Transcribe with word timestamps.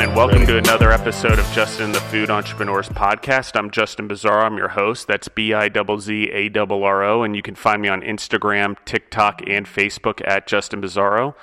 everyone, 0.00 0.16
and 0.16 0.16
welcome 0.16 0.46
to 0.46 0.58
another 0.58 0.92
episode 0.92 1.38
of 1.40 1.52
Justin 1.52 1.90
the 1.90 2.00
Food 2.00 2.30
Entrepreneurs 2.30 2.88
Podcast. 2.88 3.56
I'm 3.56 3.68
Justin 3.70 4.08
Bizzarro. 4.08 4.44
I'm 4.44 4.56
your 4.56 4.68
host. 4.68 5.08
That's 5.08 5.26
B 5.28 5.52
I 5.52 5.68
Z 5.68 5.80
Z 6.00 6.30
A 6.32 6.50
R 6.56 6.84
R 6.84 7.02
O, 7.02 7.22
and 7.24 7.34
you 7.34 7.42
can 7.42 7.56
find 7.56 7.82
me 7.82 7.88
on 7.88 8.02
Instagram, 8.02 8.76
TikTok, 8.84 9.42
and 9.48 9.66
Facebook 9.66 10.20
at 10.24 10.46
Justin 10.46 10.80
Bizzarro. 10.80 11.34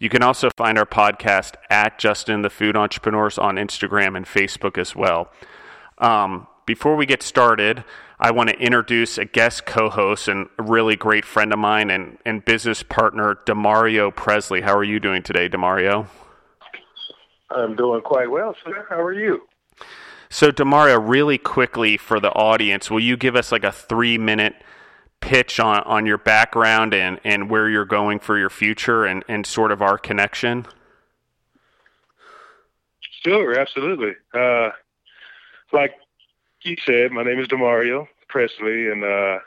You 0.00 0.08
can 0.08 0.22
also 0.22 0.48
find 0.56 0.76
our 0.76 0.86
podcast 0.86 1.54
at 1.68 1.98
Justin 1.98 2.42
the 2.42 2.50
Food 2.50 2.76
Entrepreneurs 2.76 3.38
on 3.38 3.56
Instagram 3.56 4.16
and 4.16 4.26
Facebook 4.26 4.76
as 4.76 4.96
well. 4.96 5.30
Um, 5.98 6.48
before 6.66 6.96
we 6.96 7.06
get 7.06 7.22
started, 7.22 7.84
I 8.18 8.32
want 8.32 8.50
to 8.50 8.58
introduce 8.58 9.18
a 9.18 9.24
guest 9.24 9.66
co-host 9.66 10.26
and 10.26 10.48
a 10.58 10.62
really 10.62 10.96
great 10.96 11.24
friend 11.24 11.52
of 11.52 11.58
mine 11.58 11.90
and, 11.90 12.18
and 12.24 12.44
business 12.44 12.82
partner, 12.82 13.38
Demario 13.46 14.14
Presley. 14.14 14.62
How 14.62 14.76
are 14.76 14.84
you 14.84 14.98
doing 14.98 15.22
today, 15.22 15.48
Demario? 15.48 16.08
I'm 17.50 17.76
doing 17.76 18.02
quite 18.02 18.30
well, 18.30 18.54
sir. 18.64 18.86
How 18.88 19.00
are 19.00 19.12
you? 19.12 19.48
So, 20.28 20.52
Demario, 20.52 21.00
really 21.02 21.38
quickly 21.38 21.96
for 21.96 22.20
the 22.20 22.30
audience, 22.30 22.90
will 22.90 23.00
you 23.00 23.16
give 23.16 23.34
us 23.34 23.50
like 23.50 23.64
a 23.64 23.72
three-minute– 23.72 24.54
pitch 25.20 25.60
on, 25.60 25.80
on 25.80 26.06
your 26.06 26.18
background 26.18 26.94
and, 26.94 27.20
and 27.24 27.50
where 27.50 27.68
you're 27.68 27.84
going 27.84 28.18
for 28.18 28.38
your 28.38 28.50
future 28.50 29.04
and, 29.04 29.24
and 29.28 29.46
sort 29.46 29.72
of 29.72 29.82
our 29.82 29.98
connection? 29.98 30.66
Sure, 33.24 33.58
absolutely. 33.58 34.12
Uh, 34.34 34.70
like 35.72 35.92
you 36.62 36.76
said, 36.84 37.12
my 37.12 37.22
name 37.22 37.38
is 37.38 37.48
Demario 37.48 38.06
Presley, 38.28 38.90
and 38.90 39.04
uh, 39.04 39.38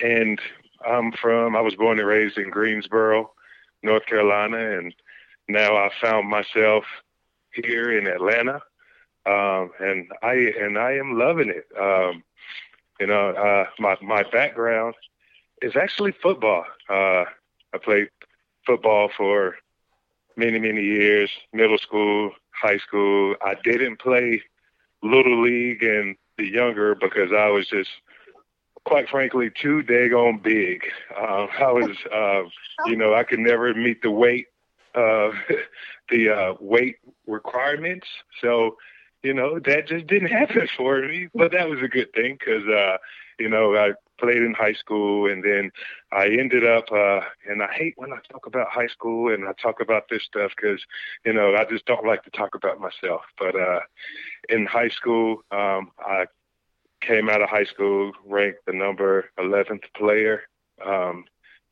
and 0.00 0.38
I'm 0.86 1.12
from. 1.12 1.56
I 1.56 1.62
was 1.62 1.74
born 1.74 1.98
and 1.98 2.06
raised 2.06 2.36
in 2.36 2.50
Greensboro, 2.50 3.32
North 3.82 4.04
Carolina, 4.04 4.78
and 4.78 4.94
now 5.48 5.76
I 5.76 5.88
found 6.00 6.28
myself 6.28 6.84
here 7.54 7.96
in 7.96 8.06
Atlanta, 8.06 8.60
um, 9.26 9.70
and 9.80 10.08
I 10.22 10.34
and 10.58 10.78
I 10.78 10.92
am 10.92 11.18
loving 11.18 11.50
it. 11.50 11.66
Um, 11.78 12.22
you 12.98 13.06
know, 13.06 13.30
uh, 13.30 13.66
my 13.78 13.96
my 14.02 14.22
background 14.30 14.94
is 15.62 15.76
actually 15.76 16.12
football. 16.12 16.64
Uh, 16.88 17.24
I 17.72 17.78
played 17.82 18.08
football 18.66 19.10
for 19.16 19.56
many 20.36 20.58
many 20.58 20.82
years, 20.82 21.30
middle 21.52 21.78
school, 21.78 22.32
high 22.50 22.78
school. 22.78 23.36
I 23.42 23.54
didn't 23.64 24.00
play 24.00 24.42
little 25.02 25.42
league 25.42 25.82
and 25.82 26.16
the 26.36 26.46
younger 26.46 26.94
because 26.94 27.32
I 27.32 27.48
was 27.48 27.68
just 27.68 27.90
quite 28.84 29.08
frankly 29.08 29.50
too 29.50 29.82
daggone 29.82 30.42
big. 30.42 30.82
Uh, 31.16 31.46
I 31.58 31.72
was, 31.72 31.96
uh, 32.12 32.42
you 32.86 32.96
know, 32.96 33.14
I 33.14 33.24
could 33.24 33.38
never 33.38 33.72
meet 33.74 34.02
the 34.02 34.10
weight, 34.10 34.46
uh, 34.94 35.30
the 36.10 36.30
uh, 36.30 36.54
weight 36.60 36.96
requirements. 37.26 38.06
So 38.40 38.76
you 39.22 39.34
know, 39.34 39.58
that 39.60 39.86
just 39.86 40.06
didn't 40.06 40.28
happen 40.40 40.68
for 40.76 41.00
me. 41.00 41.28
But 41.34 41.52
that 41.52 41.68
was 41.68 41.80
a 41.82 41.88
good 41.88 42.12
thing 42.12 42.36
because, 42.38 42.66
uh, 42.66 42.96
you 43.38 43.48
know, 43.48 43.76
I 43.76 43.92
played 44.18 44.42
in 44.42 44.54
high 44.54 44.74
school 44.74 45.30
and 45.30 45.42
then 45.42 45.70
I 46.12 46.26
ended 46.26 46.66
up, 46.66 46.84
uh, 46.92 47.20
and 47.48 47.62
I 47.62 47.72
hate 47.72 47.94
when 47.96 48.12
I 48.12 48.18
talk 48.30 48.46
about 48.46 48.68
high 48.68 48.88
school 48.88 49.32
and 49.32 49.46
I 49.46 49.52
talk 49.60 49.80
about 49.80 50.04
this 50.10 50.22
stuff 50.24 50.52
because, 50.56 50.80
you 51.24 51.32
know, 51.32 51.54
I 51.54 51.64
just 51.64 51.86
don't 51.86 52.06
like 52.06 52.22
to 52.24 52.30
talk 52.30 52.54
about 52.54 52.80
myself. 52.80 53.22
But 53.38 53.56
uh, 53.56 53.80
in 54.48 54.66
high 54.66 54.90
school, 54.90 55.42
um, 55.50 55.90
I 55.98 56.26
came 57.00 57.30
out 57.30 57.40
of 57.40 57.48
high 57.48 57.64
school 57.64 58.12
ranked 58.26 58.66
the 58.66 58.74
number 58.74 59.30
11th 59.38 59.84
player 59.96 60.42
um, 60.84 61.24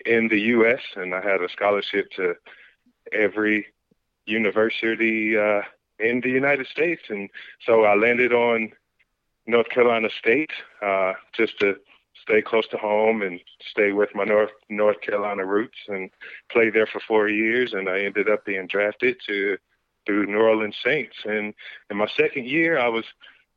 in 0.07 0.29
the 0.29 0.41
U.S. 0.41 0.81
and 0.97 1.15
I 1.15 1.21
had 1.21 1.43
a 1.43 1.51
scholarship 1.51 2.11
to 2.13 2.35
every 3.13 3.67
university 4.27 5.37
uh, 5.37 5.63
in 5.99 6.21
the 6.21 6.31
United 6.31 6.67
States. 6.67 7.03
And 7.09 7.29
so 7.65 7.85
I 7.85 7.95
landed 7.95 8.33
on 8.33 8.73
North 9.47 9.69
Carolina 9.71 10.09
State 10.19 10.51
uh, 10.83 11.15
just 11.37 11.59
to 11.61 11.77
stay 12.23 12.43
close 12.43 12.67
to 12.69 12.77
home 12.77 13.23
and 13.23 13.41
stay 13.71 13.93
with 13.93 14.11
my 14.15 14.25
North 14.25 14.51
North 14.69 15.01
Carolina 15.01 15.45
roots 15.45 15.79
and 15.89 16.11
played 16.51 16.75
there 16.75 16.87
for 16.87 17.01
four 17.01 17.29
years. 17.29 17.73
And 17.73 17.89
I 17.89 18.01
ended 18.01 18.29
up 18.29 18.45
being 18.45 18.67
drafted 18.67 19.17
to 19.27 19.57
to 20.07 20.27
New 20.27 20.39
Orleans 20.39 20.77
Saints. 20.85 21.17
And 21.25 21.55
in 21.91 21.97
my 21.97 22.09
second 22.17 22.47
year, 22.47 22.79
I 22.79 22.89
was 22.89 23.05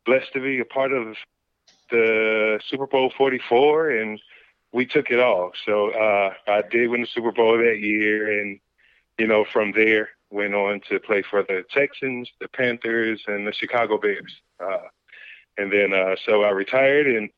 blessed 0.06 0.34
to 0.34 0.42
be 0.42 0.60
a 0.60 0.66
part 0.66 0.92
of 0.92 1.16
the 1.90 2.60
Super 2.68 2.88
Bowl 2.88 3.12
44 3.18 3.92
and 3.92 4.20
we 4.74 4.86
took 4.86 5.10
it 5.10 5.20
all. 5.20 5.52
So 5.66 5.92
uh, 5.92 6.34
I 6.48 6.62
did 6.70 6.90
win 6.90 7.02
the 7.02 7.08
Super 7.08 7.32
Bowl 7.32 7.58
that 7.58 7.80
year, 7.80 8.42
and 8.42 8.60
you 9.18 9.28
know 9.28 9.46
from 9.46 9.72
there 9.74 10.10
went 10.32 10.56
on 10.56 10.82
to 10.90 11.00
play 11.00 11.22
for 11.22 11.44
the 11.44 11.64
Texans, 11.72 12.30
the 12.40 12.48
Panthers, 12.48 13.22
and 13.28 13.46
the 13.46 13.54
Chicago 13.54 13.98
Bears. 13.98 14.34
Uh, 14.60 14.88
and 15.58 15.72
then, 15.72 15.94
uh, 15.94 16.16
so 16.26 16.44
I 16.44 16.50
retired 16.50 17.08
in 17.08 17.30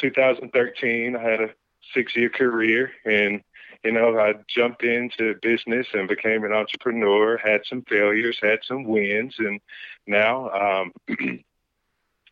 2013. 0.00 1.16
I 1.16 1.22
had 1.22 1.40
a 1.40 1.50
six-year 1.94 2.30
career, 2.30 2.90
and 3.04 3.42
you 3.84 3.92
know, 3.92 4.18
I 4.18 4.34
jumped 4.48 4.82
into 4.82 5.34
business 5.42 5.86
and 5.92 6.08
became 6.08 6.44
an 6.44 6.52
entrepreneur. 6.52 7.36
Had 7.36 7.62
some 7.68 7.82
failures, 7.82 8.38
had 8.42 8.60
some 8.66 8.84
wins, 8.84 9.34
and 9.38 9.60
now 10.06 10.50
um, 10.50 10.92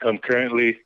I'm 0.02 0.18
currently 0.18 0.78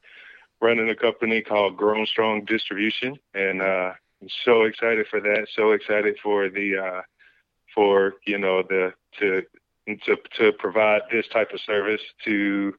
running 0.61 0.91
a 0.91 0.97
company 0.97 1.41
called 1.41 1.77
Grown 1.77 2.05
Strong 2.07 2.47
Distribution, 2.47 3.17
and 3.33 3.63
uh, 3.63 3.93
I'm 4.21 4.28
so 4.45 4.63
excited 4.63 5.07
for 5.09 5.21
that. 5.21 5.47
So 5.55 5.71
excited 5.71 6.17
for 6.23 6.49
the 6.49 6.77
uh, 6.77 7.03
for 7.76 8.14
you 8.26 8.38
know 8.38 8.62
the 8.62 8.92
to 9.20 9.42
to 9.87 10.16
to 10.38 10.53
provide 10.59 11.03
this 11.12 11.28
type 11.28 11.53
of 11.53 11.60
service 11.60 12.00
to 12.25 12.75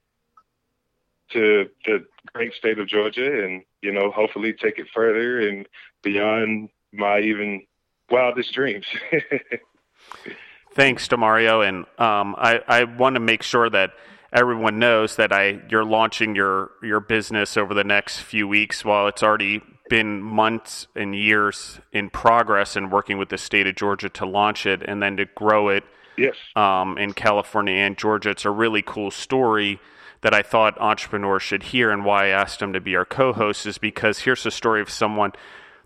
to 1.31 1.69
the 1.85 2.06
great 2.34 2.53
state 2.53 2.80
of 2.80 2.88
Georgia, 2.88 3.44
and 3.44 3.63
you 3.81 3.94
know 3.94 4.12
hopefully 4.12 4.53
take 4.53 4.80
it 4.80 4.88
further 4.94 5.47
and 5.47 5.68
beyond 6.03 6.69
my 6.91 7.19
even 7.19 7.62
wildest 8.09 8.53
dreams. 8.53 8.86
Thanks, 10.74 11.07
Demario, 11.07 11.68
and 11.68 11.86
um, 12.00 12.36
I 12.38 12.62
I 12.68 12.84
want 12.84 13.16
to 13.16 13.19
make 13.19 13.44
sure 13.44 13.69
that 13.69 13.91
everyone 14.34 14.80
knows 14.80 15.16
that 15.16 15.31
I 15.31 15.62
you're 15.69 15.86
launching 15.86 16.36
your 16.36 16.72
your 16.81 17.00
business 17.00 17.56
over 17.56 17.74
the 17.74 17.84
next 17.84 18.19
few 18.19 18.47
weeks. 18.47 18.84
While 18.84 19.07
it's 19.07 19.24
already 19.24 19.62
been 19.90 20.22
months 20.22 20.88
and 20.96 21.16
years 21.16 21.80
in 21.92 22.09
progress 22.09 22.75
and 22.75 22.92
working 22.92 23.18
with 23.18 23.30
the 23.30 23.38
state 23.38 23.68
of 23.68 23.75
Georgia 23.75 24.09
to 24.09 24.25
launch 24.25 24.66
it 24.66 24.81
and 24.84 25.02
then 25.02 25.18
to 25.18 25.25
grow 25.25 25.70
it 25.70 25.84
yes. 26.18 26.36
um, 26.56 26.98
in 26.98 27.14
California 27.14 27.75
and 27.75 27.98
Georgia. 27.98 28.31
It's 28.31 28.46
a 28.46 28.52
really 28.52 28.81
cool 28.81 29.12
story 29.12 29.80
that 30.22 30.34
I 30.34 30.42
thought 30.42 30.80
entrepreneurs 30.80 31.44
should 31.44 31.64
hear, 31.64 31.92
and 31.92 32.03
why 32.03 32.25
I 32.25 32.28
asked 32.30 32.62
him 32.62 32.74
to 32.74 32.81
be 32.81 32.96
our 32.96 33.06
co 33.06 33.34
host 33.34 33.66
is 33.66 33.78
because 33.78 34.20
here's 34.20 34.46
a 34.46 34.52
story 34.52 34.81
of 34.81 34.90
someone 34.90 35.34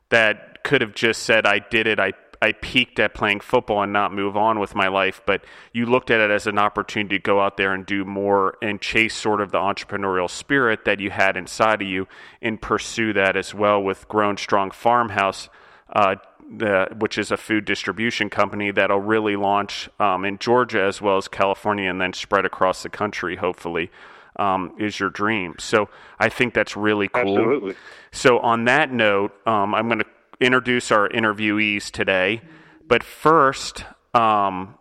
that 0.10 0.64
could 0.64 0.82
have 0.82 0.94
just 0.94 1.24
said, 1.24 1.46
I 1.46 1.60
did 1.60 1.88
it, 1.88 2.00
I 2.00 2.14
I 2.42 2.54
peaked 2.54 3.00
at 3.00 3.14
playing 3.14 3.42
football 3.42 3.84
and 3.84 3.94
not 3.94 4.12
move 4.12 4.36
on 4.36 4.60
with 4.60 4.74
my 4.74 4.88
life, 4.88 5.22
but 5.26 5.44
you 5.74 5.86
looked 5.86 6.10
at 6.10 6.20
it 6.20 6.32
as 6.32 6.48
an 6.48 6.58
opportunity 6.58 7.20
to 7.20 7.22
go 7.24 7.40
out 7.40 7.56
there 7.56 7.74
and 7.74 7.86
do 7.86 8.04
more 8.04 8.58
and 8.62 8.82
chase 8.82 9.16
sort 9.16 9.42
of 9.42 9.52
the 9.52 9.60
entrepreneurial 9.60 10.30
spirit 10.30 10.86
that 10.86 11.00
you 11.00 11.12
had 11.12 11.38
inside 11.38 11.82
of 11.84 11.88
you 11.88 12.08
and 12.42 12.60
pursue 12.60 13.14
that 13.14 13.38
as 13.38 13.54
well 13.54 13.82
with 13.82 14.08
Grown 14.08 14.38
Strong 14.38 14.72
Farmhouse. 14.72 15.50
Uh, 15.94 16.16
the, 16.58 16.88
which 16.98 17.18
is 17.18 17.32
a 17.32 17.38
food 17.38 17.64
distribution 17.64 18.30
company 18.30 18.72
that'll 18.72 19.00
really 19.00 19.38
launch 19.38 19.90
um, 20.00 20.26
in 20.26 20.38
Georgia 20.38 20.82
as 20.82 21.02
well 21.02 21.16
as 21.16 21.28
California 21.28 21.90
and 21.90 22.02
then 22.02 22.12
spread 22.12 22.46
across 22.46 22.84
the 22.84 22.90
country, 22.90 23.38
hopefully, 23.38 23.90
um, 24.36 24.74
is 24.78 25.00
your 25.00 25.10
dream. 25.10 25.56
So 25.60 25.88
I 26.20 26.28
think 26.28 26.54
that's 26.54 26.76
really 26.76 27.08
cool. 27.08 27.22
Absolutely. 27.22 27.76
So, 28.12 28.40
on 28.40 28.66
that 28.66 28.92
note, 28.92 29.32
um, 29.48 29.74
I'm 29.74 29.88
going 29.88 30.00
to 30.00 30.06
introduce 30.42 30.92
our 30.92 31.08
interviewees 31.08 31.92
today. 31.92 32.42
But 32.88 33.04
first, 33.04 33.86
um, 34.14 34.76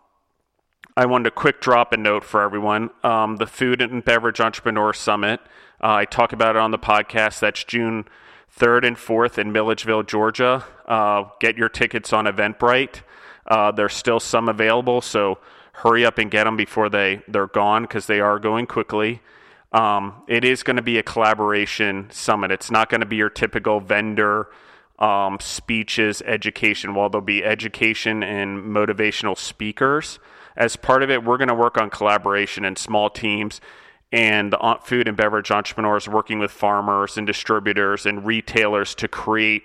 I 0.97 1.07
wanted 1.07 1.25
to 1.25 1.31
quick 1.31 1.61
drop 1.61 1.93
a 1.93 1.97
note 1.97 2.25
for 2.25 2.41
everyone. 2.41 2.91
Um, 3.05 3.37
the 3.37 3.47
Food 3.47 3.81
and 3.83 4.05
Beverage 4.05 4.41
Entrepreneur 4.41 4.93
Summit, 4.93 5.41
uh, 5.83 5.93
I 5.93 6.05
talk 6.07 6.33
about 6.33 6.57
it 6.57 6.61
on 6.61 6.73
the 6.73 6.79
podcast. 6.79 7.41
That's 7.41 7.63
June 7.63 8.07
3rd 8.59 8.87
and 8.87 8.97
4th 8.97 9.39
in 9.39 9.53
Milledgeville, 9.53 10.03
Georgia. 10.03 10.65
Uh, 10.87 11.25
get 11.41 11.57
your 11.57 11.69
tickets 11.69 12.13
on 12.13 12.25
Eventbrite. 12.25 13.03
Uh, 13.47 13.71
there's 13.71 13.95
still 13.95 14.19
some 14.19 14.49
available, 14.49 15.01
so 15.01 15.39
hurry 15.73 16.05
up 16.05 16.19
and 16.19 16.31
get 16.31 16.45
them 16.45 16.57
before 16.57 16.89
they, 16.89 17.23
they're 17.29 17.47
gone 17.47 17.83
because 17.83 18.07
they 18.07 18.21
are 18.21 18.39
going 18.39 18.67
quickly. 18.67 19.21
Um, 19.73 20.23
it 20.27 20.45
is 20.45 20.63
going 20.63 20.77
to 20.77 20.83
be 20.83 20.99
a 20.99 21.03
collaboration 21.03 22.09
summit. 22.11 22.51
It's 22.51 22.71
not 22.71 22.91
going 22.91 23.01
to 23.01 23.07
be 23.07 23.17
your 23.17 23.31
typical 23.31 23.81
vendor 23.81 24.49
um, 25.01 25.39
speeches, 25.41 26.23
education. 26.27 26.95
While 26.95 27.11
there'll 27.11 27.25
be 27.25 27.45
education 27.45 28.23
and 28.23 28.65
motivational 28.65 29.37
speakers, 29.37 30.19
as 30.57 30.77
part 30.77 31.03
of 31.03 31.11
it, 31.11 31.25
we're 31.25 31.39
going 31.39 31.49
to 31.49 31.55
work 31.55 31.79
on 31.79 31.91
collaboration 31.91 32.65
and 32.65 32.77
small 32.77 33.09
teams 33.11 33.61
and 34.13 34.53
the 34.53 34.79
food 34.83 35.07
and 35.07 35.17
beverage 35.17 35.51
entrepreneurs 35.51 36.09
working 36.09 36.39
with 36.39 36.51
farmers 36.51 37.17
and 37.17 37.27
distributors 37.27 38.07
and 38.07 38.27
retailers 38.27 38.95
to 38.97 39.09
create 39.09 39.63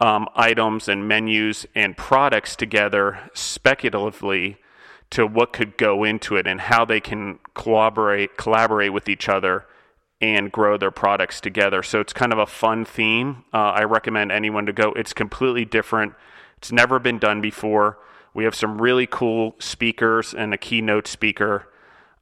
um, 0.00 0.26
items 0.34 0.88
and 0.88 1.06
menus 1.06 1.66
and 1.74 1.96
products 1.96 2.56
together 2.56 3.30
speculatively 3.34 4.56
to 5.10 5.26
what 5.26 5.52
could 5.52 5.76
go 5.76 6.02
into 6.02 6.36
it 6.36 6.46
and 6.46 6.62
how 6.62 6.84
they 6.84 6.98
can 6.98 7.38
collaborate 7.54 8.36
collaborate 8.36 8.92
with 8.92 9.08
each 9.08 9.28
other 9.28 9.66
and 10.22 10.52
grow 10.52 10.78
their 10.78 10.92
products 10.92 11.40
together. 11.40 11.82
So 11.82 12.00
it's 12.00 12.12
kind 12.12 12.32
of 12.32 12.38
a 12.38 12.46
fun 12.46 12.84
theme. 12.84 13.44
Uh, 13.52 13.72
I 13.72 13.82
recommend 13.82 14.30
anyone 14.30 14.66
to 14.66 14.72
go. 14.72 14.92
It's 14.92 15.12
completely 15.12 15.64
different. 15.64 16.14
It's 16.58 16.70
never 16.70 17.00
been 17.00 17.18
done 17.18 17.40
before. 17.40 17.98
We 18.32 18.44
have 18.44 18.54
some 18.54 18.80
really 18.80 19.06
cool 19.06 19.56
speakers 19.58 20.32
and 20.32 20.54
a 20.54 20.56
keynote 20.56 21.08
speaker. 21.08 21.68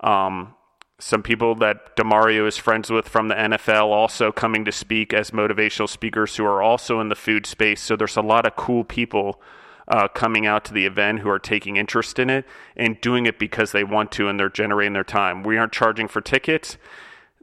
Um, 0.01 0.55
some 0.99 1.23
people 1.23 1.55
that 1.57 1.95
Demario 1.95 2.49
is 2.49 2.57
friends 2.57 2.91
with 2.91 3.07
from 3.07 3.29
the 3.29 3.35
NFL 3.35 3.87
also 3.87 4.33
coming 4.33 4.65
to 4.65 4.73
speak 4.73 5.13
as 5.13 5.31
motivational 5.31 5.89
speakers 5.89 6.37
who 6.37 6.45
are 6.47 6.63
also 6.63 7.01
in 7.01 7.11
the 7.11 7.15
food 7.15 7.45
space. 7.45 7.83
So 7.83 7.97
there's 7.97 8.17
a 8.17 8.23
lot 8.23 8.47
of 8.47 8.57
cool 8.57 8.83
people 8.83 9.43
uh, 9.89 10.09
coming 10.09 10.47
out 10.47 10.65
to 10.65 10.73
the 10.73 10.87
event 10.87 11.21
who 11.21 11.29
are 11.29 11.39
taking 11.39 11.77
interest 11.77 12.19
in 12.19 12.31
it 12.31 12.47
and 12.77 12.99
doing 13.03 13.27
it 13.27 13.39
because 13.39 13.73
they 13.73 13.85
want 13.85 14.11
to 14.13 14.29
and 14.29 14.41
they're 14.41 14.49
generating 14.49 14.95
their 14.95 15.05
time. 15.05 15.43
We 15.43 15.59
aren't 15.59 15.73
charging 15.73 16.09
for 16.09 16.23
tickets. 16.23 16.79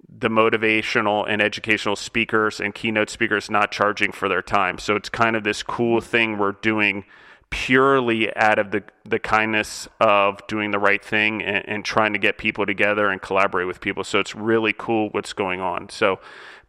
The 0.09 0.29
motivational 0.29 1.25
and 1.27 1.41
educational 1.41 1.95
speakers 1.95 2.59
and 2.59 2.73
keynote 2.73 3.09
speakers 3.09 3.49
not 3.49 3.71
charging 3.71 4.11
for 4.11 4.29
their 4.29 4.41
time. 4.41 4.77
So 4.77 4.95
it's 4.95 5.09
kind 5.09 5.35
of 5.35 5.43
this 5.43 5.63
cool 5.63 6.01
thing 6.01 6.37
we're 6.37 6.53
doing 6.53 7.05
purely 7.49 8.35
out 8.35 8.59
of 8.59 8.71
the, 8.71 8.83
the 9.05 9.19
kindness 9.19 9.87
of 10.01 10.45
doing 10.47 10.71
the 10.71 10.79
right 10.79 11.03
thing 11.03 11.41
and, 11.41 11.67
and, 11.67 11.85
trying 11.85 12.11
to 12.13 12.19
get 12.19 12.37
people 12.37 12.65
together 12.65 13.09
and 13.09 13.21
collaborate 13.21 13.67
with 13.67 13.79
people. 13.79 14.03
So 14.03 14.19
it's 14.19 14.35
really 14.35 14.73
cool 14.73 15.09
what's 15.11 15.33
going 15.33 15.61
on. 15.61 15.89
So 15.89 16.19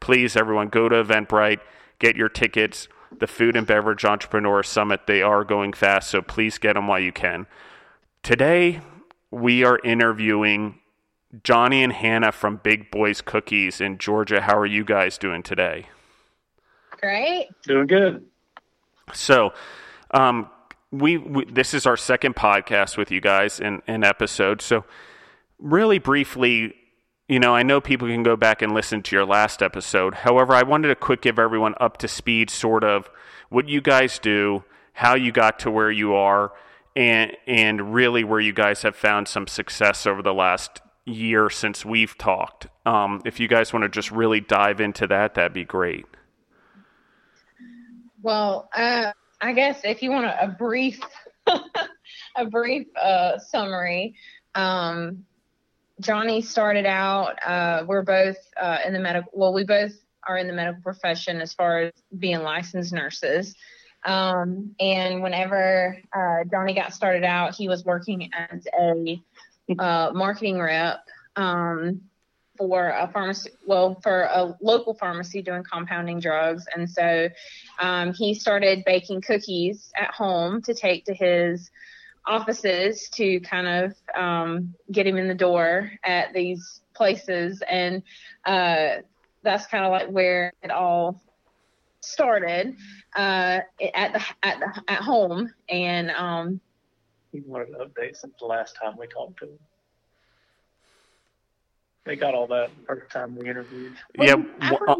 please, 0.00 0.36
everyone, 0.36 0.68
go 0.68 0.88
to 0.88 1.02
Eventbrite, 1.02 1.60
get 1.98 2.16
your 2.16 2.28
tickets. 2.28 2.88
The 3.16 3.26
Food 3.26 3.56
and 3.56 3.66
Beverage 3.66 4.04
Entrepreneur 4.04 4.62
Summit, 4.62 5.06
they 5.06 5.22
are 5.22 5.42
going 5.42 5.72
fast, 5.72 6.10
so 6.10 6.20
please 6.20 6.58
get 6.58 6.74
them 6.74 6.86
while 6.86 7.00
you 7.00 7.10
can. 7.10 7.46
Today, 8.22 8.82
we 9.30 9.64
are 9.64 9.80
interviewing 9.82 10.78
Johnny 11.42 11.82
and 11.82 11.92
Hannah 11.92 12.32
from 12.32 12.56
Big 12.62 12.90
Boys 12.90 13.20
Cookies 13.20 13.80
in 13.80 13.98
Georgia. 13.98 14.40
How 14.40 14.56
are 14.56 14.66
you 14.66 14.84
guys 14.84 15.18
doing 15.18 15.42
today? 15.42 15.86
Great. 16.90 17.48
Doing 17.64 17.86
good. 17.86 18.24
So, 19.12 19.52
um, 20.10 20.50
we, 20.90 21.18
we, 21.18 21.44
this 21.44 21.74
is 21.74 21.86
our 21.86 21.96
second 21.96 22.34
podcast 22.34 22.96
with 22.96 23.10
you 23.10 23.20
guys 23.20 23.60
in 23.60 23.82
an 23.86 24.04
episode. 24.04 24.62
So, 24.62 24.84
really 25.58 25.98
briefly, 25.98 26.74
you 27.28 27.38
know, 27.38 27.54
I 27.54 27.62
know 27.62 27.80
people 27.80 28.08
can 28.08 28.22
go 28.22 28.36
back 28.36 28.62
and 28.62 28.72
listen 28.72 29.02
to 29.02 29.16
your 29.16 29.26
last 29.26 29.62
episode. 29.62 30.14
However, 30.14 30.54
I 30.54 30.62
wanted 30.62 30.88
to 30.88 30.96
quick 30.96 31.20
give 31.20 31.38
everyone 31.38 31.74
up 31.78 31.98
to 31.98 32.08
speed, 32.08 32.48
sort 32.48 32.84
of 32.84 33.10
what 33.50 33.68
you 33.68 33.82
guys 33.82 34.18
do, 34.18 34.64
how 34.94 35.14
you 35.14 35.30
got 35.30 35.58
to 35.60 35.70
where 35.70 35.90
you 35.90 36.14
are, 36.14 36.52
and 36.96 37.36
and 37.46 37.92
really 37.92 38.24
where 38.24 38.40
you 38.40 38.54
guys 38.54 38.82
have 38.82 38.96
found 38.96 39.28
some 39.28 39.46
success 39.46 40.06
over 40.06 40.22
the 40.22 40.32
last 40.32 40.80
year 41.08 41.50
since 41.50 41.84
we've 41.84 42.16
talked. 42.18 42.66
Um, 42.86 43.22
if 43.24 43.40
you 43.40 43.48
guys 43.48 43.72
want 43.72 43.84
to 43.84 43.88
just 43.88 44.10
really 44.10 44.40
dive 44.40 44.80
into 44.80 45.06
that, 45.06 45.34
that'd 45.34 45.52
be 45.52 45.64
great. 45.64 46.06
Well, 48.22 48.68
uh, 48.74 49.12
I 49.40 49.52
guess 49.52 49.80
if 49.84 50.02
you 50.02 50.10
want 50.10 50.26
a, 50.26 50.48
brief 50.48 51.00
a 52.36 52.46
brief 52.46 52.86
uh, 53.00 53.38
summary, 53.38 54.14
um, 54.54 55.24
Johnny 56.00 56.42
started 56.42 56.86
out. 56.86 57.38
Uh, 57.44 57.84
we're 57.86 58.02
both 58.02 58.36
uh, 58.60 58.78
in 58.84 58.92
the 58.92 58.98
medical. 58.98 59.30
Well, 59.34 59.52
we 59.52 59.64
both 59.64 59.92
are 60.26 60.36
in 60.36 60.46
the 60.46 60.52
medical 60.52 60.82
profession 60.82 61.40
as 61.40 61.52
far 61.52 61.80
as 61.80 61.92
being 62.18 62.42
licensed 62.42 62.92
nurses. 62.92 63.54
Um, 64.04 64.74
and 64.78 65.22
whenever 65.22 65.98
uh, 66.14 66.44
Johnny 66.50 66.74
got 66.74 66.92
started 66.92 67.24
out, 67.24 67.54
he 67.54 67.68
was 67.68 67.84
working 67.84 68.30
as 68.32 68.66
a 68.78 69.20
uh, 69.78 70.10
marketing 70.14 70.60
rep 70.60 71.00
um, 71.36 72.00
for 72.56 72.88
a 72.88 73.08
pharmacy, 73.08 73.50
well, 73.66 73.98
for 74.02 74.22
a 74.22 74.56
local 74.60 74.94
pharmacy 74.94 75.42
doing 75.42 75.62
compounding 75.62 76.20
drugs. 76.20 76.66
And 76.74 76.90
so 76.90 77.28
um, 77.78 78.12
he 78.12 78.34
started 78.34 78.84
baking 78.84 79.20
cookies 79.22 79.92
at 79.96 80.10
home 80.10 80.60
to 80.62 80.74
take 80.74 81.04
to 81.06 81.14
his 81.14 81.70
offices 82.26 83.08
to 83.10 83.40
kind 83.40 83.66
of 83.66 83.94
um, 84.14 84.74
get 84.90 85.06
him 85.06 85.16
in 85.16 85.28
the 85.28 85.34
door 85.34 85.90
at 86.04 86.32
these 86.34 86.80
places. 86.94 87.62
And 87.68 88.02
uh, 88.44 89.02
that's 89.42 89.66
kind 89.66 89.84
of 89.84 89.92
like 89.92 90.08
where 90.08 90.52
it 90.62 90.70
all 90.70 91.22
started 92.00 92.76
uh, 93.16 93.60
at 93.94 94.12
the 94.12 94.22
at 94.42 94.60
the 94.60 94.82
at 94.88 95.02
home. 95.02 95.52
And 95.68 96.10
um, 96.10 96.60
he 97.32 97.40
wanted 97.40 97.68
an 97.68 97.74
update 97.76 98.16
since 98.16 98.34
the 98.38 98.46
last 98.46 98.76
time 98.76 98.96
we 98.98 99.06
talked 99.06 99.38
to 99.38 99.46
him 99.46 99.58
they 102.08 102.16
got 102.16 102.34
all 102.34 102.46
that 102.46 102.70
first 102.86 103.10
time 103.10 103.36
we 103.36 103.50
interviewed. 103.50 103.92
Yeah. 104.18 104.36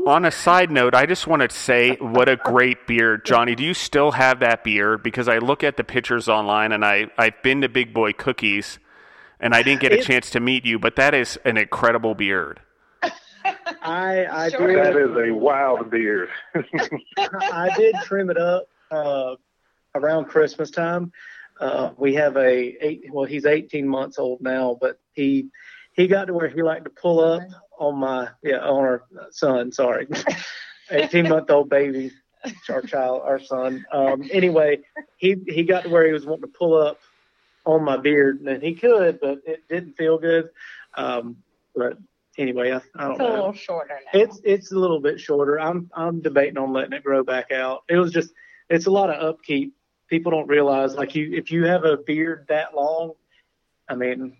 on 0.06 0.26
a 0.26 0.30
side 0.30 0.70
note, 0.70 0.94
I 0.94 1.06
just 1.06 1.26
want 1.26 1.40
to 1.40 1.48
say 1.48 1.96
what 1.96 2.28
a 2.28 2.36
great 2.36 2.86
beard, 2.86 3.25
Johnny. 3.25 3.54
Do 3.54 3.64
you 3.64 3.72
still 3.72 4.10
have 4.12 4.40
that 4.40 4.62
beard? 4.62 5.02
Because 5.02 5.26
I 5.26 5.38
look 5.38 5.64
at 5.64 5.78
the 5.78 5.84
pictures 5.84 6.28
online, 6.28 6.70
and 6.70 6.84
I 6.84 7.06
I've 7.16 7.42
been 7.42 7.62
to 7.62 7.69
Big 7.70 7.94
Boy 7.94 8.12
Cookies, 8.12 8.78
and 9.40 9.54
I 9.54 9.62
didn't 9.62 9.80
get 9.80 9.92
a 9.92 10.02
chance 10.02 10.28
to 10.30 10.40
meet 10.40 10.66
you, 10.66 10.78
but 10.78 10.96
that 10.96 11.14
is 11.14 11.38
an 11.46 11.56
incredible 11.56 12.14
beard. 12.14 12.60
I 13.82 14.26
I 14.26 14.48
sure. 14.50 14.66
did, 14.66 14.84
that 14.84 14.96
is 14.96 15.30
a 15.30 15.34
wild 15.34 15.90
beard. 15.90 16.28
I 17.16 17.70
did 17.75 17.94
trim 18.04 18.28
it 18.28 18.36
up 18.36 18.69
uh, 18.90 19.36
around 19.94 20.26
Christmas 20.26 20.70
time. 20.70 21.10
Uh, 21.60 21.90
we 21.96 22.14
have 22.14 22.37
a 22.37 22.76
eight. 22.81 23.05
Well, 23.10 23.25
he's 23.25 23.46
18 23.46 23.88
months 23.88 24.19
old 24.19 24.40
now, 24.40 24.76
but 24.81 25.00
he 25.12 25.49
he 25.93 26.06
got 26.06 26.26
to 26.26 26.34
where 26.34 26.49
he 26.49 26.62
liked 26.62 26.84
to 26.84 26.90
pull 26.90 27.20
up 27.20 27.43
on 27.78 27.96
my 27.99 28.28
yeah 28.43 28.58
on 28.58 28.84
our 28.84 29.05
son. 29.31 29.72
Sorry, 29.72 30.06
18 30.90 31.28
month 31.28 31.50
old 31.50 31.69
baby, 31.69 32.12
our 32.70 32.82
child, 32.82 33.22
our 33.25 33.40
son. 33.40 33.84
Um, 33.93 34.22
anyway, 34.32 34.78
he 35.16 35.37
he 35.46 35.64
got 35.64 35.84
to 35.84 35.88
where 35.88 36.06
he 36.06 36.12
was 36.12 36.26
wanting 36.26 36.43
to 36.43 36.58
pull 36.58 36.81
up 36.81 36.99
on 37.64 37.84
my 37.84 37.96
beard, 37.96 38.40
and 38.40 38.62
he 38.62 38.75
could, 38.75 39.20
but 39.20 39.40
it 39.44 39.69
didn't 39.69 39.96
feel 39.96 40.19
good. 40.19 40.50
Um, 40.96 41.38
but 41.75 41.99
anyway, 42.38 42.72
I, 42.72 42.81
I 42.96 43.02
don't 43.02 43.11
it's 43.12 43.19
know. 43.19 43.30
a 43.30 43.35
little 43.35 43.52
shorter 43.52 43.99
now. 44.12 44.21
It's 44.21 44.40
it's 44.44 44.73
a 44.73 44.78
little 44.78 45.00
bit 45.00 45.21
shorter. 45.21 45.61
I'm 45.61 45.90
I'm 45.94 46.21
debating 46.21 46.59
on 46.59 46.73
letting 46.73 46.92
it 46.92 47.04
grow 47.04 47.25
back 47.25 47.50
out. 47.52 47.82
It 47.88 47.97
was 47.97 48.12
just 48.12 48.32
it's 48.71 48.87
a 48.87 48.90
lot 48.90 49.11
of 49.11 49.23
upkeep. 49.23 49.75
People 50.08 50.32
don't 50.32 50.48
realize 50.48 50.94
like 50.94 51.14
you 51.14 51.30
if 51.32 51.50
you 51.50 51.64
have 51.64 51.84
a 51.84 51.96
beard 51.96 52.46
that 52.48 52.74
long, 52.74 53.12
I 53.88 53.94
mean 53.94 54.36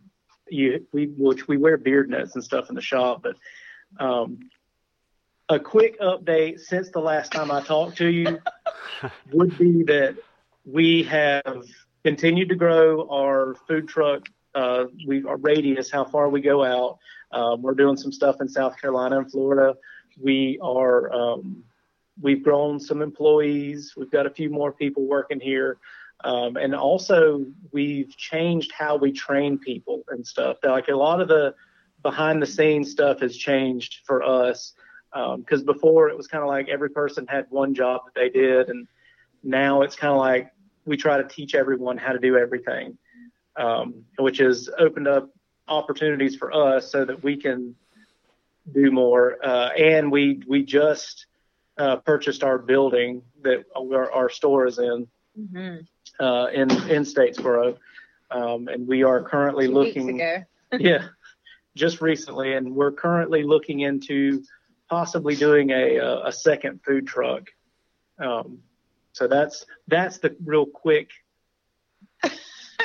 you 0.49 0.87
we 0.93 1.07
which 1.07 1.47
we 1.47 1.57
wear 1.57 1.77
beard 1.77 2.09
nets 2.11 2.35
and 2.35 2.45
stuff 2.45 2.69
in 2.69 2.75
the 2.75 2.81
shop, 2.81 3.23
but 3.23 3.37
um, 4.03 4.51
a 5.49 5.59
quick 5.59 5.99
update 6.01 6.61
since 6.61 6.91
the 6.91 7.01
last 7.01 7.33
time 7.33 7.51
I 7.51 7.63
talked 7.63 7.99
to 7.99 8.07
you 8.07 8.39
would 9.33 9.57
be 9.59 9.83
that 9.85 10.17
we 10.65 11.03
have 11.05 11.65
continued 12.05 12.51
to 12.51 12.55
grow 12.55 13.09
our 13.09 13.55
food 13.67 13.89
truck. 13.89 14.27
Uh, 14.55 14.87
we 15.07 15.25
our 15.25 15.37
radius, 15.37 15.91
how 15.91 16.05
far 16.05 16.29
we 16.29 16.41
go 16.41 16.65
out. 16.65 16.99
Um, 17.31 17.63
we're 17.63 17.75
doing 17.75 17.97
some 17.97 18.13
stuff 18.13 18.37
in 18.41 18.49
South 18.49 18.81
Carolina 18.81 19.19
and 19.19 19.31
Florida. 19.31 19.77
We 20.21 20.59
are 20.63 21.13
um, 21.13 21.63
we've 22.21 22.43
grown 22.43 22.81
some 22.81 23.03
employees. 23.03 23.95
We've 23.97 24.11
got 24.11 24.27
a 24.27 24.31
few 24.31 24.51
more 24.51 24.73
people 24.73 25.07
working 25.07 25.41
here. 25.41 25.79
Um, 26.25 26.57
and 26.57 26.75
also, 26.75 27.47
we've 27.71 28.17
changed 28.17 28.73
how 28.73 28.97
we 28.97 29.13
train 29.13 29.59
people 29.59 30.03
and 30.09 30.27
stuff. 30.27 30.57
Like 30.65 30.89
a 30.89 30.97
lot 30.97 31.21
of 31.21 31.29
the 31.29 31.55
behind 32.03 32.43
the 32.43 32.47
scenes 32.47 32.91
stuff 32.91 33.21
has 33.21 33.37
changed 33.37 34.01
for 34.05 34.23
us 34.23 34.75
because 35.13 35.61
um, 35.61 35.65
before 35.65 36.09
it 36.09 36.17
was 36.17 36.27
kind 36.27 36.43
of 36.43 36.49
like 36.49 36.69
every 36.69 36.91
person 36.91 37.27
had 37.27 37.47
one 37.51 37.75
job 37.75 38.03
that 38.05 38.15
they 38.15 38.29
did, 38.29 38.69
and 38.69 38.87
now 39.43 39.83
it's 39.83 39.97
kind 39.97 40.13
of 40.13 40.19
like 40.19 40.51
we 40.85 40.97
try 40.97 41.19
to 41.19 41.25
teach 41.25 41.55
everyone 41.55 41.97
how 41.97 42.13
to 42.13 42.19
do 42.19 42.37
everything, 42.37 42.99
um, 43.57 44.05
which 44.19 44.39
has 44.39 44.69
opened 44.79 45.07
up 45.07 45.31
opportunities 45.69 46.35
for 46.35 46.53
us 46.53 46.91
so 46.91 47.05
that 47.05 47.23
we 47.23 47.37
can 47.37 47.75
do 48.73 48.91
more. 48.91 49.37
Uh, 49.43 49.69
and 49.79 50.11
we 50.11 50.43
we 50.49 50.65
just 50.65 51.27
uh, 51.79 51.97
purchased 51.97 52.43
our 52.43 52.59
building 52.59 53.23
that 53.43 53.65
our, 53.77 54.11
our 54.13 54.29
store 54.29 54.67
is 54.67 54.79
in. 54.79 55.07
Mm-hmm 55.39 55.77
uh, 56.21 56.47
in 56.53 56.71
in 56.71 57.03
Statesboro, 57.05 57.77
um, 58.31 58.69
and 58.69 58.87
we 58.87 59.03
are 59.03 59.23
currently 59.23 59.67
Two 59.67 59.75
looking. 59.75 60.21
yeah, 60.79 61.09
just 61.77 62.01
recently, 62.01 62.55
and 62.55 62.75
we're 62.75 62.93
currently 62.93 63.43
looking 63.43 63.81
into 63.81 64.43
possibly 64.89 65.37
doing 65.37 65.71
a 65.71 65.97
a, 65.97 66.27
a 66.27 66.33
second 66.33 66.81
food 66.85 67.07
truck. 67.07 67.45
Um, 68.19 68.61
so 69.13 69.29
that's 69.29 69.65
that's 69.87 70.19
the 70.19 70.37
real 70.45 70.67
quick. 70.67 71.11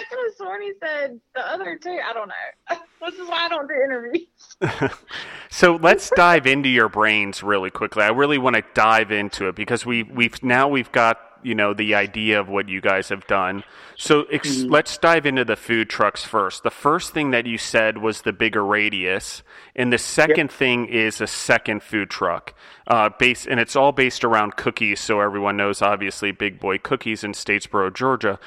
I 0.04 0.10
could 0.10 0.20
have 0.26 0.36
sworn 0.36 0.62
he 0.62 0.74
said 0.80 1.20
the 1.36 1.42
other 1.42 1.78
two. 1.82 1.98
I 2.04 2.14
don't 2.14 2.28
know. 2.28 2.78
this 3.02 3.20
is 3.20 3.28
why 3.28 3.46
I 3.46 3.50
don't 3.50 3.68
do 3.68 3.74
interviews. 3.74 4.92
so 5.50 5.76
let's 5.76 6.12
dive 6.16 6.48
into 6.48 6.70
your 6.70 6.90
brains 6.90 7.44
really 7.44 7.70
quickly. 7.70 8.04
I 8.04 8.10
really 8.10 8.38
want 8.38 8.56
to 8.56 8.64
dive 8.74 9.12
into 9.12 9.48
it 9.48 9.56
because 9.56 9.86
we 9.86 10.04
we've 10.04 10.42
now 10.44 10.68
we've 10.68 10.92
got 10.92 11.20
you 11.44 11.56
know 11.56 11.74
the 11.74 11.96
idea 11.96 12.40
of 12.40 12.50
what 12.50 12.70
you 12.70 12.82
guys 12.82 13.10
have 13.10 13.28
done. 13.28 13.64
So 13.96 14.24
ex- 14.24 14.50
mm-hmm. 14.50 14.72
let's 14.72 14.98
dive 14.98 15.26
into 15.26 15.46
the 15.46 15.56
food 15.56 15.90
trucks 15.90 16.24
first. 16.24 16.64
The 16.64 16.72
first 16.72 17.14
thing 17.14 17.32
that 17.32 17.46
you 17.46 17.58
said 17.58 17.98
was 17.98 18.22
the 18.22 18.34
bigger 18.34 18.66
radius, 18.66 19.44
and 19.76 19.94
the 19.94 19.98
second 19.98 20.50
yep. 20.50 20.52
thing 20.52 20.86
is 20.88 21.22
a 21.22 21.28
second 21.28 21.84
food 21.84 22.10
truck, 22.10 22.54
uh, 22.88 23.10
based 23.18 23.48
and 23.48 23.60
it's 23.60 23.76
all 23.76 23.92
based 23.92 24.24
around 24.24 24.56
cookies. 24.56 25.00
So 25.00 25.20
everyone 25.20 25.58
knows, 25.58 25.82
obviously, 25.82 26.32
Big 26.32 26.60
Boy 26.60 26.78
Cookies 26.78 27.24
in 27.24 27.34
Statesboro, 27.34 27.94
Georgia. 27.94 28.40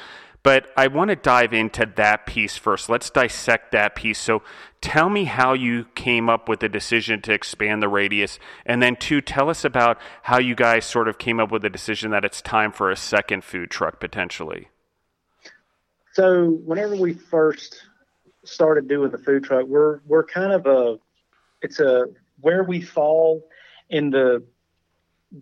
But 0.46 0.68
I 0.76 0.86
want 0.86 1.10
to 1.10 1.16
dive 1.16 1.52
into 1.52 1.90
that 1.96 2.24
piece 2.24 2.56
first. 2.56 2.88
Let's 2.88 3.10
dissect 3.10 3.72
that 3.72 3.96
piece. 3.96 4.20
So 4.20 4.42
tell 4.80 5.08
me 5.10 5.24
how 5.24 5.54
you 5.54 5.86
came 5.96 6.30
up 6.30 6.48
with 6.48 6.60
the 6.60 6.68
decision 6.68 7.20
to 7.22 7.32
expand 7.32 7.82
the 7.82 7.88
radius. 7.88 8.38
And 8.64 8.80
then, 8.80 8.94
two, 8.94 9.20
tell 9.20 9.50
us 9.50 9.64
about 9.64 9.98
how 10.22 10.38
you 10.38 10.54
guys 10.54 10.84
sort 10.84 11.08
of 11.08 11.18
came 11.18 11.40
up 11.40 11.50
with 11.50 11.62
the 11.62 11.68
decision 11.68 12.12
that 12.12 12.24
it's 12.24 12.40
time 12.40 12.70
for 12.70 12.92
a 12.92 12.96
second 12.96 13.42
food 13.42 13.72
truck 13.72 13.98
potentially. 13.98 14.68
So, 16.12 16.60
whenever 16.64 16.94
we 16.94 17.14
first 17.14 17.82
started 18.44 18.86
doing 18.86 19.10
the 19.10 19.18
food 19.18 19.42
truck, 19.42 19.66
we're, 19.66 19.98
we're 20.06 20.22
kind 20.22 20.52
of 20.52 20.64
a, 20.66 21.00
it's 21.60 21.80
a, 21.80 22.06
where 22.40 22.62
we 22.62 22.80
fall 22.82 23.42
in 23.90 24.10
the 24.10 24.44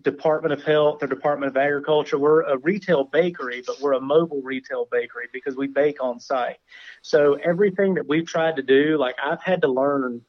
Department 0.01 0.53
of 0.53 0.63
Health 0.63 1.03
or 1.03 1.07
Department 1.07 1.49
of 1.49 1.57
Agriculture. 1.57 2.17
We're 2.17 2.41
a 2.41 2.57
retail 2.57 3.03
bakery, 3.03 3.63
but 3.65 3.79
we're 3.81 3.93
a 3.93 4.01
mobile 4.01 4.41
retail 4.41 4.87
bakery 4.91 5.27
because 5.31 5.55
we 5.55 5.67
bake 5.67 6.03
on 6.03 6.19
site. 6.19 6.57
So 7.01 7.33
everything 7.35 7.95
that 7.95 8.07
we've 8.07 8.25
tried 8.25 8.55
to 8.57 8.63
do, 8.63 8.97
like 8.97 9.15
I've 9.23 9.41
had 9.41 9.61
to 9.61 9.67
learn 9.67 10.21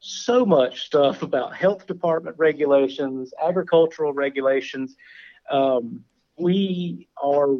so 0.00 0.44
much 0.44 0.82
stuff 0.82 1.22
about 1.22 1.54
health 1.54 1.86
department 1.86 2.36
regulations, 2.38 3.32
agricultural 3.40 4.12
regulations. 4.12 4.96
Um, 5.50 6.04
we 6.38 7.08
are 7.22 7.56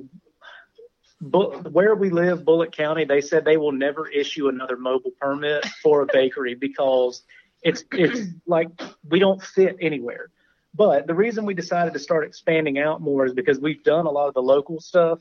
where 1.20 1.94
we 1.94 2.10
live, 2.10 2.44
Bulloch 2.44 2.72
County. 2.72 3.04
They 3.04 3.20
said 3.20 3.44
they 3.44 3.56
will 3.56 3.72
never 3.72 4.08
issue 4.08 4.48
another 4.48 4.76
mobile 4.76 5.12
permit 5.20 5.64
for 5.82 6.02
a 6.02 6.06
bakery 6.12 6.54
because 6.54 7.22
it's 7.62 7.84
it's 7.92 8.28
like 8.46 8.68
we 9.08 9.20
don't 9.20 9.40
fit 9.40 9.76
anywhere. 9.80 10.30
But 10.74 11.06
the 11.06 11.14
reason 11.14 11.44
we 11.44 11.54
decided 11.54 11.92
to 11.92 11.98
start 11.98 12.24
expanding 12.24 12.78
out 12.78 13.00
more 13.00 13.26
is 13.26 13.34
because 13.34 13.60
we've 13.60 13.82
done 13.84 14.06
a 14.06 14.10
lot 14.10 14.28
of 14.28 14.34
the 14.34 14.42
local 14.42 14.80
stuff. 14.80 15.20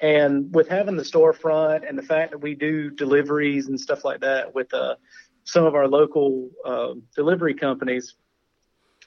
And 0.00 0.52
with 0.54 0.68
having 0.68 0.96
the 0.96 1.02
storefront 1.02 1.88
and 1.88 1.96
the 1.96 2.02
fact 2.02 2.32
that 2.32 2.38
we 2.38 2.54
do 2.54 2.90
deliveries 2.90 3.68
and 3.68 3.78
stuff 3.78 4.04
like 4.04 4.20
that 4.20 4.54
with 4.54 4.72
uh, 4.74 4.96
some 5.44 5.64
of 5.64 5.74
our 5.74 5.86
local 5.86 6.50
uh, 6.64 6.94
delivery 7.14 7.54
companies, 7.54 8.14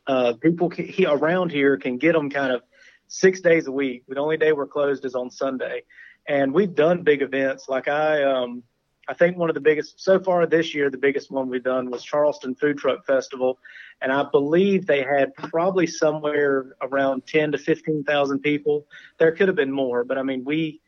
uh, 0.05 0.33
people 0.33 0.69
can, 0.69 0.85
he, 0.85 1.05
around 1.05 1.51
here 1.51 1.77
can 1.77 1.97
get 1.97 2.13
them 2.13 2.29
kind 2.29 2.53
of 2.53 2.61
six 3.07 3.41
days 3.41 3.67
a 3.67 3.71
week. 3.71 4.03
The 4.07 4.19
only 4.19 4.37
day 4.37 4.53
we're 4.53 4.67
closed 4.67 5.05
is 5.05 5.15
on 5.15 5.29
Sunday. 5.31 5.83
And 6.27 6.53
we've 6.53 6.73
done 6.73 7.03
big 7.03 7.21
events. 7.21 7.67
Like 7.67 7.87
I, 7.87 8.23
um, 8.23 8.63
I 9.09 9.13
think 9.13 9.37
one 9.37 9.49
of 9.49 9.53
the 9.53 9.61
biggest 9.61 10.01
so 10.01 10.19
far 10.19 10.45
this 10.45 10.75
year, 10.75 10.89
the 10.89 10.97
biggest 10.97 11.31
one 11.31 11.49
we've 11.49 11.63
done 11.63 11.89
was 11.89 12.03
Charleston 12.03 12.55
Food 12.55 12.77
Truck 12.77 13.05
Festival, 13.05 13.57
and 14.01 14.11
I 14.11 14.23
believe 14.23 14.85
they 14.85 15.01
had 15.01 15.33
probably 15.35 15.87
somewhere 15.87 16.75
around 16.81 17.25
10 17.25 17.53
to 17.53 17.57
15,000 17.57 18.39
people. 18.39 18.85
There 19.17 19.31
could 19.31 19.47
have 19.47 19.55
been 19.55 19.71
more, 19.71 20.03
but 20.03 20.17
I 20.17 20.23
mean 20.23 20.43
we 20.43 20.81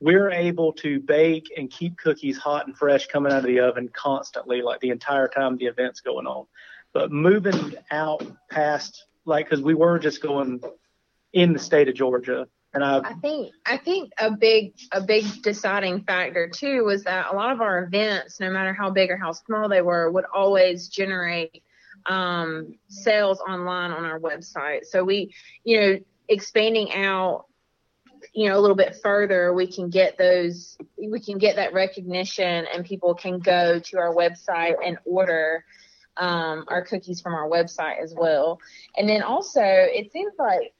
we're 0.00 0.30
able 0.30 0.72
to 0.72 0.98
bake 0.98 1.52
and 1.56 1.70
keep 1.70 1.98
cookies 1.98 2.38
hot 2.38 2.66
and 2.66 2.76
fresh 2.76 3.06
coming 3.06 3.32
out 3.32 3.40
of 3.40 3.44
the 3.44 3.60
oven 3.60 3.90
constantly, 3.92 4.62
like 4.62 4.80
the 4.80 4.90
entire 4.90 5.28
time 5.28 5.56
the 5.56 5.66
event's 5.66 6.00
going 6.00 6.26
on. 6.26 6.46
But 6.92 7.12
moving 7.12 7.74
out 7.90 8.26
past, 8.50 9.04
like, 9.26 9.48
because 9.48 9.62
we 9.62 9.74
were 9.74 9.98
just 9.98 10.22
going 10.22 10.60
in 11.32 11.52
the 11.52 11.58
state 11.58 11.88
of 11.88 11.94
Georgia, 11.94 12.48
and 12.72 12.84
I, 12.84 12.98
I 12.98 13.14
think 13.14 13.52
I 13.66 13.76
think 13.76 14.12
a 14.18 14.30
big 14.30 14.74
a 14.92 15.00
big 15.00 15.24
deciding 15.42 16.02
factor 16.02 16.48
too 16.48 16.84
was 16.84 17.04
that 17.04 17.32
a 17.32 17.34
lot 17.34 17.52
of 17.52 17.60
our 17.60 17.82
events, 17.82 18.38
no 18.38 18.50
matter 18.50 18.72
how 18.72 18.90
big 18.90 19.10
or 19.10 19.16
how 19.16 19.32
small 19.32 19.68
they 19.68 19.82
were, 19.82 20.10
would 20.10 20.26
always 20.32 20.88
generate 20.88 21.62
um, 22.06 22.74
sales 22.88 23.40
online 23.40 23.90
on 23.90 24.04
our 24.04 24.20
website. 24.20 24.84
So 24.84 25.04
we, 25.04 25.34
you 25.64 25.80
know, 25.80 25.98
expanding 26.28 26.92
out, 26.92 27.46
you 28.32 28.48
know, 28.48 28.58
a 28.58 28.60
little 28.60 28.76
bit 28.76 28.96
further, 29.02 29.52
we 29.52 29.66
can 29.66 29.90
get 29.90 30.16
those, 30.16 30.78
we 30.96 31.20
can 31.20 31.38
get 31.38 31.56
that 31.56 31.72
recognition, 31.72 32.66
and 32.72 32.84
people 32.84 33.14
can 33.14 33.40
go 33.40 33.80
to 33.80 33.98
our 33.98 34.14
website 34.14 34.76
and 34.84 34.98
order 35.04 35.64
um, 36.16 36.64
our 36.68 36.84
cookies 36.84 37.20
from 37.20 37.34
our 37.34 37.48
website 37.48 38.02
as 38.02 38.14
well. 38.16 38.60
And 38.96 39.08
then 39.08 39.22
also, 39.22 39.62
it 39.62 40.12
seems 40.12 40.34
like 40.38 40.74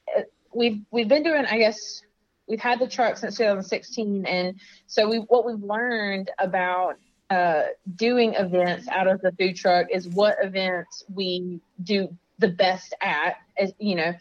we've 0.53 0.81
we've 0.91 1.07
been 1.07 1.23
doing, 1.23 1.45
I 1.45 1.57
guess, 1.57 2.01
we've 2.47 2.59
had 2.59 2.79
the 2.79 2.87
truck 2.87 3.17
since 3.17 3.37
2016, 3.37 4.25
and 4.25 4.59
so 4.87 5.09
we 5.09 5.17
what 5.17 5.45
we've 5.45 5.63
learned 5.63 6.31
about 6.39 6.97
uh, 7.29 7.63
doing 7.95 8.33
events 8.33 8.87
out 8.89 9.07
of 9.07 9.21
the 9.21 9.31
food 9.33 9.55
truck 9.55 9.87
is 9.91 10.07
what 10.09 10.35
events 10.41 11.03
we 11.13 11.61
do 11.83 12.15
the 12.39 12.49
best 12.49 12.93
at, 13.01 13.35
as 13.57 13.71
you 13.77 13.95
know, 13.95 14.13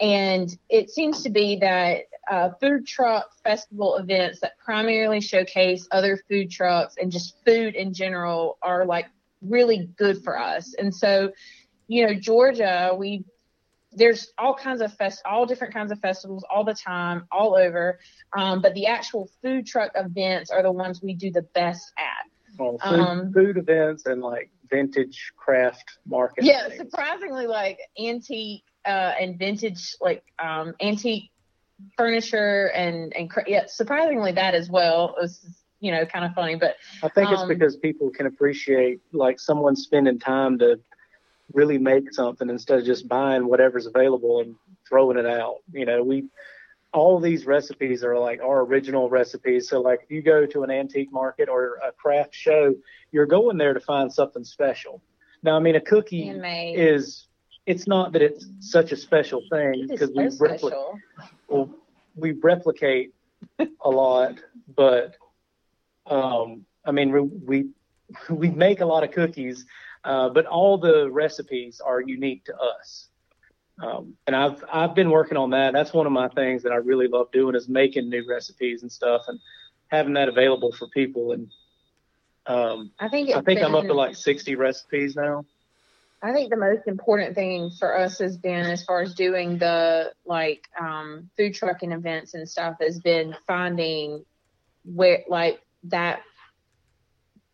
and 0.00 0.56
it 0.68 0.90
seems 0.90 1.22
to 1.22 1.30
be 1.30 1.56
that 1.56 2.04
uh, 2.30 2.50
food 2.60 2.86
truck 2.86 3.30
festival 3.44 3.96
events 3.96 4.40
that 4.40 4.58
primarily 4.58 5.20
showcase 5.20 5.86
other 5.92 6.18
food 6.28 6.50
trucks 6.50 6.96
and 7.00 7.12
just 7.12 7.36
food 7.44 7.74
in 7.74 7.94
general 7.94 8.58
are 8.62 8.84
like 8.84 9.06
really 9.42 9.88
good 9.96 10.22
for 10.22 10.38
us. 10.38 10.74
And 10.74 10.94
so, 10.94 11.30
you 11.88 12.06
know, 12.06 12.14
Georgia, 12.14 12.94
we 12.96 13.24
there's 13.96 14.32
all 14.38 14.54
kinds 14.54 14.82
of 14.82 14.92
fest, 14.94 15.22
all 15.24 15.46
different 15.46 15.72
kinds 15.72 15.90
of 15.90 15.98
festivals 16.00 16.44
all 16.50 16.64
the 16.64 16.74
time, 16.74 17.26
all 17.32 17.56
over. 17.56 17.98
Um, 18.36 18.60
but 18.60 18.74
the 18.74 18.86
actual 18.86 19.28
food 19.42 19.66
truck 19.66 19.90
events 19.94 20.50
are 20.50 20.62
the 20.62 20.70
ones 20.70 21.02
we 21.02 21.14
do 21.14 21.30
the 21.30 21.42
best 21.42 21.92
at. 21.98 22.30
Well, 22.58 22.78
food, 22.78 23.00
um, 23.00 23.32
food 23.32 23.56
events 23.56 24.06
and 24.06 24.22
like 24.22 24.50
vintage 24.70 25.32
craft 25.36 25.98
market. 26.06 26.44
Yeah, 26.44 26.68
things. 26.68 26.78
surprisingly, 26.90 27.46
like 27.46 27.78
antique 27.98 28.64
uh, 28.84 29.14
and 29.20 29.38
vintage, 29.38 29.96
like 30.00 30.22
um, 30.38 30.74
antique 30.80 31.30
furniture 31.96 32.70
and 32.74 33.14
and 33.14 33.30
yeah, 33.46 33.64
surprisingly 33.66 34.32
that 34.32 34.54
as 34.54 34.70
well. 34.70 35.14
It 35.18 35.22
was 35.22 35.46
you 35.80 35.92
know 35.92 36.06
kind 36.06 36.24
of 36.24 36.32
funny, 36.34 36.54
but 36.54 36.76
I 37.02 37.08
think 37.08 37.30
it's 37.30 37.42
um, 37.42 37.48
because 37.48 37.76
people 37.76 38.10
can 38.10 38.26
appreciate 38.26 39.00
like 39.12 39.38
someone 39.38 39.76
spending 39.76 40.18
time 40.18 40.58
to 40.60 40.80
really 41.52 41.78
make 41.78 42.12
something 42.12 42.50
instead 42.50 42.78
of 42.78 42.84
just 42.84 43.08
buying 43.08 43.46
whatever's 43.46 43.86
available 43.86 44.40
and 44.40 44.54
throwing 44.88 45.18
it 45.18 45.26
out. 45.26 45.56
You 45.72 45.86
know, 45.86 46.02
we 46.02 46.24
all 46.92 47.20
these 47.20 47.46
recipes 47.46 48.02
are 48.02 48.18
like 48.18 48.40
our 48.40 48.60
original 48.60 49.10
recipes. 49.10 49.68
So 49.68 49.80
like 49.80 50.00
if 50.04 50.10
you 50.10 50.22
go 50.22 50.46
to 50.46 50.62
an 50.62 50.70
antique 50.70 51.12
market 51.12 51.48
or 51.48 51.78
a 51.86 51.92
craft 51.92 52.34
show, 52.34 52.74
you're 53.12 53.26
going 53.26 53.58
there 53.58 53.74
to 53.74 53.80
find 53.80 54.12
something 54.12 54.44
special. 54.44 55.02
Now, 55.42 55.56
I 55.56 55.60
mean, 55.60 55.76
a 55.76 55.80
cookie 55.80 56.26
Handmade. 56.26 56.78
is 56.78 57.28
it's 57.66 57.86
not 57.86 58.12
that 58.12 58.22
it's 58.22 58.46
such 58.60 58.92
a 58.92 58.96
special 58.96 59.42
thing 59.50 59.86
because 59.88 60.10
we 60.10 60.28
replicate 60.38 60.78
well, 61.48 61.70
we 62.14 62.32
replicate 62.32 63.12
a 63.58 63.90
lot, 63.90 64.36
but 64.74 65.16
um, 66.06 66.64
I 66.84 66.92
mean 66.92 67.12
we, 67.12 67.20
we 67.20 67.66
we 68.30 68.50
make 68.50 68.80
a 68.80 68.86
lot 68.86 69.04
of 69.04 69.10
cookies 69.10 69.66
uh, 70.06 70.28
but 70.28 70.46
all 70.46 70.78
the 70.78 71.10
recipes 71.10 71.80
are 71.84 72.00
unique 72.00 72.44
to 72.44 72.56
us. 72.56 73.08
Um, 73.82 74.14
and 74.26 74.34
I've 74.34 74.64
I've 74.72 74.94
been 74.94 75.10
working 75.10 75.36
on 75.36 75.50
that. 75.50 75.72
That's 75.72 75.92
one 75.92 76.06
of 76.06 76.12
my 76.12 76.28
things 76.28 76.62
that 76.62 76.72
I 76.72 76.76
really 76.76 77.08
love 77.08 77.30
doing 77.32 77.56
is 77.56 77.68
making 77.68 78.08
new 78.08 78.24
recipes 78.26 78.82
and 78.82 78.90
stuff 78.90 79.22
and 79.26 79.38
having 79.88 80.14
that 80.14 80.28
available 80.28 80.72
for 80.72 80.86
people. 80.88 81.32
And 81.32 81.50
um, 82.46 82.92
I 83.00 83.08
think 83.08 83.30
I 83.30 83.42
think 83.42 83.58
been, 83.58 83.64
I'm 83.64 83.74
up 83.74 83.84
to 83.86 83.94
like 83.94 84.14
60 84.14 84.54
recipes 84.54 85.16
now. 85.16 85.44
I 86.22 86.32
think 86.32 86.50
the 86.50 86.56
most 86.56 86.86
important 86.86 87.34
thing 87.34 87.70
for 87.76 87.98
us 87.98 88.18
has 88.20 88.38
been 88.38 88.64
as 88.64 88.84
far 88.84 89.02
as 89.02 89.12
doing 89.12 89.58
the 89.58 90.12
like 90.24 90.68
um, 90.80 91.28
food 91.36 91.54
trucking 91.54 91.92
events 91.92 92.34
and 92.34 92.48
stuff 92.48 92.76
has 92.80 93.00
been 93.00 93.36
finding 93.46 94.24
where 94.84 95.24
like 95.28 95.60
that 95.84 96.22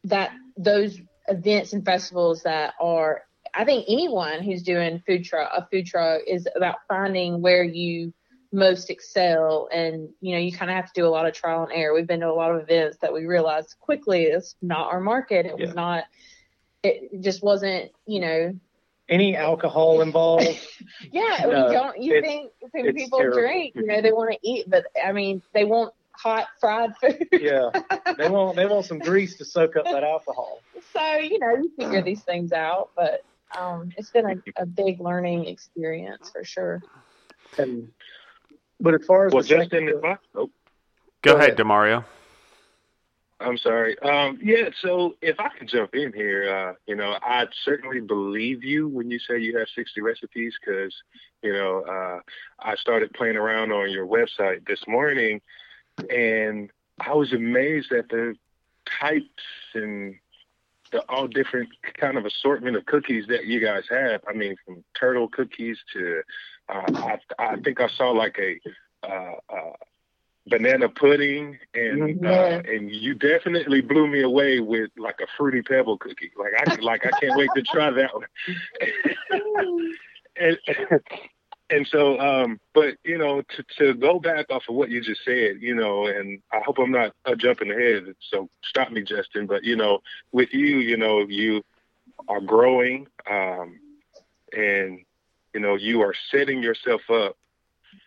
that 0.04 0.32
those 0.56 1.00
events 1.28 1.72
and 1.72 1.84
festivals 1.84 2.42
that 2.42 2.74
are 2.80 3.22
I 3.54 3.64
think 3.64 3.84
anyone 3.88 4.42
who's 4.42 4.62
doing 4.62 5.02
food 5.06 5.24
truck 5.24 5.50
a 5.54 5.66
food 5.70 5.86
truck 5.86 6.22
is 6.26 6.48
about 6.56 6.76
finding 6.88 7.42
where 7.42 7.64
you 7.64 8.12
most 8.52 8.90
excel. 8.90 9.68
And 9.72 10.10
you 10.20 10.32
know 10.32 10.38
you 10.38 10.52
kind 10.52 10.70
of 10.70 10.76
have 10.76 10.92
to 10.92 11.00
do 11.00 11.06
a 11.06 11.08
lot 11.10 11.26
of 11.26 11.34
trial 11.34 11.62
and 11.64 11.72
error. 11.72 11.94
We've 11.94 12.06
been 12.06 12.20
to 12.20 12.30
a 12.30 12.32
lot 12.32 12.54
of 12.54 12.62
events 12.62 12.98
that 12.98 13.12
we 13.12 13.26
realized 13.26 13.74
quickly 13.80 14.24
it's 14.24 14.54
not 14.62 14.92
our 14.92 15.00
market. 15.00 15.46
It 15.46 15.54
yeah. 15.58 15.66
was 15.66 15.74
not 15.74 16.04
it 16.82 17.20
just 17.20 17.42
wasn't 17.42 17.90
you 18.06 18.20
know. 18.20 18.58
Any 19.08 19.36
alcohol 19.36 20.00
involved? 20.00 20.46
Yeah 21.10 21.44
no, 21.44 21.66
we 21.66 21.72
don't 21.72 22.02
you 22.02 22.20
think 22.22 22.52
when 22.70 22.94
people 22.94 23.18
terrible. 23.18 23.38
drink 23.38 23.74
you 23.74 23.86
know 23.86 24.00
they 24.00 24.12
want 24.12 24.30
to 24.32 24.38
eat 24.42 24.70
but 24.70 24.84
i 25.04 25.12
mean 25.12 25.42
they 25.52 25.64
won't 25.64 25.92
hot 26.16 26.46
fried 26.60 26.96
food. 26.96 27.28
yeah, 27.32 27.70
they 28.18 28.28
want 28.28 28.56
they 28.56 28.66
want 28.66 28.86
some 28.86 28.98
grease 28.98 29.36
to 29.38 29.44
soak 29.44 29.76
up 29.76 29.84
that 29.84 30.04
alcohol. 30.04 30.60
So 30.92 31.14
you 31.16 31.38
know 31.38 31.50
you 31.56 31.70
figure 31.78 32.02
these 32.02 32.22
things 32.22 32.52
out, 32.52 32.90
but 32.96 33.24
um, 33.58 33.90
it's 33.96 34.10
been 34.10 34.26
a, 34.26 34.62
a 34.62 34.66
big 34.66 35.00
learning 35.00 35.46
experience 35.46 36.30
for 36.30 36.44
sure. 36.44 36.82
And 37.58 37.88
but 38.80 38.94
as 38.94 39.04
far 39.06 39.26
as 39.26 39.32
Well, 39.32 39.42
Justin, 39.42 39.86
technical- 39.86 40.10
I, 40.10 40.16
oh, 40.34 40.50
Go 41.22 41.32
Go 41.32 41.36
ahead, 41.36 41.50
ahead. 41.50 41.58
Demario. 41.58 42.04
I'm 43.38 43.58
sorry. 43.58 43.98
Um, 44.00 44.38
yeah, 44.42 44.68
so 44.80 45.14
if 45.20 45.38
I 45.40 45.48
can 45.56 45.66
jump 45.66 45.94
in 45.94 46.12
here, 46.12 46.48
uh, 46.52 46.74
you 46.86 46.94
know, 46.94 47.16
I 47.22 47.46
certainly 47.64 48.00
believe 48.00 48.62
you 48.62 48.86
when 48.88 49.10
you 49.10 49.18
say 49.18 49.38
you 49.40 49.58
have 49.58 49.66
60 49.74 50.00
recipes 50.00 50.54
because, 50.64 50.94
you 51.42 51.52
know, 51.52 51.82
uh, 51.82 52.20
I 52.60 52.76
started 52.76 53.12
playing 53.14 53.36
around 53.36 53.72
on 53.72 53.90
your 53.90 54.06
website 54.06 54.66
this 54.68 54.80
morning 54.86 55.40
and 56.10 56.70
I 57.00 57.14
was 57.14 57.32
amazed 57.32 57.92
at 57.92 58.08
the 58.08 58.34
types 59.00 59.42
and 59.74 60.16
the 60.90 61.00
all 61.08 61.26
different 61.26 61.70
kind 61.94 62.18
of 62.18 62.26
assortment 62.26 62.76
of 62.76 62.84
cookies 62.86 63.26
that 63.28 63.46
you 63.46 63.60
guys 63.60 63.84
have. 63.90 64.20
I 64.28 64.32
mean, 64.34 64.56
from 64.64 64.84
turtle 64.98 65.28
cookies 65.28 65.78
to, 65.94 66.22
uh, 66.68 66.82
I, 66.94 67.18
I 67.38 67.56
think 67.56 67.80
I 67.80 67.88
saw 67.88 68.10
like 68.10 68.38
a, 68.38 68.60
uh, 69.06 69.34
uh, 69.48 69.72
banana 70.48 70.88
pudding 70.88 71.56
and 71.74 72.20
Yeah. 72.22 72.30
uh, 72.30 72.62
and 72.66 72.90
you 72.90 73.14
definitely 73.14 73.80
blew 73.80 74.08
me 74.08 74.22
away 74.22 74.58
with 74.58 74.90
like 74.98 75.20
a 75.22 75.26
fruity 75.36 75.62
pebble 75.62 75.98
cookie. 75.98 76.32
Like 76.36 76.52
I 76.56 76.74
like 76.80 77.06
I 77.06 77.10
can't 77.20 77.36
wait 77.38 77.50
to 77.54 77.62
try 77.62 77.90
that 77.90 78.10
one. 78.12 78.26
and 80.36 80.58
and 81.72 81.86
so 81.90 82.20
um 82.20 82.60
but 82.74 82.94
you 83.04 83.18
know 83.18 83.42
to 83.56 83.64
to 83.78 83.94
go 83.94 84.20
back 84.20 84.46
off 84.50 84.64
of 84.68 84.76
what 84.76 84.90
you 84.90 85.00
just 85.00 85.24
said, 85.24 85.56
you 85.60 85.74
know, 85.74 86.06
and 86.06 86.40
I 86.52 86.60
hope 86.64 86.78
I'm 86.78 86.92
not 86.92 87.12
uh, 87.26 87.34
jumping 87.34 87.70
ahead, 87.72 88.14
so 88.30 88.48
stop 88.64 88.92
me 88.92 89.02
Justin, 89.02 89.46
but 89.46 89.64
you 89.64 89.76
know, 89.76 90.00
with 90.32 90.50
you, 90.52 90.78
you 90.78 90.96
know, 90.96 91.20
you 91.28 91.62
are 92.28 92.40
growing 92.40 93.08
um 93.30 93.80
and 94.52 95.00
you 95.54 95.60
know, 95.60 95.76
you 95.76 96.02
are 96.02 96.14
setting 96.30 96.62
yourself 96.62 97.02
up 97.10 97.36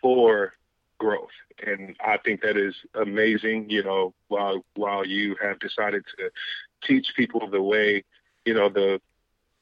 for 0.00 0.54
growth. 0.98 1.28
And 1.66 1.96
i 2.04 2.18
think 2.18 2.42
that 2.42 2.56
is 2.56 2.74
amazing 2.94 3.70
you 3.70 3.82
know 3.82 4.12
while 4.28 4.64
while 4.74 5.06
you 5.06 5.36
have 5.42 5.58
decided 5.58 6.04
to 6.18 6.30
teach 6.86 7.06
people 7.16 7.48
the 7.50 7.62
way 7.62 8.04
you 8.44 8.54
know 8.54 8.68
the 8.68 9.00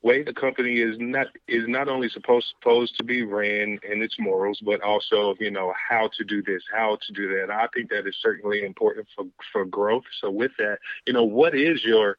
way 0.05 0.23
the 0.23 0.35
company 0.35 0.77
is 0.77 0.97
not 0.99 1.29
is 1.49 1.67
not 1.67 1.89
only 1.89 2.09
supposed 2.11 2.47
supposed 2.59 2.97
to 2.99 3.03
be 3.03 3.23
ran 3.23 3.79
and 3.91 4.03
its 4.03 4.17
morals 4.19 4.61
but 4.63 4.83
also 4.83 5.35
you 5.41 5.51
know 5.51 5.73
how 5.89 6.09
to 6.17 6.25
do 6.25 6.43
this 6.43 6.63
how 6.73 6.99
to 7.07 7.13
do 7.13 7.29
that. 7.29 7.51
I 7.51 7.67
think 7.75 7.91
that 7.91 8.07
is 8.07 8.17
certainly 8.21 8.65
important 8.65 9.09
for 9.17 9.25
for 9.53 9.65
growth. 9.65 10.05
So 10.21 10.31
with 10.31 10.53
that 10.59 10.79
you 11.07 11.13
know 11.13 11.25
what 11.25 11.55
is 11.55 11.83
your 11.83 12.17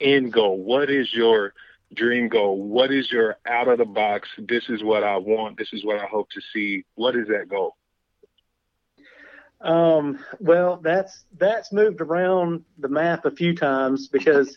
end 0.00 0.32
goal? 0.32 0.58
What 0.58 0.90
is 0.90 1.12
your 1.12 1.52
dream 1.94 2.28
goal? 2.28 2.62
What 2.62 2.90
is 2.90 3.12
your 3.12 3.36
out 3.46 3.68
of 3.68 3.78
the 3.78 3.84
box 3.84 4.28
this 4.38 4.64
is 4.68 4.82
what 4.82 5.04
i 5.04 5.16
want 5.16 5.58
this 5.58 5.72
is 5.72 5.84
what 5.84 5.98
i 5.98 6.06
hope 6.06 6.30
to 6.30 6.40
see? 6.52 6.84
What 6.94 7.14
is 7.14 7.28
that 7.28 7.48
goal? 7.48 7.76
Um, 9.60 10.24
well, 10.38 10.80
that's 10.82 11.24
that's 11.36 11.72
moved 11.72 12.00
around 12.00 12.64
the 12.78 12.88
map 12.88 13.26
a 13.26 13.30
few 13.30 13.54
times 13.54 14.08
because, 14.08 14.56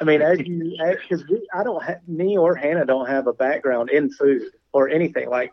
I 0.00 0.04
mean, 0.04 0.22
as 0.22 0.38
you 0.40 0.76
because 1.08 1.24
I 1.54 1.62
don't 1.62 1.82
have 1.82 2.06
me 2.08 2.36
or 2.36 2.54
Hannah 2.54 2.84
don't 2.84 3.08
have 3.08 3.26
a 3.26 3.32
background 3.32 3.90
in 3.90 4.10
food 4.10 4.42
or 4.72 4.88
anything 4.88 5.28
like 5.30 5.52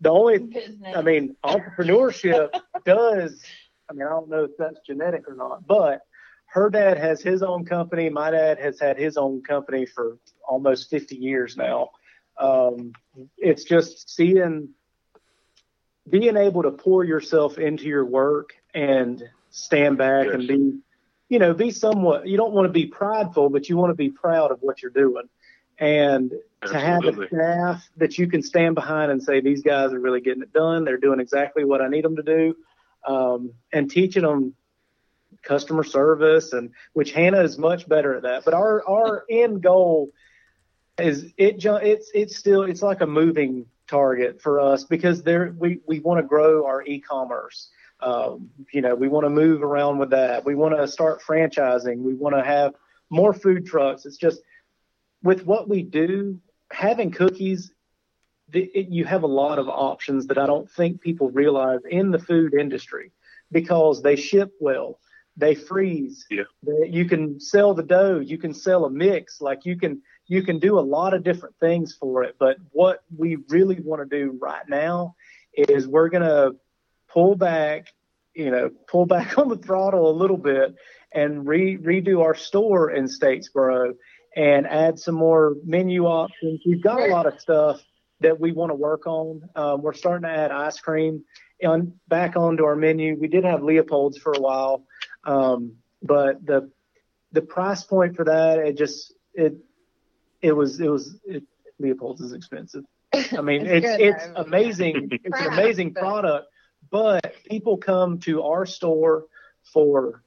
the 0.00 0.10
only 0.10 0.38
Business. 0.38 0.96
I 0.96 1.02
mean 1.02 1.36
entrepreneurship 1.44 2.50
does 2.84 3.42
I 3.88 3.92
mean 3.92 4.06
I 4.06 4.10
don't 4.10 4.28
know 4.30 4.44
if 4.44 4.52
that's 4.58 4.80
genetic 4.86 5.28
or 5.28 5.34
not, 5.34 5.66
but 5.66 6.00
her 6.46 6.68
dad 6.70 6.98
has 6.98 7.22
his 7.22 7.42
own 7.42 7.64
company. 7.64 8.10
My 8.10 8.30
dad 8.30 8.58
has 8.58 8.78
had 8.78 8.98
his 8.98 9.16
own 9.16 9.42
company 9.42 9.86
for 9.86 10.18
almost 10.46 10.90
50 10.90 11.16
years 11.16 11.56
now. 11.56 11.90
Um, 12.38 12.92
it's 13.38 13.64
just 13.64 14.14
seeing 14.14 14.68
being 16.08 16.36
able 16.36 16.62
to 16.64 16.70
pour 16.70 17.04
yourself 17.04 17.58
into 17.58 17.84
your 17.84 18.04
work 18.04 18.50
and 18.74 19.22
stand 19.50 19.98
back 19.98 20.26
Yes. 20.26 20.34
and 20.34 20.48
be, 20.48 20.78
you 21.32 21.38
know, 21.38 21.54
be 21.54 21.70
somewhat, 21.70 22.28
you 22.28 22.36
don't 22.36 22.52
want 22.52 22.66
to 22.66 22.72
be 22.72 22.84
prideful, 22.84 23.48
but 23.48 23.66
you 23.66 23.78
want 23.78 23.88
to 23.88 23.94
be 23.94 24.10
proud 24.10 24.50
of 24.50 24.58
what 24.60 24.82
you're 24.82 24.90
doing. 24.90 25.30
And 25.78 26.30
to 26.66 26.78
have 26.78 27.04
a 27.04 27.26
staff 27.26 27.88
that 27.96 28.18
you 28.18 28.26
can 28.26 28.42
stand 28.42 28.74
behind 28.74 29.10
and 29.10 29.22
say, 29.22 29.40
these 29.40 29.62
guys 29.62 29.94
are 29.94 29.98
really 29.98 30.20
getting 30.20 30.42
it 30.42 30.52
done. 30.52 30.84
They're 30.84 30.98
doing 30.98 31.20
exactly 31.20 31.64
what 31.64 31.80
I 31.80 31.88
need 31.88 32.04
them 32.04 32.16
to 32.16 32.22
do. 32.22 32.54
Um, 33.08 33.54
and 33.72 33.90
teaching 33.90 34.24
them 34.24 34.54
customer 35.40 35.84
service 35.84 36.52
and 36.52 36.72
which 36.92 37.12
Hannah 37.12 37.40
is 37.40 37.56
much 37.56 37.88
better 37.88 38.14
at 38.14 38.24
that. 38.24 38.44
But 38.44 38.52
our, 38.52 38.86
our 38.86 39.24
end 39.30 39.62
goal 39.62 40.10
is 40.98 41.32
it, 41.38 41.64
it's, 41.64 42.10
it's 42.12 42.36
still, 42.36 42.64
it's 42.64 42.82
like 42.82 43.00
a 43.00 43.06
moving 43.06 43.64
target 43.88 44.42
for 44.42 44.60
us 44.60 44.84
because 44.84 45.22
there, 45.22 45.54
we, 45.58 45.78
we 45.86 45.98
want 46.00 46.20
to 46.20 46.28
grow 46.28 46.66
our 46.66 46.82
e-commerce. 46.82 47.70
Um, 48.02 48.50
you 48.72 48.80
know, 48.80 48.94
we 48.94 49.08
want 49.08 49.24
to 49.24 49.30
move 49.30 49.62
around 49.62 49.98
with 49.98 50.10
that. 50.10 50.44
We 50.44 50.54
want 50.54 50.76
to 50.76 50.88
start 50.88 51.22
franchising. 51.22 51.98
We 51.98 52.14
want 52.14 52.34
to 52.34 52.42
have 52.42 52.74
more 53.10 53.32
food 53.32 53.66
trucks. 53.66 54.06
It's 54.06 54.16
just 54.16 54.40
with 55.22 55.46
what 55.46 55.68
we 55.68 55.82
do, 55.82 56.40
having 56.72 57.10
cookies, 57.10 57.72
the, 58.48 58.64
it, 58.74 58.88
you 58.88 59.04
have 59.04 59.22
a 59.22 59.28
lot 59.28 59.58
of 59.58 59.68
options 59.68 60.26
that 60.26 60.38
I 60.38 60.46
don't 60.46 60.70
think 60.70 61.00
people 61.00 61.30
realize 61.30 61.80
in 61.88 62.10
the 62.10 62.18
food 62.18 62.54
industry 62.54 63.12
because 63.50 64.02
they 64.02 64.16
ship 64.16 64.52
well, 64.60 64.98
they 65.36 65.54
freeze. 65.54 66.26
Yeah. 66.30 66.44
They, 66.62 66.88
you 66.88 67.04
can 67.04 67.38
sell 67.40 67.74
the 67.74 67.82
dough, 67.82 68.18
you 68.18 68.38
can 68.38 68.52
sell 68.52 68.84
a 68.84 68.90
mix, 68.90 69.40
like 69.40 69.64
you 69.64 69.76
can 69.78 70.02
you 70.26 70.42
can 70.42 70.58
do 70.58 70.78
a 70.78 70.80
lot 70.80 71.14
of 71.14 71.24
different 71.24 71.54
things 71.60 71.94
for 71.94 72.22
it. 72.22 72.36
But 72.38 72.56
what 72.70 73.02
we 73.16 73.36
really 73.48 73.80
want 73.80 74.08
to 74.08 74.16
do 74.18 74.38
right 74.40 74.66
now 74.68 75.14
is 75.54 75.86
we're 75.86 76.08
gonna 76.08 76.52
pull 77.12 77.34
back, 77.34 77.88
you 78.34 78.50
know, 78.50 78.70
pull 78.88 79.06
back 79.06 79.38
on 79.38 79.48
the 79.48 79.56
throttle 79.56 80.10
a 80.10 80.16
little 80.16 80.38
bit 80.38 80.74
and 81.12 81.46
re- 81.46 81.78
redo 81.78 82.22
our 82.22 82.34
store 82.34 82.90
in 82.90 83.04
Statesboro 83.04 83.94
and 84.34 84.66
add 84.66 84.98
some 84.98 85.14
more 85.14 85.54
menu 85.64 86.06
options. 86.06 86.62
We've 86.66 86.82
got 86.82 87.00
a 87.00 87.12
lot 87.12 87.26
of 87.26 87.38
stuff 87.40 87.82
that 88.20 88.40
we 88.40 88.52
want 88.52 88.70
to 88.70 88.74
work 88.74 89.06
on. 89.06 89.42
Um, 89.54 89.82
we're 89.82 89.92
starting 89.92 90.22
to 90.22 90.30
add 90.30 90.50
ice 90.50 90.80
cream 90.80 91.24
on 91.64 91.92
back 92.08 92.36
onto 92.36 92.64
our 92.64 92.76
menu. 92.76 93.16
We 93.20 93.28
did 93.28 93.44
have 93.44 93.62
Leopold's 93.62 94.18
for 94.18 94.32
a 94.32 94.40
while, 94.40 94.86
um, 95.24 95.74
but 96.02 96.44
the 96.44 96.70
the 97.32 97.42
price 97.42 97.84
point 97.84 98.16
for 98.16 98.24
that 98.24 98.58
it 98.58 98.76
just 98.76 99.14
it 99.34 99.56
it 100.40 100.52
was 100.52 100.80
it 100.80 100.88
was 100.88 101.18
it, 101.24 101.44
Leopold's 101.78 102.20
is 102.20 102.32
expensive. 102.32 102.84
I 103.12 103.42
mean, 103.42 103.66
It's 103.66 103.86
it's 103.86 104.24
it's 104.24 104.32
amazing. 104.36 105.10
It's 105.24 105.40
an 105.40 105.52
amazing 105.52 105.94
product, 106.02 106.46
but 106.92 107.34
people 107.48 107.78
come 107.78 108.18
to 108.20 108.42
our 108.42 108.66
store 108.66 109.24
for 109.64 110.22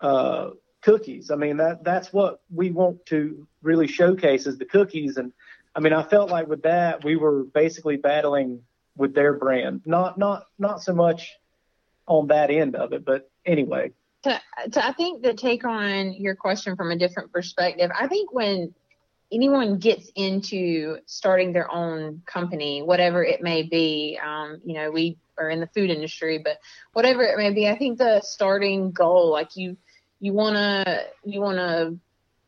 uh, 0.00 0.50
cookies. 0.82 1.30
I 1.32 1.36
mean, 1.36 1.56
that 1.56 1.82
that's 1.82 2.12
what 2.12 2.42
we 2.54 2.70
want 2.70 3.04
to 3.06 3.48
really 3.62 3.88
showcase 3.88 4.46
is 4.46 4.58
the 4.58 4.66
cookies. 4.66 5.16
And 5.16 5.32
I 5.74 5.80
mean, 5.80 5.94
I 5.94 6.02
felt 6.02 6.30
like 6.30 6.46
with 6.46 6.62
that 6.62 7.02
we 7.02 7.16
were 7.16 7.42
basically 7.42 7.96
battling 7.96 8.62
with 8.96 9.14
their 9.14 9.32
brand, 9.32 9.80
not 9.86 10.18
not 10.18 10.46
not 10.58 10.82
so 10.82 10.94
much 10.94 11.32
on 12.06 12.28
that 12.28 12.50
end 12.50 12.76
of 12.76 12.92
it, 12.92 13.04
but 13.04 13.30
anyway. 13.46 13.90
to, 14.24 14.40
to 14.72 14.84
I 14.84 14.92
think 14.92 15.22
to 15.22 15.32
take 15.32 15.64
on 15.64 16.12
your 16.12 16.36
question 16.36 16.76
from 16.76 16.90
a 16.90 16.96
different 16.96 17.32
perspective, 17.32 17.90
I 17.98 18.08
think 18.08 18.30
when 18.32 18.74
anyone 19.32 19.78
gets 19.78 20.10
into 20.14 20.98
starting 21.06 21.54
their 21.54 21.72
own 21.72 22.22
company, 22.26 22.82
whatever 22.82 23.24
it 23.24 23.40
may 23.42 23.62
be, 23.62 24.18
um, 24.22 24.60
you 24.66 24.74
know, 24.74 24.90
we 24.90 25.16
are 25.38 25.50
in 25.50 25.60
the 25.60 25.66
food 25.68 25.90
industry, 25.90 26.38
but 26.38 26.58
whatever 26.92 27.22
it 27.22 27.36
may 27.36 27.52
be, 27.52 27.68
I 27.68 27.76
think 27.76 27.98
the 27.98 28.20
starting 28.20 28.90
goal, 28.90 29.30
like 29.30 29.56
you, 29.56 29.76
you 30.20 30.32
wanna, 30.32 31.04
you 31.24 31.40
wanna, 31.40 31.96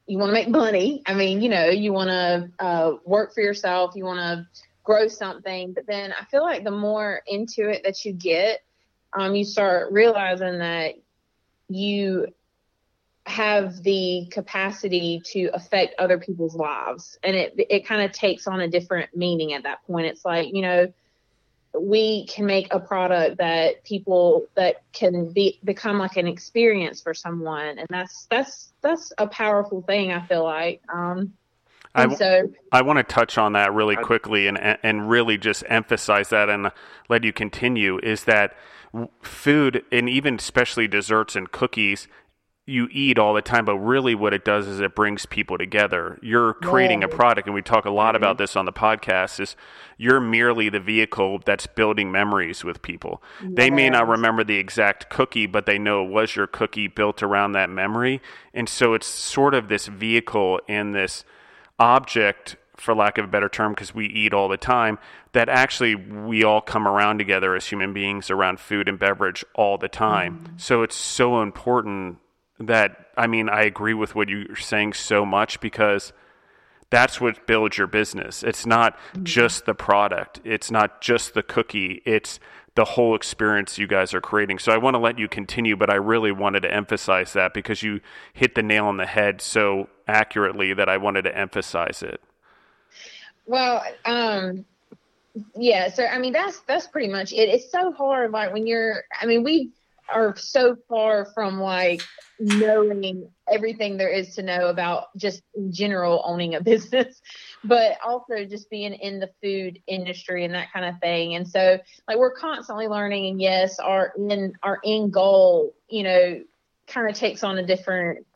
you 0.06 0.18
wanna 0.18 0.32
make 0.32 0.48
money. 0.48 1.02
I 1.06 1.14
mean, 1.14 1.42
you 1.42 1.48
know, 1.48 1.66
you 1.66 1.92
wanna 1.92 2.50
uh, 2.58 2.92
work 3.04 3.34
for 3.34 3.40
yourself, 3.40 3.92
you 3.94 4.04
wanna 4.04 4.48
grow 4.84 5.08
something, 5.08 5.72
but 5.72 5.86
then 5.86 6.12
I 6.18 6.24
feel 6.26 6.42
like 6.42 6.64
the 6.64 6.70
more 6.70 7.22
into 7.26 7.68
it 7.68 7.82
that 7.84 8.04
you 8.04 8.12
get, 8.12 8.60
um, 9.12 9.34
you 9.34 9.44
start 9.44 9.92
realizing 9.92 10.58
that 10.58 10.94
you 11.68 12.28
have 13.26 13.82
the 13.82 14.28
capacity 14.30 15.20
to 15.24 15.50
affect 15.52 15.96
other 15.98 16.18
people's 16.18 16.54
lives. 16.54 17.18
And 17.22 17.34
it 17.34 17.54
it 17.68 17.86
kind 17.86 18.02
of 18.02 18.12
takes 18.12 18.46
on 18.46 18.60
a 18.60 18.68
different 18.68 19.14
meaning 19.16 19.52
at 19.52 19.64
that 19.64 19.84
point. 19.86 20.06
It's 20.06 20.24
like 20.24 20.54
you 20.54 20.62
know 20.62 20.92
we 21.80 22.26
can 22.26 22.46
make 22.46 22.72
a 22.72 22.80
product 22.80 23.38
that 23.38 23.84
people 23.84 24.46
that 24.54 24.82
can 24.92 25.32
be 25.32 25.58
become 25.64 25.98
like 25.98 26.16
an 26.16 26.26
experience 26.26 27.00
for 27.00 27.14
someone. 27.14 27.78
And 27.78 27.86
that's 27.90 28.26
that's 28.30 28.72
that's 28.82 29.12
a 29.18 29.26
powerful 29.26 29.82
thing 29.82 30.12
i 30.12 30.20
feel 30.26 30.44
like. 30.44 30.82
Um 30.92 31.32
I 31.94 32.14
so 32.14 32.52
I 32.72 32.82
want 32.82 32.98
to 32.98 33.02
touch 33.02 33.38
on 33.38 33.54
that 33.54 33.72
really 33.72 33.96
quickly 33.96 34.46
and 34.46 34.58
and 34.82 35.08
really 35.08 35.38
just 35.38 35.64
emphasize 35.66 36.28
that 36.28 36.50
and 36.50 36.70
let 37.08 37.24
you 37.24 37.32
continue 37.32 37.98
is 38.02 38.24
that 38.24 38.54
food 39.22 39.82
and 39.90 40.08
even 40.08 40.34
especially 40.36 40.88
desserts 40.88 41.36
and 41.36 41.50
cookies 41.50 42.06
you 42.68 42.88
eat 42.90 43.16
all 43.16 43.32
the 43.32 43.42
time, 43.42 43.64
but 43.64 43.76
really 43.78 44.16
what 44.16 44.34
it 44.34 44.44
does 44.44 44.66
is 44.66 44.80
it 44.80 44.96
brings 44.96 45.24
people 45.24 45.56
together. 45.56 46.18
You're 46.20 46.54
creating 46.54 47.04
a 47.04 47.08
product, 47.08 47.46
and 47.46 47.54
we 47.54 47.62
talk 47.62 47.84
a 47.84 47.90
lot 47.90 48.14
Mm-hmm. 48.14 48.16
about 48.24 48.38
this 48.38 48.56
on 48.56 48.64
the 48.64 48.72
podcast. 48.72 49.38
Is 49.38 49.54
you're 49.96 50.18
merely 50.20 50.68
the 50.68 50.80
vehicle 50.80 51.40
that's 51.44 51.66
building 51.68 52.10
memories 52.10 52.64
with 52.64 52.82
people. 52.82 53.22
They 53.42 53.70
may 53.70 53.88
not 53.88 54.08
remember 54.08 54.42
the 54.42 54.56
exact 54.56 55.08
cookie, 55.10 55.46
but 55.46 55.66
they 55.66 55.78
know 55.78 56.04
it 56.04 56.10
was 56.10 56.34
your 56.34 56.46
cookie 56.48 56.88
built 56.88 57.22
around 57.22 57.52
that 57.52 57.70
memory, 57.70 58.20
and 58.52 58.68
so 58.68 58.94
it's 58.94 59.06
sort 59.06 59.54
of 59.54 59.68
this 59.68 59.86
vehicle 59.86 60.60
and 60.68 60.92
this 60.94 61.24
object 61.78 62.56
for 62.76 62.94
lack 62.94 63.16
of 63.16 63.24
a 63.24 63.28
better 63.28 63.48
term 63.48 63.72
because 63.72 63.94
we 63.94 64.06
eat 64.06 64.34
all 64.34 64.48
the 64.48 64.56
time 64.56 64.98
that 65.32 65.48
actually 65.48 65.94
we 65.94 66.42
all 66.44 66.60
come 66.60 66.86
around 66.86 67.18
together 67.18 67.54
as 67.54 67.66
human 67.66 67.92
beings 67.92 68.30
around 68.30 68.60
food 68.60 68.86
and 68.88 68.98
beverage 68.98 69.44
all 69.54 69.78
the 69.78 69.88
time 69.88 70.54
so 70.58 70.82
it's 70.82 70.94
so 70.96 71.40
important 71.42 72.18
that 72.58 73.08
i 73.16 73.26
mean 73.26 73.48
i 73.48 73.62
agree 73.62 73.94
with 73.94 74.14
what 74.14 74.28
you're 74.28 74.56
saying 74.56 74.92
so 74.92 75.24
much 75.24 75.60
because 75.60 76.12
that's 76.90 77.20
what 77.20 77.46
builds 77.46 77.78
your 77.78 77.86
business 77.86 78.42
it's 78.42 78.66
not 78.66 78.98
just 79.22 79.66
the 79.66 79.74
product 79.74 80.40
it's 80.44 80.70
not 80.70 81.00
just 81.00 81.34
the 81.34 81.42
cookie 81.42 82.02
it's 82.04 82.38
the 82.74 82.84
whole 82.84 83.14
experience 83.14 83.78
you 83.78 83.86
guys 83.86 84.14
are 84.14 84.20
creating 84.20 84.58
so 84.58 84.72
i 84.72 84.76
want 84.76 84.94
to 84.94 84.98
let 84.98 85.18
you 85.18 85.28
continue 85.28 85.76
but 85.76 85.90
i 85.90 85.94
really 85.94 86.32
wanted 86.32 86.60
to 86.60 86.72
emphasize 86.72 87.32
that 87.32 87.52
because 87.54 87.82
you 87.82 88.00
hit 88.32 88.54
the 88.54 88.62
nail 88.62 88.86
on 88.86 88.96
the 88.98 89.06
head 89.06 89.40
so 89.40 89.88
accurately 90.06 90.72
that 90.74 90.88
i 90.88 90.96
wanted 90.96 91.22
to 91.22 91.36
emphasize 91.36 92.02
it 92.02 92.20
Well, 93.46 93.82
um, 94.04 94.64
yeah. 95.56 95.88
So 95.88 96.04
I 96.04 96.18
mean, 96.18 96.32
that's 96.32 96.60
that's 96.60 96.86
pretty 96.86 97.08
much 97.08 97.32
it. 97.32 97.48
It's 97.48 97.70
so 97.70 97.92
hard, 97.92 98.32
like 98.32 98.52
when 98.52 98.66
you're. 98.66 99.04
I 99.20 99.26
mean, 99.26 99.44
we 99.44 99.70
are 100.12 100.36
so 100.36 100.76
far 100.88 101.26
from 101.34 101.60
like 101.60 102.08
knowing 102.38 103.30
everything 103.50 103.96
there 103.96 104.10
is 104.10 104.34
to 104.34 104.42
know 104.42 104.66
about 104.66 105.06
just 105.16 105.42
in 105.54 105.72
general 105.72 106.22
owning 106.24 106.54
a 106.54 106.60
business, 106.62 107.20
but 107.64 107.98
also 108.04 108.44
just 108.44 108.68
being 108.70 108.92
in 108.94 109.18
the 109.18 109.30
food 109.42 109.80
industry 109.86 110.44
and 110.44 110.54
that 110.54 110.72
kind 110.72 110.84
of 110.84 111.00
thing. 111.00 111.34
And 111.34 111.48
so, 111.48 111.78
like, 112.08 112.18
we're 112.18 112.34
constantly 112.34 112.88
learning. 112.88 113.26
And 113.26 113.40
yes, 113.40 113.78
our 113.78 114.12
in 114.16 114.52
our 114.62 114.80
end 114.84 115.12
goal, 115.12 115.74
you 115.88 116.02
know, 116.02 116.42
kind 116.86 117.08
of 117.08 117.16
takes 117.16 117.42
on 117.42 117.58
a 117.58 117.66
different 117.66 118.26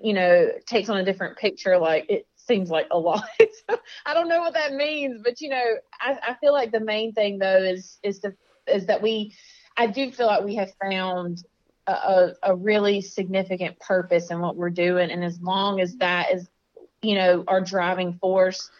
you 0.00 0.12
know, 0.12 0.48
takes 0.66 0.88
on 0.88 0.98
a 0.98 1.04
different 1.04 1.36
picture. 1.36 1.78
Like 1.78 2.06
it 2.08 2.26
seems 2.36 2.70
like 2.70 2.86
a 2.90 2.98
lot. 2.98 3.24
I 4.06 4.14
don't 4.14 4.28
know 4.28 4.40
what 4.40 4.54
that 4.54 4.74
means, 4.74 5.20
but 5.24 5.40
you 5.40 5.50
know, 5.50 5.64
I, 6.00 6.18
I 6.28 6.34
feel 6.34 6.52
like 6.52 6.72
the 6.72 6.80
main 6.80 7.12
thing 7.12 7.38
though 7.38 7.62
is 7.62 7.98
is 8.02 8.20
the 8.20 8.34
is 8.66 8.86
that 8.86 9.02
we, 9.02 9.34
I 9.78 9.86
do 9.86 10.10
feel 10.10 10.26
like 10.26 10.44
we 10.44 10.56
have 10.56 10.72
found 10.82 11.44
a, 11.86 12.32
a, 12.42 12.54
really 12.54 13.00
significant 13.00 13.78
purpose 13.78 14.30
in 14.30 14.40
what 14.40 14.56
we're 14.56 14.68
doing, 14.68 15.10
and 15.10 15.24
as 15.24 15.40
long 15.40 15.80
as 15.80 15.96
that 15.96 16.32
is, 16.32 16.46
you 17.00 17.14
know, 17.14 17.44
our 17.48 17.62
driving 17.62 18.18
force, 18.20 18.70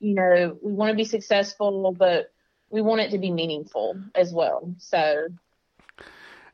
you 0.00 0.14
know, 0.14 0.58
we 0.60 0.72
want 0.72 0.90
to 0.90 0.96
be 0.96 1.04
successful, 1.04 1.92
but 1.92 2.30
we 2.68 2.82
want 2.82 3.00
it 3.00 3.10
to 3.12 3.18
be 3.18 3.30
meaningful 3.30 3.98
as 4.14 4.34
well. 4.34 4.74
So 4.78 5.28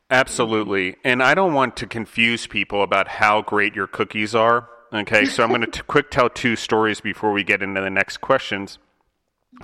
Absolutely. 0.09 0.97
And 1.03 1.23
I 1.23 1.33
don't 1.33 1.53
want 1.53 1.75
to 1.77 1.87
confuse 1.87 2.45
people 2.47 2.83
about 2.83 3.07
how 3.07 3.41
great 3.41 3.75
your 3.75 3.87
cookies 3.87 4.35
are. 4.35 4.69
Okay, 4.93 5.25
so 5.25 5.43
I'm 5.43 5.49
going 5.49 5.69
to 5.69 5.83
quick 5.87 6.11
tell 6.11 6.29
two 6.29 6.55
stories 6.55 7.01
before 7.01 7.31
we 7.31 7.43
get 7.43 7.61
into 7.61 7.81
the 7.81 7.89
next 7.89 8.17
questions. 8.17 8.77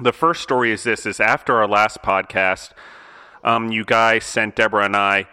The 0.01 0.11
first 0.11 0.41
story 0.41 0.71
is 0.71 0.83
this: 0.83 1.05
is 1.05 1.19
after 1.19 1.57
our 1.57 1.67
last 1.67 2.01
podcast, 2.01 2.71
um, 3.43 3.71
you 3.71 3.83
guys 3.83 4.23
sent 4.23 4.55
Deborah 4.55 4.85
and 4.85 4.95
I 4.95 5.27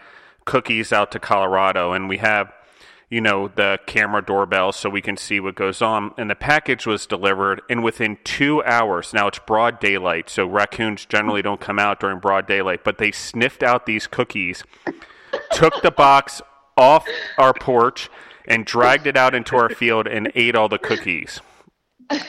cookies 0.44 0.92
out 0.92 1.12
to 1.12 1.18
Colorado, 1.18 1.92
and 1.92 2.09
we 2.09 2.18
have, 2.18 2.53
you 3.11 3.21
know, 3.21 3.49
the 3.49 3.79
camera 3.87 4.25
doorbell 4.25 4.73
so 4.73 4.88
we 4.88 5.03
can 5.03 5.16
see 5.16 5.40
what 5.40 5.55
goes 5.55 5.83
on. 5.83 6.12
And 6.16 6.31
the 6.31 6.35
package 6.35 6.87
was 6.87 7.07
delivered, 7.07 7.61
and 7.68 7.85
within 7.85 8.18
two 8.25 8.62
hours, 8.64 9.12
now 9.12 9.29
it's 9.29 9.38
broad 9.38 9.79
daylight, 9.79 10.31
so 10.31 10.47
raccoons 10.47 11.05
generally 11.05 11.42
don't 11.42 11.61
come 11.61 11.79
out 11.79 12.01
during 12.01 12.18
broad 12.18 12.47
daylight, 12.47 12.83
but 12.83 12.99
they 12.99 13.12
sniffed 13.12 13.62
out 13.62 13.85
these 13.85 14.07
cookies, 14.07 14.64
took 15.53 15.83
the 15.83 15.90
box 15.90 16.40
off 16.77 17.07
our 17.37 17.53
porch, 17.53 18.09
and 18.47 18.64
dragged 18.64 19.07
it 19.07 19.16
out 19.16 19.35
into 19.35 19.55
our 19.55 19.68
field 19.68 20.07
and 20.07 20.33
ate 20.35 20.57
all 20.57 20.71
the 20.71 20.79
cookies. 20.79 21.42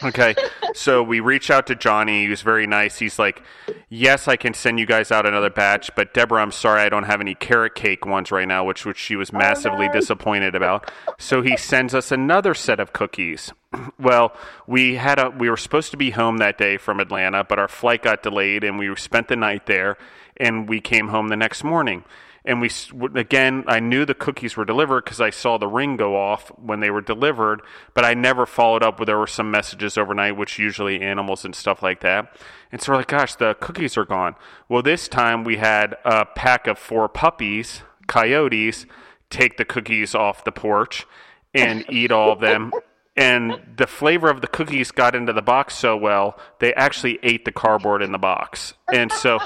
Okay, 0.04 0.36
so 0.74 1.02
we 1.02 1.20
reach 1.20 1.50
out 1.50 1.68
to 1.68 1.76
Johnny. 1.76 2.24
He 2.24 2.30
was 2.30 2.42
very 2.42 2.68
nice. 2.68 2.98
He's 3.00 3.18
like, 3.18 3.42
"Yes, 3.88 4.28
I 4.28 4.36
can 4.36 4.54
send 4.54 4.80
you 4.80 4.86
guys 4.86 5.12
out 5.12 5.26
another 5.26 5.50
batch, 5.50 5.90
but 5.96 6.14
Deborah, 6.14 6.42
I'm 6.42 6.52
sorry, 6.52 6.82
I 6.82 6.90
don't 6.90 7.04
have 7.04 7.22
any 7.22 7.36
carrot 7.36 7.76
cake 7.76 8.06
ones 8.06 8.32
right 8.32 8.48
now," 8.48 8.64
which 8.66 8.86
which 8.86 8.98
she 8.98 9.16
was 9.16 9.32
oh, 9.34 9.38
massively 9.38 9.88
disappointed 9.90 10.56
about. 10.56 10.92
So 11.18 11.42
he 11.42 11.56
sends 11.56 11.94
us 11.96 12.12
another 12.12 12.54
set 12.54 12.80
of 12.80 12.94
cookies. 12.94 13.52
Well, 14.00 14.36
we 14.66 14.96
had 14.96 15.20
a 15.20 15.30
we 15.30 15.50
were 15.50 15.58
supposed 15.58 15.92
to 15.92 15.98
be 15.98 16.12
home 16.12 16.38
that 16.38 16.58
day 16.58 16.78
from 16.78 17.00
Atlanta, 17.00 17.44
but 17.44 17.60
our 17.60 17.68
flight 17.68 18.02
got 18.02 18.24
delayed, 18.24 18.64
and 18.64 18.80
we 18.80 18.94
spent 18.96 19.28
the 19.28 19.36
night 19.36 19.66
there, 19.66 19.98
and 20.38 20.68
we 20.68 20.80
came 20.82 21.10
home 21.10 21.28
the 21.28 21.36
next 21.36 21.64
morning 21.64 22.04
and 22.46 22.62
we 22.62 22.70
again 23.16 23.64
i 23.68 23.80
knew 23.80 24.06
the 24.06 24.14
cookies 24.14 24.56
were 24.56 24.66
delivered 24.66 25.04
because 25.04 25.22
i 25.22 25.30
saw 25.30 25.58
the 25.58 25.68
ring 25.68 25.98
go 25.98 26.16
off 26.16 26.50
when 26.58 26.80
they 26.80 26.90
were 26.90 27.02
delivered 27.02 27.62
but 27.94 28.06
i 28.06 28.14
never 28.14 28.46
followed 28.46 28.84
up 28.84 29.00
with 29.00 29.08
there 29.08 29.18
were 29.18 29.28
some 29.28 29.50
messages 29.50 29.98
overnight 29.98 30.38
which 30.38 30.60
usually 30.60 31.02
animals 31.02 31.44
and 31.44 31.56
stuff 31.56 31.82
like 31.82 32.02
that. 32.02 32.36
And 32.72 32.80
so 32.80 32.92
we're 32.92 32.98
like 33.00 33.08
gosh 33.08 33.36
the 33.36 33.56
cookies 33.56 33.98
are 33.98 34.06
gone. 34.06 34.36
Well 34.68 34.84
this 34.84 35.08
time 35.08 35.44
we 35.44 35.58
had 35.58 35.98
a 36.06 36.26
pack 36.26 36.68
of 36.68 36.78
four 36.78 37.10
puppies 37.10 37.82
coyotes 38.08 38.86
take 39.30 39.58
the 39.58 39.66
cookies 39.66 40.14
off 40.14 40.44
the 40.44 40.52
porch 40.52 41.08
and 41.54 41.86
eat 41.92 42.12
all 42.12 42.32
of 42.32 42.40
them. 42.40 42.72
And 43.16 43.62
the 43.76 43.88
flavor 43.88 44.30
of 44.30 44.42
the 44.42 44.48
cookies 44.48 44.92
got 44.92 45.16
into 45.16 45.34
the 45.34 45.42
box 45.42 45.76
so 45.76 45.98
well 45.98 46.40
they 46.60 46.74
actually 46.76 47.20
ate 47.24 47.46
the 47.46 47.52
cardboard 47.52 48.04
in 48.04 48.12
the 48.12 48.20
box. 48.20 48.76
And 48.94 49.12
so 49.12 49.40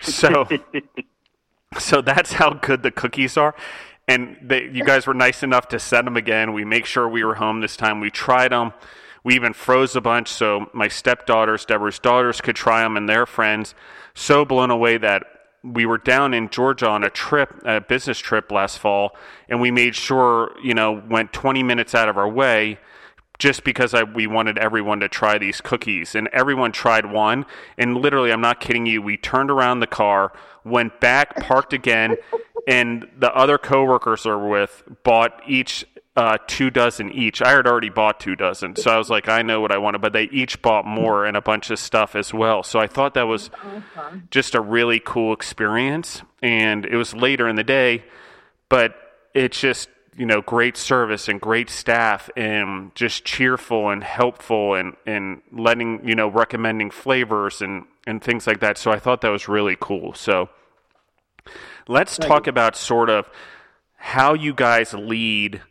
so 0.00 0.46
so 1.78 2.00
that's 2.00 2.32
how 2.32 2.54
good 2.54 2.82
the 2.82 2.90
cookies 2.90 3.36
are. 3.36 3.54
And 4.08 4.36
they, 4.40 4.70
you 4.72 4.84
guys 4.84 5.06
were 5.06 5.14
nice 5.14 5.42
enough 5.42 5.68
to 5.68 5.78
send 5.78 6.06
them 6.06 6.16
again. 6.16 6.52
We 6.52 6.64
make 6.64 6.86
sure 6.86 7.08
we 7.08 7.24
were 7.24 7.34
home 7.34 7.60
this 7.60 7.76
time. 7.76 8.00
We 8.00 8.10
tried 8.10 8.52
them. 8.52 8.72
We 9.24 9.34
even 9.34 9.52
froze 9.52 9.96
a 9.96 10.00
bunch 10.00 10.28
so 10.28 10.70
my 10.72 10.86
stepdaughters, 10.86 11.64
Deborah's 11.64 11.98
daughters, 11.98 12.40
could 12.40 12.54
try 12.54 12.82
them 12.82 12.96
and 12.96 13.08
their 13.08 13.26
friends. 13.26 13.74
So 14.14 14.44
blown 14.44 14.70
away 14.70 14.98
that 14.98 15.24
we 15.64 15.84
were 15.84 15.98
down 15.98 16.32
in 16.32 16.48
Georgia 16.48 16.88
on 16.88 17.02
a 17.02 17.10
trip, 17.10 17.60
a 17.64 17.80
business 17.80 18.18
trip 18.18 18.52
last 18.52 18.78
fall, 18.78 19.16
and 19.48 19.60
we 19.60 19.72
made 19.72 19.96
sure, 19.96 20.54
you 20.62 20.74
know, 20.74 21.02
went 21.08 21.32
20 21.32 21.64
minutes 21.64 21.94
out 21.94 22.08
of 22.08 22.16
our 22.16 22.28
way 22.28 22.78
just 23.38 23.64
because 23.64 23.92
I, 23.92 24.04
we 24.04 24.26
wanted 24.26 24.58
everyone 24.58 25.00
to 25.00 25.08
try 25.08 25.38
these 25.38 25.60
cookies. 25.60 26.14
And 26.14 26.28
everyone 26.32 26.72
tried 26.72 27.06
one. 27.06 27.44
And 27.76 27.96
literally, 27.96 28.32
I'm 28.32 28.40
not 28.40 28.60
kidding 28.60 28.86
you, 28.86 29.02
we 29.02 29.16
turned 29.16 29.50
around 29.50 29.80
the 29.80 29.86
car, 29.86 30.32
went 30.66 31.00
back, 31.00 31.36
parked 31.36 31.72
again, 31.72 32.16
and 32.66 33.08
the 33.18 33.32
other 33.34 33.58
coworkers 33.58 34.26
are 34.26 34.48
with 34.48 34.82
bought 35.04 35.40
each 35.46 35.86
uh, 36.16 36.38
two 36.46 36.70
dozen 36.70 37.12
each. 37.12 37.42
I 37.42 37.50
had 37.50 37.66
already 37.66 37.90
bought 37.90 38.18
two 38.18 38.36
dozen, 38.36 38.74
so 38.76 38.90
I 38.90 38.96
was 38.96 39.10
like, 39.10 39.28
I 39.28 39.42
know 39.42 39.60
what 39.60 39.70
I 39.70 39.78
wanted, 39.78 40.00
but 40.00 40.12
they 40.12 40.24
each 40.24 40.62
bought 40.62 40.86
more 40.86 41.26
and 41.26 41.36
a 41.36 41.42
bunch 41.42 41.70
of 41.70 41.78
stuff 41.78 42.16
as 42.16 42.32
well. 42.32 42.62
So 42.62 42.78
I 42.78 42.86
thought 42.86 43.14
that 43.14 43.28
was 43.28 43.50
just 44.30 44.54
a 44.54 44.60
really 44.60 44.98
cool 44.98 45.32
experience. 45.32 46.22
And 46.42 46.86
it 46.86 46.96
was 46.96 47.14
later 47.14 47.48
in 47.48 47.56
the 47.56 47.64
day, 47.64 48.04
but 48.68 48.94
it's 49.34 49.60
just 49.60 49.90
you 50.16 50.26
know 50.26 50.40
great 50.40 50.76
service 50.76 51.28
and 51.28 51.40
great 51.40 51.68
staff 51.68 52.30
and 52.36 52.94
just 52.94 53.24
cheerful 53.24 53.90
and 53.90 54.02
helpful 54.02 54.74
and 54.74 54.96
and 55.06 55.42
letting 55.52 56.06
you 56.06 56.14
know 56.14 56.28
recommending 56.28 56.90
flavors 56.90 57.60
and 57.62 57.84
and 58.06 58.22
things 58.22 58.46
like 58.46 58.60
that. 58.60 58.78
So 58.78 58.90
i 58.90 58.98
thought 58.98 59.20
that 59.22 59.30
was 59.30 59.48
really 59.48 59.76
cool. 59.78 60.14
So 60.14 60.48
let's 61.88 62.16
talk 62.18 62.46
about 62.46 62.76
sort 62.76 63.10
of 63.10 63.28
how 63.96 64.34
you 64.34 64.54
guys 64.54 64.94
lead 64.94 65.62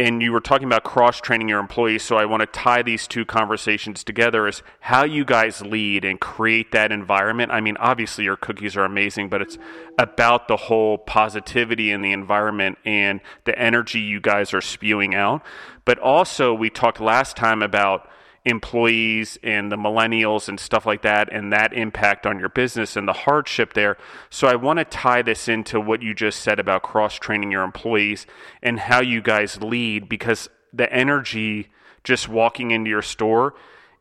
and 0.00 0.22
you 0.22 0.32
were 0.32 0.40
talking 0.40 0.66
about 0.66 0.82
cross 0.82 1.20
training 1.20 1.48
your 1.48 1.60
employees 1.60 2.02
so 2.02 2.16
i 2.16 2.24
want 2.24 2.40
to 2.40 2.46
tie 2.46 2.82
these 2.82 3.06
two 3.06 3.24
conversations 3.24 4.02
together 4.02 4.48
is 4.48 4.62
how 4.80 5.04
you 5.04 5.24
guys 5.24 5.60
lead 5.62 6.04
and 6.04 6.20
create 6.20 6.72
that 6.72 6.90
environment. 6.90 7.52
I 7.52 7.60
mean 7.60 7.76
obviously 7.78 8.24
your 8.24 8.36
cookies 8.36 8.76
are 8.76 8.84
amazing 8.84 9.28
but 9.28 9.42
it's 9.42 9.58
about 9.98 10.48
the 10.48 10.56
whole 10.56 10.98
positivity 10.98 11.90
in 11.90 12.02
the 12.02 12.12
environment 12.12 12.78
and 12.84 13.20
the 13.44 13.56
energy 13.58 14.00
you 14.00 14.20
guys 14.20 14.54
are 14.54 14.60
spewing 14.60 15.14
out. 15.14 15.42
But 15.84 15.98
also 15.98 16.54
we 16.54 16.70
talked 16.70 17.00
last 17.00 17.36
time 17.36 17.62
about 17.62 18.08
employees 18.44 19.38
and 19.42 19.70
the 19.70 19.76
millennials 19.76 20.48
and 20.48 20.58
stuff 20.58 20.86
like 20.86 21.02
that 21.02 21.30
and 21.32 21.52
that 21.52 21.72
impact 21.72 22.26
on 22.26 22.38
your 22.38 22.48
business 22.48 22.96
and 22.96 23.06
the 23.06 23.12
hardship 23.12 23.74
there. 23.74 23.96
So 24.30 24.48
I 24.48 24.56
want 24.56 24.78
to 24.78 24.84
tie 24.84 25.22
this 25.22 25.48
into 25.48 25.80
what 25.80 26.02
you 26.02 26.14
just 26.14 26.40
said 26.40 26.58
about 26.58 26.82
cross 26.82 27.16
training 27.16 27.50
your 27.50 27.62
employees 27.62 28.26
and 28.62 28.80
how 28.80 29.00
you 29.00 29.20
guys 29.20 29.62
lead 29.62 30.08
because 30.08 30.48
the 30.72 30.90
energy 30.92 31.68
just 32.02 32.28
walking 32.28 32.70
into 32.70 32.88
your 32.88 33.02
store 33.02 33.54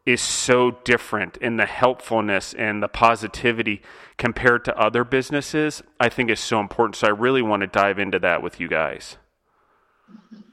is 0.06 0.22
so 0.22 0.72
different 0.84 1.38
in 1.38 1.58
the 1.58 1.66
helpfulness 1.66 2.54
and 2.54 2.82
the 2.82 2.88
positivity 2.88 3.82
compared 4.18 4.66
to 4.66 4.78
other 4.78 5.04
businesses. 5.04 5.84
I 6.00 6.10
think 6.10 6.30
is 6.30 6.40
so 6.40 6.60
important. 6.60 6.96
So 6.96 7.08
I 7.08 7.12
really 7.12 7.42
want 7.42 7.62
to 7.62 7.68
dive 7.68 8.00
into 8.00 8.20
that 8.20 8.42
with 8.42 8.60
you 8.60 8.68
guys. 8.68 9.18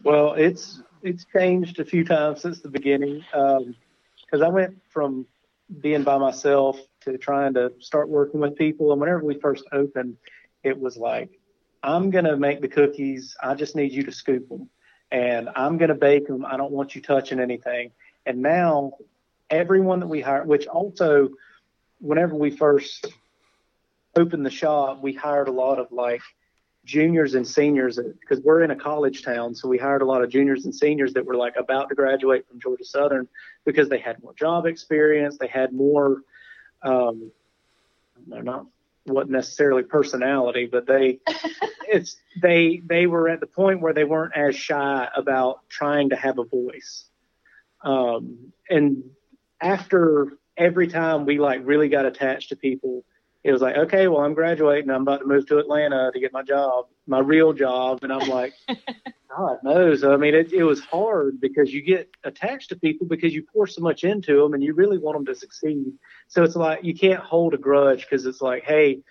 Well, 0.02 0.34
it's 0.34 0.82
it's 1.06 1.24
changed 1.24 1.78
a 1.78 1.84
few 1.84 2.04
times 2.04 2.42
since 2.42 2.60
the 2.60 2.68
beginning. 2.68 3.24
Um, 3.32 3.74
because 4.20 4.42
I 4.42 4.48
went 4.48 4.76
from 4.88 5.26
being 5.80 6.02
by 6.02 6.18
myself 6.18 6.78
to 7.02 7.16
trying 7.16 7.54
to 7.54 7.72
start 7.78 8.08
working 8.08 8.40
with 8.40 8.56
people, 8.56 8.90
and 8.92 9.00
whenever 9.00 9.24
we 9.24 9.38
first 9.38 9.64
opened, 9.72 10.16
it 10.64 10.78
was 10.78 10.96
like, 10.96 11.30
I'm 11.82 12.10
gonna 12.10 12.36
make 12.36 12.60
the 12.60 12.68
cookies. 12.68 13.36
I 13.40 13.54
just 13.54 13.76
need 13.76 13.92
you 13.92 14.02
to 14.02 14.12
scoop 14.12 14.48
them, 14.48 14.68
and 15.12 15.48
I'm 15.54 15.78
gonna 15.78 15.94
bake 15.94 16.26
them. 16.26 16.44
I 16.44 16.56
don't 16.56 16.72
want 16.72 16.96
you 16.96 17.02
touching 17.02 17.38
anything. 17.38 17.92
And 18.26 18.42
now, 18.42 18.94
everyone 19.48 20.00
that 20.00 20.08
we 20.08 20.20
hire, 20.20 20.44
which 20.44 20.66
also, 20.66 21.28
whenever 22.00 22.34
we 22.34 22.50
first 22.50 23.06
opened 24.16 24.44
the 24.44 24.50
shop, 24.50 25.00
we 25.00 25.12
hired 25.12 25.46
a 25.46 25.52
lot 25.52 25.78
of 25.78 25.92
like 25.92 26.22
juniors 26.86 27.34
and 27.34 27.46
seniors 27.46 27.98
because 28.20 28.42
we're 28.42 28.62
in 28.62 28.70
a 28.70 28.76
college 28.76 29.22
town. 29.22 29.54
So 29.54 29.68
we 29.68 29.76
hired 29.76 30.02
a 30.02 30.06
lot 30.06 30.22
of 30.22 30.30
juniors 30.30 30.64
and 30.64 30.74
seniors 30.74 31.12
that 31.14 31.26
were 31.26 31.34
like 31.34 31.56
about 31.56 31.88
to 31.88 31.94
graduate 31.94 32.46
from 32.48 32.60
Georgia 32.60 32.84
Southern 32.84 33.28
because 33.64 33.88
they 33.88 33.98
had 33.98 34.22
more 34.22 34.32
job 34.34 34.66
experience. 34.66 35.36
They 35.36 35.48
had 35.48 35.72
more, 35.72 36.22
um, 36.82 37.32
they're 38.28 38.44
not 38.44 38.66
what 39.04 39.28
necessarily 39.28 39.82
personality, 39.82 40.68
but 40.70 40.86
they, 40.86 41.18
it's, 41.88 42.16
they, 42.40 42.80
they 42.86 43.06
were 43.06 43.28
at 43.28 43.40
the 43.40 43.46
point 43.46 43.80
where 43.80 43.92
they 43.92 44.04
weren't 44.04 44.36
as 44.36 44.54
shy 44.54 45.08
about 45.14 45.68
trying 45.68 46.10
to 46.10 46.16
have 46.16 46.38
a 46.38 46.44
voice. 46.44 47.04
Um, 47.82 48.52
and 48.70 49.02
after 49.60 50.38
every 50.56 50.86
time 50.86 51.26
we 51.26 51.38
like 51.38 51.62
really 51.64 51.88
got 51.88 52.06
attached 52.06 52.50
to 52.50 52.56
people, 52.56 53.04
it 53.46 53.52
was 53.52 53.62
like, 53.62 53.76
okay, 53.76 54.08
well, 54.08 54.22
I'm 54.22 54.34
graduating. 54.34 54.90
I'm 54.90 55.02
about 55.02 55.20
to 55.20 55.26
move 55.26 55.46
to 55.46 55.58
Atlanta 55.58 56.10
to 56.12 56.18
get 56.18 56.32
my 56.32 56.42
job, 56.42 56.86
my 57.06 57.20
real 57.20 57.52
job. 57.52 58.00
And 58.02 58.12
I'm 58.12 58.28
like, 58.28 58.54
God 59.36 59.58
knows. 59.62 60.02
I 60.02 60.16
mean, 60.16 60.34
it, 60.34 60.52
it 60.52 60.64
was 60.64 60.80
hard 60.80 61.40
because 61.40 61.72
you 61.72 61.80
get 61.80 62.10
attached 62.24 62.70
to 62.70 62.76
people 62.76 63.06
because 63.06 63.32
you 63.32 63.44
pour 63.44 63.68
so 63.68 63.82
much 63.82 64.02
into 64.02 64.42
them 64.42 64.54
and 64.54 64.64
you 64.64 64.74
really 64.74 64.98
want 64.98 65.16
them 65.16 65.26
to 65.26 65.34
succeed. 65.38 65.92
So 66.26 66.42
it's 66.42 66.56
like, 66.56 66.82
you 66.82 66.92
can't 66.92 67.20
hold 67.20 67.54
a 67.54 67.58
grudge 67.58 68.02
because 68.02 68.26
it's 68.26 68.40
like, 68.40 68.64
hey, 68.64 69.02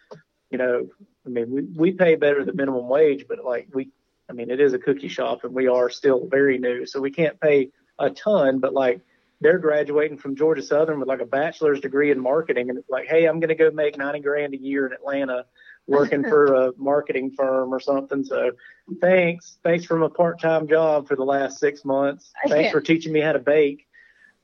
you 0.52 0.58
know, 0.58 0.90
I 1.26 1.30
mean, 1.30 1.50
we, 1.50 1.62
we 1.62 1.92
pay 1.94 2.16
better 2.16 2.44
than 2.44 2.58
minimum 2.58 2.90
wage, 2.90 3.26
but 3.30 3.42
like 3.46 3.70
we, 3.74 3.90
I 4.30 4.34
mean, 4.34 4.52
it 4.52 4.60
is 4.60 4.74
a 4.74 4.80
cookie 4.80 5.08
shop 5.08 5.46
and 5.46 5.54
we 5.54 5.70
are 5.70 5.90
still 5.90 6.28
very 6.28 6.58
new. 6.58 6.86
So 6.86 7.00
we 7.00 7.12
can't 7.12 7.40
pay 7.40 7.70
a 8.00 8.10
ton, 8.10 8.60
but 8.60 8.74
like, 8.74 9.00
they're 9.42 9.60
graduating 9.60 10.18
from 10.18 10.36
Georgia 10.36 10.62
Southern 10.62 11.00
with 11.00 11.08
like 11.08 11.22
a 11.22 11.26
bachelor's 11.26 11.80
degree 11.80 12.12
in 12.12 12.20
marketing, 12.20 12.70
and 12.70 12.80
it's 12.80 12.90
like, 12.90 13.08
hey, 13.08 13.26
I'm 13.26 13.40
going 13.40 13.50
to 13.50 13.56
go 13.56 13.72
make 13.72 13.98
ninety 13.98 14.20
grand 14.20 14.54
a 14.54 14.58
year 14.58 14.86
in 14.88 14.94
Atlanta, 14.94 15.46
working 15.88 16.24
for 16.24 16.54
a 16.54 16.72
marketing 16.78 17.32
firm 17.32 17.74
or 17.74 17.80
something. 17.80 18.24
So, 18.24 18.52
thanks, 19.02 19.58
thanks 19.64 19.86
for 19.86 19.98
my 19.98 20.08
part-time 20.08 20.68
job 20.68 21.08
for 21.08 21.16
the 21.16 21.24
last 21.24 21.60
six 21.60 21.84
months. 21.84 22.32
Thanks 22.48 22.72
for 22.72 22.82
teaching 22.82 23.12
me 23.12 23.20
how 23.20 23.34
to 23.34 23.40
bake. 23.40 23.88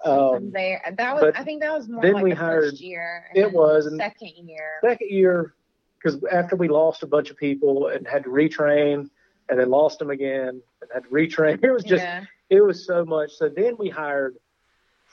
Um, 0.03 0.51
there, 0.51 0.81
that 0.97 1.15
was. 1.15 1.33
I 1.35 1.43
think 1.43 1.61
that 1.61 1.71
was 1.71 1.87
more 1.87 2.01
then 2.01 2.13
like 2.13 2.23
we 2.23 2.29
the 2.31 2.35
hired, 2.35 2.71
first 2.71 2.81
year. 2.81 3.25
It 3.35 3.51
was 3.51 3.91
second 3.97 4.33
year. 4.47 4.79
Second 4.83 5.09
year, 5.09 5.53
because 5.97 6.23
after 6.31 6.55
we 6.55 6.67
lost 6.67 7.03
a 7.03 7.07
bunch 7.07 7.29
of 7.29 7.37
people 7.37 7.87
and 7.87 8.07
had 8.07 8.23
to 8.23 8.29
retrain, 8.29 9.09
and 9.49 9.59
then 9.59 9.69
lost 9.69 9.99
them 9.99 10.09
again 10.09 10.61
and 10.81 10.91
had 10.93 11.03
to 11.03 11.09
retrain, 11.09 11.59
it 11.63 11.71
was 11.71 11.83
just, 11.83 12.03
yeah. 12.03 12.23
it 12.49 12.61
was 12.61 12.85
so 12.85 13.05
much. 13.05 13.31
So 13.33 13.49
then 13.49 13.75
we 13.77 13.89
hired 13.89 14.37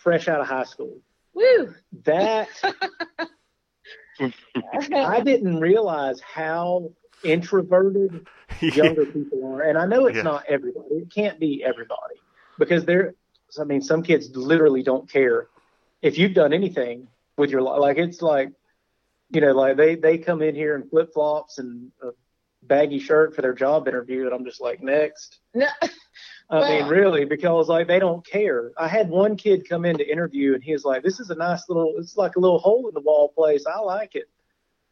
fresh 0.02 0.28
out 0.28 0.40
of 0.40 0.46
high 0.46 0.64
school. 0.64 0.98
Woo! 1.34 1.74
That 2.04 2.48
I 4.94 5.20
didn't 5.20 5.60
realize 5.60 6.20
how 6.20 6.92
introverted 7.22 8.26
younger 8.60 9.06
people 9.06 9.54
are, 9.54 9.62
and 9.62 9.78
I 9.78 9.86
know 9.86 10.06
it's 10.06 10.16
Yeah. 10.16 10.22
not 10.22 10.44
everybody. 10.48 10.96
It 10.96 11.10
can't 11.14 11.38
be 11.38 11.62
everybody 11.64 12.16
because 12.58 12.84
there. 12.84 13.14
I 13.58 13.64
mean, 13.64 13.80
some 13.80 14.02
kids 14.02 14.34
literally 14.36 14.82
don't 14.82 15.08
care 15.10 15.48
if 16.02 16.18
you've 16.18 16.34
done 16.34 16.52
anything 16.52 17.08
with 17.38 17.50
your 17.50 17.62
life. 17.62 17.80
Like 17.80 17.96
it's 17.96 18.20
like, 18.20 18.50
you 19.30 19.40
know, 19.40 19.52
like 19.52 19.76
they 19.76 19.94
they 19.94 20.18
come 20.18 20.42
in 20.42 20.54
here 20.54 20.74
in 20.74 20.88
flip 20.88 21.14
flops 21.14 21.58
and 21.58 21.90
a 22.02 22.10
baggy 22.62 22.98
shirt 22.98 23.34
for 23.34 23.42
their 23.42 23.54
job 23.54 23.88
interview, 23.88 24.26
and 24.26 24.34
I'm 24.34 24.44
just 24.44 24.60
like, 24.60 24.82
next. 24.82 25.38
No. 25.54 25.66
I 26.50 26.80
mean, 26.80 26.88
really, 26.88 27.24
because 27.26 27.68
like 27.68 27.86
they 27.88 27.98
don't 27.98 28.24
care. 28.26 28.72
I 28.78 28.88
had 28.88 29.08
one 29.10 29.36
kid 29.36 29.68
come 29.68 29.84
in 29.84 29.98
to 29.98 30.10
interview, 30.10 30.54
and 30.54 30.64
he 30.64 30.72
was 30.72 30.84
like, 30.84 31.02
"This 31.02 31.20
is 31.20 31.28
a 31.30 31.34
nice 31.34 31.68
little. 31.68 31.94
It's 31.98 32.16
like 32.16 32.36
a 32.36 32.40
little 32.40 32.58
hole 32.58 32.88
in 32.88 32.94
the 32.94 33.00
wall 33.00 33.28
place. 33.36 33.66
I 33.66 33.78
like 33.80 34.14
it." 34.14 34.28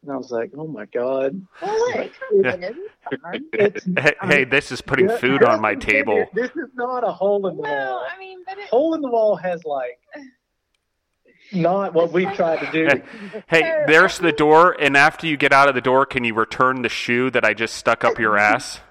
And 0.03 0.11
I 0.11 0.17
was 0.17 0.29
like, 0.29 0.51
"Oh 0.55 0.67
my 0.67 0.85
god!" 0.85 1.41
Well, 1.59 1.79
look, 1.79 1.95
it 2.31 2.45
isn't 2.45 2.75
hard. 3.23 3.41
It's, 3.53 3.85
Hey, 3.97 4.13
I 4.21 4.27
hey, 4.27 4.43
this 4.43 4.71
is 4.71 4.81
putting 4.81 5.09
yeah, 5.09 5.17
food 5.17 5.43
on 5.43 5.59
my 5.59 5.73
this 5.75 5.83
is- 5.85 5.91
table. 5.93 6.25
This 6.35 6.51
is 6.51 6.69
not 6.75 7.03
a 7.03 7.11
hole 7.11 7.47
in 7.47 7.55
the 7.55 7.63
Well, 7.63 7.95
wall. 7.95 8.07
I 8.07 8.19
mean, 8.19 8.43
but 8.45 8.59
it, 8.59 8.69
Hole 8.69 8.93
in 8.93 9.01
the 9.01 9.09
wall 9.09 9.35
has 9.37 9.63
like 9.65 9.99
not 11.53 11.93
what 11.93 12.11
we've 12.11 12.31
tried 12.33 12.59
to 12.59 12.71
do. 12.71 13.01
Hey, 13.47 13.83
there's 13.87 14.19
the 14.19 14.31
door, 14.31 14.75
and 14.79 14.95
after 14.97 15.25
you 15.27 15.37
get 15.37 15.53
out 15.53 15.69
of 15.69 15.75
the 15.75 15.81
door, 15.81 16.05
can 16.05 16.23
you 16.23 16.33
return 16.33 16.81
the 16.81 16.89
shoe 16.89 17.31
that 17.31 17.43
I 17.45 17.53
just 17.53 17.75
stuck 17.75 18.03
up 18.03 18.19
your 18.19 18.37
ass? 18.37 18.81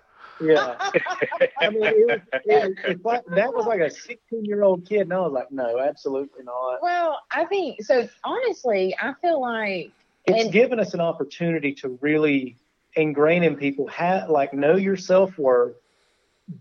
Yeah. 0.40 0.76
I 1.60 1.70
mean, 1.70 1.82
it 1.84 2.06
was, 2.06 2.20
it, 2.44 2.68
was- 2.68 2.76
it's 2.84 3.02
that 3.34 3.52
was 3.54 3.66
like 3.66 3.80
a 3.80 3.90
16 3.90 4.44
year 4.44 4.62
old 4.62 4.86
kid, 4.86 5.02
and 5.02 5.12
I 5.12 5.20
was 5.20 5.32
like, 5.32 5.50
no, 5.50 5.78
absolutely 5.78 6.44
not. 6.44 6.82
well, 6.82 7.20
I 7.30 7.44
think 7.46 7.82
so. 7.82 8.08
Honestly, 8.24 8.94
I 9.00 9.14
feel 9.22 9.40
like 9.40 9.90
It's 10.26 10.44
And- 10.44 10.52
given 10.52 10.78
us 10.80 10.94
an 10.94 11.00
opportunity 11.00 11.72
to 11.74 11.98
really 12.00 12.56
ingrain 12.94 13.42
in 13.44 13.56
people, 13.56 13.88
ha- 13.88 14.26
like 14.28 14.52
know 14.54 14.76
your 14.76 14.96
self 14.96 15.38
worth, 15.38 15.74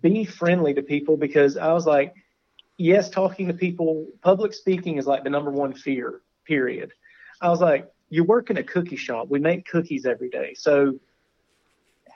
be 0.02 0.26
friendly 0.26 0.74
to 0.74 0.82
people. 0.82 1.18
Because 1.18 1.58
I 1.58 1.72
was 1.74 1.86
like, 1.86 2.14
yes, 2.78 3.10
talking 3.10 3.48
to 3.48 3.54
people, 3.54 4.06
public 4.22 4.54
speaking 4.54 4.98
is 4.98 5.06
like 5.08 5.24
the 5.24 5.30
number 5.30 5.52
one 5.52 5.74
fear. 5.74 6.22
Period. 6.46 6.92
I 7.42 7.50
was 7.50 7.60
like, 7.60 7.92
you 8.10 8.24
work 8.24 8.50
in 8.52 8.58
a 8.58 8.64
cookie 8.64 8.96
shop. 8.96 9.28
We 9.30 9.40
make 9.40 9.68
cookies 9.68 10.06
every 10.06 10.30
day, 10.30 10.54
so 10.54 10.98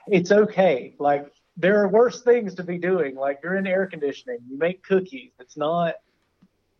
it's 0.06 0.30
okay. 0.32 0.94
Like 0.98 1.30
there 1.60 1.82
are 1.82 1.88
worse 1.88 2.22
things 2.22 2.54
to 2.54 2.62
be 2.62 2.78
doing. 2.78 3.14
Like 3.14 3.40
you're 3.42 3.56
in 3.56 3.66
air 3.66 3.86
conditioning. 3.86 4.38
You 4.48 4.58
make 4.58 4.82
cookies. 4.82 5.32
It's 5.38 5.56
not. 5.56 5.94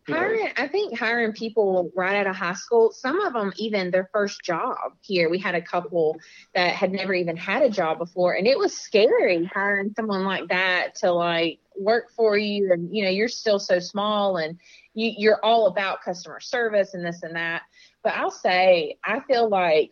you 0.07 0.13
know, 0.13 0.19
hiring. 0.19 0.49
I 0.57 0.67
think 0.67 0.97
hiring 0.97 1.33
people 1.33 1.91
right 1.95 2.15
out 2.15 2.27
of 2.27 2.35
high 2.35 2.53
school. 2.53 2.91
Some 2.91 3.21
of 3.21 3.33
them 3.33 3.53
even 3.57 3.91
their 3.91 4.09
first 4.11 4.43
job 4.43 4.75
here. 5.01 5.29
We 5.29 5.37
had 5.37 5.55
a 5.55 5.61
couple 5.61 6.17
that 6.55 6.73
had 6.73 6.91
never 6.91 7.13
even 7.13 7.37
had 7.37 7.61
a 7.61 7.69
job 7.69 7.99
before, 7.99 8.33
and 8.33 8.47
it 8.47 8.57
was 8.57 8.75
scary 8.75 9.45
hiring 9.45 9.93
someone 9.95 10.23
like 10.23 10.47
that 10.49 10.95
to 10.95 11.11
like 11.11 11.59
work 11.77 12.11
for 12.15 12.37
you. 12.37 12.71
And 12.73 12.95
you 12.95 13.03
know, 13.03 13.11
you're 13.11 13.29
still 13.29 13.59
so 13.59 13.79
small, 13.79 14.37
and 14.37 14.57
you, 14.93 15.13
you're 15.15 15.39
all 15.43 15.67
about 15.67 16.01
customer 16.01 16.39
service 16.39 16.93
and 16.93 17.05
this 17.05 17.23
and 17.23 17.35
that. 17.35 17.63
But 18.03 18.13
I'll 18.15 18.31
say, 18.31 18.97
I 19.03 19.19
feel 19.21 19.47
like 19.47 19.91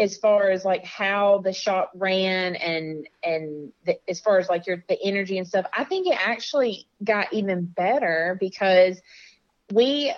as 0.00 0.16
far 0.16 0.50
as 0.50 0.64
like 0.64 0.82
how 0.84 1.38
the 1.44 1.52
shop 1.52 1.92
ran 1.94 2.56
and 2.56 3.06
and 3.22 3.70
the, 3.84 3.98
as 4.08 4.18
far 4.18 4.38
as 4.38 4.48
like 4.48 4.66
your 4.66 4.82
the 4.88 5.00
energy 5.02 5.36
and 5.38 5.46
stuff 5.46 5.66
i 5.76 5.84
think 5.84 6.06
it 6.06 6.16
actually 6.18 6.86
got 7.04 7.32
even 7.32 7.66
better 7.66 8.36
because 8.40 9.00
we 9.72 10.12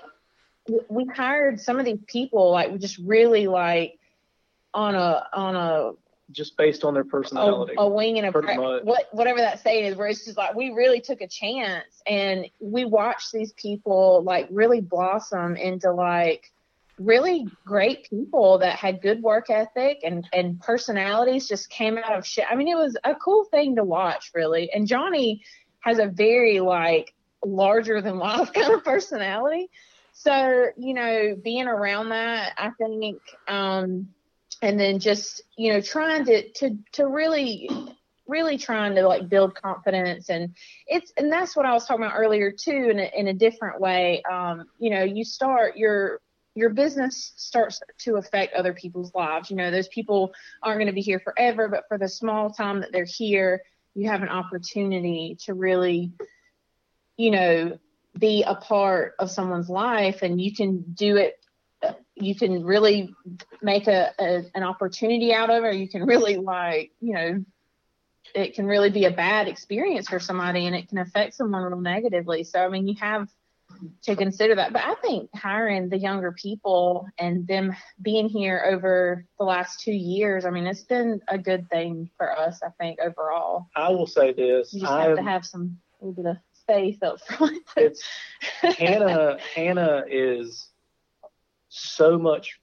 we 0.89 1.05
hired 1.07 1.61
some 1.61 1.81
of 1.81 1.85
these 1.85 1.99
people 2.07 2.53
like 2.53 2.71
we 2.71 2.79
just 2.79 2.99
really 2.99 3.49
like 3.49 3.99
on 4.73 4.95
a 4.95 5.27
on 5.33 5.57
a 5.57 5.93
just 6.31 6.57
based 6.57 6.83
on 6.85 6.95
their 6.95 7.05
personality. 7.05 7.75
a 7.77 7.87
wing 7.87 8.19
and 8.19 8.27
a 8.27 8.43
much. 8.43 8.85
what 8.85 9.09
whatever 9.13 9.39
that 9.39 9.63
saying 9.63 9.85
is, 9.85 9.97
where 9.97 10.09
it's 10.09 10.25
just 10.25 10.39
like 10.39 10.55
we 10.55 10.71
really 10.71 11.01
took 11.01 11.21
a 11.21 11.29
chance 11.29 12.03
and 12.07 12.47
we 12.59 12.87
watched 12.87 13.33
these 13.33 13.53
people 13.53 14.23
like 14.23 14.49
really 14.51 14.81
blossom 14.81 15.57
into 15.57 15.93
like 15.93 16.51
really 17.05 17.47
great 17.65 18.09
people 18.09 18.59
that 18.59 18.77
had 18.77 19.03
good 19.03 19.23
work 19.23 19.51
ethic 19.51 20.01
and 20.05 20.27
and 20.33 20.61
personalities 20.61 21.49
just 21.49 21.71
came 21.71 21.99
out 21.99 22.17
of 22.17 22.27
shit. 22.27 22.45
I 22.51 22.55
mean, 22.55 22.69
it 22.69 22.77
was 22.77 22.97
a 23.05 23.15
cool 23.15 23.45
thing 23.45 23.77
to 23.77 23.85
watch, 23.85 24.31
really. 24.35 24.71
And 24.73 24.87
Johnny 24.87 25.43
has 25.81 25.99
a 25.99 26.07
very 26.07 26.61
like 26.61 27.15
larger 27.45 28.01
than 28.01 28.19
life 28.19 28.53
kind 28.55 28.73
of 28.73 28.85
personality. 28.85 29.71
So, 30.13 30.67
you 30.77 30.95
know, 30.95 31.37
being 31.43 31.67
around 31.67 32.11
that, 32.11 32.53
I 32.59 32.71
think 32.79 33.21
um 33.49 34.09
and 34.63 34.79
then 34.79 34.99
just 34.99 35.43
you 35.57 35.73
know 35.73 35.81
trying 35.81 36.25
to 36.25 36.49
to 36.53 36.79
to 36.93 37.07
really 37.07 37.69
really 38.27 38.57
trying 38.57 38.95
to 38.95 39.07
like 39.07 39.29
build 39.29 39.55
confidence 39.55 40.31
and 40.31 40.55
it's 40.87 41.13
and 41.17 41.31
that's 41.31 41.57
what 41.57 41.67
i 41.67 41.73
was 41.73 41.85
talking 41.85 42.05
about 42.05 42.17
earlier 42.17 42.53
too 42.53 42.89
in 42.91 42.99
a, 42.99 43.11
in 43.15 43.27
a 43.27 43.35
different 43.35 43.81
way 43.81 44.23
um 44.31 44.65
you 44.79 44.91
know 44.91 45.03
you 45.03 45.25
start 45.25 45.77
your 45.77 46.21
your 46.55 46.71
business 46.71 47.33
starts 47.37 47.81
to 47.99 48.17
affect 48.17 48.55
other 48.55 48.73
people's 48.73 49.15
lives 49.15 49.51
you 49.51 49.57
know 49.57 49.71
those 49.71 49.89
people 49.89 50.33
aren't 50.63 50.79
going 50.79 50.87
to 50.87 50.93
be 50.93 51.01
here 51.01 51.21
forever 51.21 51.69
but 51.69 51.85
for 51.89 51.99
the 51.99 52.09
small 52.09 52.51
time 52.51 52.81
that 52.81 52.93
they're 52.93 53.05
here 53.05 53.63
you 53.95 54.09
have 54.09 54.23
an 54.23 54.29
opportunity 54.29 55.37
to 55.41 55.55
really 55.55 56.13
you 57.17 57.31
know 57.31 57.79
be 58.19 58.43
a 58.43 58.55
part 58.55 59.15
of 59.19 59.31
someone's 59.31 59.71
life 59.71 60.23
and 60.23 60.41
you 60.41 60.55
can 60.55 60.83
do 60.93 61.17
it 61.17 61.39
uh, 61.83 61.93
you 62.15 62.35
can 62.35 62.63
really 62.63 63.15
make 63.63 63.87
a, 63.87 64.13
a 64.19 64.43
an 64.55 64.63
opportunity 64.63 65.33
out 65.33 65.51
of 65.51 65.65
it 65.65 65.67
or 65.67 65.73
you 65.73 65.89
can 65.89 66.05
really 66.05 66.37
like 66.37 66.93
you 67.01 67.15
know 67.15 67.45
it 68.35 68.55
can 68.55 68.67
really 68.67 68.91
be 68.91 69.05
a 69.05 69.11
bad 69.11 69.49
experience 69.49 70.09
for 70.09 70.21
somebody 70.21 70.67
and 70.67 70.75
it 70.75 70.89
can 70.89 70.99
affect 70.99 71.35
someone 71.35 71.63
real 71.63 71.81
negatively. 71.81 72.45
So 72.45 72.61
I 72.61 72.69
mean, 72.69 72.87
you 72.87 72.95
have 73.01 73.29
to 74.03 74.17
consider 74.17 74.55
that. 74.57 74.73
But 74.73 74.83
I 74.85 74.95
think 74.97 75.31
hiring 75.35 75.89
the 75.89 75.99
younger 75.99 76.33
people 76.33 77.07
and 77.19 77.47
them 77.47 77.75
being 78.01 78.29
here 78.29 78.65
over 78.71 79.25
the 79.39 79.45
last 79.45 79.81
two 79.81 79.93
years, 79.93 80.45
I 80.45 80.51
mean, 80.51 80.67
it's 80.67 80.83
been 80.83 81.21
a 81.29 81.39
good 81.39 81.69
thing 81.69 82.11
for 82.17 82.37
us. 82.37 82.61
I 82.63 82.69
think 82.79 82.99
overall. 83.01 83.69
I 83.77 83.91
will 83.91 84.07
say 84.07 84.33
this: 84.33 84.73
You 84.73 84.81
just 84.81 84.93
I 84.93 85.05
have 85.05 85.17
to 85.17 85.23
have 85.23 85.45
some 85.45 85.79
a 86.01 86.07
little 86.07 86.23
bit 86.23 86.31
of 86.31 86.37
faith 86.67 87.03
up 87.03 87.21
front. 87.21 87.63
it's 87.77 88.03
Hannah. 88.61 89.39
Hannah 89.55 90.05
is 90.09 90.69
so 91.69 92.19
much 92.19 92.61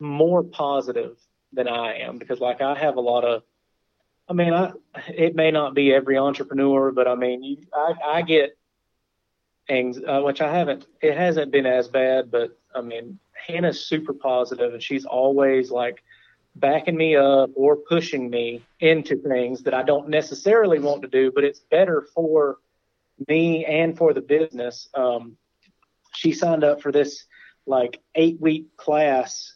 more 0.00 0.42
positive 0.42 1.16
than 1.52 1.68
I 1.68 1.98
am 1.98 2.18
because, 2.18 2.40
like, 2.40 2.60
I 2.60 2.76
have 2.78 2.96
a 2.96 3.00
lot 3.00 3.24
of. 3.24 3.42
I 4.28 4.32
mean, 4.32 4.54
I 4.54 4.72
it 5.08 5.34
may 5.34 5.50
not 5.50 5.74
be 5.74 5.92
every 5.92 6.16
entrepreneur, 6.16 6.92
but 6.92 7.06
I 7.06 7.14
mean, 7.14 7.42
you, 7.42 7.58
I 7.74 7.92
I 8.04 8.22
get 8.22 8.56
uh, 9.70 10.20
which 10.22 10.40
I 10.40 10.52
haven't. 10.52 10.86
It 11.00 11.16
hasn't 11.16 11.52
been 11.52 11.66
as 11.66 11.88
bad, 11.88 12.30
but 12.30 12.58
I 12.74 12.80
mean, 12.80 13.18
Hannah's 13.46 13.86
super 13.86 14.12
positive, 14.12 14.72
and 14.72 14.82
she's 14.82 15.04
always 15.04 15.70
like 15.70 16.02
backing 16.56 16.96
me 16.96 17.16
up 17.16 17.50
or 17.54 17.76
pushing 17.76 18.30
me 18.30 18.62
into 18.80 19.16
things 19.16 19.62
that 19.62 19.74
I 19.74 19.82
don't 19.82 20.08
necessarily 20.08 20.78
want 20.78 21.02
to 21.02 21.08
do, 21.08 21.32
but 21.34 21.44
it's 21.44 21.60
better 21.60 22.06
for 22.14 22.58
me 23.28 23.64
and 23.64 23.96
for 23.96 24.12
the 24.12 24.20
business. 24.20 24.88
Um, 24.94 25.36
she 26.14 26.32
signed 26.32 26.64
up 26.64 26.80
for 26.80 26.92
this 26.92 27.24
like 27.66 28.00
eight 28.14 28.40
week 28.40 28.76
class 28.76 29.54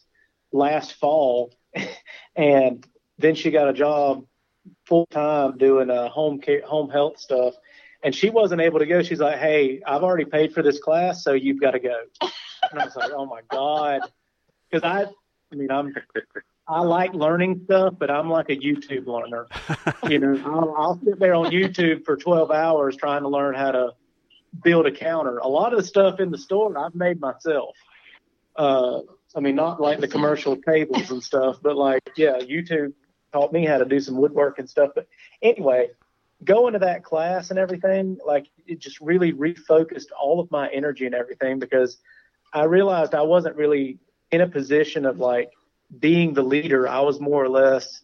last 0.52 0.94
fall, 0.94 1.52
and 2.36 2.86
then 3.18 3.34
she 3.34 3.50
got 3.50 3.68
a 3.68 3.72
job 3.72 4.24
full 4.86 5.06
time 5.06 5.56
doing 5.58 5.90
uh, 5.90 6.08
home 6.08 6.40
care, 6.40 6.62
home 6.66 6.90
health 6.90 7.18
stuff. 7.18 7.54
And 8.02 8.14
she 8.14 8.30
wasn't 8.30 8.60
able 8.60 8.78
to 8.78 8.86
go. 8.86 9.02
She's 9.02 9.20
like, 9.20 9.38
"Hey, 9.38 9.80
I've 9.84 10.02
already 10.02 10.24
paid 10.24 10.52
for 10.52 10.62
this 10.62 10.78
class, 10.78 11.24
so 11.24 11.32
you've 11.32 11.60
got 11.60 11.72
to 11.72 11.80
go." 11.80 12.02
And 12.70 12.80
I 12.80 12.84
was 12.84 12.94
like, 12.94 13.10
"Oh 13.12 13.26
my 13.26 13.40
god," 13.50 14.02
because 14.70 14.84
I, 14.84 15.06
I 15.52 15.56
mean, 15.56 15.70
I'm 15.70 15.92
I 16.68 16.82
like 16.82 17.14
learning 17.14 17.62
stuff, 17.64 17.94
but 17.98 18.10
I'm 18.10 18.28
like 18.28 18.50
a 18.50 18.56
YouTube 18.56 19.06
learner. 19.06 19.46
you 20.08 20.18
know, 20.18 20.40
I'll, 20.44 20.74
I'll 20.76 21.00
sit 21.02 21.18
there 21.18 21.34
on 21.34 21.50
YouTube 21.50 22.04
for 22.04 22.16
12 22.16 22.50
hours 22.50 22.94
trying 22.94 23.22
to 23.22 23.28
learn 23.28 23.54
how 23.54 23.72
to 23.72 23.94
build 24.62 24.86
a 24.86 24.92
counter. 24.92 25.38
A 25.38 25.48
lot 25.48 25.72
of 25.72 25.78
the 25.78 25.84
stuff 25.84 26.20
in 26.20 26.30
the 26.30 26.38
store 26.38 26.76
I've 26.76 26.94
made 26.94 27.20
myself. 27.20 27.74
Uh, 28.54 29.00
I 29.34 29.40
mean, 29.40 29.54
not 29.54 29.80
like 29.80 30.00
the 30.00 30.08
commercial 30.08 30.56
tables 30.56 31.10
and 31.10 31.22
stuff, 31.22 31.58
but 31.62 31.76
like, 31.76 32.02
yeah, 32.16 32.38
YouTube 32.38 32.92
taught 33.32 33.52
me 33.52 33.64
how 33.64 33.78
to 33.78 33.84
do 33.84 34.00
some 34.00 34.16
woodwork 34.16 34.58
and 34.58 34.68
stuff. 34.68 34.90
But 34.94 35.06
anyway, 35.40 35.90
going 36.44 36.74
to 36.74 36.78
that 36.80 37.04
class 37.04 37.50
and 37.50 37.58
everything, 37.58 38.18
like, 38.24 38.46
it 38.66 38.78
just 38.78 39.00
really 39.00 39.32
refocused 39.32 40.08
all 40.18 40.40
of 40.40 40.50
my 40.50 40.68
energy 40.68 41.06
and 41.06 41.14
everything 41.14 41.58
because 41.58 41.98
I 42.52 42.64
realized 42.64 43.14
I 43.14 43.22
wasn't 43.22 43.56
really 43.56 43.98
in 44.30 44.40
a 44.40 44.48
position 44.48 45.06
of 45.06 45.18
like 45.18 45.50
being 45.98 46.34
the 46.34 46.42
leader. 46.42 46.88
I 46.88 47.00
was 47.00 47.20
more 47.20 47.42
or 47.42 47.48
less 47.48 48.02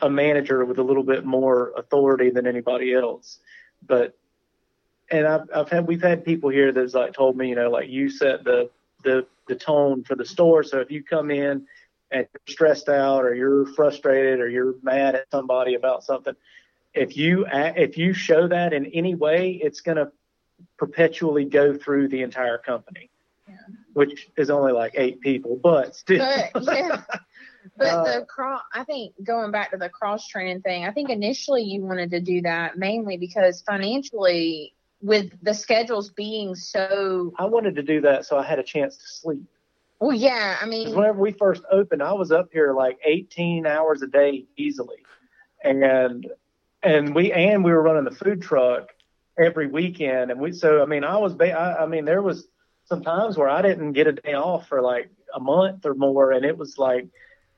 a 0.00 0.10
manager 0.10 0.64
with 0.64 0.78
a 0.78 0.82
little 0.82 1.02
bit 1.02 1.24
more 1.24 1.72
authority 1.76 2.30
than 2.30 2.46
anybody 2.46 2.92
else. 2.94 3.38
But 3.86 4.16
and 5.10 5.26
I've 5.26 5.48
I've 5.54 5.68
had 5.68 5.86
we've 5.86 6.02
had 6.02 6.24
people 6.24 6.50
here 6.50 6.72
that's 6.72 6.94
like 6.94 7.12
told 7.12 7.36
me, 7.36 7.48
you 7.48 7.54
know, 7.54 7.70
like 7.70 7.88
you 7.88 8.10
set 8.10 8.44
the 8.44 8.70
the 9.04 9.26
the 9.46 9.54
tone 9.54 10.02
for 10.02 10.14
the 10.14 10.24
store. 10.24 10.62
So 10.62 10.80
if 10.80 10.90
you 10.90 11.02
come 11.02 11.30
in 11.30 11.66
and 12.10 12.26
you're 12.32 12.52
stressed 12.52 12.88
out 12.88 13.24
or 13.24 13.34
you're 13.34 13.66
frustrated 13.74 14.40
or 14.40 14.48
you're 14.48 14.74
mad 14.82 15.14
at 15.14 15.30
somebody 15.30 15.74
about 15.74 16.02
something, 16.04 16.34
if 16.96 17.16
you 17.16 17.46
if 17.50 17.96
you 17.98 18.12
show 18.12 18.48
that 18.48 18.72
in 18.72 18.86
any 18.86 19.14
way, 19.14 19.60
it's 19.62 19.80
going 19.80 19.96
to 19.96 20.10
perpetually 20.78 21.44
go 21.44 21.76
through 21.76 22.08
the 22.08 22.22
entire 22.22 22.58
company, 22.58 23.10
Yeah. 23.48 23.54
which 23.92 24.28
is 24.36 24.50
only 24.50 24.72
like 24.72 24.92
eight 24.96 25.20
people, 25.20 25.56
but 25.62 25.94
still. 25.96 26.18
But 26.54 26.64
yeah. 26.64 27.02
But 27.76 27.86
Uh, 27.88 28.20
the 28.20 28.26
cross, 28.26 28.62
I 28.72 28.84
think 28.84 29.12
going 29.24 29.50
back 29.50 29.72
to 29.72 29.76
the 29.76 29.88
cross 29.88 30.28
training 30.28 30.60
thing, 30.62 30.84
I 30.86 30.92
think 30.92 31.10
initially 31.10 31.62
you 31.64 31.82
wanted 31.82 32.12
to 32.12 32.20
do 32.20 32.40
that 32.42 32.78
mainly 32.78 33.16
because 33.16 33.60
financially, 33.62 34.72
with 35.02 35.32
the 35.42 35.52
schedules 35.52 36.10
being 36.10 36.54
so, 36.54 37.32
I 37.38 37.44
wanted 37.46 37.74
to 37.74 37.82
do 37.82 38.00
that 38.02 38.24
so 38.24 38.38
I 38.38 38.44
had 38.44 38.60
a 38.60 38.62
chance 38.62 38.96
to 38.96 39.06
sleep. 39.08 39.42
well, 39.98 40.12
yeah, 40.16 40.56
I 40.62 40.66
mean, 40.66 40.94
whenever 40.94 41.18
we 41.18 41.32
first 41.32 41.64
opened, 41.70 42.04
I 42.04 42.12
was 42.12 42.30
up 42.30 42.50
here 42.52 42.72
like 42.72 42.98
18 43.04 43.66
hours 43.66 44.00
a 44.00 44.06
day 44.06 44.44
easily, 44.56 45.02
and 45.64 46.24
and 46.82 47.14
we 47.14 47.32
and 47.32 47.64
we 47.64 47.72
were 47.72 47.82
running 47.82 48.04
the 48.04 48.10
food 48.10 48.42
truck 48.42 48.90
every 49.38 49.66
weekend, 49.66 50.30
and 50.30 50.40
we 50.40 50.52
so 50.52 50.82
I 50.82 50.86
mean 50.86 51.04
I 51.04 51.18
was 51.18 51.34
ba- 51.34 51.58
I, 51.58 51.84
I 51.84 51.86
mean 51.86 52.04
there 52.04 52.22
was 52.22 52.46
some 52.84 53.02
times 53.02 53.36
where 53.36 53.48
I 53.48 53.62
didn't 53.62 53.92
get 53.92 54.06
a 54.06 54.12
day 54.12 54.34
off 54.34 54.68
for 54.68 54.80
like 54.80 55.10
a 55.34 55.40
month 55.40 55.86
or 55.86 55.94
more, 55.94 56.32
and 56.32 56.44
it 56.44 56.56
was 56.56 56.78
like 56.78 57.08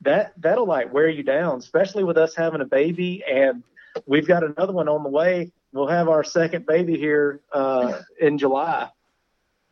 that 0.03 0.33
that'll 0.39 0.67
like 0.67 0.93
wear 0.93 1.09
you 1.09 1.23
down, 1.23 1.59
especially 1.59 2.05
with 2.05 2.17
us 2.17 2.35
having 2.35 2.61
a 2.61 2.67
baby 2.67 3.25
and 3.29 3.63
we've 4.07 4.27
got 4.27 4.45
another 4.45 4.73
one 4.73 4.89
on 4.89 5.03
the 5.03 5.09
way. 5.09 5.53
We'll 5.73 5.89
have 5.89 6.09
our 6.09 6.25
second 6.25 6.67
baby 6.67 6.97
here 6.97 7.41
uh, 7.53 8.01
in 8.21 8.39
July, 8.39 8.89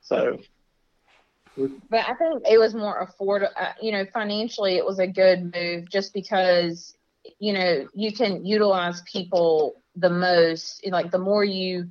so. 0.02 0.40
but 1.56 2.06
I 2.06 2.14
think 2.14 2.42
it 2.48 2.58
was 2.58 2.74
more 2.74 3.06
affordable, 3.06 3.48
uh, 3.56 3.72
you 3.80 3.92
know, 3.92 4.04
financially, 4.12 4.76
it 4.76 4.84
was 4.84 4.98
a 4.98 5.06
good 5.06 5.54
move 5.54 5.88
just 5.88 6.12
because, 6.12 6.94
you 7.38 7.52
know, 7.52 7.88
you 7.94 8.12
can 8.12 8.44
utilize 8.44 9.02
people 9.02 9.80
the 9.96 10.10
most, 10.10 10.86
like 10.86 11.10
the 11.10 11.18
more 11.18 11.44
you, 11.44 11.90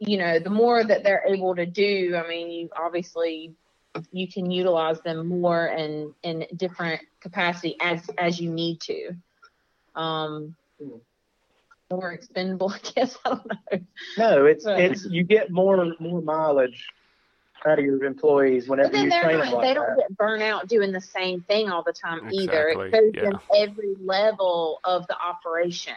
you 0.00 0.18
know, 0.18 0.38
the 0.38 0.50
more 0.50 0.82
that 0.82 1.04
they're 1.04 1.24
able 1.26 1.54
to 1.54 1.66
do, 1.66 2.16
I 2.16 2.28
mean, 2.28 2.50
you 2.50 2.70
obviously 2.76 3.54
you 4.12 4.26
can 4.26 4.50
utilize 4.50 5.00
them 5.02 5.26
more 5.28 5.66
and 5.66 6.12
in 6.22 6.46
different 6.56 7.00
capacity 7.20 7.76
as 7.80 8.08
as 8.18 8.40
you 8.40 8.50
need 8.50 8.80
to. 8.80 9.14
Um, 9.94 10.56
more 11.90 12.12
expendable, 12.12 12.72
I 12.74 12.78
guess. 12.94 13.16
I 13.24 13.28
don't 13.30 13.46
know. 13.46 13.78
No, 14.18 14.46
it's 14.46 14.64
But- 14.64 14.80
it's 14.80 15.04
you 15.04 15.22
get 15.22 15.50
more 15.50 15.94
more 16.00 16.20
mileage 16.20 16.88
out 17.66 17.78
of 17.78 17.84
your 17.84 18.04
employees 18.04 18.68
whenever 18.68 18.88
But 18.88 18.92
then 18.94 19.04
you 19.04 19.10
they're 19.10 19.22
train 19.22 19.38
not, 19.38 19.44
them 19.46 19.54
like 19.54 19.68
they 19.68 19.74
don't 19.74 19.86
that. 19.86 19.96
get 20.08 20.16
burnt 20.16 20.42
out 20.42 20.68
doing 20.68 20.92
the 20.92 21.00
same 21.00 21.40
thing 21.42 21.70
all 21.70 21.82
the 21.82 21.92
time 21.92 22.28
either. 22.32 22.68
It 22.68 22.78
Exactly, 22.78 22.90
goes 22.90 23.32
in 23.32 23.38
every 23.56 23.94
level 24.02 24.80
of 24.84 25.06
the 25.06 25.16
operation. 25.18 25.94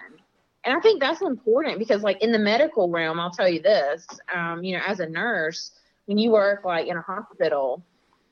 And 0.63 0.75
I 0.75 0.81
think 0.81 0.99
that's 0.99 1.21
important 1.21 1.79
because, 1.79 2.03
like 2.03 2.21
in 2.21 2.31
the 2.31 2.39
medical 2.39 2.89
realm, 2.89 3.19
I'll 3.19 3.31
tell 3.31 3.47
you 3.47 3.61
this: 3.61 4.05
um, 4.33 4.63
you 4.63 4.77
know, 4.77 4.83
as 4.85 4.99
a 4.99 5.07
nurse, 5.07 5.71
when 6.05 6.17
you 6.17 6.31
work 6.31 6.65
like 6.65 6.87
in 6.87 6.97
a 6.97 7.01
hospital, 7.01 7.83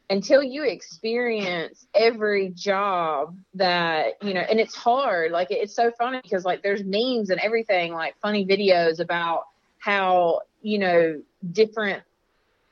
until 0.09 0.43
you 0.43 0.63
experience 0.63 1.87
every 1.93 2.49
job 2.49 3.35
that 3.55 4.21
you 4.21 4.33
know, 4.33 4.41
and 4.41 4.59
it's 4.59 4.75
hard. 4.75 5.31
Like 5.31 5.47
it's 5.51 5.75
so 5.75 5.91
funny 5.97 6.19
because 6.21 6.45
like 6.45 6.61
there's 6.61 6.83
memes 6.83 7.29
and 7.29 7.39
everything, 7.39 7.93
like 7.93 8.15
funny 8.21 8.45
videos 8.45 8.99
about 8.99 9.45
how 9.79 10.41
you 10.61 10.79
know 10.79 11.21
different 11.51 12.03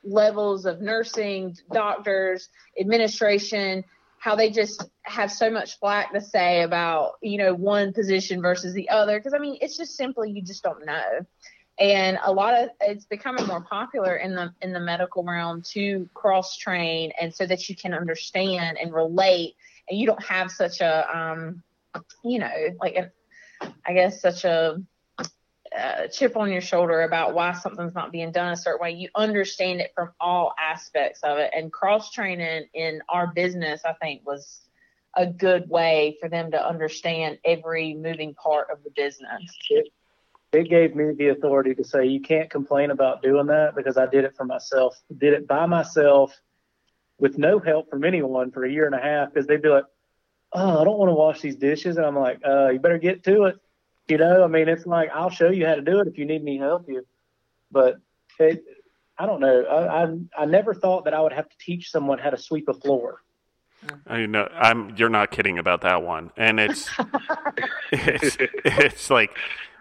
levels 0.03 0.65
of 0.65 0.81
nursing, 0.81 1.55
doctors, 1.71 2.49
administration, 2.79 3.83
how 4.19 4.35
they 4.35 4.49
just 4.49 4.89
have 5.03 5.31
so 5.31 5.49
much 5.49 5.77
flack 5.79 6.13
to 6.13 6.21
say 6.21 6.61
about, 6.61 7.13
you 7.21 7.37
know, 7.37 7.53
one 7.53 7.91
position 7.91 8.41
versus 8.41 8.73
the 8.73 8.89
other. 8.89 9.19
Because, 9.19 9.33
I 9.33 9.37
mean, 9.37 9.57
it's 9.61 9.77
just 9.77 9.97
simply 9.97 10.31
you 10.31 10.41
just 10.41 10.63
don't 10.63 10.85
know. 10.85 11.25
And 11.79 12.19
a 12.23 12.31
lot 12.31 12.53
of 12.53 12.69
it's 12.81 13.05
becoming 13.05 13.47
more 13.47 13.61
popular 13.61 14.15
in 14.15 14.35
the 14.35 14.53
in 14.61 14.73
the 14.73 14.79
medical 14.79 15.23
realm 15.23 15.63
to 15.71 16.07
cross 16.13 16.55
train 16.55 17.11
and 17.19 17.33
so 17.33 17.45
that 17.47 17.67
you 17.67 17.75
can 17.75 17.93
understand 17.93 18.77
and 18.79 18.93
relate 18.93 19.55
and 19.89 19.99
you 19.99 20.05
don't 20.05 20.23
have 20.23 20.51
such 20.51 20.81
a 20.81 21.17
um 21.17 21.63
you 22.23 22.37
know 22.37 22.51
like 22.79 23.11
I 23.85 23.93
guess 23.93 24.21
such 24.21 24.45
a 24.45 24.81
chip 26.11 26.37
on 26.37 26.51
your 26.51 26.61
shoulder 26.61 27.01
about 27.01 27.33
why 27.33 27.53
something's 27.53 27.95
not 27.95 28.11
being 28.11 28.31
done 28.31 28.51
a 28.51 28.57
certain 28.57 28.81
way. 28.81 28.91
You 28.91 29.09
understand 29.15 29.81
it 29.81 29.91
from 29.95 30.11
all 30.19 30.53
aspects 30.59 31.21
of 31.23 31.37
it. 31.37 31.51
And 31.55 31.71
cross 31.71 32.11
training 32.11 32.67
in 32.73 33.01
our 33.09 33.27
business, 33.27 33.81
I 33.85 33.93
think, 33.93 34.25
was 34.25 34.61
a 35.15 35.25
good 35.25 35.69
way 35.69 36.17
for 36.19 36.29
them 36.29 36.51
to 36.51 36.67
understand 36.67 37.39
every 37.45 37.93
moving 37.93 38.33
part 38.35 38.67
of 38.71 38.83
the 38.83 38.91
business. 38.95 39.41
It 40.51 40.69
gave 40.69 40.95
me 40.95 41.13
the 41.17 41.29
authority 41.29 41.73
to 41.75 41.83
say 41.83 42.05
you 42.05 42.21
can't 42.21 42.49
complain 42.49 42.91
about 42.91 43.23
doing 43.23 43.47
that 43.47 43.75
because 43.75 43.97
I 43.97 44.05
did 44.05 44.23
it 44.23 44.35
for 44.35 44.45
myself. 44.45 44.99
Did 45.15 45.33
it 45.33 45.47
by 45.47 45.65
myself 45.65 46.39
with 47.19 47.37
no 47.37 47.57
help 47.57 47.89
from 47.89 48.03
anyone 48.03 48.51
for 48.51 48.63
a 48.63 48.71
year 48.71 48.85
and 48.85 48.93
a 48.93 48.99
half 48.99 49.33
because 49.33 49.47
they'd 49.47 49.61
be 49.61 49.69
like, 49.69 49.85
"Oh, 50.51 50.81
I 50.81 50.83
don't 50.83 50.99
want 50.99 51.09
to 51.09 51.15
wash 51.15 51.41
these 51.41 51.55
dishes," 51.55 51.97
and 51.97 52.05
I'm 52.05 52.17
like, 52.17 52.39
"Uh, 52.45 52.69
you 52.69 52.79
better 52.79 52.99
get 52.99 53.23
to 53.23 53.45
it." 53.45 53.55
You 54.07 54.17
know, 54.17 54.43
I 54.43 54.47
mean, 54.47 54.67
it's 54.67 54.85
like 54.85 55.09
I'll 55.13 55.29
show 55.29 55.49
you 55.49 55.65
how 55.65 55.75
to 55.75 55.81
do 55.81 55.99
it 55.99 56.07
if 56.07 56.17
you 56.17 56.25
need 56.25 56.43
me 56.43 56.57
to 56.57 56.63
help 56.63 56.89
you. 56.89 57.05
But 57.71 57.97
it, 58.39 58.63
I 59.17 59.25
don't 59.25 59.39
know. 59.39 59.63
I, 59.63 60.03
I 60.03 60.17
I 60.39 60.45
never 60.45 60.73
thought 60.73 61.05
that 61.05 61.13
I 61.13 61.21
would 61.21 61.33
have 61.33 61.47
to 61.49 61.57
teach 61.57 61.91
someone 61.91 62.19
how 62.19 62.29
to 62.29 62.37
sweep 62.37 62.67
a 62.67 62.73
floor. 62.73 63.21
I 64.07 64.25
know 64.25 64.47
I'm. 64.53 64.95
You're 64.97 65.09
not 65.09 65.31
kidding 65.31 65.57
about 65.57 65.81
that 65.81 66.03
one, 66.03 66.31
and 66.37 66.59
it's 66.59 66.89
it's, 67.91 68.37
it's 68.39 69.09
like 69.09 69.31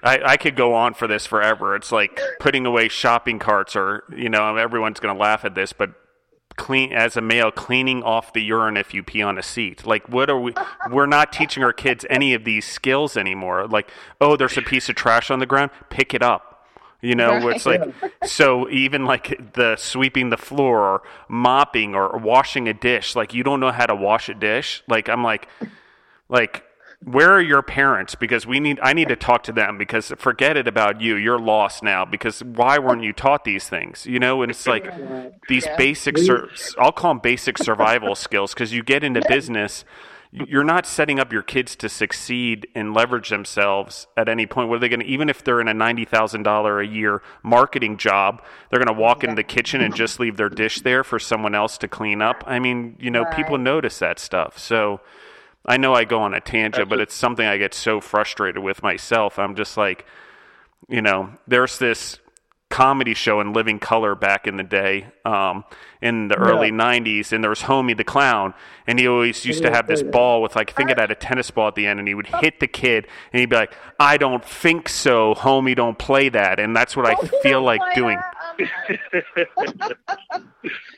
I, 0.02 0.20
I 0.22 0.36
could 0.36 0.56
go 0.56 0.74
on 0.74 0.94
for 0.94 1.06
this 1.06 1.26
forever. 1.26 1.76
It's 1.76 1.92
like 1.92 2.20
putting 2.40 2.66
away 2.66 2.88
shopping 2.88 3.38
carts, 3.38 3.76
or 3.76 4.04
you 4.14 4.28
know, 4.28 4.56
everyone's 4.56 5.00
going 5.00 5.14
to 5.14 5.20
laugh 5.20 5.44
at 5.44 5.54
this, 5.54 5.72
but 5.72 5.94
clean 6.56 6.92
as 6.92 7.16
a 7.16 7.20
male 7.20 7.50
cleaning 7.50 8.02
off 8.02 8.32
the 8.32 8.42
urine 8.42 8.76
if 8.76 8.92
you 8.94 9.02
pee 9.02 9.22
on 9.22 9.38
a 9.38 9.42
seat. 9.42 9.86
Like 9.86 10.08
what 10.08 10.30
are 10.30 10.38
we 10.40 10.54
we're 10.90 11.06
not 11.06 11.32
teaching 11.32 11.62
our 11.62 11.72
kids 11.72 12.04
any 12.10 12.34
of 12.34 12.44
these 12.44 12.64
skills 12.64 13.16
anymore. 13.16 13.66
Like 13.66 13.90
oh 14.20 14.36
there's 14.36 14.56
a 14.58 14.62
piece 14.62 14.88
of 14.88 14.94
trash 14.94 15.30
on 15.30 15.38
the 15.38 15.46
ground 15.46 15.70
pick 15.90 16.14
it 16.14 16.22
up. 16.22 16.48
You 17.00 17.14
know 17.16 17.32
Right. 17.44 17.56
it's 17.56 17.66
like 17.66 17.82
so 18.24 18.68
even 18.70 19.04
like 19.06 19.54
the 19.54 19.76
sweeping 19.76 20.30
the 20.30 20.36
floor 20.36 20.80
or 20.80 21.02
mopping 21.28 21.94
or 21.96 22.16
washing 22.18 22.68
a 22.68 22.74
dish 22.74 23.16
like 23.16 23.34
you 23.34 23.42
don't 23.42 23.58
know 23.60 23.72
how 23.72 23.86
to 23.86 23.94
wash 23.94 24.28
a 24.28 24.34
dish? 24.34 24.82
Like 24.88 25.08
i'm 25.08 25.24
like 25.24 25.48
like 26.28 26.64
where 27.04 27.32
are 27.32 27.40
your 27.40 27.62
parents 27.62 28.14
because 28.14 28.46
we 28.46 28.60
need 28.60 28.78
i 28.82 28.92
need 28.92 29.08
to 29.08 29.16
talk 29.16 29.42
to 29.42 29.52
them 29.52 29.76
because 29.78 30.12
forget 30.18 30.56
it 30.56 30.68
about 30.68 31.00
you 31.00 31.16
you're 31.16 31.38
lost 31.38 31.82
now 31.82 32.04
because 32.04 32.42
why 32.44 32.78
weren't 32.78 33.02
you 33.02 33.12
taught 33.12 33.44
these 33.44 33.68
things 33.68 34.06
you 34.06 34.18
know 34.18 34.42
and 34.42 34.50
it's 34.50 34.66
like 34.66 34.84
these 35.48 35.66
Yeah. 35.66 35.76
basic 35.76 36.16
sur- 36.18 36.48
i'll 36.78 36.92
call 36.92 37.10
them 37.14 37.20
basic 37.20 37.58
survival 37.58 38.14
skills 38.14 38.54
because 38.54 38.72
you 38.72 38.82
get 38.82 39.02
into 39.02 39.20
business 39.28 39.84
you're 40.34 40.64
not 40.64 40.86
setting 40.86 41.20
up 41.20 41.30
your 41.30 41.42
kids 41.42 41.76
to 41.76 41.90
succeed 41.90 42.66
and 42.74 42.94
leverage 42.94 43.28
themselves 43.28 44.06
at 44.16 44.30
any 44.30 44.46
point. 44.46 44.70
What 44.70 44.76
are 44.76 44.78
they 44.78 44.88
going 44.88 45.00
to, 45.00 45.06
even 45.06 45.28
if 45.28 45.44
they're 45.44 45.60
in 45.60 45.68
a 45.68 45.74
$90,000 45.74 46.80
a 46.80 46.86
year 46.86 47.20
marketing 47.42 47.98
job, 47.98 48.42
they're 48.70 48.82
going 48.82 48.86
to 48.96 48.98
walk 48.98 49.24
into 49.24 49.36
the 49.36 49.42
kitchen 49.42 49.82
and 49.82 49.94
just 49.94 50.18
leave 50.18 50.38
their 50.38 50.48
dish 50.48 50.80
there 50.80 51.04
for 51.04 51.18
someone 51.18 51.54
else 51.54 51.76
to 51.76 51.86
clean 51.86 52.22
up? 52.22 52.44
I 52.46 52.60
mean, 52.60 52.96
you 52.98 53.10
know, 53.10 53.26
people 53.36 53.58
notice 53.58 53.98
that 53.98 54.18
stuff. 54.18 54.58
So 54.58 55.02
I 55.64 55.76
know 55.76 55.94
I 55.94 56.04
go 56.04 56.20
on 56.20 56.34
a 56.34 56.40
tangent, 56.40 56.88
but 56.88 56.98
it's 57.00 57.14
something 57.14 57.46
I 57.46 57.56
get 57.56 57.72
so 57.74 58.00
frustrated 58.00 58.62
with 58.62 58.82
myself. 58.82 59.38
I'm 59.38 59.54
just 59.54 59.76
like, 59.76 60.06
you 60.88 61.00
know, 61.00 61.30
there's 61.46 61.78
this 61.78 62.18
comedy 62.72 63.12
show 63.12 63.38
in 63.40 63.52
Living 63.52 63.78
Color 63.78 64.14
back 64.14 64.46
in 64.46 64.56
the 64.56 64.62
day, 64.62 65.06
um, 65.26 65.62
in 66.00 66.28
the 66.28 66.36
early 66.36 66.72
'90s, 66.72 67.30
and 67.30 67.44
there 67.44 67.50
was 67.50 67.62
Homey 67.62 67.92
the 67.92 68.02
clown, 68.02 68.54
and 68.86 68.98
he 68.98 69.06
always 69.06 69.44
used 69.44 69.62
to 69.62 69.70
have 69.70 69.86
this 69.86 70.02
ball 70.02 70.40
with 70.42 70.56
like 70.56 70.70
I 70.70 70.72
think 70.72 70.90
it 70.90 70.98
had 70.98 71.10
a 71.10 71.14
tennis 71.14 71.50
ball 71.50 71.68
at 71.68 71.74
the 71.74 71.86
end, 71.86 72.00
and 72.00 72.08
he 72.08 72.14
would 72.14 72.26
hit 72.26 72.60
the 72.60 72.66
kid, 72.66 73.06
and 73.32 73.40
he'd 73.40 73.50
be 73.50 73.56
like, 73.56 73.74
"I 74.00 74.16
don't 74.16 74.44
think 74.44 74.88
so, 74.88 75.34
Homey, 75.34 75.74
don't 75.74 75.98
play 75.98 76.30
that," 76.30 76.58
and 76.58 76.74
that's 76.74 76.96
what 76.96 77.06
I 77.06 77.14
feel 77.42 77.62
like 77.62 77.82
doing. 77.94 78.18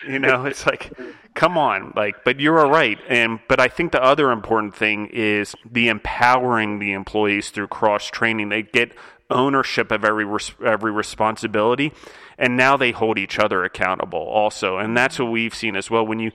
You 0.06 0.18
know, 0.18 0.44
it's 0.44 0.66
like, 0.66 0.92
come 1.32 1.56
on, 1.56 1.94
like, 1.96 2.24
but 2.24 2.38
you're 2.38 2.60
all 2.60 2.70
right. 2.70 2.98
And 3.08 3.40
but 3.48 3.58
I 3.58 3.68
think 3.68 3.92
the 3.92 4.02
other 4.02 4.30
important 4.30 4.76
thing 4.76 5.06
is 5.06 5.54
the 5.70 5.88
empowering 5.88 6.78
the 6.78 6.92
employees 6.92 7.48
through 7.48 7.68
cross 7.68 8.06
training. 8.10 8.50
They 8.50 8.62
get 8.62 8.92
ownership 9.30 9.90
of 9.90 10.04
every 10.04 10.26
res- 10.26 10.52
every 10.62 10.92
responsibility, 10.92 11.92
and 12.36 12.56
now 12.56 12.76
they 12.76 12.90
hold 12.90 13.18
each 13.18 13.38
other 13.38 13.64
accountable 13.64 14.20
also. 14.20 14.76
And 14.76 14.94
that's 14.94 15.18
what 15.18 15.30
we've 15.30 15.54
seen 15.54 15.74
as 15.74 15.90
well. 15.90 16.06
When 16.06 16.18
you 16.18 16.32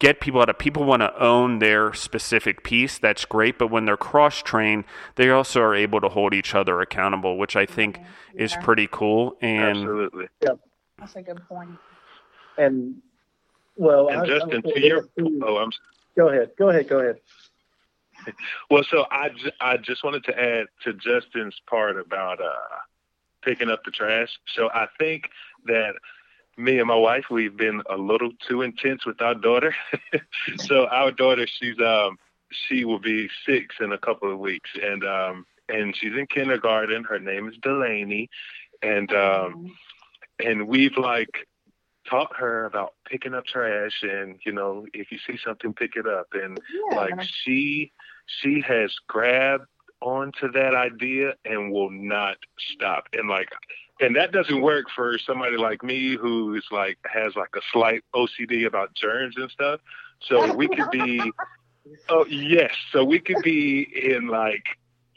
get 0.00 0.20
people 0.20 0.40
out 0.40 0.48
of 0.48 0.58
people 0.58 0.84
want 0.84 1.02
to 1.02 1.22
own 1.22 1.58
their 1.58 1.92
specific 1.92 2.62
piece 2.62 2.98
that's 2.98 3.24
great 3.24 3.58
but 3.58 3.68
when 3.68 3.84
they're 3.84 3.96
cross 3.96 4.42
trained 4.42 4.84
they 5.16 5.28
also 5.30 5.60
are 5.60 5.74
able 5.74 6.00
to 6.00 6.08
hold 6.08 6.32
each 6.32 6.54
other 6.54 6.80
accountable 6.80 7.36
which 7.36 7.56
i 7.56 7.66
think 7.66 7.98
is 8.34 8.54
pretty 8.62 8.88
cool 8.90 9.36
and 9.40 9.78
Absolutely. 9.78 10.28
yep. 10.42 10.58
That's 10.98 11.14
a 11.14 11.22
good 11.22 11.40
point. 11.48 11.70
And 12.56 12.96
well, 13.76 14.08
And 14.08 14.22
I- 14.22 14.26
Justin, 14.26 14.62
I- 14.66 14.70
to 14.72 14.80
your 14.80 15.08
oh, 15.42 15.56
I'm 15.58 15.70
go 16.16 16.28
ahead, 16.28 16.50
go 16.58 16.70
ahead, 16.70 16.88
go 16.88 16.98
ahead. 16.98 17.20
Well, 18.68 18.82
so 18.90 19.06
I, 19.12 19.30
I 19.60 19.76
just 19.76 20.02
wanted 20.02 20.24
to 20.24 20.38
add 20.38 20.66
to 20.82 20.92
Justin's 20.94 21.54
part 21.70 21.98
about 21.98 22.40
uh, 22.40 22.52
picking 23.42 23.70
up 23.70 23.84
the 23.84 23.92
trash. 23.92 24.28
So 24.56 24.68
I 24.74 24.86
think 24.98 25.30
that 25.66 25.92
me 26.58 26.78
and 26.78 26.88
my 26.88 26.96
wife, 26.96 27.26
we've 27.30 27.56
been 27.56 27.82
a 27.88 27.96
little 27.96 28.30
too 28.46 28.62
intense 28.62 29.06
with 29.06 29.22
our 29.22 29.34
daughter. 29.34 29.74
so 30.56 30.86
our 30.88 31.12
daughter, 31.12 31.46
she's 31.46 31.78
um, 31.80 32.18
she 32.50 32.84
will 32.84 32.98
be 32.98 33.28
six 33.46 33.76
in 33.80 33.92
a 33.92 33.98
couple 33.98 34.32
of 34.32 34.38
weeks, 34.38 34.70
and 34.82 35.04
um, 35.04 35.46
and 35.68 35.96
she's 35.96 36.12
in 36.12 36.26
kindergarten. 36.26 37.04
Her 37.04 37.18
name 37.18 37.48
is 37.48 37.54
Delaney, 37.62 38.28
and 38.82 39.12
um, 39.12 39.76
and 40.44 40.66
we've 40.68 40.96
like 40.96 41.46
taught 42.08 42.36
her 42.36 42.64
about 42.64 42.94
picking 43.06 43.34
up 43.34 43.46
trash, 43.46 44.02
and 44.02 44.38
you 44.44 44.52
know, 44.52 44.86
if 44.92 45.12
you 45.12 45.18
see 45.26 45.38
something, 45.44 45.72
pick 45.72 45.92
it 45.96 46.06
up, 46.06 46.26
and 46.32 46.58
Yeah, 46.90 46.96
like 46.96 47.22
she 47.22 47.92
she 48.26 48.60
has 48.66 48.94
grabbed 49.06 49.64
onto 50.00 50.50
that 50.52 50.74
idea 50.74 51.34
and 51.44 51.72
will 51.72 51.90
not 51.90 52.36
stop. 52.72 53.08
And 53.12 53.28
like 53.28 53.48
and 54.00 54.16
that 54.16 54.32
doesn't 54.32 54.60
work 54.60 54.86
for 54.94 55.18
somebody 55.18 55.56
like 55.56 55.82
me 55.82 56.16
who's 56.16 56.66
like 56.70 56.98
has 57.12 57.34
like 57.36 57.50
a 57.56 57.60
slight 57.72 58.02
OCD 58.14 58.66
about 58.66 58.94
germs 58.94 59.36
and 59.36 59.50
stuff. 59.50 59.80
So 60.22 60.54
we 60.54 60.68
could 60.68 60.90
be 60.90 61.20
oh 62.08 62.24
yes. 62.26 62.72
So 62.92 63.04
we 63.04 63.18
could 63.18 63.42
be 63.42 63.82
in 63.82 64.28
like 64.28 64.64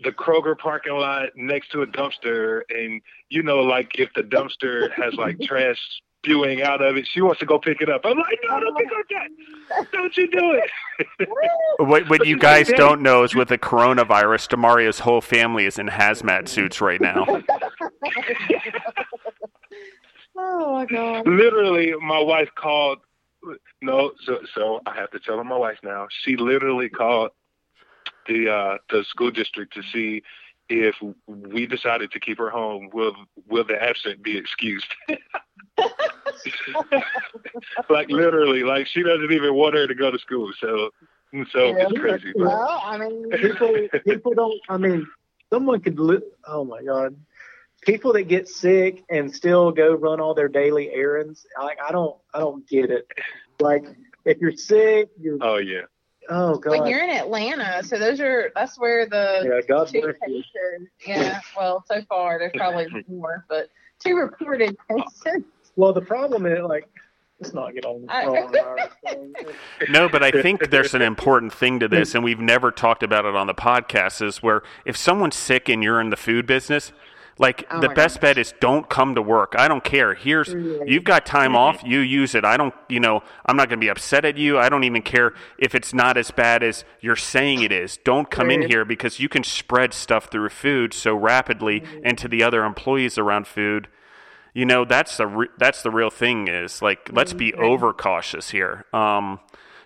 the 0.04 0.12
Kroger 0.12 0.58
parking 0.58 0.94
lot 0.94 1.30
next 1.36 1.72
to 1.72 1.82
a 1.82 1.88
dumpster 1.88 2.62
and 2.70 3.02
you 3.30 3.44
know 3.44 3.60
like 3.60 3.92
if 3.96 4.10
the 4.16 4.24
dumpster 4.24 4.92
has 4.94 5.14
like 5.14 5.40
trash 5.42 5.78
spewing 6.24 6.62
out 6.62 6.82
of 6.82 6.98
it. 6.98 7.08
She 7.08 7.22
wants 7.22 7.40
to 7.40 7.46
go 7.46 7.58
pick 7.58 7.82
it 7.82 7.90
up. 7.90 8.02
I'm 8.06 8.18
like 8.18 8.40
no 8.44 8.60
don't 8.60 8.78
pick 8.78 8.88
up 8.88 9.06
that 9.10 9.92
don't 9.92 10.16
you 10.18 10.30
do 10.30 10.52
it. 10.54 11.30
What, 11.80 12.08
what 12.10 12.28
you 12.28 12.38
guys 12.38 12.68
don't 12.68 13.02
know 13.02 13.24
is 13.24 13.34
with 13.34 13.48
the 13.48 13.58
coronavirus, 13.58 14.50
Demario's 14.50 15.00
whole 15.00 15.22
family 15.22 15.66
is 15.66 15.80
in 15.80 15.88
hazmat 15.88 16.48
suits 16.48 16.82
right 16.82 17.02
now. 17.02 17.26
Oh 20.44 20.74
my 20.74 20.86
god. 20.86 21.28
literally 21.28 21.94
my 22.02 22.20
wife 22.20 22.50
called. 22.56 23.00
No 23.82 24.12
so 24.24 24.40
so 24.56 24.80
i 24.86 24.96
have 24.96 25.12
to 25.12 25.20
tell 25.20 25.44
my 25.44 25.58
wife 25.58 25.78
now. 25.84 26.08
She 26.24 26.36
literally 26.36 26.90
called 26.90 27.32
the 28.28 28.50
uh 28.50 28.78
the 28.90 29.04
school 29.10 29.30
district 29.30 29.74
to 29.74 29.84
see 29.94 30.24
if 30.80 30.96
we 31.28 31.66
decided 31.68 32.12
to 32.12 32.20
keep 32.20 32.38
her 32.38 32.50
home 32.50 32.90
will 32.94 33.14
will 33.48 33.64
the 33.66 33.82
absent 33.82 34.24
be 34.24 34.38
excused? 34.38 34.88
Like 37.90 38.10
literally 38.10 38.64
like 38.64 38.88
she 38.88 39.04
doesn't 39.04 39.32
even 39.32 39.54
want 39.54 39.76
her 39.76 39.88
to 39.88 39.94
go 39.96 40.10
to 40.12 40.18
school 40.20 40.52
so 40.60 40.90
so 41.52 41.76
it's 41.76 42.00
crazy 42.00 42.34
but 42.36 42.48
Well, 42.48 42.82
I 42.84 42.98
mean, 42.98 43.30
people 43.32 43.88
people 44.08 44.34
don't 44.34 44.60
i 44.70 44.78
mean 44.78 45.06
someone 45.52 45.82
could 45.82 46.00
li- 46.00 46.22
oh 46.48 46.64
my 46.64 46.82
god. 46.84 47.16
People 47.82 48.14
that 48.14 48.24
get 48.24 48.48
sick 48.48 49.04
and 49.10 49.34
still 49.34 49.72
go 49.72 49.94
run 49.96 50.20
all 50.20 50.34
their 50.34 50.48
daily 50.48 50.92
errands 50.92 51.46
like 51.62 51.78
i 51.86 51.92
don't 51.92 52.16
i 52.34 52.40
don't 52.40 52.68
get 52.68 52.90
it. 52.90 53.08
Like 53.60 53.86
if 54.26 54.38
you're 54.40 54.54
sick 54.54 55.10
you're 55.20 55.38
oh 55.42 55.58
yeah 55.58 55.82
oh 56.32 56.56
god 56.58 56.80
but 56.80 56.88
you're 56.90 57.04
in 57.04 57.10
Atlanta, 57.12 57.84
so 57.84 58.00
those 58.00 58.20
are 58.20 58.52
that's 58.56 58.80
where 58.80 59.06
the 59.06 59.44
yeah 59.46 59.62
god 59.68 59.88
two 59.88 60.02
bless 60.02 60.16
you. 60.28 60.44
Yeah, 61.06 61.40
well, 61.56 61.84
so 61.88 62.02
far 62.10 62.40
there's 62.40 62.54
probably 62.56 62.88
more, 63.08 63.46
but 63.48 63.70
two 64.00 64.16
reported 64.16 64.76
cases. 64.90 65.44
well 65.76 65.94
the 65.94 66.02
problem 66.02 66.46
is 66.48 66.64
like 66.64 66.88
let's 67.40 67.54
not 67.54 67.74
get 67.74 67.86
on 67.86 68.02
the 68.06 68.12
I- 68.12 68.90
No, 69.90 70.08
but 70.10 70.24
I 70.24 70.32
think 70.32 70.70
there's 70.70 70.94
an 70.94 71.02
important 71.02 71.52
thing 71.54 71.80
to 71.80 71.88
this, 71.88 72.16
and 72.16 72.24
we've 72.24 72.40
never 72.40 72.72
talked 72.72 73.04
about 73.04 73.26
it 73.26 73.36
on 73.36 73.48
the 73.48 73.54
podcast, 73.54 74.26
is 74.26 74.42
where 74.44 74.62
if 74.86 74.96
someone's 74.96 75.36
sick 75.36 75.68
and 75.68 75.84
you're 75.84 76.00
in 76.00 76.12
the 76.12 76.18
food 76.18 76.46
business, 76.46 76.92
like 77.38 77.66
Oh 77.72 77.80
the 77.80 77.90
best 77.90 78.22
bet 78.22 78.38
is 78.38 78.54
don't 78.60 78.90
come 78.90 79.16
to 79.16 79.22
work. 79.22 79.56
I 79.58 79.68
don't 79.68 79.84
care. 79.84 80.14
Here's 80.14 80.50
you've 80.86 81.04
got 81.04 81.26
time 81.26 81.56
off, 81.56 81.82
you 81.84 82.00
use 82.00 82.36
it. 82.36 82.46
I 82.46 82.58
don't, 82.58 82.74
you 82.90 83.00
know, 83.00 83.24
I'm 83.46 83.56
not 83.56 83.70
going 83.70 83.80
to 83.80 83.84
be 83.84 83.90
upset 83.90 84.26
at 84.26 84.38
you. 84.38 84.60
I 84.60 84.70
don't 84.70 84.84
even 84.84 85.02
care 85.02 85.34
if 85.58 85.74
it's 85.74 85.94
not 85.94 86.18
as 86.18 86.32
bad 86.32 86.64
as 86.64 86.84
you're 87.00 87.16
saying 87.16 87.62
it 87.64 87.72
is. 87.72 87.98
Don't 88.04 88.30
come 88.30 88.52
in 88.52 88.70
here 88.70 88.86
because 88.86 89.20
you 89.20 89.30
can 89.30 89.44
spread 89.44 89.94
stuff 89.94 90.26
through 90.26 90.50
food 90.50 90.94
so 90.94 91.16
rapidly 91.16 91.84
and 92.04 92.18
to 92.18 92.28
the 92.28 92.44
other 92.44 92.64
employees 92.64 93.18
around 93.18 93.48
food. 93.48 93.88
You 94.54 94.66
know, 94.66 94.84
that's 94.86 95.18
the 95.18 95.28
re- 95.28 95.48
that's 95.58 95.82
the 95.82 95.92
real 95.92 96.10
thing 96.10 96.48
is 96.48 96.82
like 96.82 97.10
let's 97.12 97.34
be 97.34 97.54
overcautious 97.54 98.52
here. 98.52 98.86
Um 98.94 99.40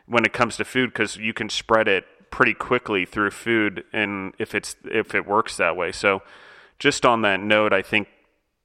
when 0.08 0.26
it 0.26 0.34
comes 0.34 0.58
to 0.58 0.66
food 0.66 0.92
because 0.94 1.18
you 1.18 1.34
can 1.34 1.50
spread 1.50 1.88
it 1.88 2.06
pretty 2.32 2.54
quickly 2.54 3.06
through 3.06 3.32
food 3.32 3.84
and 3.94 4.34
if 4.38 4.54
it's 4.54 4.76
if 4.86 5.16
it 5.16 5.26
works 5.26 5.58
that 5.58 5.76
way 5.78 5.92
so 5.92 6.22
just 6.80 7.06
on 7.06 7.22
that 7.22 7.40
note 7.40 7.74
i 7.74 7.82
think 7.82 8.08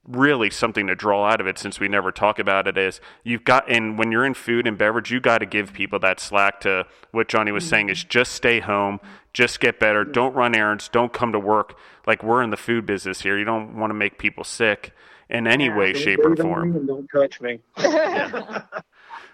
really 0.07 0.49
something 0.49 0.87
to 0.87 0.95
draw 0.95 1.27
out 1.27 1.41
of 1.41 1.47
it 1.47 1.59
since 1.59 1.79
we 1.79 1.87
never 1.87 2.11
talk 2.11 2.39
about 2.39 2.67
it 2.67 2.79
is 2.79 3.01
you've 3.23 3.45
got 3.45 3.71
and 3.71 3.99
when 3.99 4.11
you're 4.11 4.25
in 4.25 4.35
food 4.35 4.67
and 4.67 4.79
beverage 4.79 5.11
you 5.11 5.21
got 5.21 5.39
to 5.39 5.47
give 5.47 5.73
people 5.73 5.99
that 5.99 6.19
slack 6.19 6.61
to 6.61 6.87
what 7.13 7.29
johnny 7.29 7.53
was 7.53 7.67
saying 7.67 7.89
is 7.89 8.03
just 8.03 8.33
stay 8.33 8.61
home 8.61 8.99
just 9.35 9.61
get 9.61 9.79
better 9.79 10.05
don't 10.05 10.35
run 10.35 10.57
errands 10.57 10.89
don't 10.89 11.13
come 11.13 11.33
to 11.33 11.39
work 11.39 11.77
like 12.07 12.23
we're 12.23 12.43
in 12.43 12.51
the 12.51 12.57
food 12.57 12.87
business 12.87 13.21
here 13.21 13.39
you 13.39 13.45
don't 13.45 13.77
want 13.77 13.91
to 13.91 13.95
make 13.95 14.19
people 14.19 14.43
sick 14.43 14.93
in 15.29 15.47
any 15.47 15.69
way 15.69 15.93
shape 15.93 16.21
or 16.25 16.35
form 16.35 16.87
don't 16.87 17.07
touch 17.09 17.41
me 17.41 17.61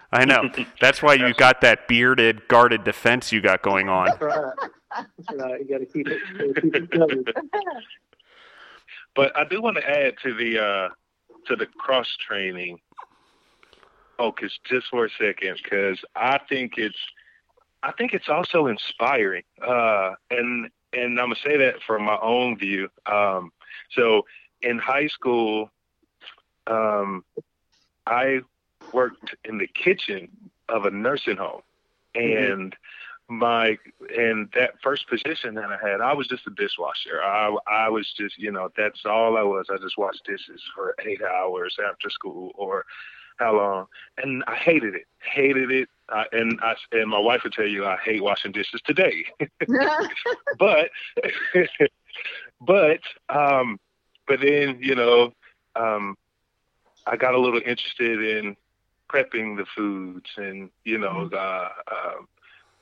I 0.09 0.23
know. 0.23 0.49
That's 0.79 1.03
why 1.03 1.15
you 1.15 1.33
got 1.33 1.59
that 1.61 1.87
bearded, 1.87 2.47
guarded 2.47 2.85
defense 2.85 3.31
you 3.33 3.41
got 3.41 3.61
going 3.61 3.89
on. 3.89 4.05
That's 4.07 4.21
right. 4.21 4.53
That's 4.95 5.37
right. 5.37 5.59
You 5.59 5.67
got 5.67 5.79
to 5.79 5.85
keep 5.85 6.07
it, 6.07 6.21
gotta 6.37 6.61
keep 6.61 6.75
it 6.75 6.91
covered. 6.91 7.33
But 9.17 9.35
I 9.35 9.45
do 9.45 9.63
want 9.63 9.77
to 9.77 9.89
add 9.89 10.13
to 10.21 10.33
the 10.35 10.63
uh, 10.63 10.89
to 11.47 11.55
the 11.55 11.65
cross 11.65 12.07
training 12.25 12.79
focus 14.15 14.57
just 14.63 14.87
for 14.91 15.05
a 15.05 15.09
second 15.09 15.59
because 15.61 15.97
I 16.15 16.39
think 16.47 16.73
it's 16.77 16.99
I 17.81 17.91
think 17.93 18.13
it's 18.13 18.29
also 18.29 18.67
inspiring, 18.67 19.41
uh, 19.67 20.11
and 20.29 20.69
and 20.93 21.19
I'm 21.19 21.29
gonna 21.29 21.35
say 21.43 21.57
that 21.57 21.81
from 21.85 22.03
my 22.03 22.17
own 22.21 22.59
view. 22.59 22.89
Um, 23.07 23.51
so 23.91 24.21
in 24.61 24.77
high 24.77 25.07
school, 25.07 25.71
um, 26.67 27.25
I 28.05 28.41
worked 28.93 29.35
in 29.45 29.57
the 29.57 29.67
kitchen 29.67 30.29
of 30.69 30.85
a 30.85 30.91
nursing 30.91 31.37
home, 31.37 31.61
and 32.13 32.75
my 33.29 33.77
and 34.15 34.49
that 34.55 34.75
first 34.81 35.07
position 35.09 35.55
that 35.55 35.65
I 35.65 35.89
had, 35.89 36.01
I 36.01 36.13
was 36.13 36.27
just 36.27 36.47
a 36.47 36.51
dishwasher. 36.51 37.21
I 37.21 37.55
I 37.69 37.89
was 37.89 38.11
just 38.17 38.37
you 38.37 38.51
know 38.51 38.69
that's 38.77 39.05
all 39.05 39.37
I 39.37 39.43
was. 39.43 39.67
I 39.69 39.77
just 39.77 39.97
washed 39.97 40.23
dishes 40.25 40.61
for 40.73 40.95
eight 41.05 41.21
hours 41.21 41.77
after 41.85 42.09
school 42.09 42.51
or 42.55 42.85
how 43.37 43.55
long, 43.57 43.85
and 44.17 44.43
I 44.47 44.55
hated 44.55 44.95
it, 44.95 45.05
hated 45.19 45.71
it. 45.71 45.89
Uh, 46.09 46.23
and 46.31 46.59
I 46.61 46.75
and 46.93 47.09
my 47.09 47.19
wife 47.19 47.41
would 47.43 47.53
tell 47.53 47.67
you 47.67 47.85
I 47.85 47.97
hate 47.97 48.23
washing 48.23 48.53
dishes 48.53 48.81
today, 48.85 49.25
but 50.59 50.89
but 52.61 53.01
um 53.29 53.79
but 54.25 54.39
then 54.41 54.77
you 54.81 54.95
know 54.95 55.33
um 55.75 56.15
I 57.05 57.17
got 57.17 57.33
a 57.33 57.39
little 57.39 57.59
interested 57.59 58.23
in 58.23 58.55
prepping 59.09 59.57
the 59.57 59.65
foods 59.75 60.29
and 60.37 60.69
you 60.83 60.97
know 60.97 61.29
uh, 61.33 61.69
uh 61.87 62.23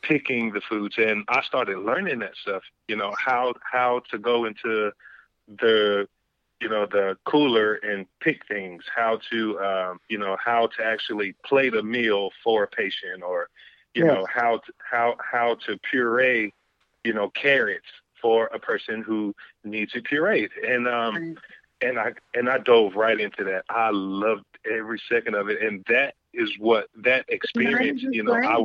picking 0.07 0.51
the 0.53 0.61
foods 0.61 0.95
and 0.97 1.25
I 1.29 1.41
started 1.43 1.79
learning 1.79 2.19
that 2.19 2.35
stuff 2.41 2.63
you 2.87 2.95
know 2.95 3.13
how 3.17 3.53
how 3.71 4.01
to 4.11 4.17
go 4.17 4.45
into 4.45 4.91
the 5.47 6.07
you 6.61 6.69
know 6.69 6.85
the 6.85 7.17
cooler 7.25 7.75
and 7.75 8.05
pick 8.21 8.45
things 8.47 8.83
how 8.95 9.19
to 9.31 9.59
um 9.59 9.99
you 10.09 10.17
know 10.17 10.37
how 10.43 10.67
to 10.77 10.83
actually 10.83 11.35
plate 11.45 11.75
a 11.75 11.83
meal 11.83 12.29
for 12.43 12.63
a 12.63 12.67
patient 12.67 13.23
or 13.23 13.49
you 13.93 14.03
Yeah. 14.03 14.13
know 14.13 14.25
how 14.33 14.57
to, 14.57 14.73
how 14.89 15.15
how 15.19 15.55
to 15.65 15.77
puree 15.89 16.53
you 17.03 17.13
know 17.13 17.29
carrots 17.29 17.87
for 18.21 18.47
a 18.47 18.59
person 18.59 19.01
who 19.01 19.33
needs 19.63 19.93
it 19.95 20.03
pureed 20.05 20.49
and 20.67 20.87
um 20.87 21.35
and 21.81 21.99
I 21.99 22.13
and 22.33 22.49
I 22.49 22.57
dove 22.59 22.95
right 22.95 23.19
into 23.19 23.43
that. 23.45 23.65
I 23.69 23.89
loved 23.91 24.45
every 24.69 25.01
second 25.09 25.35
of 25.35 25.49
it. 25.49 25.61
And 25.61 25.83
that 25.89 26.15
is 26.33 26.49
what 26.59 26.87
that 27.03 27.25
experience 27.29 28.01
you 28.11 28.23
know 28.23 28.39
I 28.43 28.57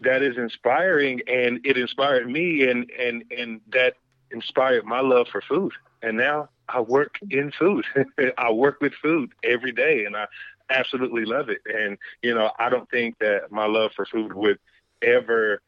that 0.00 0.22
is 0.22 0.36
inspiring 0.36 1.20
and 1.26 1.60
it 1.64 1.76
inspired 1.76 2.28
me 2.28 2.68
and 2.68 2.90
and 2.98 3.24
and 3.36 3.60
that 3.72 3.94
inspired 4.30 4.84
my 4.84 5.00
love 5.00 5.26
for 5.30 5.40
food. 5.40 5.72
And 6.02 6.16
now 6.16 6.48
i 6.68 6.80
work 6.80 7.18
in 7.30 7.50
food. 7.58 7.84
I 8.38 8.50
work 8.52 8.80
with 8.80 8.92
food 9.02 9.32
every 9.42 9.72
day 9.72 10.04
and 10.04 10.16
i 10.16 10.26
absolutely 10.70 11.24
love 11.24 11.48
it. 11.48 11.60
And 11.66 11.98
you 12.22 12.34
know 12.34 12.50
i 12.58 12.68
don't 12.68 12.88
think 12.90 13.18
that 13.18 13.50
my 13.50 13.66
love 13.66 13.92
for 13.96 14.06
food 14.06 14.34
would 14.34 14.58
ever 15.02 15.60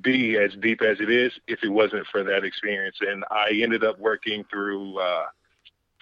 be 0.00 0.36
as 0.36 0.50
deep 0.60 0.82
as 0.82 0.98
it 1.00 1.10
is 1.10 1.32
if 1.46 1.62
it 1.62 1.68
wasn't 1.68 2.06
for 2.10 2.24
that 2.24 2.44
experience. 2.44 2.96
And 3.00 3.24
i 3.30 3.50
ended 3.52 3.84
up 3.84 3.98
working 3.98 4.44
through 4.50 4.98
uh 4.98 5.26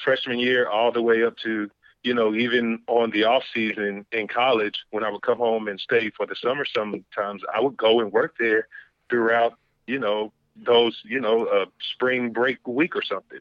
freshman 0.03 0.39
year 0.39 0.69
all 0.69 0.91
the 0.91 1.03
way 1.03 1.23
up 1.23 1.37
to 1.45 1.71
you 2.05 2.13
know, 2.13 2.35
even 2.35 2.81
on 2.87 3.11
the 3.11 3.25
off 3.25 3.43
season 3.53 4.05
in 4.13 4.29
college, 4.29 4.75
when 4.91 5.03
I 5.03 5.11
would 5.11 5.23
come 5.23 5.39
home 5.39 5.69
and 5.69 5.81
stay 5.81 6.11
for 6.11 6.27
the 6.27 6.37
summer, 6.37 6.67
sometimes 6.67 7.43
I 7.53 7.61
would 7.61 7.77
go 7.79 8.01
and 8.01 8.13
work 8.13 8.37
there 8.39 8.69
throughout, 9.09 9.55
you 9.87 9.99
know, 9.99 10.33
those, 10.55 11.01
you 11.05 11.19
know, 11.19 11.47
uh, 11.47 11.65
spring 11.95 12.31
break 12.31 12.59
week 12.69 12.95
or 12.95 13.03
something. 13.03 13.41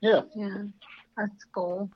Yeah. 0.00 0.22
Yeah, 0.34 0.64
that's 1.16 1.44
cool. 1.54 1.88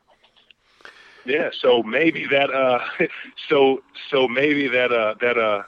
Yeah. 1.25 1.51
So 1.59 1.83
maybe 1.83 2.27
that, 2.31 2.51
uh, 2.51 2.79
so, 3.49 3.83
so 4.09 4.29
maybe 4.29 4.69
that, 4.69 4.93
uh, 4.93 5.17
that, 5.21 5.37
uh, 5.37 5.65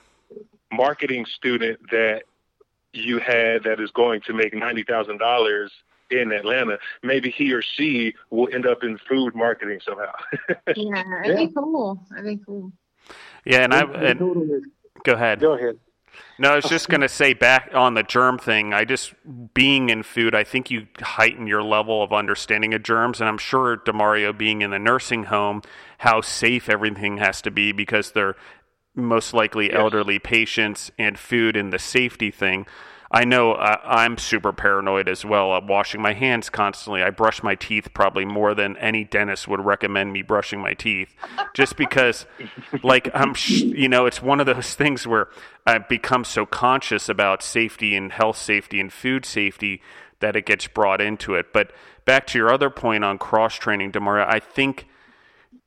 marketing 0.73 1.27
student 1.27 1.79
that 1.91 2.23
you 2.93 3.19
had 3.19 3.65
that 3.65 3.81
is 3.81 3.91
going 3.91 4.21
to 4.23 4.33
make 4.33 4.53
$90,000 4.53 5.69
in 6.11 6.33
Atlanta, 6.33 6.79
maybe 7.03 7.31
he 7.31 7.53
or 7.53 7.63
she 7.63 8.15
will 8.31 8.49
end 8.53 8.67
up 8.67 8.83
in 8.83 8.99
food 9.09 9.35
marketing 9.35 9.81
somehow. 9.85 10.13
Yeah, 10.77 11.03
it'd 11.25 11.37
be 11.37 11.55
cool. 11.55 12.05
It'd 12.13 12.25
be 12.25 12.45
cool. 12.45 12.73
Yeah, 13.45 13.61
and 13.63 13.73
I 13.73 13.81
and, 13.81 14.19
total 14.19 14.61
go 15.05 15.13
ahead. 15.13 15.41
Go 15.41 15.55
ahead. 15.55 15.79
No, 16.39 16.53
I 16.53 16.57
was 16.57 16.65
just 16.65 16.89
going 16.89 17.01
to 17.01 17.09
say 17.09 17.33
back 17.35 17.71
on 17.75 17.95
the 17.95 18.03
germ 18.03 18.39
thing. 18.39 18.73
I 18.75 18.85
just 18.85 19.15
being 19.55 19.89
in 19.91 20.03
food, 20.03 20.35
I 20.35 20.45
think 20.45 20.71
you 20.71 20.87
heighten 21.01 21.47
your 21.47 21.63
level 21.63 22.03
of 22.03 22.13
understanding 22.13 22.75
of 22.75 22.83
germs, 22.83 23.21
and 23.21 23.29
I'm 23.29 23.39
sure 23.39 23.77
Demario 23.77 24.37
being 24.37 24.63
in 24.63 24.71
the 24.71 24.79
nursing 24.79 25.25
home, 25.25 25.63
how 25.99 26.21
safe 26.21 26.69
everything 26.69 27.19
has 27.19 27.41
to 27.43 27.51
be 27.51 27.73
because 27.73 28.13
they're 28.13 28.37
most 28.95 29.35
likely 29.35 29.67
Yes. 29.67 29.77
elderly 29.79 30.19
patients 30.19 30.91
and 30.99 31.19
food 31.19 31.57
and 31.57 31.73
the 31.73 31.79
safety 31.79 32.31
thing. 32.31 32.67
I 33.17 33.25
know 33.25 33.53
uh, 33.53 33.81
I'm 33.83 34.19
super 34.19 34.53
paranoid 34.53 35.09
as 35.09 35.25
well. 35.25 35.55
I'm 35.55 35.67
washing 35.67 36.03
my 36.03 36.13
hands 36.13 36.51
constantly. 36.51 37.03
I 37.03 37.09
brush 37.09 37.43
my 37.43 37.55
teeth 37.55 37.95
probably 37.95 38.27
more 38.27 38.55
than 38.55 38.77
any 38.77 39.05
dentist 39.05 39.49
would 39.49 39.65
recommend 39.65 40.13
me 40.13 40.21
brushing 40.21 40.61
my 40.61 40.75
teeth, 40.75 41.15
just 41.55 41.79
because, 41.79 42.27
like 42.83 43.09
I'm, 43.15 43.33
sh- 43.33 43.63
you 43.63 43.89
know, 43.89 44.05
it's 44.05 44.21
one 44.21 44.39
of 44.39 44.45
those 44.45 44.75
things 44.75 45.07
where 45.07 45.31
I've 45.67 45.89
become 45.89 46.25
so 46.25 46.45
conscious 46.45 47.09
about 47.09 47.43
safety 47.43 47.97
and 47.97 48.13
health 48.13 48.37
safety 48.37 48.81
and 48.81 48.93
food 48.93 49.25
safety 49.25 49.81
that 50.21 50.37
it 50.37 50.45
gets 50.45 50.67
brought 50.67 51.01
into 51.01 51.37
it. 51.37 51.55
But 51.55 51.73
back 52.05 52.27
to 52.27 52.39
your 52.39 52.53
other 52.53 52.69
point 52.69 53.03
on 53.03 53.17
cross 53.17 53.55
training, 53.55 53.93
Demario, 53.93 54.27
I 54.29 54.41
think 54.41 54.89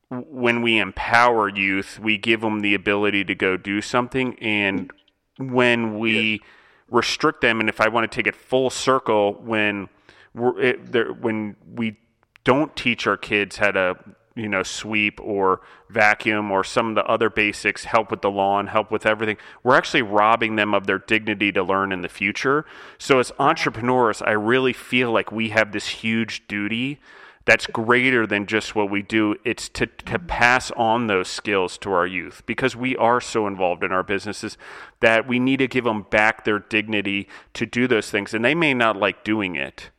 when 0.08 0.62
we 0.62 0.78
empower 0.78 1.48
youth, 1.48 1.98
we 1.98 2.16
give 2.16 2.42
them 2.42 2.60
the 2.60 2.74
ability 2.74 3.24
to 3.24 3.34
go 3.34 3.56
do 3.56 3.82
something. 3.82 4.38
And 4.38 4.92
when 5.36 5.98
we 5.98 6.42
restrict 6.90 7.40
them, 7.40 7.60
and 7.60 7.68
if 7.68 7.80
I 7.80 7.88
want 7.88 8.10
to 8.10 8.14
take 8.14 8.26
it 8.26 8.36
full 8.36 8.70
circle, 8.70 9.34
when 9.34 9.88
it, 10.34 10.92
there, 10.92 11.12
when 11.12 11.56
we 11.74 11.96
don't 12.44 12.74
teach 12.76 13.06
our 13.06 13.16
kids 13.16 13.56
how 13.56 13.70
to 13.70 13.96
you 14.36 14.48
know 14.48 14.62
sweep 14.62 15.20
or 15.20 15.60
vacuum 15.88 16.50
or 16.50 16.62
some 16.62 16.90
of 16.90 16.94
the 16.94 17.04
other 17.04 17.28
basics 17.28 17.84
help 17.84 18.10
with 18.10 18.22
the 18.22 18.30
lawn 18.30 18.68
help 18.68 18.90
with 18.90 19.04
everything 19.04 19.36
we're 19.64 19.76
actually 19.76 20.02
robbing 20.02 20.54
them 20.54 20.72
of 20.72 20.86
their 20.86 20.98
dignity 20.98 21.50
to 21.50 21.62
learn 21.62 21.90
in 21.92 22.00
the 22.00 22.08
future. 22.08 22.64
So 22.96 23.18
as 23.18 23.32
entrepreneurs 23.38 24.22
i 24.22 24.30
really 24.30 24.72
feel 24.72 25.10
like 25.10 25.32
we 25.32 25.50
have 25.50 25.72
this 25.72 25.88
huge 25.88 26.46
duty 26.46 27.00
that's 27.46 27.66
greater 27.66 28.26
than 28.26 28.46
just 28.46 28.74
what 28.74 28.90
we 28.90 29.02
do. 29.02 29.34
It's 29.44 29.68
to, 29.70 29.86
to 29.86 30.18
pass 30.18 30.70
on 30.72 31.06
those 31.06 31.28
skills 31.28 31.78
to 31.78 31.92
our 31.92 32.06
youth 32.06 32.42
because 32.46 32.76
we 32.76 32.96
are 32.96 33.20
so 33.20 33.46
involved 33.46 33.82
in 33.82 33.92
our 33.92 34.02
businesses 34.02 34.58
that 35.00 35.26
we 35.26 35.38
need 35.38 35.56
to 35.58 35.68
give 35.68 35.84
them 35.84 36.06
back 36.10 36.44
their 36.44 36.58
dignity 36.58 37.28
to 37.54 37.64
do 37.66 37.86
those 37.86 38.10
things. 38.10 38.34
And 38.34 38.44
they 38.44 38.54
may 38.54 38.74
not 38.74 38.96
like 38.96 39.24
doing 39.24 39.56
it. 39.56 39.90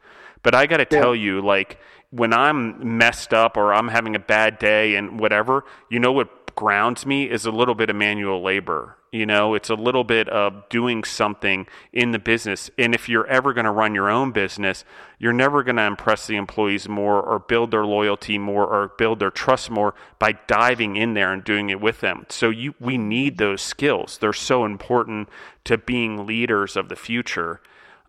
But 0.43 0.55
I 0.55 0.65
got 0.65 0.77
to 0.77 0.85
tell 0.85 1.15
you, 1.15 1.41
like, 1.41 1.79
when 2.11 2.33
I'm 2.33 2.97
messed 2.97 3.33
up 3.33 3.57
or 3.57 3.73
I'm 3.73 3.87
having 3.87 4.15
a 4.15 4.19
bad 4.19 4.59
day 4.59 4.95
and 4.95 5.19
whatever, 5.19 5.63
you 5.89 5.99
know 5.99 6.11
what 6.11 6.40
grounds 6.55 7.05
me 7.05 7.29
is 7.29 7.45
a 7.45 7.51
little 7.51 7.75
bit 7.75 7.89
of 7.89 7.95
manual 7.95 8.41
labor. 8.41 8.97
You 9.11 9.25
know, 9.25 9.55
it's 9.55 9.69
a 9.69 9.75
little 9.75 10.05
bit 10.05 10.29
of 10.29 10.69
doing 10.69 11.03
something 11.03 11.67
in 11.91 12.11
the 12.11 12.19
business. 12.19 12.69
And 12.77 12.95
if 12.95 13.09
you're 13.09 13.27
ever 13.27 13.51
going 13.51 13.65
to 13.65 13.71
run 13.71 13.93
your 13.93 14.09
own 14.09 14.31
business, 14.31 14.85
you're 15.19 15.33
never 15.33 15.63
going 15.63 15.75
to 15.75 15.83
impress 15.83 16.27
the 16.27 16.37
employees 16.37 16.87
more 16.87 17.21
or 17.21 17.37
build 17.37 17.71
their 17.71 17.85
loyalty 17.85 18.37
more 18.37 18.65
or 18.65 18.93
build 18.97 19.19
their 19.19 19.29
trust 19.29 19.69
more 19.69 19.93
by 20.17 20.33
diving 20.47 20.95
in 20.95 21.13
there 21.13 21.33
and 21.33 21.43
doing 21.43 21.69
it 21.69 21.81
with 21.81 21.99
them. 21.99 22.25
So 22.29 22.49
you 22.49 22.73
we 22.79 22.97
need 22.97 23.37
those 23.37 23.61
skills. 23.61 24.17
They're 24.17 24.31
so 24.31 24.63
important 24.63 25.27
to 25.65 25.77
being 25.77 26.25
leaders 26.25 26.77
of 26.77 26.87
the 26.87 26.95
future. 26.95 27.59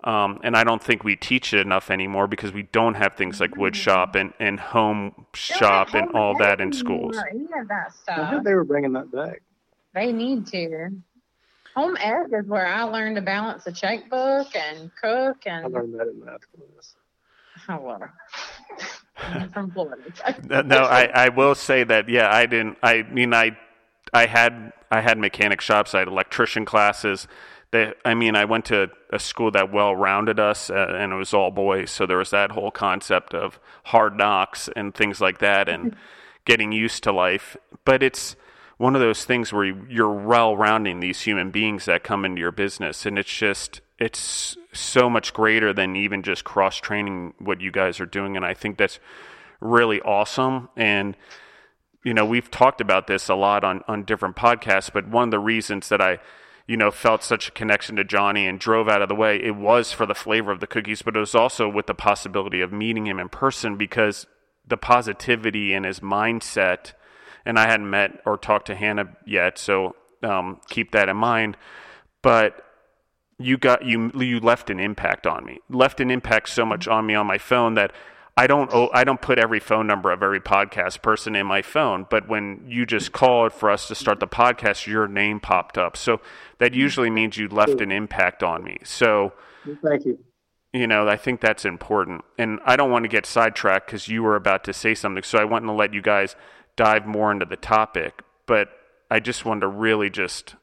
Um, 0.05 0.41
and 0.43 0.57
I 0.57 0.65
don't 0.65 0.83
think 0.83 1.05
we 1.05 1.15
teach 1.15 1.55
it 1.55 1.61
enough 1.61 1.91
anymore 1.91 2.27
because 2.27 2.53
we 2.53 2.65
don't 2.65 2.95
have 2.95 3.15
things 3.15 3.41
like 3.41 3.57
wood 3.57 3.77
shop 3.77 4.17
and, 4.17 4.33
and 4.41 4.59
home 4.59 5.27
shop 5.33 5.95
and 5.95 6.11
all 6.13 6.37
that 6.39 6.61
in 6.61 6.73
schools. 6.73 7.17
Any 7.31 7.45
of 7.45 7.69
that 7.69 7.87
I 7.89 7.91
stuff. 7.91 8.29
heard 8.29 8.45
they 8.45 8.55
were 8.55 8.65
bringing 8.65 8.93
that 8.95 9.13
back. 9.13 9.43
They 9.95 10.13
need 10.13 10.47
to. 10.49 10.91
Home 11.77 11.97
ed 12.01 12.27
is 12.33 12.47
where 12.47 12.67
I 12.67 12.83
learned 12.83 13.17
to 13.17 13.23
balance 13.23 13.67
a 13.67 13.73
checkbook 13.73 14.55
and 14.57 14.91
cook 15.01 15.47
and. 15.47 15.67
I 15.67 15.69
learned 15.69 15.95
that 15.95 16.09
in 16.09 16.25
math 16.25 16.41
class. 16.53 16.97
oh, 17.69 17.81
well. 17.81 18.09
I'm 19.19 19.51
from 19.51 19.71
Florida. 19.71 20.03
No, 20.49 20.63
no, 20.63 20.79
I, 20.79 21.05
I 21.15 21.29
will 21.29 21.55
say 21.55 21.85
that 21.85 22.09
yeah, 22.09 22.35
I 22.35 22.47
didn't. 22.47 22.79
I 22.83 23.03
mean, 23.05 23.33
I 23.33 23.57
I 24.13 24.27
had 24.27 24.73
I 24.91 25.01
had 25.01 25.19
mechanic 25.19 25.61
shops. 25.61 25.95
I 25.95 26.01
had 26.01 26.09
electrician 26.09 26.65
classes. 26.65 27.29
They, 27.73 27.93
I 28.05 28.15
mean, 28.15 28.37
I 28.37 28.45
went 28.45 28.67
to 28.67 28.91
a 29.11 29.19
school 29.19 29.51
that 29.53 29.73
well 29.73 29.97
rounded 29.97 30.39
us, 30.39 30.71
uh, 30.71 30.95
and 30.97 31.13
it 31.13 31.17
was 31.17 31.35
all 31.35 31.51
boys. 31.51 31.91
So 31.91 32.07
there 32.07 32.19
was 32.19 32.31
that 32.31 32.53
whole 32.53 32.71
concept 32.71 33.35
of 33.35 33.59
hard 33.85 34.17
knocks 34.17 34.69
and 34.77 34.95
things 34.95 35.21
like 35.21 35.39
that, 35.39 35.69
and 35.69 35.97
getting 36.45 36.73
used 36.73 37.03
to 37.05 37.13
life. 37.13 37.57
But 37.85 38.03
it's 38.03 38.37
one 38.77 38.95
of 38.95 39.01
those 39.01 39.25
things 39.25 39.53
where 39.53 39.65
you, 39.65 39.87
you're 39.89 40.13
well 40.13 40.57
rounding 40.57 41.01
these 41.01 41.23
human 41.23 41.51
beings 41.51 41.87
that 41.87 42.05
come 42.05 42.25
into 42.25 42.41
your 42.41 42.53
business, 42.53 43.07
and 43.07 43.19
it's 43.19 43.35
just 43.35 43.81
it's 43.99 44.57
so 44.73 45.09
much 45.09 45.33
greater 45.33 45.73
than 45.73 45.97
even 45.97 46.23
just 46.23 46.45
cross 46.45 46.77
training 46.77 47.35
what 47.39 47.61
you 47.61 47.71
guys 47.71 48.01
are 48.01 48.07
doing, 48.07 48.37
and 48.37 48.45
I 48.45 48.55
think 48.55 48.77
that's 48.77 49.01
really 49.61 50.01
awesome 50.01 50.69
and 50.77 51.17
you 52.05 52.15
know, 52.15 52.25
we've 52.25 52.51
talked 52.51 52.81
about 52.81 53.07
this 53.07 53.29
a 53.29 53.35
lot 53.35 53.65
on, 53.65 53.83
on 53.87 54.05
different 54.05 54.37
podcasts, 54.37 54.93
but 54.93 55.09
one 55.09 55.25
of 55.25 55.31
the 55.31 55.39
reasons 55.39 55.89
that 55.89 56.01
I, 56.01 56.19
you 56.67 56.77
know, 56.77 56.91
felt 56.91 57.23
such 57.23 57.49
a 57.49 57.53
connection 57.53 57.97
to 57.97 58.05
Johnny 58.05 58.47
and 58.47 58.59
drove 58.59 58.89
out 58.89 59.03
of 59.03 59.09
the 59.09 59.15
way, 59.15 59.37
it 59.37 59.57
was 59.57 59.93
for 59.93 60.07
the 60.07 60.15
flavor 60.15 60.53
of 60.53 60.61
the 60.61 60.67
cookies, 60.67 61.03
but 61.03 61.17
it 61.17 61.21
was 61.21 61.35
also 61.35 61.69
with 61.69 61.87
the 61.87 61.95
possibility 61.95 62.61
of 62.61 62.73
meeting 62.73 63.07
him 63.07 63.19
in 63.19 63.29
person 63.29 63.77
because 63.77 64.27
the 64.67 64.77
positivity 64.77 65.73
in 65.73 65.85
his 65.85 66.01
mindset, 66.01 66.93
and 67.45 67.59
I 67.59 67.67
hadn't 67.67 67.91
met 67.91 68.21
or 68.25 68.39
talked 68.39 68.67
to 68.69 68.75
Hannah 68.75 69.17
yet, 69.27 69.59
so 69.59 69.97
um, 70.23 70.61
keep 70.69 70.93
that 70.93 71.09
in 71.09 71.17
mind. 71.17 71.57
But 72.23 72.65
you 73.39 73.59
got 73.59 73.85
you 73.85 74.13
you 74.15 74.39
left 74.39 74.71
an 74.71 74.79
impact 74.79 75.27
on 75.27 75.45
me, 75.45 75.59
left 75.69 76.01
an 76.01 76.11
impact 76.11 76.49
so 76.49 76.65
much 76.65 76.87
on 76.87 77.07
me 77.07 77.15
on 77.15 77.27
my 77.27 77.39
phone 77.39 77.75
that 77.75 77.93
I 78.37 78.47
don't 78.47 78.71
I 78.95 79.05
don't 79.05 79.21
put 79.21 79.39
every 79.39 79.61
phone 79.61 79.87
number 79.87 80.11
of 80.11 80.23
every 80.23 80.41
podcast 80.41 81.03
person 81.03 81.37
in 81.37 81.47
my 81.47 81.61
phone, 81.61 82.07
but 82.09 82.29
when 82.29 82.65
you 82.67 82.87
just 82.87 83.13
called 83.13 83.53
for 83.53 83.71
us 83.71 83.89
to 83.89 83.95
start 83.95 84.21
the 84.21 84.27
podcast, 84.27 84.87
your 84.87 85.07
name 85.07 85.39
popped 85.39 85.77
up. 85.77 85.97
So 85.97 86.21
that 86.63 86.71
mm-hmm. 86.71 86.81
usually 86.81 87.11
means 87.11 87.37
you 87.37 87.49
left 87.49 87.81
an 87.81 87.91
impact 87.91 88.45
on 88.45 88.63
me. 88.63 88.79
So 88.85 89.33
thank 89.83 90.05
you. 90.05 90.17
You 90.73 90.87
know, 90.87 91.09
I 91.09 91.17
think 91.17 91.41
that's 91.41 91.65
important. 91.65 92.25
And 92.39 92.61
I 92.65 92.77
don't 92.77 92.93
want 92.93 93.03
to 93.03 93.09
get 93.09 93.27
sidetracked 93.27 93.87
because 93.87 94.07
you 94.07 94.23
were 94.23 94.37
about 94.37 94.63
to 94.65 94.73
say 94.73 94.95
something. 94.95 95.25
So 95.25 95.39
I 95.39 95.45
wanted 95.45 95.67
to 95.67 95.73
let 95.73 95.93
you 95.93 96.01
guys 96.01 96.37
dive 96.77 97.05
more 97.05 97.33
into 97.33 97.47
the 97.47 97.57
topic. 97.57 98.23
But 98.47 98.69
I 99.11 99.19
just 99.19 99.45
wanted 99.45 99.63
to 99.63 99.67
really 99.67 100.09
just 100.09 100.55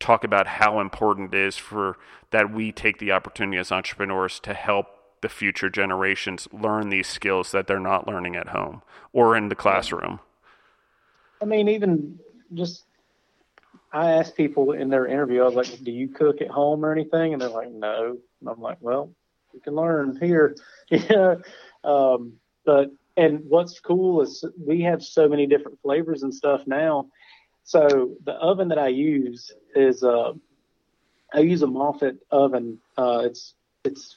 talk 0.00 0.24
about 0.24 0.48
how 0.48 0.80
important 0.80 1.32
it 1.32 1.40
is 1.40 1.56
for 1.56 1.98
that 2.30 2.52
we 2.52 2.72
take 2.72 2.98
the 2.98 3.12
opportunity 3.12 3.56
as 3.56 3.70
entrepreneurs 3.70 4.40
to 4.40 4.54
help 4.54 4.86
the 5.22 5.28
future 5.28 5.70
generations 5.70 6.48
learn 6.52 6.88
these 6.88 7.06
skills 7.06 7.52
that 7.52 7.68
they're 7.68 7.78
not 7.78 8.08
learning 8.08 8.34
at 8.34 8.48
home 8.48 8.82
or 9.12 9.36
in 9.36 9.50
the 9.50 9.54
classroom? 9.54 10.18
I 11.40 11.44
mean, 11.44 11.68
even 11.68 12.18
just 12.52 12.86
I 13.94 14.12
asked 14.12 14.36
people 14.36 14.72
in 14.72 14.88
their 14.88 15.06
interview, 15.06 15.42
I 15.42 15.46
was 15.46 15.54
like, 15.54 15.84
"Do 15.84 15.92
you 15.92 16.08
cook 16.08 16.40
at 16.42 16.48
home 16.48 16.84
or 16.84 16.92
anything?" 16.92 17.32
And 17.32 17.40
they're 17.40 17.48
like, 17.48 17.70
"No." 17.70 18.18
And 18.40 18.48
I'm 18.48 18.60
like, 18.60 18.78
"Well, 18.80 19.14
you 19.52 19.60
can 19.60 19.74
learn 19.74 20.18
here." 20.20 20.56
yeah. 20.90 21.36
Um, 21.84 22.34
but 22.66 22.90
and 23.16 23.44
what's 23.48 23.78
cool 23.80 24.20
is 24.22 24.44
we 24.58 24.82
have 24.82 25.02
so 25.02 25.28
many 25.28 25.46
different 25.46 25.80
flavors 25.80 26.24
and 26.24 26.34
stuff 26.34 26.66
now. 26.66 27.06
So 27.62 28.16
the 28.24 28.32
oven 28.32 28.68
that 28.68 28.78
I 28.78 28.88
use 28.88 29.52
is 29.74 30.02
uh, 30.02 30.32
I 31.32 31.40
use 31.40 31.62
a 31.62 31.66
Moffat 31.66 32.18
oven. 32.30 32.80
Uh, 32.98 33.22
it's 33.26 33.54
it's 33.84 34.16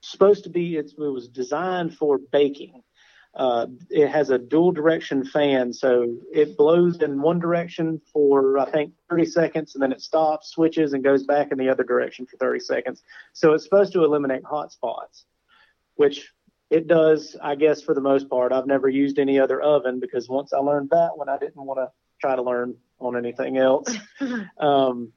supposed 0.00 0.44
to 0.44 0.50
be, 0.50 0.76
it's, 0.76 0.92
it 0.92 0.98
was 0.98 1.28
designed 1.28 1.96
for 1.96 2.18
baking. 2.18 2.82
Uh, 3.36 3.66
it 3.90 4.08
has 4.08 4.30
a 4.30 4.38
dual 4.38 4.70
direction 4.70 5.24
fan, 5.24 5.72
so 5.72 6.16
it 6.32 6.56
blows 6.56 7.02
in 7.02 7.20
one 7.20 7.40
direction 7.40 8.00
for 8.12 8.58
I 8.58 8.70
think 8.70 8.92
30 9.10 9.26
seconds, 9.26 9.74
and 9.74 9.82
then 9.82 9.90
it 9.90 10.00
stops, 10.00 10.50
switches, 10.50 10.92
and 10.92 11.02
goes 11.02 11.24
back 11.24 11.50
in 11.50 11.58
the 11.58 11.68
other 11.68 11.82
direction 11.82 12.26
for 12.26 12.36
30 12.36 12.60
seconds. 12.60 13.02
So 13.32 13.52
it's 13.52 13.64
supposed 13.64 13.92
to 13.94 14.04
eliminate 14.04 14.44
hot 14.44 14.72
spots, 14.72 15.24
which 15.96 16.32
it 16.70 16.86
does, 16.86 17.36
I 17.42 17.56
guess, 17.56 17.82
for 17.82 17.92
the 17.92 18.00
most 18.00 18.28
part. 18.28 18.52
I've 18.52 18.66
never 18.66 18.88
used 18.88 19.18
any 19.18 19.40
other 19.40 19.60
oven 19.60 19.98
because 19.98 20.28
once 20.28 20.52
I 20.52 20.58
learned 20.58 20.90
that 20.90 21.16
one, 21.16 21.28
I 21.28 21.38
didn't 21.38 21.56
want 21.56 21.78
to 21.78 21.90
try 22.20 22.36
to 22.36 22.42
learn 22.42 22.76
on 23.00 23.16
anything 23.16 23.58
else. 23.58 23.92
um, 24.58 25.12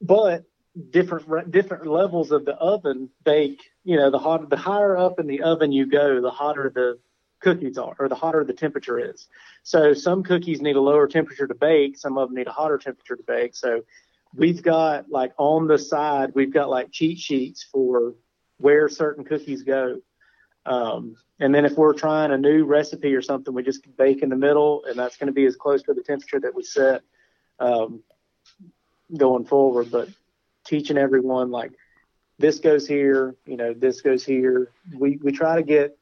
but 0.00 0.44
different 0.90 1.50
different 1.50 1.86
levels 1.86 2.30
of 2.30 2.44
the 2.44 2.54
oven 2.54 3.10
bake. 3.24 3.62
You 3.84 3.96
know, 3.96 4.10
the 4.10 4.18
hotter, 4.18 4.46
the 4.46 4.56
higher 4.56 4.96
up 4.96 5.18
in 5.18 5.26
the 5.26 5.42
oven 5.42 5.72
you 5.72 5.86
go, 5.86 6.20
the 6.20 6.30
hotter 6.30 6.70
the 6.74 6.98
cookies 7.40 7.78
are, 7.78 7.96
or 7.98 8.08
the 8.08 8.14
hotter 8.14 8.44
the 8.44 8.52
temperature 8.52 8.98
is. 8.98 9.28
So 9.62 9.94
some 9.94 10.22
cookies 10.22 10.60
need 10.60 10.76
a 10.76 10.80
lower 10.80 11.06
temperature 11.06 11.46
to 11.46 11.54
bake. 11.54 11.98
Some 11.98 12.18
of 12.18 12.28
them 12.28 12.36
need 12.36 12.46
a 12.46 12.52
hotter 12.52 12.78
temperature 12.78 13.16
to 13.16 13.22
bake. 13.22 13.56
So 13.56 13.82
we've 14.34 14.62
got 14.62 15.10
like 15.10 15.32
on 15.38 15.66
the 15.66 15.78
side, 15.78 16.32
we've 16.34 16.52
got 16.52 16.68
like 16.68 16.92
cheat 16.92 17.18
sheets 17.18 17.66
for 17.70 18.14
where 18.58 18.88
certain 18.88 19.24
cookies 19.24 19.62
go. 19.62 20.00
Um, 20.66 21.16
and 21.38 21.54
then 21.54 21.64
if 21.64 21.72
we're 21.72 21.94
trying 21.94 22.32
a 22.32 22.38
new 22.38 22.64
recipe 22.64 23.14
or 23.14 23.22
something, 23.22 23.54
we 23.54 23.62
just 23.62 23.84
bake 23.96 24.22
in 24.22 24.28
the 24.28 24.36
middle, 24.36 24.84
and 24.84 24.98
that's 24.98 25.16
going 25.16 25.28
to 25.28 25.32
be 25.32 25.46
as 25.46 25.56
close 25.56 25.82
to 25.84 25.94
the 25.94 26.02
temperature 26.02 26.38
that 26.40 26.54
we 26.54 26.62
set 26.62 27.00
um, 27.58 28.02
going 29.16 29.46
forward. 29.46 29.90
But 29.90 30.10
teaching 30.66 30.98
everyone 30.98 31.50
like 31.50 31.72
this 32.38 32.58
goes 32.58 32.86
here, 32.86 33.36
you 33.46 33.56
know, 33.56 33.72
this 33.72 34.02
goes 34.02 34.24
here. 34.24 34.70
We 34.94 35.18
we 35.22 35.32
try 35.32 35.56
to 35.56 35.62
get 35.62 35.96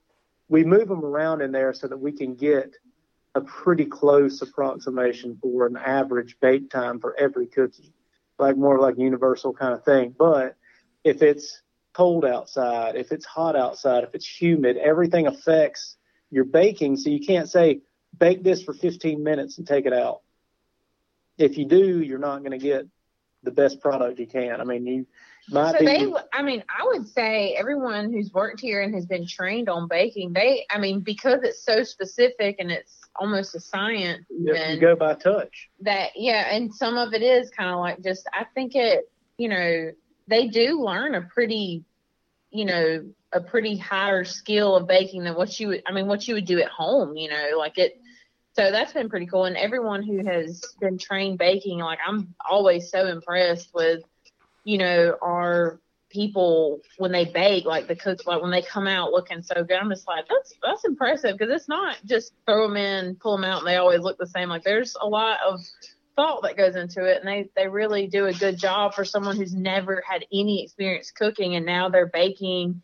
we 0.49 0.65
move 0.65 0.89
them 0.89 1.05
around 1.05 1.43
in 1.43 1.53
there 1.53 1.73
so 1.73 1.87
that 1.89 1.99
we 1.99 2.13
can 2.13 2.35
get 2.35 2.75
a 3.35 3.41
pretty 3.41 3.85
close 3.85 4.41
approximation 4.43 5.39
for 5.41 5.67
an 5.67 5.77
average 5.77 6.37
bake 6.41 6.71
time 6.71 6.99
for 7.01 7.15
every 7.19 7.47
cookie, 7.47 7.93
like 8.39 8.57
more 8.57 8.81
like 8.81 8.99
universal 8.99 9.53
kind 9.53 9.75
of 9.75 9.85
thing. 9.85 10.15
But 10.19 10.57
if 11.05 11.23
it's 11.23 11.63
cold 11.93 12.25
outside, 12.25 12.97
if 12.97 13.13
it's 13.13 13.27
hot 13.27 13.57
outside, 13.57 14.05
if 14.05 14.15
it's 14.15 14.27
humid, 14.27 14.77
everything 14.77 15.27
affects 15.27 15.97
your 16.31 16.45
baking. 16.45 16.97
So 16.97 17.11
you 17.11 17.21
can't 17.21 17.49
say 17.49 17.81
bake 18.17 18.43
this 18.43 18.63
for 18.63 18.73
15 18.73 19.23
minutes 19.23 19.59
and 19.59 19.67
take 19.67 19.87
it 19.87 19.93
out. 19.93 20.23
If 21.37 21.59
you 21.59 21.67
do, 21.67 22.01
you're 22.03 22.19
not 22.19 22.41
going 22.41 22.53
to 22.53 22.59
get 22.59 22.87
the 23.43 23.51
best 23.51 23.81
product 23.81 24.19
you 24.19 24.27
can. 24.27 24.61
I 24.61 24.65
mean, 24.65 24.87
you 24.87 25.07
might 25.51 25.79
so. 25.79 25.85
They, 25.85 26.13
I 26.33 26.43
mean, 26.43 26.65
I 26.69 26.85
would 26.87 27.09
say 27.09 27.55
everyone 27.55 28.13
who's 28.13 28.33
worked 28.33 28.61
here 28.61 28.83
and 28.83 28.95
has 28.95 29.07
been 29.07 29.27
trained 29.27 29.69
on 29.69 29.89
baking, 29.89 30.33
they, 30.33 30.67
I 30.71 30.79
mean, 30.79 31.01
because 31.01 31.41
it's 31.43 31.65
so 31.65 31.83
specific 31.83 32.57
and 32.59 32.71
it's 32.71 32.99
almost 33.17 33.55
a 33.55 33.61
science. 33.61 34.27
Yeah, 34.31 34.73
you 34.73 34.81
go 34.81 34.97
by 34.97 35.15
touch. 35.15 35.71
That 35.81 36.11
yeah, 36.17 36.55
and 36.55 36.75
some 36.75 36.97
of 36.97 37.13
it 37.13 37.23
is 37.23 37.51
kind 37.51 37.71
of 37.71 37.79
like 37.79 38.03
just. 38.03 38.29
I 38.33 38.45
think 38.55 38.75
it, 38.75 39.11
you 39.37 39.49
know, 39.49 39.93
they 40.27 40.49
do 40.49 40.83
learn 40.83 41.15
a 41.15 41.23
pretty, 41.23 41.85
you 42.51 42.65
know, 42.65 43.05
a 43.33 43.41
pretty 43.41 43.77
higher 43.77 44.25
skill 44.25 44.77
of 44.77 44.87
baking 44.87 45.25
than 45.25 45.35
what 45.35 45.59
you 45.61 45.69
would. 45.69 45.83
I 45.87 45.93
mean, 45.93 46.07
what 46.07 46.27
you 46.27 46.35
would 46.35 46.47
do 46.47 46.61
at 46.61 46.69
home. 46.69 47.17
You 47.17 47.31
know, 47.31 47.51
like 47.57 47.79
it 47.79 48.01
so 48.59 48.73
that's 48.73 48.93
been 48.93 49.09
pretty 49.09 49.27
cool. 49.27 49.45
And 49.45 49.57
everyone 49.57 50.03
who 50.03 50.25
has 50.27 50.65
been 50.81 50.99
trained 50.99 51.39
baking, 51.39 51.79
like 51.79 52.01
I'm 52.05 52.35
always 52.51 52.91
so 52.91 53.07
impressed 53.07 53.73
with, 53.73 54.03
you 54.65 54.79
know, 54.79 55.17
our 55.23 55.79
people 56.11 56.81
when 56.97 57.13
they 57.13 57.25
bake, 57.25 57.67
like 57.67 57.87
the 57.87 57.95
cooks, 57.95 58.27
like 58.27 58.43
when 58.43 58.51
they 58.51 58.63
come 58.63 58.89
out 58.89 59.13
looking 59.13 59.43
so 59.43 59.63
good. 59.63 59.77
I'm 59.77 59.91
just 59.91 60.09
like, 60.09 60.25
that's 60.29 60.55
that's 60.61 60.85
impressive 60.85 61.39
because 61.39 61.55
it's 61.55 61.69
not 61.69 61.99
just 62.05 62.33
throw 62.47 62.67
them 62.67 62.77
in, 62.77 63.15
pull 63.15 63.37
them 63.37 63.45
out, 63.45 63.59
and 63.59 63.69
they 63.69 63.77
always 63.77 64.01
look 64.01 64.19
the 64.19 64.27
same. 64.27 64.49
Like 64.49 64.65
there's 64.65 64.97
a 65.01 65.07
lot 65.07 65.39
of 65.47 65.61
thought 66.17 66.43
that 66.43 66.57
goes 66.57 66.75
into 66.75 67.05
it, 67.05 67.19
and 67.19 67.29
they 67.29 67.49
they 67.55 67.69
really 67.69 68.09
do 68.09 68.27
a 68.27 68.33
good 68.33 68.59
job 68.59 68.93
for 68.93 69.05
someone 69.05 69.37
who's 69.37 69.55
never 69.55 70.03
had 70.05 70.25
any 70.33 70.65
experience 70.65 71.13
cooking, 71.13 71.55
and 71.55 71.65
now 71.65 71.91
they're 71.91 72.07
baking 72.07 72.83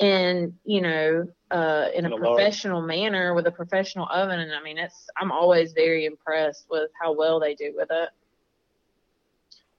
and 0.00 0.54
you 0.64 0.80
know 0.80 1.28
uh, 1.50 1.88
in, 1.94 2.06
a, 2.06 2.14
a 2.14 2.18
professional 2.18 2.78
large. 2.78 2.88
manner 2.88 3.34
with 3.34 3.46
a 3.46 3.50
professional 3.50 4.06
oven. 4.10 4.38
And 4.38 4.54
I 4.54 4.62
mean, 4.62 4.78
it's 4.78 5.08
I'm 5.16 5.32
always 5.32 5.72
very 5.72 6.04
impressed 6.04 6.66
with 6.70 6.90
how 7.00 7.12
well 7.12 7.40
they 7.40 7.54
do 7.54 7.72
with 7.76 7.88
it. 7.90 8.10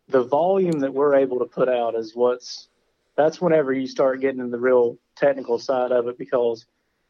The 0.10 0.24
volume 0.24 0.80
that 0.80 0.94
we're 0.94 1.16
able 1.16 1.40
to 1.40 1.46
put 1.46 1.70
out 1.70 1.96
is 1.96 2.16
what's 2.16 2.68
that's 3.16 3.40
whenever 3.40 3.74
you 3.74 3.88
start 3.88 4.22
getting 4.22 4.40
in 4.40 4.52
the 4.52 4.60
real 4.60 4.98
technical 5.16 5.60
side 5.60 5.92
of 5.92 6.08
it 6.08 6.18
because 6.18 6.66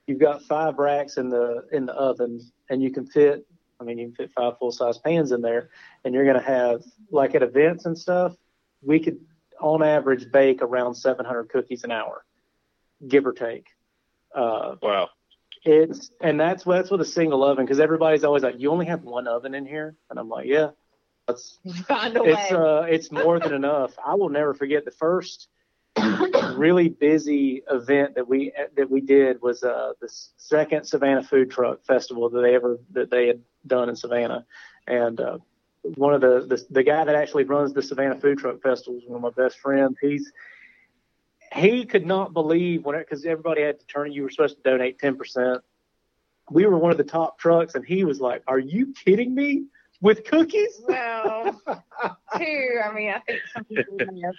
you've 0.08 0.20
got 0.20 0.44
five 0.44 0.78
racks 0.78 1.18
in 1.18 1.30
the 1.30 1.66
in 1.72 1.86
the 1.86 1.94
oven 1.94 2.42
and 2.70 2.82
you 2.82 2.92
can 2.92 3.06
fit 3.06 3.46
I 3.80 3.84
mean 3.84 3.98
you 3.98 4.08
can 4.08 4.16
fit 4.16 4.32
five 4.36 4.58
full 4.60 4.72
size 4.72 4.98
pans 4.98 5.32
in 5.32 5.42
there 5.42 5.70
and 6.04 6.14
you're 6.14 6.26
gonna 6.26 6.42
have 6.42 6.84
like 7.12 7.34
at 7.34 7.44
events 7.44 7.86
and 7.86 7.98
stuff, 7.98 8.36
we 8.84 9.00
could 9.00 9.20
on 9.60 9.84
average 9.84 10.32
bake 10.32 10.62
around 10.62 10.96
seven 10.96 11.26
hundred 11.26 11.50
cookies 11.50 11.84
an 11.84 11.92
hour 11.92 12.24
give 13.08 13.26
or 13.26 13.34
take. 13.34 13.68
Uh, 14.36 14.76
wow. 14.82 15.10
It's 15.64 16.10
and 16.22 16.40
that's 16.40 16.64
that's 16.64 16.90
with 16.90 17.02
a 17.02 17.06
single 17.06 17.44
oven 17.44 17.66
because 17.66 17.80
everybody's 17.80 18.24
always 18.24 18.42
like, 18.44 18.56
you 18.58 18.72
only 18.72 18.88
have 18.88 19.04
one 19.04 19.28
oven 19.28 19.54
in 19.54 19.66
here, 19.66 19.96
and 20.10 20.18
I'm 20.18 20.28
like, 20.28 20.48
yeah, 20.48 20.70
that's 21.28 21.60
Find 21.88 22.18
a 22.18 22.24
it's 22.24 22.52
way. 22.52 22.58
uh 22.58 22.82
it's 22.90 23.12
more 23.12 23.40
than 23.40 23.54
enough. 23.54 23.94
I 24.04 24.16
will 24.16 24.30
never 24.30 24.54
forget 24.56 24.86
the 24.86 24.92
first 24.92 25.50
really 26.56 26.90
busy 26.90 27.62
event 27.70 28.16
that 28.16 28.28
we 28.28 28.54
that 28.76 28.90
we 28.90 29.02
did 29.02 29.42
was 29.42 29.64
uh 29.64 29.94
the 30.02 30.10
second 30.38 30.86
Savannah 30.86 31.24
Food 31.24 31.52
Truck 31.52 31.84
Festival 31.86 32.30
that 32.30 32.42
they 32.42 32.56
ever 32.56 32.80
that 32.94 33.12
they 33.12 33.28
had 33.28 33.42
done 33.68 33.90
in 33.90 33.96
Savannah, 33.96 34.46
and 34.88 35.20
uh, 35.20 35.38
one 35.96 36.14
of 36.16 36.22
the, 36.22 36.46
the 36.48 36.66
the 36.72 36.84
guy 36.84 37.04
that 37.04 37.16
actually 37.16 37.44
runs 37.44 37.74
the 37.74 37.84
Savannah 37.84 38.20
Food 38.20 38.40
Truck 38.40 38.62
Festival 38.62 38.98
is 38.98 39.06
one 39.06 39.24
of 39.24 39.36
my 39.36 39.44
best 39.44 39.60
friends. 39.60 39.98
He's 40.02 40.32
he 41.54 41.86
could 41.86 42.06
not 42.06 42.34
believe 42.34 42.86
when 42.86 42.98
because 42.98 43.26
everybody 43.26 43.62
had 43.62 43.80
to 43.80 43.86
turn. 43.86 44.12
You 44.12 44.24
were 44.24 44.30
supposed 44.30 44.58
to 44.58 44.70
donate 44.70 45.00
ten 45.00 45.18
percent. 45.18 45.62
We 46.50 46.66
were 46.66 46.78
one 46.78 46.92
of 46.92 46.98
the 46.98 47.04
top 47.04 47.40
trucks, 47.40 47.76
and 47.76 47.86
he 47.86 48.04
was 48.04 48.20
like, 48.20 48.44
"Are 48.48 48.60
you 48.60 48.94
kidding 49.06 49.34
me? 49.34 49.66
with 50.02 50.26
cookies. 50.26 50.82
Well, 50.88 51.62
two. 52.38 52.80
I 52.84 52.94
mean, 52.94 53.12
I 53.12 53.20
think 53.20 53.40
some 53.54 53.64
people 53.66 54.00
have 54.00 54.36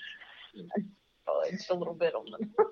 fudged 1.26 1.70
a 1.70 1.74
little 1.74 1.94
bit 1.94 2.14
on 2.14 2.26
them. 2.30 2.50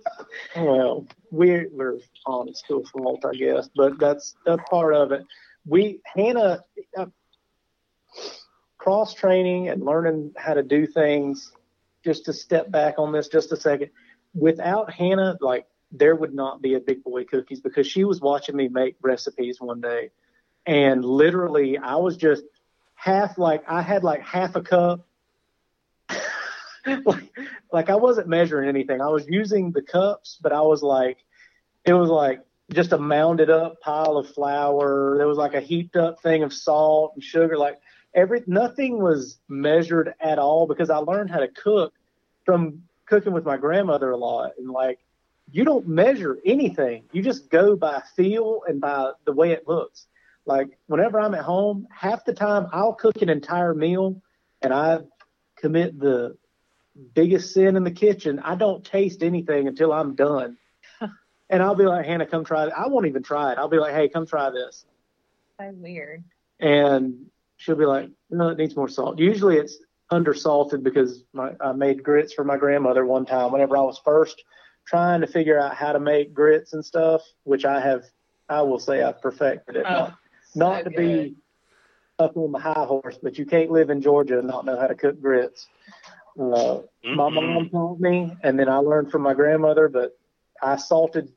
Well, 0.56 1.06
we're 1.30 1.68
we're 1.72 1.98
honest 2.26 2.64
to 2.68 2.76
a 2.76 2.84
fault, 2.84 3.24
I 3.24 3.34
guess, 3.34 3.68
but 3.74 3.98
that's 3.98 4.36
that's 4.44 4.62
part 4.68 4.94
of 4.94 5.12
it. 5.12 5.24
We 5.66 6.00
Hannah 6.04 6.62
uh, 6.96 7.06
cross 8.78 9.14
training 9.14 9.68
and 9.68 9.84
learning 9.84 10.32
how 10.36 10.54
to 10.54 10.62
do 10.62 10.86
things. 10.86 11.52
Just 12.04 12.24
to 12.26 12.32
step 12.32 12.70
back 12.70 12.94
on 12.98 13.12
this 13.12 13.28
just 13.28 13.52
a 13.52 13.56
second, 13.56 13.90
without 14.34 14.92
Hannah, 14.92 15.36
like 15.40 15.66
there 15.92 16.14
would 16.14 16.34
not 16.34 16.62
be 16.62 16.74
a 16.74 16.80
big 16.80 17.02
boy 17.02 17.24
cookies 17.24 17.60
because 17.60 17.86
she 17.86 18.04
was 18.04 18.20
watching 18.20 18.56
me 18.56 18.68
make 18.68 18.96
recipes 19.02 19.60
one 19.60 19.80
day, 19.80 20.10
and 20.66 21.04
literally 21.04 21.78
I 21.78 21.96
was 21.96 22.16
just 22.16 22.44
half 22.94 23.38
like 23.38 23.62
I 23.68 23.82
had 23.82 24.04
like 24.04 24.22
half 24.22 24.56
a 24.56 24.62
cup. 24.62 25.06
like, 27.04 27.32
like 27.72 27.90
I 27.90 27.96
wasn't 27.96 28.28
measuring 28.28 28.68
anything. 28.68 29.00
I 29.00 29.08
was 29.08 29.26
using 29.28 29.72
the 29.72 29.82
cups, 29.82 30.38
but 30.40 30.52
I 30.52 30.60
was 30.60 30.82
like, 30.82 31.18
it 31.84 31.92
was 31.92 32.08
like 32.08 32.40
just 32.72 32.92
a 32.92 32.98
mounded 32.98 33.50
up 33.50 33.80
pile 33.80 34.16
of 34.16 34.28
flour. 34.28 35.16
There 35.18 35.26
was 35.26 35.38
like 35.38 35.54
a 35.54 35.60
heaped 35.60 35.96
up 35.96 36.22
thing 36.22 36.42
of 36.42 36.52
salt 36.52 37.12
and 37.14 37.22
sugar. 37.22 37.58
Like 37.58 37.78
every 38.14 38.42
nothing 38.46 39.02
was 39.02 39.38
measured 39.48 40.14
at 40.20 40.38
all 40.38 40.66
because 40.66 40.90
I 40.90 40.98
learned 40.98 41.30
how 41.30 41.40
to 41.40 41.48
cook 41.48 41.94
from 42.44 42.82
cooking 43.10 43.32
with 43.32 43.44
my 43.44 43.56
grandmother 43.56 44.12
a 44.12 44.16
lot 44.16 44.52
and 44.56 44.70
like 44.70 45.00
you 45.50 45.64
don't 45.64 45.88
measure 45.88 46.38
anything. 46.46 47.02
You 47.12 47.22
just 47.22 47.50
go 47.50 47.74
by 47.74 48.02
feel 48.14 48.62
and 48.68 48.80
by 48.80 49.10
the 49.24 49.32
way 49.32 49.50
it 49.50 49.66
looks. 49.66 50.06
Like 50.46 50.78
whenever 50.86 51.20
I'm 51.20 51.34
at 51.34 51.42
home, 51.42 51.88
half 51.90 52.24
the 52.24 52.32
time 52.32 52.68
I'll 52.72 52.94
cook 52.94 53.20
an 53.20 53.28
entire 53.28 53.74
meal 53.74 54.22
and 54.62 54.72
I 54.72 55.00
commit 55.56 55.98
the 55.98 56.36
biggest 57.14 57.52
sin 57.52 57.74
in 57.74 57.82
the 57.82 57.90
kitchen. 57.90 58.38
I 58.38 58.54
don't 58.54 58.84
taste 58.84 59.24
anything 59.24 59.66
until 59.66 59.92
I'm 59.92 60.14
done. 60.14 60.56
and 61.50 61.62
I'll 61.62 61.74
be 61.74 61.84
like, 61.84 62.06
Hannah, 62.06 62.26
come 62.26 62.44
try 62.44 62.66
it. 62.66 62.72
I 62.76 62.86
won't 62.86 63.06
even 63.06 63.24
try 63.24 63.52
it. 63.52 63.58
I'll 63.58 63.68
be 63.68 63.78
like, 63.78 63.92
hey, 63.92 64.08
come 64.08 64.24
try 64.24 64.50
this. 64.50 64.86
So 65.58 65.68
weird. 65.72 66.22
And 66.60 67.26
she'll 67.56 67.76
be 67.76 67.86
like, 67.86 68.08
no, 68.30 68.50
it 68.50 68.58
needs 68.58 68.76
more 68.76 68.88
salt. 68.88 69.18
Usually 69.18 69.56
it's 69.56 69.78
undersalted 70.10 70.82
because 70.82 71.24
my, 71.32 71.52
I 71.60 71.72
made 71.72 72.02
grits 72.02 72.32
for 72.32 72.44
my 72.44 72.56
grandmother 72.56 73.06
one 73.06 73.24
time 73.26 73.52
whenever 73.52 73.76
I 73.76 73.82
was 73.82 74.00
first 74.04 74.42
trying 74.86 75.20
to 75.20 75.26
figure 75.26 75.58
out 75.58 75.74
how 75.74 75.92
to 75.92 76.00
make 76.00 76.34
grits 76.34 76.72
and 76.72 76.84
stuff, 76.84 77.22
which 77.44 77.64
I 77.64 77.80
have, 77.80 78.04
I 78.48 78.62
will 78.62 78.78
say 78.78 79.02
I've 79.02 79.20
perfected 79.20 79.76
it. 79.76 79.86
Oh, 79.88 80.12
not 80.54 80.68
not 80.68 80.84
to 80.84 80.90
good. 80.90 80.96
be 80.96 81.36
up 82.18 82.36
on 82.36 82.52
the 82.52 82.58
high 82.58 82.84
horse, 82.84 83.18
but 83.22 83.38
you 83.38 83.46
can't 83.46 83.70
live 83.70 83.90
in 83.90 84.02
Georgia 84.02 84.38
and 84.38 84.48
not 84.48 84.64
know 84.64 84.78
how 84.78 84.88
to 84.88 84.94
cook 84.94 85.20
grits. 85.20 85.68
Uh, 86.38 86.80
my 87.12 87.28
Mm-mm. 87.28 87.30
mom 87.30 87.68
taught 87.70 88.00
me, 88.00 88.36
and 88.42 88.58
then 88.58 88.68
I 88.68 88.76
learned 88.76 89.10
from 89.10 89.22
my 89.22 89.34
grandmother, 89.34 89.88
but 89.88 90.18
I 90.62 90.76
salted, 90.76 91.32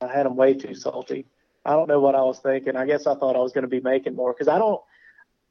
I 0.00 0.08
had 0.08 0.26
them 0.26 0.36
way 0.36 0.54
too 0.54 0.74
salty. 0.74 1.26
I 1.64 1.72
don't 1.72 1.88
know 1.88 2.00
what 2.00 2.14
I 2.14 2.22
was 2.22 2.40
thinking. 2.40 2.76
I 2.76 2.86
guess 2.86 3.06
I 3.06 3.14
thought 3.14 3.36
I 3.36 3.40
was 3.40 3.52
going 3.52 3.62
to 3.62 3.68
be 3.68 3.80
making 3.80 4.14
more 4.16 4.32
because 4.32 4.48
I 4.48 4.58
don't, 4.58 4.80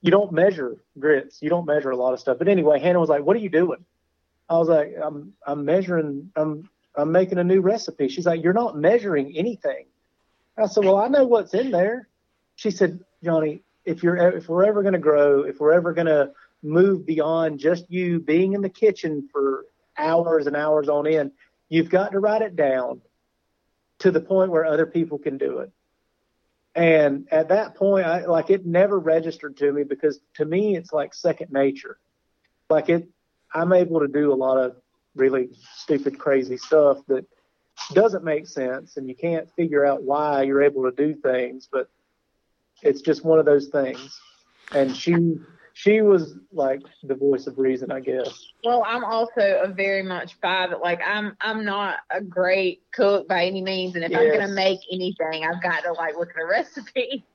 you 0.03 0.11
don't 0.11 0.33
measure 0.33 0.83
grits. 0.99 1.41
You 1.41 1.49
don't 1.49 1.65
measure 1.65 1.89
a 1.89 1.95
lot 1.95 2.13
of 2.13 2.19
stuff. 2.19 2.37
But 2.37 2.49
anyway, 2.49 2.79
Hannah 2.79 2.99
was 2.99 3.07
like, 3.07 3.23
what 3.23 3.37
are 3.37 3.39
you 3.39 3.49
doing? 3.49 3.85
I 4.49 4.57
was 4.57 4.67
like, 4.67 4.93
I'm, 5.01 5.31
I'm 5.47 5.63
measuring, 5.63 6.29
I'm, 6.35 6.69
I'm 6.93 7.11
making 7.11 7.37
a 7.37 7.43
new 7.43 7.61
recipe. 7.61 8.09
She's 8.09 8.25
like, 8.25 8.43
you're 8.43 8.51
not 8.51 8.77
measuring 8.77 9.35
anything. 9.37 9.85
I 10.57 10.67
said, 10.67 10.83
well, 10.83 10.97
I 10.97 11.07
know 11.07 11.23
what's 11.23 11.53
in 11.53 11.71
there. 11.71 12.09
She 12.55 12.69
said, 12.69 12.99
Johnny, 13.23 13.63
if 13.85 14.03
you're, 14.03 14.17
if 14.17 14.49
we're 14.49 14.65
ever 14.65 14.81
going 14.81 14.93
to 14.93 14.99
grow, 14.99 15.43
if 15.43 15.61
we're 15.61 15.73
ever 15.73 15.93
going 15.93 16.07
to 16.07 16.31
move 16.61 17.05
beyond 17.05 17.59
just 17.59 17.89
you 17.89 18.19
being 18.19 18.53
in 18.53 18.61
the 18.61 18.69
kitchen 18.69 19.29
for 19.31 19.65
hours 19.97 20.47
and 20.47 20.55
hours 20.57 20.89
on 20.89 21.07
end, 21.07 21.31
you've 21.69 21.89
got 21.89 22.11
to 22.11 22.19
write 22.19 22.41
it 22.41 22.57
down 22.57 22.99
to 23.99 24.11
the 24.11 24.19
point 24.19 24.51
where 24.51 24.65
other 24.65 24.85
people 24.85 25.17
can 25.17 25.37
do 25.37 25.59
it. 25.59 25.71
And 26.75 27.27
at 27.31 27.49
that 27.49 27.75
point, 27.75 28.05
I 28.05 28.25
like 28.25 28.49
it 28.49 28.65
never 28.65 28.97
registered 28.97 29.57
to 29.57 29.71
me 29.71 29.83
because 29.83 30.19
to 30.35 30.45
me, 30.45 30.75
it's 30.75 30.91
like 30.91 31.13
second 31.13 31.51
nature. 31.51 31.97
Like 32.69 32.89
it, 32.89 33.07
I'm 33.53 33.73
able 33.73 33.99
to 33.99 34.07
do 34.07 34.33
a 34.33 34.35
lot 34.35 34.57
of 34.57 34.75
really 35.15 35.49
stupid, 35.75 36.17
crazy 36.17 36.57
stuff 36.57 36.97
that 37.07 37.25
doesn't 37.93 38.23
make 38.23 38.47
sense 38.47 38.97
and 38.97 39.07
you 39.07 39.15
can't 39.15 39.51
figure 39.55 39.85
out 39.85 40.03
why 40.03 40.43
you're 40.43 40.63
able 40.63 40.83
to 40.89 40.91
do 40.91 41.13
things, 41.13 41.67
but 41.71 41.89
it's 42.81 43.01
just 43.01 43.23
one 43.23 43.39
of 43.39 43.45
those 43.45 43.67
things. 43.67 44.19
And 44.71 44.95
she, 44.95 45.13
she 45.73 46.01
was 46.01 46.35
like 46.51 46.81
the 47.01 47.15
voice 47.15 47.47
of 47.47 47.57
reason, 47.57 47.91
I 47.91 47.99
guess. 47.99 48.45
Well, 48.63 48.83
I'm 48.87 49.03
also 49.03 49.59
a 49.63 49.67
very 49.67 50.03
much 50.03 50.39
by 50.39 50.67
that. 50.67 50.79
Like, 50.79 51.01
I'm 51.05 51.35
I'm 51.41 51.65
not 51.65 51.97
a 52.11 52.21
great 52.21 52.83
cook 52.91 53.27
by 53.27 53.45
any 53.45 53.61
means, 53.61 53.95
and 53.95 54.05
if 54.05 54.15
I'm 54.15 54.31
gonna 54.31 54.53
make 54.53 54.79
anything, 54.91 55.43
I've 55.43 55.61
got 55.61 55.83
to 55.83 55.93
like 55.93 56.15
look 56.15 56.29
at 56.29 56.41
a 56.41 56.45
recipe, 56.49 57.25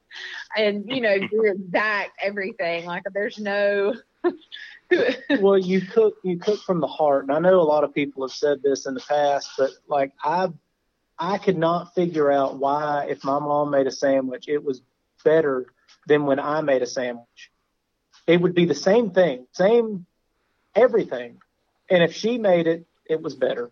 and 0.56 0.84
you 0.86 1.00
know, 1.00 1.18
do 1.18 1.44
exact 1.44 2.12
everything. 2.22 2.86
Like, 2.86 3.02
there's 3.12 3.38
no. 3.38 3.94
well, 5.40 5.58
you 5.58 5.80
cook 5.80 6.14
you 6.22 6.38
cook 6.38 6.60
from 6.60 6.80
the 6.80 6.86
heart, 6.86 7.24
and 7.24 7.32
I 7.32 7.40
know 7.40 7.60
a 7.60 7.62
lot 7.62 7.82
of 7.82 7.92
people 7.92 8.22
have 8.22 8.32
said 8.32 8.62
this 8.62 8.86
in 8.86 8.94
the 8.94 9.00
past, 9.00 9.50
but 9.58 9.70
like 9.88 10.12
I, 10.22 10.52
I 11.18 11.38
could 11.38 11.58
not 11.58 11.92
figure 11.92 12.30
out 12.30 12.58
why 12.58 13.06
if 13.08 13.24
my 13.24 13.40
mom 13.40 13.70
made 13.70 13.88
a 13.88 13.92
sandwich, 13.92 14.46
it 14.46 14.62
was 14.62 14.80
better 15.24 15.66
than 16.06 16.24
when 16.24 16.38
I 16.38 16.60
made 16.60 16.82
a 16.82 16.86
sandwich. 16.86 17.50
It 18.28 18.40
would 18.40 18.54
be 18.54 18.66
the 18.66 18.74
same 18.74 19.10
thing, 19.10 19.46
same 19.52 20.06
everything, 20.76 21.38
and 21.90 22.02
if 22.02 22.14
she 22.14 22.38
made 22.38 22.66
it, 22.66 22.86
it 23.06 23.20
was 23.20 23.34
better. 23.34 23.70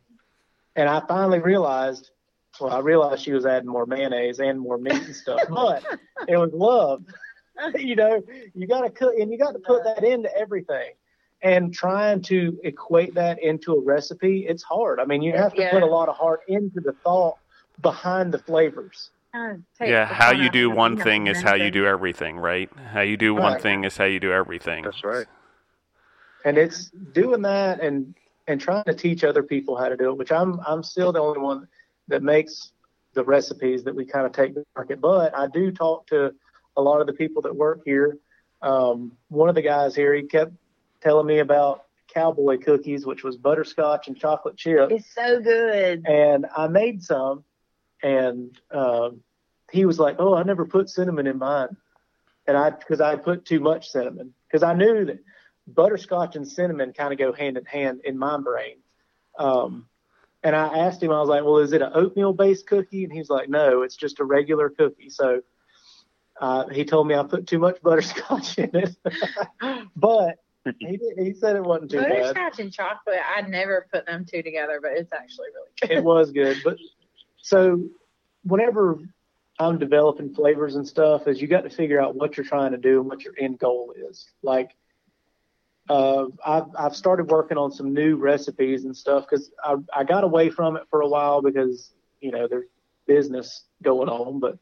And 0.75 0.89
I 0.89 1.01
finally 1.07 1.41
realized, 1.41 2.11
well, 2.59 2.73
I 2.73 2.81
realized 2.81 3.23
she 3.23 3.33
was 3.33 3.45
adding 3.47 3.69
more 3.69 3.87
mayonnaise 3.87 4.41
and 4.41 4.59
more 4.59 4.79
meat 4.79 4.95
and 4.95 5.15
stuff, 5.15 5.43
but 5.49 5.85
it 6.27 6.39
was 6.39 6.51
love. 6.53 7.05
you 7.77 7.97
know, 7.97 8.23
you 8.55 8.67
got 8.67 8.81
to 8.81 8.91
cook, 8.91 9.15
and 9.19 9.31
you 9.31 9.39
got 9.39 9.53
to 9.53 9.59
put 9.59 9.85
that 9.85 10.03
into 10.03 10.35
everything 10.37 10.93
and 11.43 11.73
trying 11.73 12.23
to 12.23 12.59
equate 12.65 13.15
that 13.15 13.43
into 13.43 13.73
a 13.75 13.81
recipe, 13.81 14.47
it's 14.49 14.63
hard. 14.63 15.01
I 15.01 15.05
mean, 15.05 15.23
you 15.23 15.33
have 15.37 15.53
to 15.55 15.61
Yeah. 15.61 15.71
put 15.71 15.83
a 15.83 15.87
lot 15.87 16.09
of 16.09 16.17
heart 16.17 16.41
into 16.49 16.81
the 16.81 16.93
thought 17.05 17.37
behind 17.83 18.33
the 18.33 18.39
flavors. 18.39 19.11
Kinda 19.37 19.62
take 19.78 19.91
Yeah, 19.91 20.07
how 20.07 20.30
you 20.30 20.51
do 20.51 20.70
one 20.70 20.97
thing 20.97 21.26
is 21.26 21.41
how 21.41 21.55
you 21.55 21.70
do 21.70 21.87
everything, 21.87 22.39
right? 22.39 22.70
How 22.93 23.01
you 23.03 23.16
do 23.16 23.34
one 23.34 23.53
Right. 23.55 23.62
thing 23.62 23.84
is 23.84 23.97
how 23.97 24.05
you 24.05 24.20
do 24.20 24.32
everything. 24.32 24.84
That's 24.84 25.05
right. 25.05 25.26
And 26.45 26.59
it's 26.59 26.91
doing 27.12 27.43
that 27.43 27.80
and 27.80 28.14
and 28.49 28.61
trying 28.61 28.84
to 28.84 28.95
teach 28.95 29.24
other 29.24 29.43
people 29.43 29.76
how 29.76 29.89
to 29.89 29.97
do 29.97 30.11
it, 30.11 30.16
which 30.16 30.30
I'm 30.32 30.61
I'm 30.66 30.82
still 30.82 31.12
the 31.12 31.20
only 31.20 31.41
one 31.41 31.66
that 32.09 32.22
makes 32.22 32.72
the 33.14 33.24
recipes 33.24 33.82
that 33.84 33.95
we 33.95 34.05
kind 34.05 34.26
of 34.26 34.32
take 34.32 34.55
to 34.55 34.64
market. 34.76 35.01
But 35.01 35.37
I 35.37 35.49
do 35.49 35.72
talk 35.72 36.07
to 36.09 36.32
a 36.76 36.82
lot 36.82 37.01
of 37.01 37.07
the 37.07 37.12
people 37.12 37.43
that 37.43 37.55
work 37.57 37.80
here. 37.84 38.18
Um, 38.62 39.12
one 39.28 39.49
of 39.49 39.55
the 39.55 39.62
guys 39.62 39.95
here, 39.97 40.14
he 40.14 40.22
kept 40.22 40.53
telling 41.01 41.26
me 41.26 41.39
about 41.41 41.87
cowboy 42.12 42.59
cookies, 42.59 43.05
which 43.07 43.24
was 43.24 43.37
butterscotch 43.37 44.07
and 44.09 44.16
chocolate 44.16 44.57
chip. 44.57 44.91
It's 44.93 45.12
so 45.14 45.41
good. 45.41 46.05
and 46.07 46.47
I 46.57 46.68
made 46.68 47.03
some, 47.03 47.43
and 48.03 48.59
um, 48.70 49.20
he 49.70 49.84
was 49.84 49.99
like, 49.99 50.16
"Oh, 50.18 50.34
I 50.34 50.42
never 50.42 50.64
put 50.64 50.88
cinnamon 50.88 51.26
in 51.26 51.38
mine," 51.38 51.76
and 52.47 52.57
I 52.57 52.70
because 52.70 53.01
I 53.01 53.16
put 53.16 53.44
too 53.44 53.61
much 53.61 53.90
cinnamon 53.90 54.34
because 54.49 54.62
I 54.62 54.74
knew 54.74 55.05
that 55.07 55.18
butterscotch 55.66 56.36
and 56.36 56.47
cinnamon 56.47 56.92
kind 56.92 57.12
of 57.12 57.18
go 57.18 57.32
hand 57.32 57.57
in 57.57 57.64
hand 57.64 58.01
in 58.05 58.18
my 58.18 58.38
brain. 58.38 58.76
Um, 59.38 59.88
and 60.42 60.55
I 60.55 60.78
asked 60.78 61.03
him, 61.03 61.11
I 61.11 61.20
was 61.20 61.28
like, 61.28 61.44
"Well, 61.44 61.59
is 61.59 61.72
it 61.72 61.82
an 61.82 61.90
oatmeal 61.94 62.32
based 62.32 62.66
cookie?" 62.66 63.05
And 63.05 63.12
he's 63.12 63.30
like, 63.30 63.49
"No, 63.49 63.82
it's 63.82 63.97
just 63.97 64.20
a 64.20 64.24
regular 64.24 64.70
cookie." 64.70 65.11
So 65.11 65.42
uh, 66.40 66.68
he 66.68 66.84
told 66.84 67.09
me 67.09 67.14
I 67.14 67.22
put 67.24 67.47
too 67.47 67.59
much 67.59 67.80
butterscotch 67.82 68.59
in 68.59 68.70
it, 68.74 68.97
but 69.97 70.38
he 70.78 70.97
did, 70.97 71.18
he 71.18 71.32
said 71.32 71.57
it 71.57 71.62
wasn't 71.62 71.90
too 71.90 71.99
bad. 72.01 72.34
Butterscotch 72.34 72.59
and 72.61 72.72
chocolate, 72.72 73.18
I'd 73.36 73.49
never 73.49 73.86
put 73.92 74.07
them 74.07 74.24
two 74.24 74.42
together, 74.42 74.78
but 74.80 74.92
it's 74.92 75.12
actually 75.12 75.49
really 75.55 75.70
good. 75.80 75.90
it 75.99 76.05
was 76.05 76.30
good. 76.32 76.59
But 76.64 76.78
so 77.47 77.84
whenever 78.42 78.99
I'm 79.61 79.78
developing 79.78 80.34
flavors 80.34 80.74
and 80.74 80.86
stuff, 80.86 81.28
is 81.28 81.40
you 81.40 81.47
got 81.47 81.61
to 81.61 81.70
figure 81.70 82.01
out 82.01 82.16
what 82.16 82.36
you're 82.36 82.44
trying 82.44 82.72
to 82.72 82.76
do 82.76 82.99
and 82.99 83.09
what 83.09 83.22
your 83.22 83.34
end 83.38 83.61
goal 83.61 83.94
is. 83.97 84.26
Like, 84.42 84.72
uh, 85.88 86.24
I've 86.44 86.64
I've 86.76 86.97
started 86.97 87.30
working 87.30 87.57
on 87.57 87.70
some 87.70 87.94
new 87.94 88.16
recipes 88.16 88.84
and 88.84 88.97
stuff 88.97 89.26
because 89.30 89.53
I 89.62 89.76
I 89.94 90.03
got 90.03 90.24
away 90.24 90.51
from 90.51 90.76
it 90.76 90.88
for 90.90 91.03
a 91.03 91.09
while 91.09 91.40
because 91.40 91.92
you 92.20 92.32
know 92.32 92.49
there's 92.49 92.66
business 93.07 93.62
going 93.80 94.09
on, 94.09 94.40
but 94.40 94.59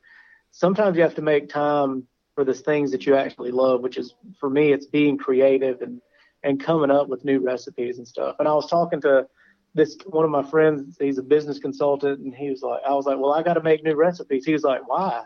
sometimes 0.51 0.99
you 0.99 1.05
have 1.05 1.15
to 1.15 1.23
make 1.23 1.49
time 1.49 2.07
for 2.35 2.45
the 2.45 2.53
things 2.53 2.91
that 2.91 3.07
you 3.07 3.17
actually 3.17 3.51
love, 3.51 3.81
which 3.81 3.97
is 3.97 4.15
for 4.39 4.51
me 4.51 4.75
it's 4.75 4.87
being 4.87 5.17
creative 5.17 5.81
and 5.81 6.03
and 6.43 6.63
coming 6.63 6.91
up 6.91 7.09
with 7.09 7.25
new 7.25 7.41
recipes 7.41 7.97
and 7.97 8.07
stuff. 8.07 8.37
And 8.41 8.47
I 8.47 8.53
was 8.53 8.69
talking 8.69 9.01
to 9.01 9.27
this 9.75 9.97
one 10.07 10.25
of 10.25 10.31
my 10.31 10.43
friends, 10.43 10.97
he's 11.01 11.19
a 11.19 11.23
business 11.23 11.59
consultant, 11.59 12.21
and 12.21 12.35
he 12.35 12.51
was 12.51 12.63
like, 12.63 12.81
I 12.87 12.93
was 12.93 13.07
like, 13.07 13.19
well, 13.19 13.33
I 13.33 13.43
got 13.43 13.55
to 13.55 13.63
make 13.63 13.83
new 13.83 13.97
recipes. 13.97 14.45
He 14.45 14.53
was 14.53 14.63
like, 14.63 14.89
why? 14.89 15.23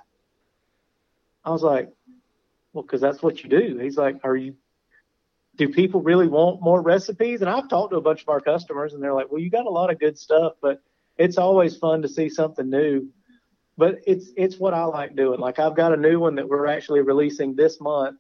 I 1.44 1.51
was 1.51 1.62
like, 1.62 1.90
well, 2.72 2.82
because 2.82 3.01
that's 3.01 3.22
what 3.22 3.42
you 3.42 3.51
do. 3.51 3.78
He's 3.78 3.96
like, 3.96 4.16
are 4.24 4.36
you? 4.36 4.55
Do 5.57 5.68
people 5.68 6.01
really 6.01 6.28
want 6.28 6.62
more 6.62 6.80
recipes? 6.80 7.40
And 7.40 7.51
I've 7.51 7.68
talked 7.68 7.90
to 7.90 7.99
a 7.99 8.03
bunch 8.03 8.22
of 8.22 8.28
our 8.28 8.40
customers, 8.40 8.94
and 8.94 9.03
they're 9.03 9.14
like, 9.14 9.30
well, 9.30 9.40
you 9.40 9.51
got 9.51 9.66
a 9.66 9.70
lot 9.70 9.92
of 9.92 9.99
good 9.99 10.18
stuff, 10.18 10.55
but 10.62 10.80
it's 11.18 11.36
always 11.36 11.76
fun 11.76 12.03
to 12.03 12.09
see 12.09 12.28
something 12.28 12.70
new. 12.70 13.09
But 13.76 13.96
it's 14.07 14.30
it's 14.36 14.59
what 14.59 14.74
I 14.74 14.84
like 14.84 15.14
doing. 15.14 15.40
Like 15.40 15.59
I've 15.59 15.76
got 15.76 15.92
a 15.92 15.96
new 15.96 16.18
one 16.18 16.36
that 16.36 16.49
we're 16.49 16.66
actually 16.66 17.01
releasing 17.01 17.55
this 17.55 17.80
month, 17.80 18.18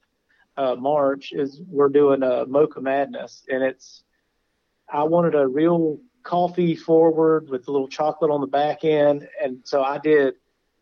uh, 0.56 0.74
March. 0.74 1.32
Is 1.32 1.60
we're 1.66 1.88
doing 1.88 2.22
a 2.22 2.44
Mocha 2.46 2.80
Madness, 2.80 3.44
and 3.48 3.62
it's 3.62 4.04
I 4.88 5.04
wanted 5.04 5.34
a 5.34 5.46
real 5.46 5.98
coffee 6.22 6.74
forward 6.76 7.48
with 7.48 7.68
a 7.68 7.72
little 7.72 7.88
chocolate 7.88 8.30
on 8.30 8.40
the 8.40 8.46
back 8.46 8.84
end, 8.84 9.28
and 9.42 9.60
so 9.64 9.82
I 9.82 9.98
did 9.98 10.34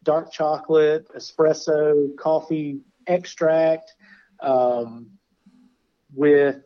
dark 0.02 0.32
chocolate, 0.32 1.08
espresso, 1.16 2.14
coffee 2.16 2.80
extract, 3.06 3.94
um, 4.40 5.10
with 6.14 6.62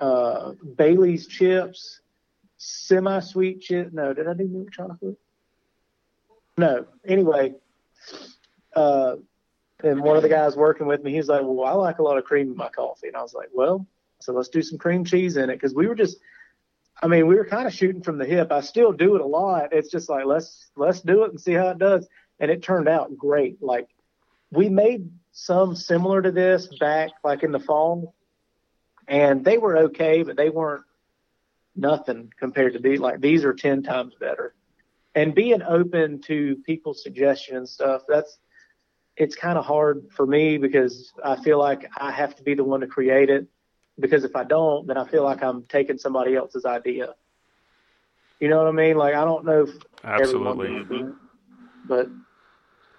uh, 0.00 0.52
Bailey's 0.76 1.26
chips, 1.26 2.00
semi-sweet 2.56 3.60
chip. 3.60 3.92
No, 3.92 4.12
did 4.12 4.26
I 4.28 4.34
do 4.34 4.46
milk 4.48 4.72
chocolate? 4.72 5.18
No. 6.56 6.86
Anyway, 7.06 7.54
uh, 8.74 9.16
and 9.82 10.02
one 10.02 10.16
of 10.16 10.22
the 10.22 10.28
guys 10.28 10.56
working 10.56 10.86
with 10.86 11.02
me, 11.02 11.14
he's 11.14 11.28
like, 11.28 11.40
"Well, 11.42 11.64
I 11.64 11.72
like 11.72 12.00
a 12.00 12.02
lot 12.02 12.18
of 12.18 12.24
cream 12.24 12.50
in 12.50 12.56
my 12.56 12.68
coffee," 12.68 13.08
and 13.08 13.16
I 13.16 13.22
was 13.22 13.32
like, 13.32 13.48
"Well, 13.52 13.86
so 14.20 14.32
let's 14.32 14.48
do 14.48 14.60
some 14.60 14.78
cream 14.78 15.04
cheese 15.04 15.36
in 15.36 15.48
it," 15.48 15.54
because 15.54 15.74
we 15.74 15.86
were 15.86 15.94
just, 15.94 16.18
I 17.02 17.06
mean, 17.06 17.26
we 17.26 17.36
were 17.36 17.46
kind 17.46 17.66
of 17.66 17.72
shooting 17.72 18.02
from 18.02 18.18
the 18.18 18.26
hip. 18.26 18.52
I 18.52 18.60
still 18.60 18.92
do 18.92 19.14
it 19.14 19.22
a 19.22 19.26
lot. 19.26 19.72
It's 19.72 19.90
just 19.90 20.08
like 20.08 20.26
let's 20.26 20.70
let's 20.76 21.00
do 21.00 21.24
it 21.24 21.30
and 21.30 21.40
see 21.40 21.52
how 21.52 21.68
it 21.68 21.78
does, 21.78 22.06
and 22.38 22.50
it 22.50 22.62
turned 22.62 22.88
out 22.88 23.16
great. 23.16 23.62
Like 23.62 23.88
we 24.50 24.68
made 24.68 25.10
some 25.32 25.74
similar 25.74 26.20
to 26.20 26.30
this 26.30 26.68
back 26.78 27.10
like 27.24 27.42
in 27.42 27.52
the 27.52 27.60
fall, 27.60 28.14
and 29.08 29.44
they 29.44 29.56
were 29.56 29.78
okay, 29.78 30.22
but 30.22 30.36
they 30.36 30.50
weren't 30.50 30.84
nothing 31.74 32.32
compared 32.38 32.74
to 32.74 32.78
these. 32.78 33.00
Like 33.00 33.20
these 33.20 33.44
are 33.44 33.54
ten 33.54 33.82
times 33.82 34.14
better. 34.20 34.54
And 35.14 35.34
being 35.34 35.62
open 35.62 36.20
to 36.22 36.56
people's 36.66 37.02
suggestions 37.02 37.56
and 37.56 37.68
stuff, 37.68 38.02
that's 38.06 38.38
it's 39.16 39.36
kind 39.36 39.58
of 39.58 39.64
hard 39.64 40.06
for 40.14 40.26
me 40.26 40.58
because 40.58 41.12
I 41.24 41.36
feel 41.36 41.58
like 41.58 41.88
I 41.96 42.10
have 42.10 42.36
to 42.36 42.42
be 42.42 42.54
the 42.54 42.64
one 42.64 42.80
to 42.80 42.86
create 42.86 43.30
it. 43.30 43.48
Because 44.00 44.24
if 44.24 44.34
I 44.34 44.44
don't, 44.44 44.86
then 44.86 44.96
I 44.96 45.06
feel 45.06 45.22
like 45.22 45.42
I'm 45.42 45.64
taking 45.64 45.98
somebody 45.98 46.34
else's 46.34 46.64
idea. 46.64 47.14
You 48.40 48.48
know 48.48 48.58
what 48.58 48.68
I 48.68 48.72
mean? 48.72 48.96
Like 48.96 49.14
I 49.14 49.24
don't 49.24 49.44
know 49.44 49.64
if 49.64 49.70
Absolutely. 50.02 50.68
everyone, 50.68 51.16
but 51.84 52.08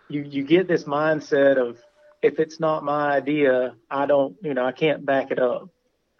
you 0.08 0.22
you 0.22 0.44
get 0.44 0.68
this 0.68 0.84
mindset 0.84 1.58
of 1.58 1.80
if 2.22 2.40
it's 2.40 2.60
not 2.60 2.84
my 2.84 3.12
idea, 3.12 3.76
I 3.90 4.06
don't, 4.06 4.36
you 4.44 4.54
know, 4.54 4.66
I 4.66 4.72
can't 4.72 5.06
back 5.06 5.32
it 5.32 5.40
up. 5.40 5.70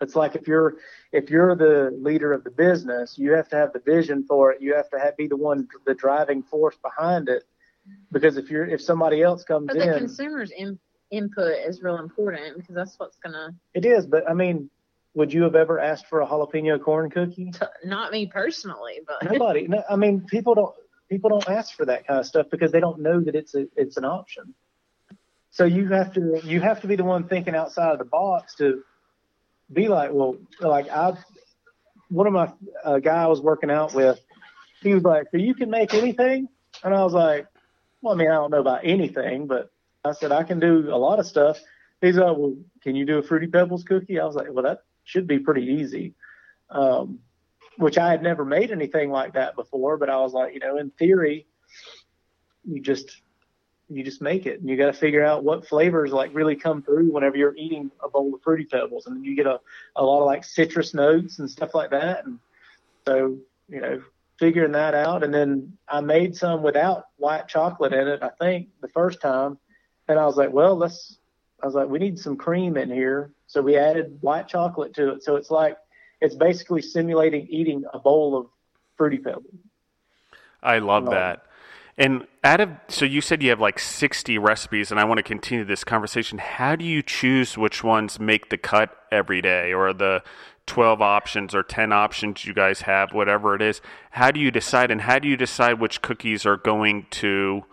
It's 0.02 0.16
like 0.16 0.36
if 0.36 0.48
you're 0.48 0.78
if 1.12 1.30
you're 1.30 1.56
the 1.56 1.96
leader 1.96 2.34
of 2.34 2.44
the 2.44 2.50
business, 2.50 3.18
you 3.18 3.34
have 3.34 3.50
to 3.50 3.56
have 3.56 3.72
the 3.74 3.80
vision 3.80 4.26
for 4.28 4.52
it. 4.52 4.62
You 4.62 4.74
have 4.76 4.90
to 4.90 5.00
have, 5.00 5.16
be 5.16 5.28
the 5.28 5.38
one, 5.38 5.68
the 5.86 5.94
driving 5.94 6.42
force 6.42 6.76
behind 6.78 7.30
it. 7.30 7.44
Because 8.12 8.38
if 8.38 8.50
you're 8.50 8.66
if 8.66 8.82
somebody 8.82 9.22
else 9.22 9.44
comes 9.44 9.68
But 9.68 9.78
in, 9.78 9.92
the 9.92 10.00
consumer's 10.00 10.52
in, 10.52 10.80
input 11.12 11.56
is 11.68 11.82
real 11.82 11.98
important 11.98 12.58
because 12.58 12.76
that's 12.76 12.98
what's 12.98 13.18
gonna. 13.18 13.54
it 13.74 13.86
is. 13.86 14.06
But 14.06 14.30
I 14.30 14.34
mean, 14.34 14.70
would 15.14 15.34
you 15.34 15.44
have 15.44 15.56
ever 15.56 15.80
asked 15.80 16.08
for 16.08 16.22
a 16.22 16.28
jalapeno 16.28 16.82
corn 16.82 17.10
cookie? 17.10 17.52
Not 17.84 18.12
me 18.12 18.28
personally, 18.28 19.02
but 19.06 19.32
Nobody. 19.32 19.68
No, 19.68 19.84
I 19.90 19.96
mean, 19.96 20.22
people 20.22 20.56
don't 20.56 20.76
people 21.10 21.30
don't 21.30 21.50
ask 21.50 21.76
for 21.76 21.86
that 21.86 22.08
kind 22.08 22.20
of 22.20 22.26
stuff 22.26 22.48
because 22.50 22.72
they 22.72 22.80
don't 22.80 23.00
know 23.02 23.20
that 23.20 23.36
it's 23.36 23.54
a 23.54 23.68
it's 23.76 23.98
an 23.98 24.06
option. 24.06 24.54
So 25.52 25.66
you 25.66 25.90
have 25.90 26.14
to 26.14 26.42
you 26.44 26.62
have 26.62 26.82
to 26.82 26.88
be 26.88 26.96
the 26.96 27.04
one 27.04 27.28
thinking 27.28 27.56
outside 27.56 27.92
of 27.92 28.00
the 28.00 28.06
box 28.06 28.56
to 28.56 28.84
be 29.72 29.88
like, 29.88 30.12
well, 30.14 30.38
like 30.60 30.90
I, 30.90 31.14
one 32.10 32.28
of 32.28 32.34
my 32.34 32.52
uh, 32.84 33.00
guy 33.00 33.24
I 33.24 33.28
was 33.28 33.42
working 33.42 33.72
out 33.72 33.94
with, 33.94 34.20
he 34.82 34.94
was 34.94 35.04
like, 35.04 35.28
so 35.32 35.38
you 35.38 35.54
can 35.54 35.70
make 35.70 35.94
anything, 35.94 36.48
and 36.84 36.94
I 36.94 37.04
was 37.04 37.14
like, 37.14 37.48
well, 38.02 38.14
I 38.14 38.18
mean, 38.18 38.30
I 38.30 38.36
don't 38.36 38.52
know 38.52 38.60
about 38.60 38.82
anything, 38.84 39.48
but 39.48 39.71
I 40.04 40.14
said 40.14 40.32
I 40.32 40.44
can 40.44 40.60
do 40.60 40.94
a 40.94 40.98
lot 40.98 41.20
of 41.20 41.28
stuff. 41.28 41.60
He's 42.02 42.18
like, 42.18 42.36
well, 42.38 42.56
can 42.82 42.96
you 42.96 43.06
do 43.06 43.20
a 43.20 43.24
fruity 43.24 43.48
pebbles 43.48 43.84
cookie? 43.84 44.20
I 44.20 44.26
was 44.26 44.36
like, 44.36 44.48
well, 44.52 44.64
that 44.64 44.84
should 45.04 45.28
be 45.28 45.40
pretty 45.40 45.64
easy. 45.64 46.16
Um, 46.70 47.20
which 47.78 47.98
I 47.98 48.10
had 48.10 48.24
never 48.24 48.44
made 48.44 48.72
anything 48.72 49.12
like 49.12 49.34
that 49.34 49.56
before, 49.56 49.98
but 49.98 50.10
I 50.10 50.18
was 50.18 50.34
like, 50.34 50.54
you 50.54 50.60
know, 50.60 50.78
in 50.78 50.90
theory, 50.92 51.46
you 52.66 52.82
just 52.82 53.22
you 53.90 54.04
just 54.04 54.22
make 54.22 54.46
it 54.46 54.62
and 54.62 54.70
you 54.70 54.78
got 54.78 54.86
to 54.86 54.94
figure 54.94 55.24
out 55.24 55.44
what 55.44 55.68
flavors 55.68 56.12
like 56.14 56.34
really 56.34 56.56
come 56.56 56.82
through 56.82 57.12
whenever 57.12 57.36
you're 57.36 57.56
eating 57.58 57.92
a 58.04 58.10
bowl 58.10 58.34
of 58.34 58.42
fruity 58.42 58.64
pebbles 58.64 59.06
and 59.06 59.18
then 59.18 59.24
you 59.24 59.36
get 59.36 59.46
a, 59.46 59.60
a 59.98 60.04
lot 60.04 60.22
of 60.22 60.26
like 60.26 60.46
citrus 60.46 60.94
notes 60.94 61.40
and 61.40 61.52
stuff 61.52 61.76
like 61.76 61.90
that 61.90 62.26
and 62.26 62.40
so 63.06 63.38
you 63.68 63.82
know 63.82 64.02
figuring 64.40 64.72
that 64.72 64.94
out 64.94 65.24
and 65.24 65.34
then 65.34 65.78
i 65.90 66.00
made 66.00 66.36
some 66.36 66.64
without 66.64 67.08
white 67.18 67.50
chocolate 67.50 67.92
in 67.92 68.08
it 68.08 68.24
i 68.24 68.30
think 68.40 68.70
the 68.82 68.88
first 68.88 69.20
time 69.20 69.58
and 70.12 70.20
i 70.20 70.26
was 70.26 70.38
like 70.38 70.52
well 70.52 70.76
let's 70.76 71.18
i 71.64 71.66
was 71.66 71.76
like 71.76 71.88
we 71.88 71.98
need 72.00 72.20
some 72.20 72.36
cream 72.38 72.78
in 72.78 72.90
here 72.90 73.32
so 73.48 73.62
we 73.62 73.76
added 73.78 74.18
white 74.22 74.48
chocolate 74.48 74.94
to 74.94 75.12
it 75.14 75.24
so 75.24 75.36
it's 75.36 75.50
like 75.52 75.78
it's 76.22 76.36
basically 76.36 76.82
simulating 76.82 77.48
eating 77.50 77.84
a 77.94 78.00
bowl 78.00 78.38
of 78.38 78.48
fruity 78.98 79.18
pebbles 79.18 79.46
I 80.64 80.78
love 80.80 81.06
No. 81.06 81.12
that. 81.12 81.46
And 81.98 82.26
out 82.44 82.62
of 82.62 82.70
so 82.88 83.04
you 83.06 83.20
said 83.22 83.44
you 83.44 83.50
have 83.50 83.60
like 83.60 83.78
60 83.80 84.38
recipes 84.38 84.92
and 84.92 85.00
I 85.00 85.04
want 85.04 85.18
to 85.18 85.24
continue 85.24 85.66
this 85.66 85.84
conversation. 85.84 86.38
How 86.38 86.76
do 86.76 86.86
you 86.86 87.02
choose 87.02 87.58
which 87.58 87.84
ones 87.84 88.20
make 88.20 88.50
the 88.50 88.58
cut 88.58 88.96
every 89.12 89.42
day 89.42 89.74
or 89.74 89.92
the 89.94 90.24
12 90.68 91.02
options 91.02 91.54
or 91.54 91.64
10 91.64 91.92
options 91.92 92.46
you 92.46 92.54
guys 92.54 92.82
have, 92.82 93.12
whatever 93.14 93.56
it 93.56 93.62
is? 93.62 93.82
How 94.12 94.32
do 94.32 94.40
you 94.40 94.52
decide 94.52 94.90
and 94.90 95.02
how 95.02 95.20
do 95.20 95.28
you 95.28 95.36
decide 95.36 95.80
which 95.80 96.02
cookies 96.02 96.46
are 96.46 96.58
going 96.58 97.08
to 97.12 97.64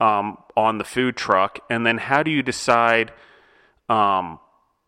um, 0.00 0.38
on 0.56 0.78
the 0.78 0.84
food 0.84 1.16
truck? 1.16 1.60
And 1.70 1.86
then 1.86 1.98
how 1.98 2.22
do 2.22 2.30
you 2.30 2.42
decide 2.42 3.12
um, 3.88 4.38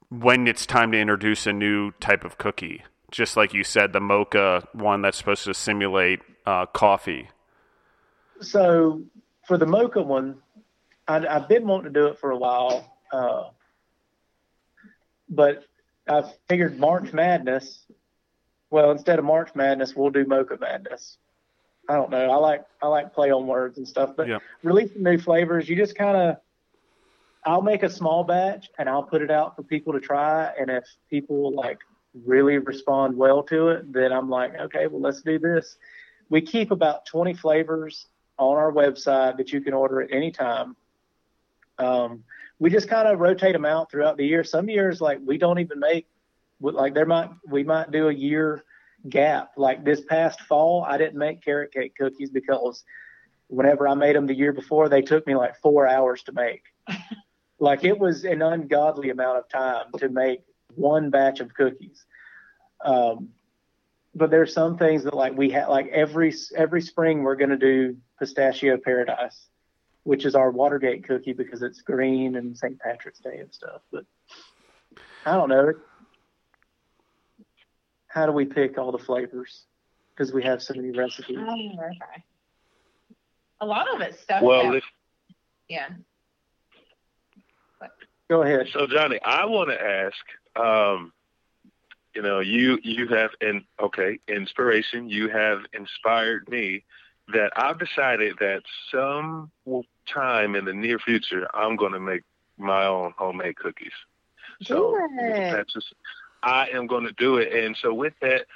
when 0.09 0.47
it's 0.47 0.67
time 0.67 0.93
to 0.93 0.99
introduce 0.99 1.47
a 1.47 1.53
new 1.53 1.93
type 1.93 2.25
of 2.25 2.39
cookie? 2.39 2.85
Just 3.11 3.37
like 3.37 3.55
you 3.55 3.65
said, 3.65 3.93
the 3.93 4.01
mocha 4.01 4.67
one 4.73 5.03
that's 5.03 5.19
supposed 5.19 5.45
to 5.45 5.55
simulate 5.55 6.21
uh, 6.47 6.67
coffee. 6.67 7.29
so 8.41 9.03
for 9.47 9.59
the 9.59 9.67
mocha 9.67 10.01
one, 10.01 10.37
I, 11.09 11.27
I've 11.27 11.49
been 11.49 11.67
wanting 11.67 11.93
to 11.93 12.01
do 12.01 12.07
it 12.07 12.19
for 12.19 12.31
a 12.31 12.37
while, 12.37 12.97
uh, 13.13 13.51
but 15.29 15.65
I 16.09 16.23
figured 16.49 16.79
March 16.79 17.13
Madness. 17.13 17.85
Well, 18.71 18.93
instead 18.93 19.19
of 19.19 19.25
March 19.25 19.51
Madness, 19.57 19.97
we'll 19.97 20.11
do 20.11 20.25
Mocha 20.25 20.57
Madness. 20.61 21.19
I 21.91 21.95
don't 21.95 22.11
know. 22.11 22.31
I 22.31 22.37
like 22.37 22.65
I 22.81 22.87
like 22.87 23.13
play 23.13 23.33
on 23.33 23.49
words 23.49 23.79
and 23.79 23.87
stuff, 23.87 24.15
but 24.17 24.29
Yeah. 24.29 24.39
releasing 24.63 25.03
new 25.03 25.19
flavors, 25.19 25.69
you 25.69 25.75
just 25.75 25.97
kind 25.97 26.17
of. 26.17 26.37
I'll 27.45 27.63
make 27.63 27.83
a 27.83 27.89
small 27.89 28.23
batch 28.23 28.69
and 28.79 28.87
I'll 28.89 29.03
put 29.03 29.23
it 29.23 29.31
out 29.31 29.57
for 29.57 29.63
people 29.63 29.95
to 29.95 30.01
try, 30.01 30.53
and 30.59 30.71
if 30.71 30.85
people 31.09 31.53
like 31.53 31.79
really 32.27 32.59
respond 32.59 33.17
well 33.17 33.43
to 33.45 33.71
it, 33.71 33.93
then 33.93 34.13
I'm 34.13 34.29
like, 34.29 34.55
okay, 34.55 34.87
well 34.87 35.01
let's 35.01 35.23
do 35.23 35.39
this. 35.39 35.79
We 36.29 36.43
keep 36.43 36.71
about 36.71 37.07
20 37.07 37.35
flavors 37.35 38.07
on 38.39 38.57
our 38.57 38.71
website 38.71 39.37
that 39.39 39.53
you 39.53 39.61
can 39.63 39.73
order 39.73 40.03
at 40.03 40.13
any 40.13 40.31
time. 40.31 40.77
Um, 41.79 42.23
we 42.59 42.71
just 42.71 42.89
kind 42.89 43.09
of 43.09 43.19
rotate 43.19 43.55
them 43.55 43.65
out 43.65 43.91
throughout 43.91 44.17
the 44.17 44.27
year. 44.27 44.45
Some 44.45 44.69
years, 44.69 45.01
like 45.01 45.19
we 45.25 45.39
don't 45.39 45.59
even 45.59 45.81
make, 45.81 46.07
like 46.61 46.95
there 46.95 47.07
might 47.07 47.31
we 47.49 47.65
might 47.65 47.91
do 47.91 48.09
a 48.09 48.13
year 48.13 48.65
gap. 49.09 49.53
Like 49.57 49.85
this 49.85 50.01
past 50.03 50.41
fall, 50.43 50.85
I 50.87 50.99
didn't 50.99 51.19
make 51.19 51.45
carrot 51.45 51.73
cake 51.73 51.95
cookies 51.97 52.31
because 52.31 52.85
whenever 53.49 53.89
I 53.89 53.95
made 53.95 54.17
them 54.17 54.27
the 54.27 54.35
year 54.35 54.53
before, 54.53 54.89
they 54.89 55.03
took 55.03 55.27
me 55.27 55.35
like 55.35 55.57
four 55.61 55.87
hours 55.87 56.23
to 56.25 56.33
make. 56.33 56.63
like 57.59 57.85
it 57.85 57.99
was 57.99 58.25
an 58.25 58.43
ungodly 58.43 59.11
amount 59.11 59.39
of 59.39 59.49
time 59.49 59.87
to 59.99 60.09
make 60.09 60.41
one 60.75 61.11
batch 61.11 61.41
of 61.41 61.55
cookies. 61.55 62.05
Um, 62.85 63.31
but 64.15 64.31
there's 64.31 64.53
some 64.53 64.77
things 64.77 65.05
that 65.05 65.15
like 65.15 65.37
we 65.37 65.51
had 65.51 65.69
like 65.69 65.89
every 65.89 66.35
every 66.57 66.83
spring 66.83 67.23
we're 67.23 67.37
going 67.37 67.51
to 67.51 67.57
do 67.57 67.97
pistachio 68.19 68.77
paradise 68.77 69.49
which 70.03 70.25
is 70.25 70.35
our 70.35 70.51
watergate 70.51 71.05
cookie 71.07 71.33
because 71.33 71.63
it's 71.63 71.83
green 71.83 72.37
and 72.37 72.57
st 72.57 72.79
patrick's 72.81 73.21
day 73.21 73.39
and 73.39 73.53
stuff 73.53 73.83
but 73.93 74.05
i 75.27 75.33
don't 75.33 75.49
know 75.49 75.73
how 78.13 78.27
do 78.27 78.33
we 78.33 78.45
pick 78.45 78.77
all 78.77 78.91
the 78.93 78.99
flavors 78.99 79.63
because 80.15 80.33
we 80.33 80.43
have 80.43 80.63
so 80.63 80.75
many 80.75 80.91
recipes 80.91 81.39
Oh, 81.41 81.53
okay. 81.55 82.23
A 83.61 83.67
lot 83.67 83.93
of 83.95 84.01
it's 84.01 84.21
stuff. 84.21 84.43
Well, 84.43 84.73
that- 84.73 84.77
if, 84.79 84.85
yeah. 85.69 85.89
go 88.29 88.43
ahead 88.43 88.67
so 88.73 88.87
Johnny, 88.87 89.19
I 89.25 89.45
want 89.47 89.71
to 89.71 89.81
ask. 89.81 90.17
Um, 90.57 91.13
you 92.15 92.23
know, 92.23 92.41
you 92.41 92.79
you 92.83 93.07
have 93.09 93.31
in 93.41 93.65
okay 93.81 94.19
inspiration. 94.27 95.09
You 95.09 95.29
have 95.29 95.61
inspired 95.73 96.49
me 96.49 96.83
that 97.33 97.53
I've 97.55 97.79
decided 97.79 98.37
that 98.41 98.63
some 98.93 99.51
time 100.13 100.57
in 100.57 100.65
the 100.65 100.73
near 100.75 100.99
future 100.99 101.47
I'm 101.55 101.77
going 101.77 101.93
to 101.93 102.01
make 102.01 102.23
my 102.59 102.85
own 102.87 103.15
homemade 103.17 103.57
cookies. 103.57 103.93
Do 104.61 104.67
So 104.67 104.99
it. 105.21 105.53
that's 105.53 105.73
just, 105.73 105.95
I 106.43 106.69
am 106.73 106.87
going 106.87 107.05
to 107.05 107.13
do 107.13 107.37
it. 107.37 107.53
And 107.53 107.77
so 107.81 107.93
with 107.93 108.15
that, 108.21 108.47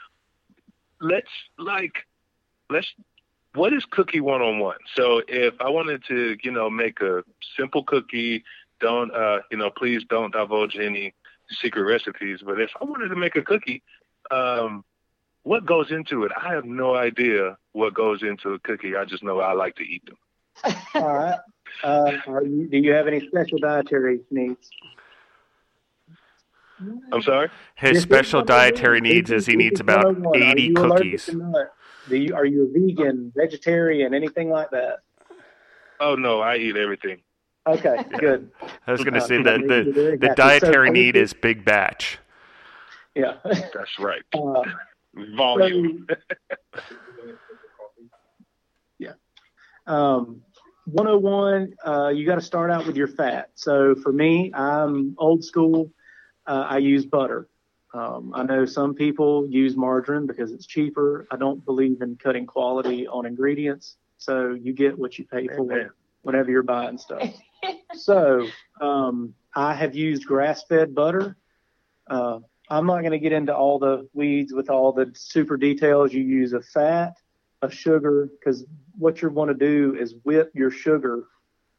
let's 1.01 1.29
like, 1.59 2.07
let's, 2.71 2.87
what 3.55 3.73
is 3.73 3.85
cookie 3.91 4.21
one 4.21 4.43
on 4.43 4.59
one? 4.59 4.79
So 4.95 5.23
if 5.29 5.55
I 5.61 5.69
wanted 5.69 6.03
to, 6.09 6.37
you 6.43 6.51
know, 6.51 6.71
make 6.71 7.01
a 7.01 7.23
simple 7.57 7.85
cookie, 7.85 8.45
don't, 8.81 9.15
uh, 9.15 9.41
you 9.51 9.59
know, 9.59 9.71
please 9.71 10.03
don't 10.09 10.33
divulge 10.33 10.77
any 10.77 11.15
secret 11.51 11.83
recipes. 11.83 12.41
But 12.45 12.61
if 12.61 12.71
I 12.81 12.85
wanted 12.85 13.09
to 13.09 13.17
make 13.17 13.37
a 13.37 13.43
cookie, 13.43 13.83
um, 14.31 14.85
what 15.43 15.67
goes 15.67 15.91
into 15.91 16.25
it? 16.25 16.33
I 16.41 16.53
have 16.53 16.65
no 16.65 16.97
idea 16.97 17.57
what 17.73 17.95
goes 17.95 18.23
into 18.23 18.55
a 18.55 18.59
cookie. 18.59 18.97
I 18.97 19.05
just 19.05 19.23
know 19.23 19.41
I 19.41 19.53
like 19.53 19.77
to 19.77 19.83
eat 19.83 20.03
them. 20.07 20.75
All 20.95 21.15
right. 21.15 21.39
Uh, 21.83 22.11
do 22.41 22.69
you 22.71 22.93
have 22.93 23.07
any 23.07 23.27
special 23.29 23.59
dietary 23.59 24.21
needs? 24.31 24.71
I'm 27.13 27.23
sorry. 27.23 27.51
His 27.77 27.91
This 27.91 27.97
is 27.99 28.03
special 28.03 28.43
dietary 28.43 29.01
needs 29.01 29.31
is 29.31 29.47
he 29.47 29.57
needs 29.57 29.81
about 29.81 30.07
101. 30.07 30.43
Are 30.43 30.51
80 30.53 30.63
you 30.63 30.73
allergic 30.77 30.97
cookies. 30.97 31.27
Do 32.09 32.17
you, 32.17 32.35
are 32.35 32.45
you 32.45 32.65
a 32.65 32.69
vegan, 32.79 33.33
vegetarian, 33.35 34.13
anything 34.13 34.51
like 34.51 34.71
that? 34.71 34.99
Oh 36.01 36.17
no, 36.17 36.41
I 36.41 36.57
eat 36.57 36.77
everything. 36.77 37.21
Okay, 37.67 37.97
good. 38.19 38.51
I 38.87 38.93
was 38.93 39.03
going 39.03 39.15
to 39.15 39.21
Uh, 39.21 39.27
say 39.27 39.43
that 39.43 39.61
the, 39.61 40.19
the 40.21 40.35
dietary 40.35 40.89
So, 40.89 40.93
need 40.93 41.17
is 41.17 41.33
big 41.33 41.65
batch. 41.65 42.19
Yeah. 43.15 43.37
That's 43.45 43.99
right. 43.99 44.23
Uh, 44.35 44.63
Volume. 45.37 46.07
yeah. 48.99 49.13
Um, 49.87 50.43
101, 50.87 51.75
uh, 51.87 52.09
you 52.09 52.27
got 52.27 52.35
to 52.35 52.41
start 52.43 52.71
out 52.71 52.87
with 52.87 52.97
your 52.97 53.07
fat. 53.09 53.51
So 53.55 53.95
for 53.95 54.13
me, 54.13 54.53
I'm 54.53 55.15
old 55.19 55.45
school. 55.45 55.91
Uh, 56.47 56.67
I 56.69 56.79
use 56.79 57.07
butter. 57.07 57.49
Um, 57.95 58.33
I 58.35 58.43
know 58.43 58.65
some 58.67 58.95
people 58.95 59.47
use 59.49 59.77
margarine 59.77 60.27
because 60.27 60.53
it's 60.53 60.67
cheaper. 60.67 61.27
I 61.31 61.37
don't 61.37 61.65
believe 61.65 62.03
in 62.03 62.17
cutting 62.17 62.45
quality 62.45 63.07
on 63.07 63.25
ingredients. 63.25 63.97
So 64.19 64.51
you 64.61 64.73
get 64.73 64.99
what 64.99 65.19
you 65.19 65.25
pay 65.25 65.47
for 65.47 65.73
Amen. 65.73 65.91
whenever 66.23 66.51
you're 66.51 66.65
buying 66.65 66.99
stuff. 66.99 67.29
so 67.95 68.49
um, 68.81 69.35
I 69.55 69.75
have 69.75 69.95
used 69.95 70.27
grass-fed 70.27 70.95
butter. 70.95 71.37
Uh, 72.09 72.41
I'm 72.69 72.87
not 72.87 73.01
going 73.01 73.13
to 73.13 73.19
get 73.19 73.33
into 73.33 73.55
all 73.55 73.79
the 73.79 74.09
weeds 74.13 74.53
with 74.53 74.71
all 74.71 74.93
the 74.93 75.13
super 75.15 75.57
details. 75.57 76.13
You 76.13 76.23
use 76.23 76.53
a 76.53 76.63
fat, 76.63 77.15
a 77.63 77.71
sugar, 77.71 78.29
because 78.39 78.65
what 78.99 79.23
you 79.23 79.29
want 79.29 79.49
to 79.49 79.55
do 79.55 79.97
is 79.99 80.15
whip 80.25 80.51
your 80.55 80.71
sugar 80.71 81.25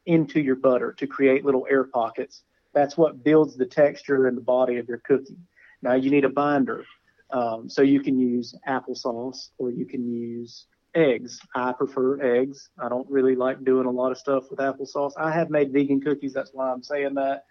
into 0.06 0.40
your 0.40 0.56
butter 0.56 0.92
to 0.94 1.06
create 1.06 1.44
little 1.44 1.66
air 1.68 1.84
pockets. 1.84 2.42
That's 2.76 2.94
what 2.94 3.24
builds 3.24 3.56
the 3.56 3.64
texture 3.64 4.26
and 4.26 4.36
the 4.36 4.42
body 4.42 4.76
of 4.76 4.86
your 4.86 4.98
cookie. 4.98 5.38
Now 5.80 5.94
you 5.94 6.10
need 6.10 6.26
a 6.26 6.28
binder. 6.28 6.84
Um, 7.30 7.70
so 7.70 7.80
you 7.80 8.00
can 8.00 8.20
use 8.20 8.54
applesauce 8.68 9.48
or 9.56 9.70
you 9.70 9.86
can 9.86 10.12
use 10.12 10.66
eggs. 10.94 11.40
I 11.54 11.72
prefer 11.72 12.20
eggs. 12.20 12.68
I 12.78 12.90
don't 12.90 13.08
really 13.10 13.34
like 13.34 13.64
doing 13.64 13.86
a 13.86 13.90
lot 13.90 14.12
of 14.12 14.18
stuff 14.18 14.50
with 14.50 14.58
applesauce. 14.58 15.12
I 15.16 15.32
have 15.32 15.48
made 15.48 15.72
vegan 15.72 16.02
cookies. 16.02 16.34
That's 16.34 16.50
why 16.52 16.70
I'm 16.70 16.82
saying 16.82 17.14
that. 17.14 17.46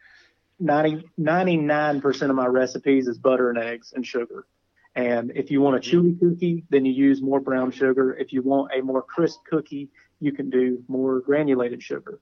90, 0.59 1.03
99% 1.19 2.29
of 2.29 2.35
my 2.35 2.45
recipes 2.45 3.07
is 3.07 3.17
butter 3.17 3.49
and 3.49 3.57
eggs 3.57 3.93
and 3.95 4.05
sugar. 4.05 4.45
And 4.93 5.31
if 5.35 5.49
you 5.49 5.59
want 5.59 5.75
a 5.75 5.79
chewy 5.79 6.19
cookie, 6.19 6.65
then 6.69 6.85
you 6.85 6.93
use 6.93 7.19
more 7.19 7.39
brown 7.39 7.71
sugar. 7.71 8.13
If 8.13 8.31
you 8.31 8.43
want 8.43 8.73
a 8.77 8.83
more 8.83 9.01
crisp 9.01 9.39
cookie, 9.49 9.89
you 10.19 10.31
can 10.31 10.51
do 10.51 10.83
more 10.87 11.19
granulated 11.19 11.81
sugar. 11.81 12.19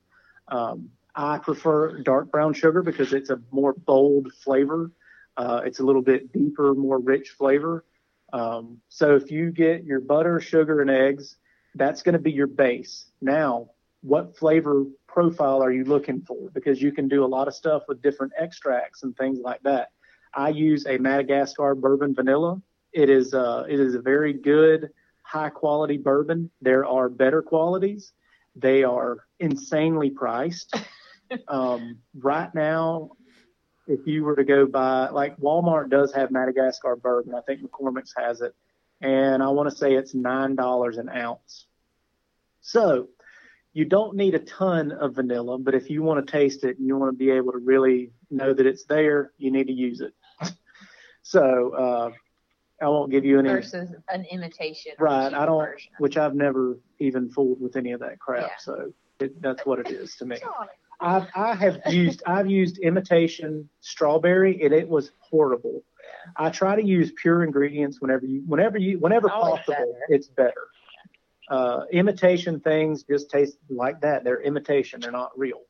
Um, 0.48 0.90
I 1.16 1.38
prefer 1.38 2.00
dark 2.02 2.32
brown 2.32 2.54
sugar 2.54 2.82
because 2.82 3.14
it's 3.14 3.30
a 3.30 3.40
more 3.52 3.74
bold 3.74 4.32
flavor. 4.44 4.92
Uh, 5.38 5.62
it's 5.66 5.80
a 5.80 5.84
little 5.84 6.02
bit 6.02 6.32
deeper, 6.32 6.74
more 6.74 7.00
rich 7.00 7.30
flavor. 7.30 7.86
Um, 8.32 8.80
so 8.90 9.16
if 9.16 9.30
you 9.30 9.52
get 9.52 9.84
your 9.84 10.00
butter, 10.00 10.40
sugar, 10.40 10.82
and 10.82 10.90
eggs, 10.90 11.38
that's 11.76 12.02
going 12.02 12.14
to 12.14 12.20
be 12.20 12.32
your 12.32 12.48
base. 12.48 13.06
Now, 13.22 13.70
what 14.02 14.38
flavor 14.38 14.86
profile 15.08 15.64
are 15.64 15.72
you 15.72 15.86
looking 15.86 16.22
for? 16.22 16.50
Because 16.52 16.82
you 16.82 16.92
can 16.92 17.08
do 17.08 17.24
a 17.24 17.28
lot 17.28 17.48
of 17.48 17.54
stuff 17.54 17.84
with 17.88 18.02
different 18.02 18.34
extracts 18.38 19.04
and 19.04 19.16
things 19.16 19.40
like 19.40 19.62
that. 19.64 19.90
I 20.34 20.50
use 20.50 20.86
a 20.88 20.98
Madagascar 20.98 21.76
bourbon 21.76 22.16
vanilla. 22.16 22.62
It 22.92 23.10
is 23.10 23.34
uh, 23.34 23.66
it 23.70 23.80
is 23.80 23.96
a 23.96 24.02
very 24.02 24.34
good, 24.34 24.90
high 25.22 25.50
quality 25.50 25.98
bourbon. 25.98 26.50
There 26.62 26.86
are 26.86 27.08
better 27.10 27.42
qualities. 27.42 28.14
They 28.56 28.84
are 28.84 29.26
insanely 29.40 30.10
priced. 30.10 30.76
Um, 31.48 32.00
right 32.16 32.54
now, 32.54 33.12
if 33.88 34.06
you 34.06 34.24
were 34.24 34.36
to 34.36 34.44
go 34.44 34.66
buy, 34.66 35.10
like 35.10 35.38
Walmart 35.38 35.90
does 35.90 36.14
have 36.14 36.32
Madagascar 36.32 36.96
bourbon. 36.96 37.36
I 37.36 37.42
think 37.42 37.62
McCormick's 37.62 38.14
has 38.18 38.42
it, 38.42 38.54
and 39.02 39.44
I 39.44 39.50
want 39.50 39.70
to 39.70 39.76
say 39.76 39.94
it's 39.94 40.14
nine 40.14 40.56
dollars 40.56 40.98
an 40.98 41.10
ounce. 41.10 41.66
So 42.62 43.10
you 43.74 43.86
don't 43.86 44.16
need 44.16 44.36
a 44.36 44.40
ton 44.40 44.92
of 44.92 45.16
vanilla, 45.16 45.58
but 45.58 45.74
if 45.74 45.90
you 45.90 46.04
want 46.04 46.26
to 46.26 46.32
taste 46.32 46.64
it 46.64 46.78
and 46.78 46.88
you 46.88 46.96
want 46.96 47.12
to 47.12 47.18
be 47.18 47.32
able 47.32 47.52
to 47.52 47.58
really 47.58 48.12
know 48.30 48.54
that 48.54 48.66
it's 48.66 48.86
there, 48.86 49.32
you 49.38 49.52
need 49.52 49.68
to 49.68 49.74
use 49.74 50.00
it. 50.00 50.14
so 51.24 51.74
uh, 51.74 52.12
I 52.82 52.90
won't 52.90 53.12
give 53.12 53.26
you 53.26 53.40
any 53.40 53.50
versus 53.50 53.90
an 54.10 54.26
imitation. 54.26 54.94
right. 55.00 55.34
I 55.34 55.46
don't, 55.46 55.60
version. 55.60 55.92
which 55.98 56.18
I've 56.18 56.36
never 56.36 56.80
even 57.00 57.30
fooled 57.32 57.60
with 57.60 57.76
any 57.76 57.92
of 57.92 58.00
that 58.02 58.20
crap. 58.20 58.44
Yeah. 58.44 58.56
So 58.60 58.94
it, 59.20 59.42
that's 59.42 59.66
what 59.66 59.80
it 59.80 59.90
is 59.90 60.16
to 60.18 60.26
me. 60.26 60.38
I've 61.04 61.28
I 61.36 61.54
have 61.56 61.82
used 61.90 62.24
I've 62.26 62.50
used 62.50 62.78
imitation 62.80 63.70
strawberry 63.82 64.64
and 64.64 64.74
it 64.74 64.88
was 64.88 65.12
horrible. 65.20 65.84
I 66.38 66.50
try 66.50 66.78
to 66.78 66.84
use 66.84 67.12
pure 67.22 67.44
ingredients 67.44 68.00
whenever 68.00 68.26
you 68.26 68.42
whenever 68.48 68.78
you 68.78 69.00
whenever 69.00 69.28
possible. 69.28 69.64
better. 69.68 69.86
It's 70.08 70.28
better. 70.28 70.68
Uh, 71.50 71.82
imitation 71.92 72.62
things 72.62 73.04
just 73.04 73.30
taste 73.30 73.58
like 73.70 74.00
that. 74.02 74.24
They're 74.24 74.42
imitation. 74.42 75.02
They're 75.02 75.12
not 75.12 75.38
real. 75.38 75.62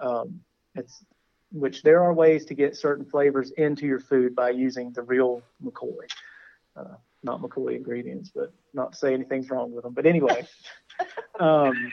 Um, 0.00 0.40
it's 0.76 1.04
which 1.50 1.82
there 1.82 2.04
are 2.04 2.14
ways 2.14 2.44
to 2.44 2.54
get 2.54 2.76
certain 2.76 3.04
flavors 3.04 3.50
into 3.50 3.86
your 3.86 3.98
food 3.98 4.36
by 4.36 4.50
using 4.50 4.92
the 4.92 5.02
real 5.02 5.42
McCoy. 5.64 6.06
Uh, 6.76 6.94
not 7.24 7.42
McCoy 7.42 7.74
ingredients, 7.74 8.30
but 8.32 8.52
not 8.72 8.92
to 8.92 8.98
say 8.98 9.12
anything's 9.12 9.50
wrong 9.50 9.72
with 9.72 9.82
them. 9.82 9.94
But 9.94 10.06
anyway, 10.06 10.46
um, 11.40 11.92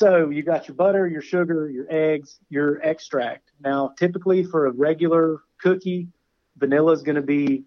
so 0.00 0.30
you 0.30 0.42
got 0.42 0.66
your 0.66 0.76
butter, 0.76 1.06
your 1.06 1.20
sugar, 1.20 1.68
your 1.68 1.84
eggs, 1.90 2.38
your 2.48 2.80
extract. 2.82 3.52
Now, 3.62 3.92
typically 3.98 4.42
for 4.42 4.64
a 4.64 4.72
regular 4.72 5.42
cookie, 5.60 6.08
vanilla 6.56 6.92
is 6.92 7.02
going 7.02 7.16
to 7.16 7.22
be 7.22 7.64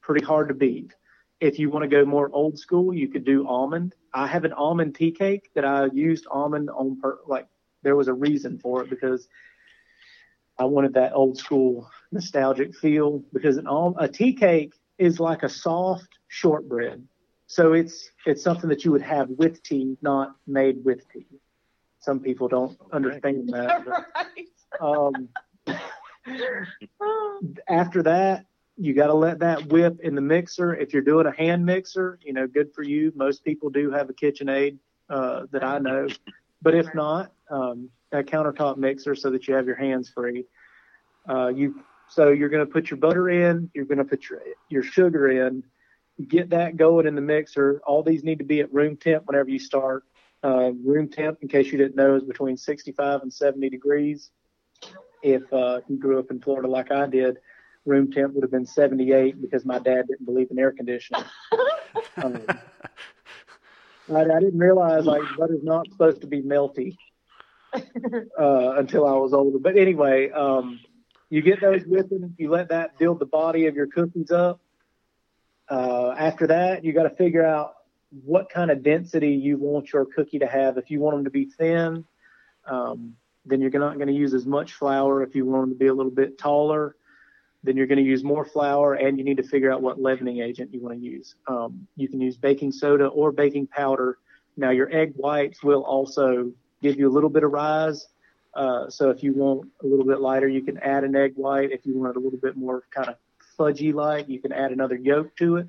pretty 0.00 0.24
hard 0.24 0.48
to 0.48 0.54
beat. 0.54 0.94
If 1.38 1.58
you 1.58 1.68
want 1.68 1.82
to 1.82 1.88
go 1.88 2.06
more 2.06 2.30
old 2.32 2.58
school, 2.58 2.94
you 2.94 3.08
could 3.08 3.26
do 3.26 3.46
almond. 3.46 3.94
I 4.14 4.26
have 4.26 4.44
an 4.46 4.54
almond 4.54 4.94
tea 4.94 5.10
cake 5.10 5.50
that 5.54 5.66
I 5.66 5.90
used 5.92 6.26
almond 6.30 6.70
on 6.70 6.98
per 6.98 7.18
like 7.26 7.46
there 7.82 7.94
was 7.94 8.08
a 8.08 8.14
reason 8.14 8.58
for 8.58 8.82
it 8.82 8.88
because 8.88 9.28
I 10.58 10.64
wanted 10.64 10.94
that 10.94 11.12
old 11.12 11.36
school 11.36 11.90
nostalgic 12.10 12.74
feel 12.74 13.22
because 13.34 13.58
an 13.58 13.66
al- 13.66 13.96
a 13.98 14.08
tea 14.08 14.32
cake 14.32 14.72
is 14.96 15.20
like 15.20 15.42
a 15.42 15.48
soft 15.50 16.08
shortbread. 16.28 17.06
So 17.48 17.74
it's 17.74 18.10
it's 18.24 18.42
something 18.42 18.70
that 18.70 18.82
you 18.86 18.92
would 18.92 19.02
have 19.02 19.28
with 19.28 19.62
tea, 19.62 19.98
not 20.00 20.36
made 20.46 20.82
with 20.82 21.06
tea. 21.12 21.26
Some 22.00 22.20
people 22.20 22.48
don't 22.48 22.78
understand 22.92 23.50
that. 23.50 23.84
but, 23.84 24.80
um, 24.84 25.28
after 27.68 28.02
that, 28.02 28.46
you 28.76 28.94
got 28.94 29.08
to 29.08 29.14
let 29.14 29.40
that 29.40 29.66
whip 29.66 30.00
in 30.02 30.14
the 30.14 30.22
mixer. 30.22 30.74
If 30.74 30.92
you're 30.94 31.02
doing 31.02 31.26
a 31.26 31.32
hand 31.32 31.64
mixer, 31.64 32.18
you 32.22 32.32
know, 32.32 32.46
good 32.46 32.72
for 32.74 32.82
you. 32.82 33.12
Most 33.14 33.44
people 33.44 33.68
do 33.68 33.90
have 33.90 34.08
a 34.08 34.14
KitchenAid 34.14 34.78
uh, 35.10 35.42
that 35.52 35.62
I 35.62 35.78
know, 35.78 36.08
but 36.62 36.74
if 36.74 36.94
not, 36.94 37.32
um, 37.50 37.90
a 38.12 38.22
countertop 38.22 38.78
mixer 38.78 39.14
so 39.14 39.30
that 39.30 39.46
you 39.46 39.54
have 39.54 39.66
your 39.66 39.76
hands 39.76 40.08
free. 40.08 40.46
Uh, 41.28 41.48
you 41.48 41.82
so 42.08 42.30
you're 42.30 42.48
going 42.48 42.66
to 42.66 42.72
put 42.72 42.90
your 42.90 42.96
butter 42.96 43.28
in, 43.28 43.70
you're 43.74 43.84
going 43.84 43.98
to 43.98 44.04
put 44.04 44.28
your 44.28 44.40
your 44.68 44.82
sugar 44.82 45.28
in, 45.28 45.62
get 46.28 46.50
that 46.50 46.76
going 46.76 47.06
in 47.06 47.14
the 47.14 47.20
mixer. 47.20 47.80
All 47.86 48.02
these 48.02 48.24
need 48.24 48.38
to 48.38 48.44
be 48.44 48.60
at 48.60 48.72
room 48.72 48.96
temp 48.96 49.26
whenever 49.26 49.50
you 49.50 49.58
start. 49.58 50.04
Uh, 50.42 50.72
room 50.84 51.08
temp, 51.08 51.38
in 51.42 51.48
case 51.48 51.70
you 51.70 51.78
didn't 51.78 51.96
know, 51.96 52.16
is 52.16 52.24
between 52.24 52.56
65 52.56 53.22
and 53.22 53.32
70 53.32 53.68
degrees. 53.68 54.30
If 55.22 55.52
uh, 55.52 55.80
you 55.88 55.98
grew 55.98 56.18
up 56.18 56.30
in 56.30 56.40
Florida 56.40 56.68
like 56.68 56.90
I 56.90 57.06
did, 57.06 57.36
room 57.84 58.10
temp 58.10 58.34
would 58.34 58.42
have 58.42 58.50
been 58.50 58.66
78 58.66 59.40
because 59.40 59.64
my 59.64 59.78
dad 59.78 60.06
didn't 60.08 60.24
believe 60.24 60.50
in 60.50 60.58
air 60.58 60.72
conditioning. 60.72 61.24
um, 62.22 62.46
I, 64.14 64.22
I 64.22 64.40
didn't 64.40 64.58
realize 64.58 65.04
like 65.04 65.22
butter's 65.36 65.62
not 65.62 65.90
supposed 65.90 66.22
to 66.22 66.26
be 66.26 66.42
melty 66.42 66.96
uh, 67.74 68.74
until 68.78 69.06
I 69.06 69.12
was 69.12 69.32
older. 69.32 69.58
But 69.58 69.76
anyway, 69.76 70.30
um, 70.30 70.80
you 71.28 71.42
get 71.42 71.60
those 71.60 71.84
with 71.84 72.08
whipping, 72.08 72.34
you 72.38 72.50
let 72.50 72.70
that 72.70 72.98
build 72.98 73.18
the 73.18 73.26
body 73.26 73.66
of 73.66 73.76
your 73.76 73.86
cookies 73.86 74.30
up. 74.30 74.60
Uh, 75.68 76.10
after 76.18 76.48
that, 76.48 76.84
you 76.84 76.92
got 76.92 77.04
to 77.04 77.10
figure 77.10 77.44
out 77.44 77.74
what 78.10 78.50
kind 78.50 78.70
of 78.70 78.82
density 78.82 79.30
you 79.32 79.56
want 79.56 79.92
your 79.92 80.04
cookie 80.04 80.38
to 80.40 80.46
have. 80.46 80.78
If 80.78 80.90
you 80.90 81.00
want 81.00 81.16
them 81.16 81.24
to 81.24 81.30
be 81.30 81.46
thin, 81.46 82.04
um, 82.66 83.14
then 83.44 83.60
you're 83.60 83.70
not 83.70 83.96
going 83.96 84.08
to 84.08 84.14
use 84.14 84.34
as 84.34 84.46
much 84.46 84.74
flour. 84.74 85.22
If 85.22 85.34
you 85.34 85.46
want 85.46 85.62
them 85.62 85.70
to 85.70 85.78
be 85.78 85.86
a 85.86 85.94
little 85.94 86.12
bit 86.12 86.38
taller, 86.38 86.96
then 87.62 87.76
you're 87.76 87.86
going 87.86 87.98
to 87.98 88.04
use 88.04 88.24
more 88.24 88.44
flour, 88.44 88.94
and 88.94 89.18
you 89.18 89.24
need 89.24 89.36
to 89.36 89.42
figure 89.42 89.70
out 89.70 89.82
what 89.82 90.00
leavening 90.00 90.40
agent 90.40 90.72
you 90.72 90.80
want 90.80 90.98
to 90.98 91.04
use. 91.04 91.34
Um, 91.46 91.86
you 91.96 92.08
can 92.08 92.20
use 92.20 92.36
baking 92.36 92.72
soda 92.72 93.06
or 93.06 93.32
baking 93.32 93.66
powder. 93.66 94.18
Now, 94.56 94.70
your 94.70 94.92
egg 94.94 95.12
whites 95.16 95.62
will 95.62 95.82
also 95.82 96.52
give 96.82 96.98
you 96.98 97.08
a 97.08 97.12
little 97.12 97.30
bit 97.30 97.44
of 97.44 97.52
rise. 97.52 98.08
Uh, 98.54 98.88
so 98.88 99.10
if 99.10 99.22
you 99.22 99.32
want 99.34 99.68
a 99.82 99.86
little 99.86 100.06
bit 100.06 100.20
lighter, 100.20 100.48
you 100.48 100.62
can 100.62 100.78
add 100.78 101.04
an 101.04 101.14
egg 101.14 101.34
white. 101.36 101.70
If 101.70 101.86
you 101.86 101.98
want 101.98 102.16
it 102.16 102.16
a 102.16 102.20
little 102.20 102.38
bit 102.38 102.56
more 102.56 102.82
kind 102.90 103.08
of 103.08 103.16
fudgy 103.58 103.92
like, 103.92 104.28
you 104.28 104.40
can 104.40 104.52
add 104.52 104.72
another 104.72 104.96
yolk 104.96 105.36
to 105.36 105.56
it. 105.58 105.66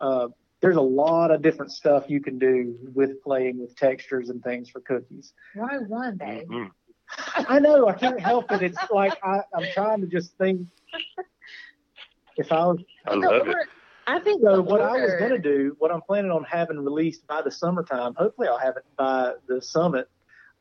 Uh, 0.00 0.28
there's 0.62 0.76
a 0.76 0.80
lot 0.80 1.30
of 1.30 1.42
different 1.42 1.72
stuff 1.72 2.04
you 2.08 2.20
can 2.20 2.38
do 2.38 2.78
with 2.94 3.22
playing 3.22 3.58
with 3.60 3.76
textures 3.76 4.30
and 4.30 4.42
things 4.42 4.70
for 4.70 4.80
cookies. 4.80 5.34
Why 5.54 5.78
one, 5.78 6.16
day? 6.16 6.46
Mm-hmm. 6.48 7.42
I 7.46 7.58
know 7.58 7.88
I 7.88 7.92
can't 7.92 8.18
help 8.18 8.50
it. 8.52 8.62
It's 8.62 8.78
like 8.90 9.18
I, 9.22 9.40
I'm 9.54 9.66
trying 9.74 10.00
to 10.00 10.06
just 10.06 10.38
think. 10.38 10.68
If 12.36 12.50
I 12.50 12.64
was 12.66 12.78
I 13.06 13.14
love 13.14 13.48
it. 13.48 13.56
I 14.06 14.18
think 14.20 14.42
so, 14.42 14.56
the 14.56 14.62
what 14.62 14.80
I 14.80 14.92
was 14.92 15.12
going 15.18 15.30
to 15.30 15.38
do, 15.38 15.76
what 15.78 15.92
I'm 15.92 16.00
planning 16.00 16.30
on 16.30 16.44
having 16.44 16.78
released 16.78 17.26
by 17.26 17.42
the 17.42 17.50
summertime, 17.50 18.14
hopefully 18.14 18.48
I'll 18.48 18.58
have 18.58 18.76
it 18.76 18.84
by 18.96 19.34
the 19.46 19.60
summit, 19.60 20.08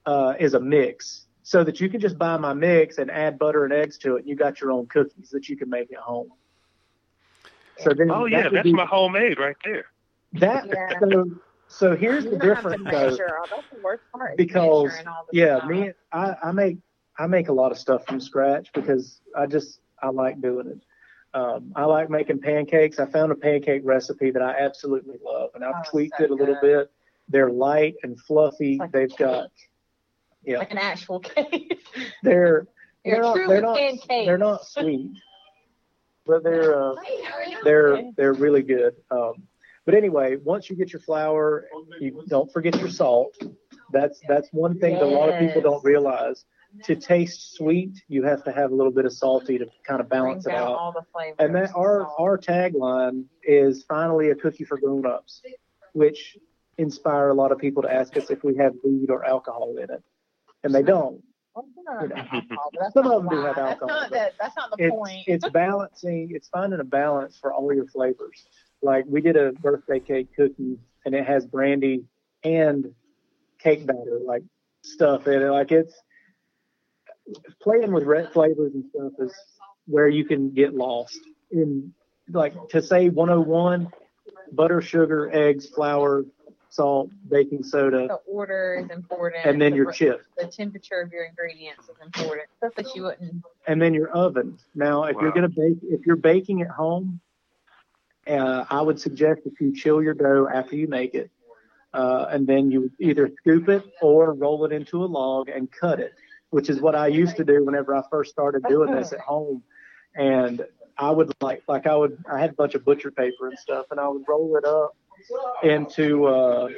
uh, 0.06 0.34
is 0.39 0.54
a 0.54 0.60
mix, 0.60 1.26
so 1.43 1.64
that 1.64 1.80
you 1.80 1.89
can 1.89 1.99
just 1.99 2.18
buy 2.18 2.38
my 2.38 2.54
mix 2.54 2.97
and 2.97 3.10
add 3.10 3.39
butter 3.39 3.64
and 3.64 3.74
eggs 3.74 3.97
to 3.99 4.16
it, 4.16 4.20
and 4.20 4.30
you 4.30 4.36
got 4.36 4.62
your 4.62 4.72
own 4.72 4.86
cookies 4.88 5.30
that 5.30 5.47
you 5.49 5.58
can 5.58 5.70
make 5.70 5.91
at 5.91 5.99
home. 5.99 6.30
So 7.84 7.93
then, 7.93 8.11
Oh 8.11 8.23
that 8.25 8.32
yeah, 8.32 8.43
would 8.45 8.53
that's 8.53 8.63
be- 8.65 8.73
my 8.73 8.86
homemade 8.86 9.39
right 9.39 9.55
there. 9.63 9.86
that. 10.34 10.67
Yeah. 10.67 10.99
So, 10.99 11.25
so 11.67 11.95
here's 11.95 12.25
You 12.25 12.32
the 12.32 12.39
difference, 12.39 12.84
though. 12.84 13.09
measure. 13.09 13.38
all- 13.38 13.47
That's 13.49 13.69
the 13.73 13.79
worst 13.82 14.03
part. 14.11 14.38
because 14.38 14.91
the 14.91 15.13
yeah 15.32 15.57
stuff. 15.57 15.69
me 15.69 15.91
I, 16.11 16.36
I 16.43 16.51
make 16.51 16.77
i 17.17 17.27
make 17.27 17.49
a 17.49 17.53
lot 17.53 17.71
of 17.71 17.77
stuff 17.77 18.05
from 18.05 18.19
scratch 18.19 18.69
because 18.73 19.19
i 19.38 19.45
just 19.45 19.79
i 20.01 20.09
like 20.09 20.41
doing 20.41 20.67
it 20.67 20.82
um, 21.38 21.71
i 21.75 21.84
like 21.86 22.09
making 22.09 22.39
pancakes 22.39 22.99
i 22.99 23.05
found 23.05 23.32
a 23.32 23.36
pancake 23.36 23.82
recipe 23.86 24.32
that 24.32 24.41
i 24.41 24.51
absolutely 24.57 25.15
love 25.23 25.49
and 25.55 25.63
i've 25.63 25.75
Oh, 25.77 25.89
tweaked 25.89 26.15
so 26.17 26.23
it 26.25 26.32
a 26.32 26.34
little 26.34 26.55
good. 26.55 26.79
bit 26.79 26.91
they're 27.29 27.51
light 27.51 27.95
and 28.03 28.19
fluffy 28.19 28.77
like 28.77 28.91
they've 28.91 29.15
got 29.17 29.49
yeah 30.43 30.57
like 30.59 30.71
an 30.71 30.77
actual 30.77 31.19
cake. 31.34 31.79
they're 32.23 32.67
You're 33.03 33.15
they're 33.15 33.21
not, 33.21 33.36
they're 33.47 33.61
not 33.61 33.77
they're 34.09 34.38
not 34.38 34.65
sweet 34.65 35.11
but 36.26 36.43
they're 36.43 36.80
uh, 36.80 36.93
they're 37.63 38.11
they're 38.15 38.34
really 38.34 38.61
good. 38.61 38.95
Um, 39.09 39.47
but 39.86 39.95
anyway, 39.95 40.38
once 40.38 40.69
you 40.69 40.76
get 40.76 40.93
your 40.93 40.99
flour, 41.01 41.65
you 41.99 42.24
don't 42.28 42.51
forget 42.51 42.80
your 42.80 42.89
salt. 42.89 43.36
That's 43.91 44.22
that's 44.28 44.49
one 44.51 44.80
thing 44.80 44.93
that 44.95 45.03
a 45.03 45.05
lot 45.05 45.30
of 45.30 45.39
people 45.39 45.61
don't 45.61 45.84
realize. 45.84 46.45
To 46.86 46.95
taste 46.95 47.57
sweet, 47.57 48.01
you 48.07 48.24
have 48.24 48.45
to 48.45 48.51
have 48.53 48.72
a 48.72 48.76
little 48.76 48.93
bit 48.93 49.03
of 49.03 49.11
salty 49.11 49.57
to 49.57 49.67
kind 49.86 49.99
of 49.99 50.07
balance 50.07 50.45
it 50.45 50.53
out 50.53 50.69
out. 50.69 50.78
all 50.78 50.93
the. 50.93 51.34
And 51.38 51.53
that 51.55 51.72
our 51.76 52.07
our 52.17 52.38
tagline 52.38 53.26
is 53.43 53.84
finally 53.84 54.30
a 54.30 54.36
cookie 54.36 54.63
for 54.63 54.78
grown-ups, 54.78 55.41
which 55.91 56.38
inspire 56.78 57.30
a 57.30 57.34
lot 57.34 57.51
of 57.51 57.57
people 57.57 57.84
to 57.84 57.93
ask 57.93 58.15
us 58.15 58.30
if 58.30 58.43
we 58.43 58.55
have 58.55 58.74
weed 58.86 59.09
or 59.09 59.26
alcohol 59.26 59.76
in 59.78 59.91
it, 59.91 60.03
and 60.63 60.74
they 60.74 60.84
don't. 60.84 61.22
Well, 61.54 61.66
some 61.76 61.88
of 61.88 61.99
them 61.99 62.12
you 62.12 62.18
have 62.18 62.28
alcohol, 62.34 62.72
that's 62.80 62.93
Some 62.93 63.04
not 63.06 63.16
of 63.16 63.24
them 63.24 63.30
do 63.30 63.36
why. 63.41 63.47
have 63.47 63.56
That's 63.56 63.82
alcohol, 63.82 63.88
not 64.02 64.10
but 64.10 64.34
that's 64.39 64.56
not 64.56 64.72
the 64.72 64.84
it's 64.84 64.91
point. 64.95 65.24
it's 65.28 65.49
balancing 65.49 66.30
it's 66.32 66.47
finding 66.49 66.80
a 66.80 66.84
balance 66.84 67.38
for 67.38 67.54
all 67.54 67.74
your 67.74 67.88
flavors. 67.88 68.45
Like 68.82 69.06
we 69.08 69.22
did 69.22 69.36
a 69.36 69.52
birthday 69.52 69.99
cake 69.99 70.30
cookie 70.36 70.78
and 71.06 71.14
it 71.16 71.26
has 71.26 71.45
brandy 71.45 72.06
and 72.43 72.93
cake 73.60 73.86
batter 73.86 74.20
like 74.26 74.43
stuff 74.84 75.28
in 75.28 75.41
it. 75.41 75.49
Like 75.49 75.72
it's 75.72 75.93
playing 77.62 77.91
with 77.91 78.04
red 78.04 78.32
flavors 78.32 78.74
and 78.74 78.86
stuff 78.89 79.14
is 79.20 79.34
where 79.88 80.08
you 80.08 80.26
can 80.26 80.52
get 80.52 80.74
lost 80.74 81.20
in 81.52 81.93
like 82.30 82.54
to 82.70 82.82
say 82.82 83.10
101 83.10 83.89
butter 84.54 84.82
sugar 84.82 85.30
eggs 85.34 85.68
flour 85.68 86.24
salt 86.72 87.09
baking 87.30 87.61
soda 87.63 88.07
the 88.07 88.15
order 88.32 88.82
is 88.82 88.89
important. 88.91 89.45
and 89.45 89.61
then 89.61 89.72
the, 89.72 89.78
your 89.78 89.91
chips 89.91 90.24
The 90.38 90.47
temperature 90.47 91.01
of 91.01 91.11
your 91.11 91.26
ingredients 91.26 91.89
is 91.89 91.97
important. 92.01 92.47
Stuff 92.57 92.76
that 92.76 92.95
you 92.95 93.03
wouldn't. 93.03 93.43
and 93.67 93.82
then 93.82 93.93
your 93.93 94.09
oven. 94.09 94.57
Now, 94.74 95.03
if 95.03 95.17
you're 95.19 95.34
gonna 95.34 95.49
bake, 95.49 95.80
if 95.84 96.05
you're 96.05 96.15
baking 96.15 96.61
at 96.61 96.69
home, 96.69 97.19
uh, 98.26 98.63
I 98.69 98.82
would 98.82 99.01
suggest 99.01 99.43
that 99.43 99.53
you 99.59 99.76
chill 99.76 100.01
your 100.01 100.13
dough 100.13 100.47
after 100.51 100.78
you 100.78 100.88
make 100.88 101.13
it, 101.13 101.30
uh, 101.93 102.28
and 102.30 102.47
then 102.47 102.72
you 102.72 102.89
either 103.01 103.30
scoop 103.39 103.67
it 103.67 103.84
or 104.01 104.34
roll 104.34 104.63
it 104.63 104.72
into 104.72 105.03
a 105.03 105.07
log 105.07 105.49
and 105.49 105.69
cut 105.69 105.99
it, 105.99 106.13
which 106.51 106.69
is 106.69 106.80
what 106.80 106.95
I 106.95 107.07
used 107.07 107.36
to 107.36 107.43
do 107.43 107.65
whenever 107.65 107.93
I 107.93 108.01
first 108.09 108.32
started 108.32 108.63
doing 108.69 108.91
this 108.95 109.11
at 109.11 109.19
home. 109.19 109.61
And 110.15 110.65
I 110.97 111.09
would 111.11 111.34
like, 111.41 111.63
like 111.67 111.86
I 111.86 111.95
would, 111.95 112.24
I 112.32 112.39
had 112.39 112.51
a 112.51 112.53
bunch 112.53 112.76
of 112.76 112.86
butcher 112.86 113.11
paper 113.11 113.47
and 113.49 113.59
stuff, 113.59 113.88
and 113.91 113.99
I 113.99 114.07
would 114.07 114.24
roll 114.26 114.55
it 114.55 114.63
up 114.63 114.95
into, 115.63 116.26
uh, 116.26 116.69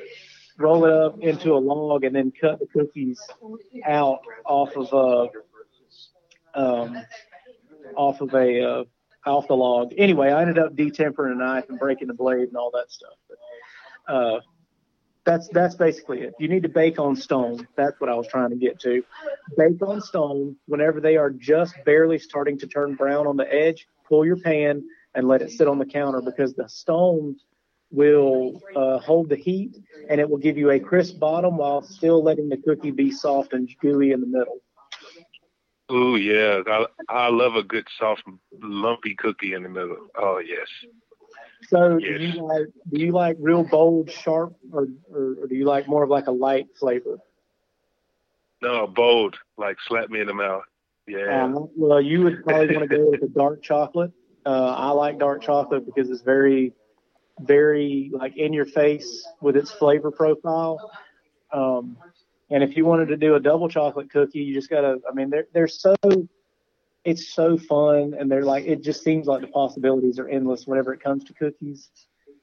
roll 0.57 0.85
it 0.85 0.91
up 0.91 1.19
into 1.19 1.53
a 1.53 1.59
log, 1.59 2.03
and 2.03 2.15
then 2.15 2.31
cut 2.39 2.59
the 2.59 2.67
cookies 2.67 3.19
out 3.85 4.19
off 4.45 4.75
of 4.75 4.93
uh, 4.93 5.27
um, 6.55 6.97
off 7.95 8.21
of 8.21 8.33
a 8.33 8.61
uh, 8.63 8.83
off 9.25 9.47
the 9.47 9.55
log. 9.55 9.93
Anyway, 9.97 10.31
I 10.31 10.41
ended 10.41 10.59
up 10.59 10.75
detempering 10.75 11.33
a 11.33 11.35
knife 11.35 11.65
and 11.69 11.79
breaking 11.79 12.07
the 12.07 12.13
blade 12.13 12.47
and 12.47 12.57
all 12.57 12.71
that 12.71 12.91
stuff. 12.91 13.15
But, 13.27 14.13
uh, 14.13 14.39
that's 15.25 15.47
that's 15.49 15.75
basically 15.75 16.21
it. 16.21 16.33
You 16.37 16.49
need 16.49 16.63
to 16.63 16.69
bake 16.69 16.99
on 16.99 17.15
stone. 17.15 17.67
That's 17.75 17.99
what 18.01 18.09
I 18.09 18.15
was 18.15 18.27
trying 18.27 18.49
to 18.49 18.57
get 18.57 18.79
to. 18.81 19.03
Bake 19.57 19.81
on 19.81 20.01
stone. 20.01 20.57
Whenever 20.67 20.99
they 20.99 21.15
are 21.15 21.29
just 21.29 21.75
barely 21.85 22.19
starting 22.19 22.59
to 22.59 22.67
turn 22.67 22.95
brown 22.95 23.25
on 23.27 23.37
the 23.37 23.51
edge, 23.51 23.87
pull 24.07 24.25
your 24.25 24.35
pan 24.35 24.83
and 25.15 25.27
let 25.27 25.41
it 25.41 25.51
sit 25.51 25.67
on 25.67 25.79
the 25.79 25.85
counter 25.85 26.21
because 26.21 26.53
the 26.55 26.67
stone 26.67 27.37
will 27.93 28.61
uh, 28.75 28.99
hold 28.99 29.29
the 29.29 29.35
heat 29.35 29.77
and 30.09 30.19
it 30.19 30.29
will 30.29 30.37
give 30.37 30.57
you 30.57 30.71
a 30.71 30.79
crisp 30.79 31.19
bottom 31.19 31.57
while 31.57 31.81
still 31.81 32.23
letting 32.23 32.49
the 32.49 32.57
cookie 32.57 32.91
be 32.91 33.11
soft 33.11 33.53
and 33.53 33.69
gooey 33.81 34.11
in 34.11 34.19
the 34.19 34.27
middle. 34.27 34.59
Oh 35.89 36.15
yeah, 36.15 36.61
I 36.67 36.85
I 37.07 37.29
love 37.29 37.55
a 37.55 37.63
good 37.63 37.87
soft 37.99 38.23
lumpy 38.61 39.15
cookie 39.15 39.53
in 39.53 39.63
the 39.63 39.69
middle. 39.69 40.07
Oh 40.17 40.39
yes. 40.39 40.67
So 41.67 41.99
do 41.99 42.05
you 42.05 42.41
like 42.41 42.67
do 42.91 42.99
you 42.99 43.11
like 43.11 43.37
real 43.39 43.63
bold, 43.63 44.09
sharp, 44.09 44.55
or, 44.71 44.87
or, 45.13 45.35
or 45.41 45.47
do 45.47 45.55
you 45.55 45.65
like 45.65 45.87
more 45.87 46.03
of 46.03 46.09
like 46.09 46.27
a 46.27 46.31
light 46.31 46.67
flavor? 46.79 47.19
No, 48.61 48.87
bold, 48.87 49.35
like 49.57 49.77
slap 49.87 50.09
me 50.09 50.21
in 50.21 50.27
the 50.27 50.33
mouth. 50.33 50.63
Yeah. 51.07 51.43
Um, 51.43 51.69
well, 51.75 52.01
you 52.01 52.21
would 52.23 52.43
probably 52.43 52.75
want 52.75 52.89
to 52.89 52.95
go 52.95 53.11
with 53.11 53.21
a 53.23 53.27
dark 53.27 53.61
chocolate. 53.61 54.11
Uh, 54.45 54.73
I 54.77 54.91
like 54.91 55.19
dark 55.19 55.41
chocolate 55.41 55.85
because 55.85 56.09
it's 56.09 56.21
very, 56.21 56.73
very 57.45 58.09
like 58.13 58.37
in 58.37 58.53
your 58.53 58.65
face 58.65 59.27
with 59.41 59.55
its 59.55 59.71
flavor 59.71 60.11
profile. 60.11 60.91
Um, 61.51 61.97
and 62.49 62.63
if 62.63 62.75
you 62.77 62.85
wanted 62.85 63.07
to 63.07 63.17
do 63.17 63.35
a 63.35 63.39
double 63.39 63.69
chocolate 63.69 64.11
cookie, 64.11 64.39
you 64.39 64.53
just 64.53 64.69
gotta. 64.69 64.99
I 65.09 65.13
mean, 65.13 65.29
they're 65.29 65.47
they're 65.53 65.67
so. 65.67 65.95
It's 67.03 67.33
so 67.33 67.57
fun, 67.57 68.15
and 68.17 68.31
they're 68.31 68.45
like. 68.45 68.65
It 68.65 68.81
just 68.81 69.03
seems 69.03 69.27
like 69.27 69.41
the 69.41 69.47
possibilities 69.47 70.19
are 70.19 70.27
endless 70.27 70.65
whenever 70.65 70.93
it 70.93 71.01
comes 71.01 71.23
to 71.25 71.33
cookies. 71.33 71.89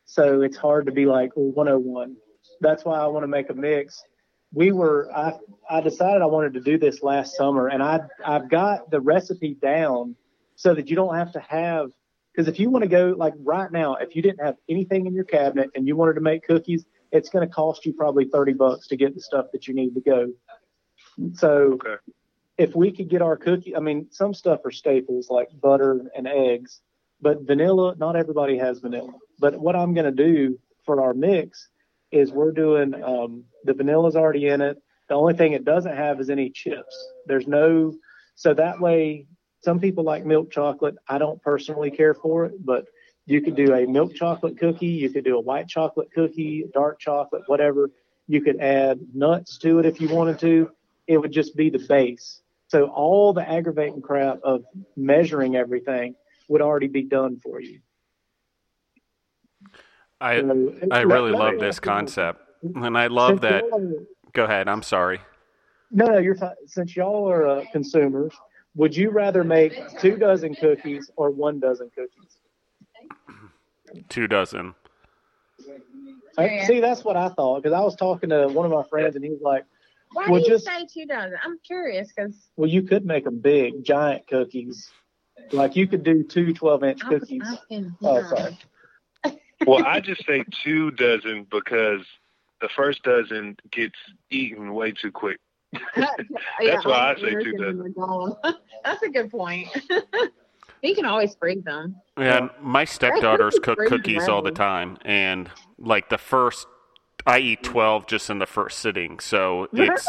So 0.05 0.43
it's 0.43 0.57
hard 0.57 0.87
to 0.87 0.93
be 0.93 1.07
like 1.07 1.31
well, 1.37 1.53
101. 1.53 2.17
That's 2.61 2.85
why 2.85 2.99
I 2.99 3.07
want 3.07 3.23
to 3.23 3.29
make 3.29 3.51
a 3.51 3.55
mix. 3.55 4.03
We 4.53 4.73
were. 4.73 5.11
I 5.15 5.39
I 5.69 5.81
decided 5.81 6.23
I 6.23 6.27
wanted 6.27 6.55
to 6.55 6.61
do 6.61 6.79
this 6.79 7.03
last 7.03 7.37
summer, 7.37 7.69
and 7.69 7.83
I 7.83 8.01
I've 8.25 8.49
got 8.51 8.91
the 8.91 9.01
recipe 9.01 9.55
down 9.55 10.17
so 10.57 10.75
that 10.75 10.91
you 10.91 10.97
don't 10.97 11.15
have 11.15 11.33
to 11.33 11.41
have. 11.41 11.91
Because 12.33 12.49
if 12.49 12.59
you 12.61 12.71
want 12.71 12.83
to 12.85 12.89
go 12.89 13.15
like 13.17 13.35
right 13.39 13.71
now, 13.71 13.97
if 13.97 14.15
you 14.15 14.23
didn't 14.23 14.45
have 14.45 14.57
anything 14.69 15.07
in 15.07 15.15
your 15.15 15.25
cabinet 15.25 15.71
and 15.75 15.87
you 15.87 15.97
wanted 15.97 16.15
to 16.15 16.21
make 16.21 16.47
cookies, 16.47 16.85
it's 17.13 17.29
going 17.29 17.47
to 17.47 17.53
cost 17.53 17.85
you 17.85 17.93
probably 17.93 18.27
30 18.27 18.53
bucks 18.53 18.87
to 18.89 18.97
get 18.97 19.15
the 19.15 19.21
stuff 19.21 19.47
that 19.53 19.67
you 19.67 19.75
need 19.75 19.95
to 19.95 20.01
go. 20.01 20.33
So 21.35 21.73
Okay. 21.75 21.97
if 22.57 22.75
we 22.77 22.93
could 22.93 23.09
get 23.09 23.21
our 23.23 23.37
cookie, 23.37 23.75
I 23.77 23.81
mean, 23.81 24.09
some 24.11 24.33
stuff 24.33 24.61
are 24.65 24.71
staples 24.71 25.29
like 25.29 25.49
butter 25.61 26.03
and 26.17 26.29
eggs, 26.29 26.81
but 27.21 27.43
vanilla, 27.43 27.97
not 27.99 28.17
everybody 28.17 28.57
has 28.59 28.79
vanilla. 28.79 29.13
But 29.39 29.59
what 29.59 29.75
I'm 29.75 29.93
going 29.95 30.07
to 30.07 30.13
do 30.13 30.59
for 30.85 31.03
our 31.03 31.15
mix 31.15 31.69
is 32.13 32.33
we're 32.33 32.53
doing 32.53 32.95
um, 33.03 33.45
the 33.65 33.75
vanilla's 33.75 34.17
already 34.17 34.47
in 34.47 34.61
it. 34.61 34.79
The 35.09 35.15
only 35.15 35.35
thing 35.35 35.53
it 35.53 35.65
doesn't 35.65 35.97
have 35.97 36.21
is 36.21 36.31
any 36.31 36.51
chips. 36.51 37.09
There's 37.27 37.47
no, 37.47 37.95
so 38.37 38.55
that 38.55 38.81
way, 38.81 39.27
some 39.63 39.79
people 39.79 40.05
like 40.05 40.25
milk 40.25 40.51
chocolate. 40.51 40.97
I 41.09 41.19
don't 41.19 41.41
personally 41.43 41.91
care 41.91 42.15
for 42.15 42.47
it, 42.47 42.65
but 42.65 42.87
you 43.27 43.41
could 43.41 43.55
do 43.55 43.75
a 43.75 43.87
milk 43.87 44.15
chocolate 44.15 44.59
cookie. 44.59 44.87
You 44.87 45.11
could 45.11 45.25
do 45.25 45.37
a 45.37 45.41
white 45.41 45.69
chocolate 45.69 46.09
cookie, 46.15 46.65
dark 46.73 46.99
chocolate, 46.99 47.43
whatever. 47.47 47.91
You 48.27 48.41
could 48.41 48.61
add 48.61 49.01
nuts 49.15 49.59
to 49.59 49.79
it 49.79 49.87
if 49.87 50.01
you 50.01 50.09
wanted 50.09 50.39
to. 50.41 50.71
It 51.07 51.19
would 51.19 51.33
just 51.33 51.57
be 51.57 51.71
the 51.71 51.79
base. 51.79 52.43
So 52.69 52.87
all 52.87 53.33
the 53.33 53.49
aggravating 53.49 54.01
crap 54.01 54.39
of 54.43 54.65
measuring 54.97 55.57
everything 55.57 56.15
would 56.49 56.63
already 56.63 56.87
be 56.87 57.03
done 57.03 57.39
for 57.41 57.61
you. 57.61 57.81
I 60.21 60.41
So, 60.41 60.75
I 60.91 61.01
really 61.01 61.33
love 61.33 61.59
this 61.59 61.81
concept, 61.81 62.43
and 62.63 62.97
I 62.97 63.07
love 63.09 63.41
that. 63.41 63.65
Go 64.33 64.45
ahead. 64.45 64.69
I'm 64.69 64.83
sorry. 64.83 65.21
No, 65.91 66.07
no, 66.07 66.19
you're 66.19 66.37
fine. 66.37 66.55
Since 66.67 66.95
y'all 66.95 67.29
are 67.29 67.47
uh, 67.47 67.65
consumers, 67.73 68.33
would 68.75 68.97
you 68.97 69.11
rather 69.11 69.45
make 69.45 69.75
two 69.99 70.17
dozen 70.17 70.55
cookies 70.55 71.11
or 71.17 71.31
one 71.31 71.61
dozen 71.61 71.91
cookies? 71.95 72.39
Two 74.09 74.29
dozen. 74.29 74.75
I- 76.39 76.65
see, 76.65 76.81
that's 76.81 77.05
what 77.05 77.17
I 77.17 77.29
thought 77.31 77.63
because 77.63 77.75
I 77.75 77.81
was 77.81 77.97
talking 77.97 78.31
to 78.31 78.49
one 78.49 78.65
of 78.65 78.73
my 78.73 78.85
friends 78.85 79.17
and 79.17 79.25
he 79.25 79.31
was 79.31 79.41
like, 79.43 79.65
Why 80.13 80.27
Well, 80.29 80.41
do 80.41 80.47
you 80.47 80.53
just- 80.55 80.65
say 80.67 80.87
two 80.87 81.07
dozen? 81.07 81.39
I'm 81.45 81.59
curious 81.67 82.13
because 82.13 82.51
"Well, 82.57 82.69
you 82.69 82.83
could 82.83 83.05
make 83.05 83.25
them 83.25 83.39
big, 83.39 83.85
giant 83.85 84.27
cookies. 84.27 84.91
Like 85.53 85.77
you 85.77 85.87
could 85.87 86.03
do 86.03 86.23
two 86.25 86.53
12 86.53 86.85
inch 86.85 87.01
cookies." 87.03 87.43
Oh, 88.03 88.23
sorry. 88.25 88.59
Well, 89.67 89.85
I 89.85 90.01
just 90.01 90.25
say 90.27 90.43
two 90.65 90.91
dozen 90.91 91.47
because 91.51 92.07
the 92.63 92.71
first 92.75 93.03
dozen 93.03 93.59
gets 93.71 93.99
eaten 94.31 94.73
way 94.73 94.93
too 94.93 95.13
quick. 95.13 95.39
That's 95.97 96.85
why 96.85 97.13
I 97.13 97.21
say 97.21 97.35
two 97.43 97.53
dozen. 97.53 97.95
That's 98.85 99.03
a 99.03 99.09
good 99.09 99.31
point. 99.31 99.69
you 100.83 100.95
can 100.95 101.05
always 101.05 101.35
freeze 101.35 101.63
them. 101.65 101.97
Yeah, 102.19 102.49
my 102.61 102.85
stepdaughters 102.85 103.59
cook 103.63 103.79
Crazy 103.79 103.91
cookies 103.91 104.29
all 104.29 104.43
the 104.43 104.51
time, 104.51 104.99
and 105.05 105.51
like 105.79 106.09
the 106.09 106.19
first, 106.19 106.67
I 107.27 107.39
eat 107.39 107.63
twelve 107.63 108.07
just 108.07 108.31
in 108.31 108.39
the 108.39 108.47
first 108.47 108.79
sitting. 108.79 109.21
So 109.21 109.69
it's 109.73 110.09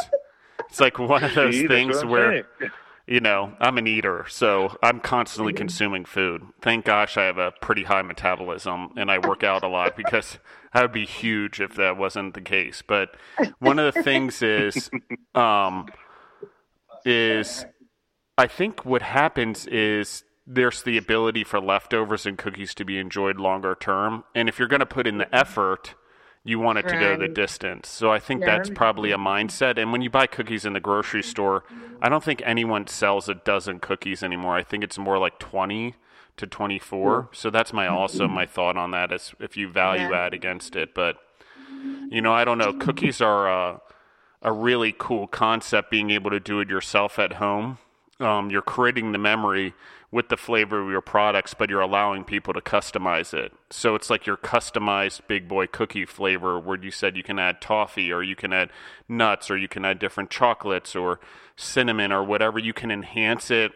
it's 0.68 0.80
like 0.80 0.98
one 0.98 1.24
of 1.24 1.36
those 1.36 1.56
See, 1.56 1.68
things 1.68 2.04
where 2.04 2.44
saying. 2.60 2.72
You 3.08 3.20
know 3.20 3.54
I'm 3.60 3.78
an 3.78 3.88
eater, 3.88 4.26
so 4.30 4.78
I'm 4.82 5.00
constantly 5.00 5.54
consuming 5.54 6.06
food. 6.06 6.44
Thank 6.62 6.86
gosh 6.86 7.18
I 7.18 7.24
have 7.24 7.38
a 7.38 7.52
pretty 7.62 7.84
high 7.84 8.02
metabolism, 8.02 8.94
and 8.98 9.12
I 9.12 9.18
work 9.20 9.44
out 9.44 9.64
a 9.64 9.68
lot 9.68 9.96
because 9.96 10.38
that 10.74 10.82
would 10.82 10.92
be 10.92 11.06
huge 11.06 11.60
if 11.60 11.76
that 11.76 11.98
wasn't 11.98 12.34
the 12.34 12.42
case. 12.42 12.82
But 12.86 13.16
one 13.60 13.80
of 13.80 13.94
the 13.94 14.04
things 14.04 14.42
is, 14.42 14.90
um, 15.36 15.88
is 17.06 17.66
I 18.38 18.48
think 18.48 18.86
what 18.86 19.02
happens 19.02 19.68
is 19.68 20.24
there's 20.48 20.84
the 20.84 20.98
ability 20.98 21.44
for 21.44 21.60
leftovers 21.60 22.26
and 22.26 22.38
cookies 22.38 22.74
to 22.76 22.86
be 22.86 22.98
enjoyed 22.98 23.38
longer 23.38 23.76
term. 23.80 24.24
And 24.36 24.50
if 24.50 24.60
you're 24.60 24.68
going 24.68 24.80
to 24.80 24.86
put 24.86 25.08
in 25.08 25.18
the 25.18 25.34
effort, 25.36 25.96
you 26.44 26.58
want 26.60 26.80
it 26.80 26.88
to 26.88 26.98
go 26.98 27.16
the 27.16 27.28
distance. 27.28 27.88
So 27.88 28.12
I 28.12 28.18
think 28.20 28.42
Yeah. 28.42 28.48
that's 28.58 28.70
probably 28.72 29.12
a 29.12 29.18
mindset. 29.18 29.78
And 29.78 29.92
when 29.92 30.02
you 30.02 30.10
buy 30.10 30.26
cookies 30.28 30.66
in 30.66 30.74
the 30.74 30.80
grocery 30.80 31.22
store, 31.24 31.64
I 32.02 32.10
don't 32.10 32.24
think 32.24 32.42
anyone 32.46 32.88
sells 32.88 33.30
a 33.30 33.36
dozen 33.36 33.80
cookies 33.80 34.24
anymore. 34.24 34.56
I 34.56 34.64
think 34.64 34.84
it's 34.84 34.98
more 34.98 35.20
like 35.20 35.38
20 35.38 35.94
to 36.38 36.48
24. 36.48 37.30
So 37.32 37.50
that's 37.52 37.74
my 37.74 37.88
also 37.88 38.28
my 38.28 38.46
thought 38.48 38.76
on 38.76 38.92
that 38.92 39.12
is 39.12 39.34
if 39.40 39.56
you 39.56 39.68
value 39.70 40.10
Yeah. 40.10 40.26
add 40.26 40.34
against 40.34 40.76
it. 40.76 40.96
But 40.96 41.18
you 42.10 42.22
know, 42.22 42.34
I 42.34 42.44
don't 42.44 42.58
know. 42.58 42.74
Cookies 42.74 43.22
are 43.22 43.50
uh, 43.50 43.78
a 44.42 44.52
really 44.52 44.94
cool 44.98 45.28
concept 45.28 45.92
being 45.92 46.10
able 46.10 46.32
to 46.32 46.40
do 46.40 46.60
it 46.60 46.70
yourself 46.70 47.20
at 47.20 47.34
home. 47.34 47.78
Um, 48.20 48.50
you're 48.50 48.62
creating 48.62 49.12
the 49.14 49.18
memory 49.18 49.74
with 50.12 50.28
the 50.28 50.38
flavor 50.38 50.82
of 50.82 50.90
your 50.90 51.02
products, 51.02 51.54
but 51.54 51.70
you're 51.70 51.80
allowing 51.80 52.26
people 52.26 52.54
to 52.54 52.60
customize 52.60 53.34
it. 53.34 53.54
So 53.70 53.96
it's 53.96 54.10
like 54.10 54.26
your 54.26 54.36
customized 54.36 55.22
big 55.28 55.48
boy 55.48 55.68
cookie 55.68 56.06
flavor 56.06 56.60
where 56.60 56.78
you 56.78 56.92
said 56.92 57.16
you 57.16 57.24
can 57.24 57.40
add 57.40 57.62
toffee 57.62 58.12
or 58.12 58.22
you 58.22 58.36
can 58.36 58.52
add 58.52 58.72
nuts 59.08 59.50
or 59.50 59.58
you 59.58 59.70
can 59.70 59.86
add 59.86 60.00
different 60.00 60.30
chocolates 60.30 60.96
or 60.98 61.22
cinnamon 61.56 62.12
or 62.12 62.24
whatever. 62.24 62.60
You 62.60 62.74
can 62.74 62.92
enhance 62.92 63.50
it 63.50 63.72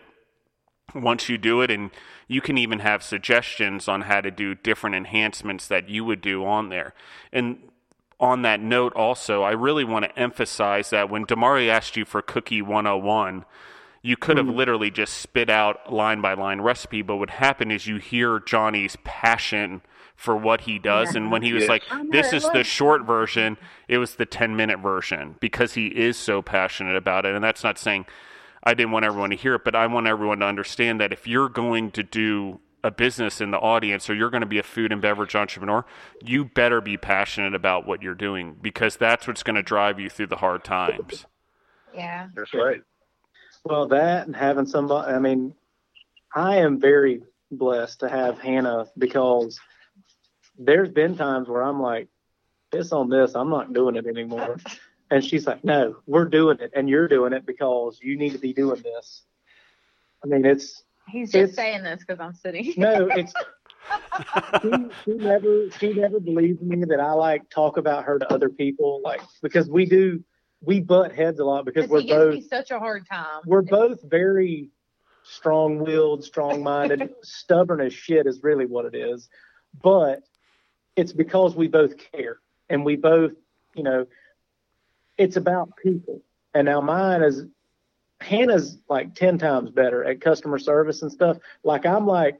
once 0.93 1.29
you 1.29 1.37
do 1.37 1.61
it 1.61 1.71
and 1.71 1.89
you 2.27 2.41
can 2.41 2.57
even 2.57 2.79
have 2.79 3.01
suggestions 3.01 3.87
on 3.87 4.01
how 4.01 4.19
to 4.19 4.29
do 4.29 4.55
different 4.55 4.95
enhancements 4.95 5.67
that 5.67 5.87
you 5.87 6.03
would 6.03 6.19
do 6.19 6.45
on 6.45 6.67
there. 6.67 6.93
And 7.31 7.59
on 8.19 8.41
that 8.41 8.59
note 8.59 8.93
also, 8.93 9.41
I 9.41 9.51
really 9.51 9.83
want 9.85 10.05
to 10.05 10.19
emphasize 10.19 10.89
that 10.89 11.09
when 11.09 11.25
Demario 11.25 11.69
asked 11.69 11.95
you 11.95 12.03
for 12.03 12.21
cookie 12.21 12.61
101, 12.61 13.45
you 14.05 14.15
could 14.15 14.37
have 14.37 14.45
hmm. 14.45 14.55
literally 14.55 14.91
just 14.91 15.17
spit 15.17 15.49
out 15.49 15.91
line 15.91 16.21
by 16.21 16.35
line 16.35 16.61
recipe, 16.61 17.01
but 17.01 17.15
what 17.15 17.31
happened 17.31 17.71
is 17.71 17.87
you 17.87 17.97
hear 17.97 18.39
Johnny's 18.39 18.95
passion 19.03 19.81
for 20.15 20.37
what 20.37 20.61
he 20.61 20.77
does 20.77 21.15
and 21.15 21.31
when 21.31 21.41
he 21.41 21.53
was 21.53 21.63
Yes. 21.63 21.69
like 21.69 21.83
this 22.11 22.31
is 22.31 22.47
the 22.51 22.63
short 22.63 23.01
version, 23.01 23.57
it 23.87 23.97
was 23.97 24.15
the 24.15 24.25
10 24.27 24.55
minute 24.55 24.79
version 24.79 25.35
because 25.39 25.73
he 25.73 25.87
is 25.87 26.17
so 26.17 26.43
passionate 26.43 26.95
about 26.95 27.25
it 27.25 27.33
and 27.33 27.43
that's 27.43 27.63
not 27.63 27.79
saying 27.79 28.05
I 28.63 28.75
didn't 28.75 28.91
want 28.91 29.05
everyone 29.05 29.31
to 29.31 29.35
hear 29.35 29.55
it, 29.55 29.63
but 29.63 29.75
I 29.75 29.87
want 29.87 30.05
everyone 30.07 30.39
to 30.39 30.45
understand 30.45 31.01
that 31.01 31.11
if 31.11 31.27
you're 31.27 31.49
going 31.49 31.89
to 31.91 32.03
do 32.03 32.59
a 32.83 32.91
business 32.91 33.41
in 33.41 33.49
the 33.49 33.57
audience 33.57 34.07
or 34.07 34.13
you're 34.13 34.29
going 34.29 34.41
to 34.41 34.47
be 34.47 34.59
a 34.59 34.63
food 34.63 34.91
and 34.91 35.01
beverage 35.01 35.35
entrepreneur, 35.35 35.83
you 36.23 36.45
better 36.45 36.79
be 36.79 36.95
passionate 36.95 37.55
about 37.55 37.87
what 37.87 38.03
you're 38.03 38.13
doing 38.13 38.55
because 38.61 38.97
that's 38.97 39.27
what's 39.27 39.41
going 39.41 39.55
to 39.55 39.63
drive 39.63 39.99
you 39.99 40.09
through 40.09 40.27
the 40.27 40.37
hard 40.37 40.63
times. 40.63 41.25
Yeah. 41.93 42.27
That's 42.35 42.53
right. 42.53 42.81
Well, 43.65 43.87
that 43.87 44.27
and 44.27 44.35
having 44.35 44.67
somebody, 44.67 45.11
I 45.11 45.17
mean, 45.19 45.55
I 46.33 46.57
am 46.57 46.79
very 46.79 47.23
blessed 47.51 48.01
to 48.01 48.09
have 48.09 48.39
Hannah 48.39 48.85
because 48.97 49.59
there's 50.57 50.89
been 50.91 51.17
times 51.17 51.49
where 51.49 51.63
I'm 51.63 51.81
like, 51.81 52.07
this 52.71 52.91
on 52.91 53.09
this, 53.09 53.33
I'm 53.35 53.49
not 53.49 53.73
doing 53.73 53.95
it 53.95 54.05
anymore. 54.05 54.57
And 55.09 55.23
she's 55.23 55.47
like, 55.47 55.63
no, 55.63 55.97
we're 56.05 56.25
doing 56.25 56.59
it 56.59 56.71
and 56.75 56.89
you're 56.89 57.07
doing 57.07 57.33
it 57.33 57.45
because 57.45 57.99
you 58.01 58.17
need 58.17 58.31
to 58.33 58.37
be 58.39 58.53
doing 58.53 58.81
this. 58.81 59.23
I 60.23 60.27
mean, 60.27 60.45
it's, 60.45 60.83
He's 61.07 61.31
just 61.31 61.53
It's- 61.53 61.55
saying 61.55 61.83
this 61.83 61.99
because 61.99 62.19
I'm 62.19 62.33
sitting. 62.33 62.73
no, 62.77 63.07
it's, 63.11 63.33
she, 64.61 64.71
she 65.05 65.11
never, 65.17 65.69
she 65.79 65.93
never 65.93 66.19
believes 66.19 66.59
me 66.61 66.83
that 66.85 66.99
I 66.99 67.11
like 67.13 67.49
talk 67.51 67.77
about 67.77 68.05
her 68.05 68.17
to 68.19 68.33
other 68.33 68.49
people, 68.49 69.01
like, 69.03 69.21
because 69.43 69.69
we 69.69 69.85
do, 69.85 70.23
we 70.65 70.79
butt 70.79 71.13
heads 71.13 71.39
a 71.39 71.45
lot 71.45 71.65
because 71.65 71.87
we're 71.87 72.03
both, 72.03 72.47
such 72.47 72.71
a 72.71 72.79
hard 72.79 73.05
time. 73.07 73.41
we're 73.45 73.61
both 73.61 74.01
very 74.03 74.69
strong-willed, 75.23 76.23
strong-minded, 76.23 77.09
stubborn 77.23 77.81
as 77.81 77.93
shit 77.93 78.27
is 78.27 78.43
really 78.43 78.65
what 78.65 78.85
it 78.85 78.95
is. 78.95 79.29
But 79.81 80.23
it's 80.95 81.13
because 81.13 81.55
we 81.55 81.67
both 81.67 81.95
care 81.97 82.39
and 82.69 82.85
we 82.85 82.95
both, 82.95 83.33
you 83.73 83.83
know, 83.83 84.05
it's 85.17 85.35
about 85.35 85.75
people. 85.81 86.21
And 86.53 86.65
now 86.65 86.81
mine 86.81 87.21
is 87.23 87.45
Hannah's 88.21 88.77
like 88.89 89.15
10 89.15 89.37
times 89.37 89.69
better 89.71 90.03
at 90.03 90.21
customer 90.21 90.57
service 90.57 91.01
and 91.01 91.11
stuff. 91.11 91.37
Like 91.63 91.85
I'm 91.85 92.07
like, 92.07 92.39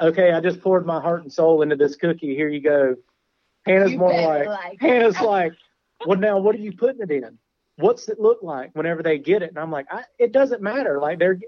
okay, 0.00 0.32
I 0.32 0.40
just 0.40 0.60
poured 0.60 0.86
my 0.86 1.00
heart 1.00 1.22
and 1.22 1.32
soul 1.32 1.62
into 1.62 1.76
this 1.76 1.96
cookie. 1.96 2.34
Here 2.34 2.48
you 2.48 2.60
go. 2.60 2.96
Hannah's 3.66 3.92
You 3.92 3.98
more 3.98 4.12
like, 4.12 4.46
like. 4.46 4.80
Hannah's 4.80 5.20
like, 5.20 5.52
well, 6.06 6.18
now 6.18 6.38
what 6.38 6.54
are 6.54 6.58
you 6.58 6.72
putting 6.72 7.02
it 7.02 7.10
in? 7.10 7.38
What's 7.76 8.08
it 8.08 8.20
look 8.20 8.38
like 8.42 8.70
whenever 8.74 9.02
they 9.02 9.18
get 9.18 9.42
it? 9.42 9.50
And 9.50 9.58
I'm 9.58 9.70
like, 9.70 9.86
I, 9.90 10.04
it 10.18 10.32
doesn't 10.32 10.62
matter. 10.62 10.98
Like 11.00 11.18
they're 11.18 11.38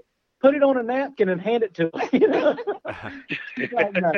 put 0.41 0.55
it 0.55 0.63
on 0.63 0.77
a 0.77 0.83
napkin 0.83 1.29
and 1.29 1.39
hand 1.39 1.63
it 1.63 1.73
to 1.75 1.89
them. 1.89 2.09
You 2.11 2.27
know? 2.27 2.57
like, 3.71 3.93
no, 3.93 4.11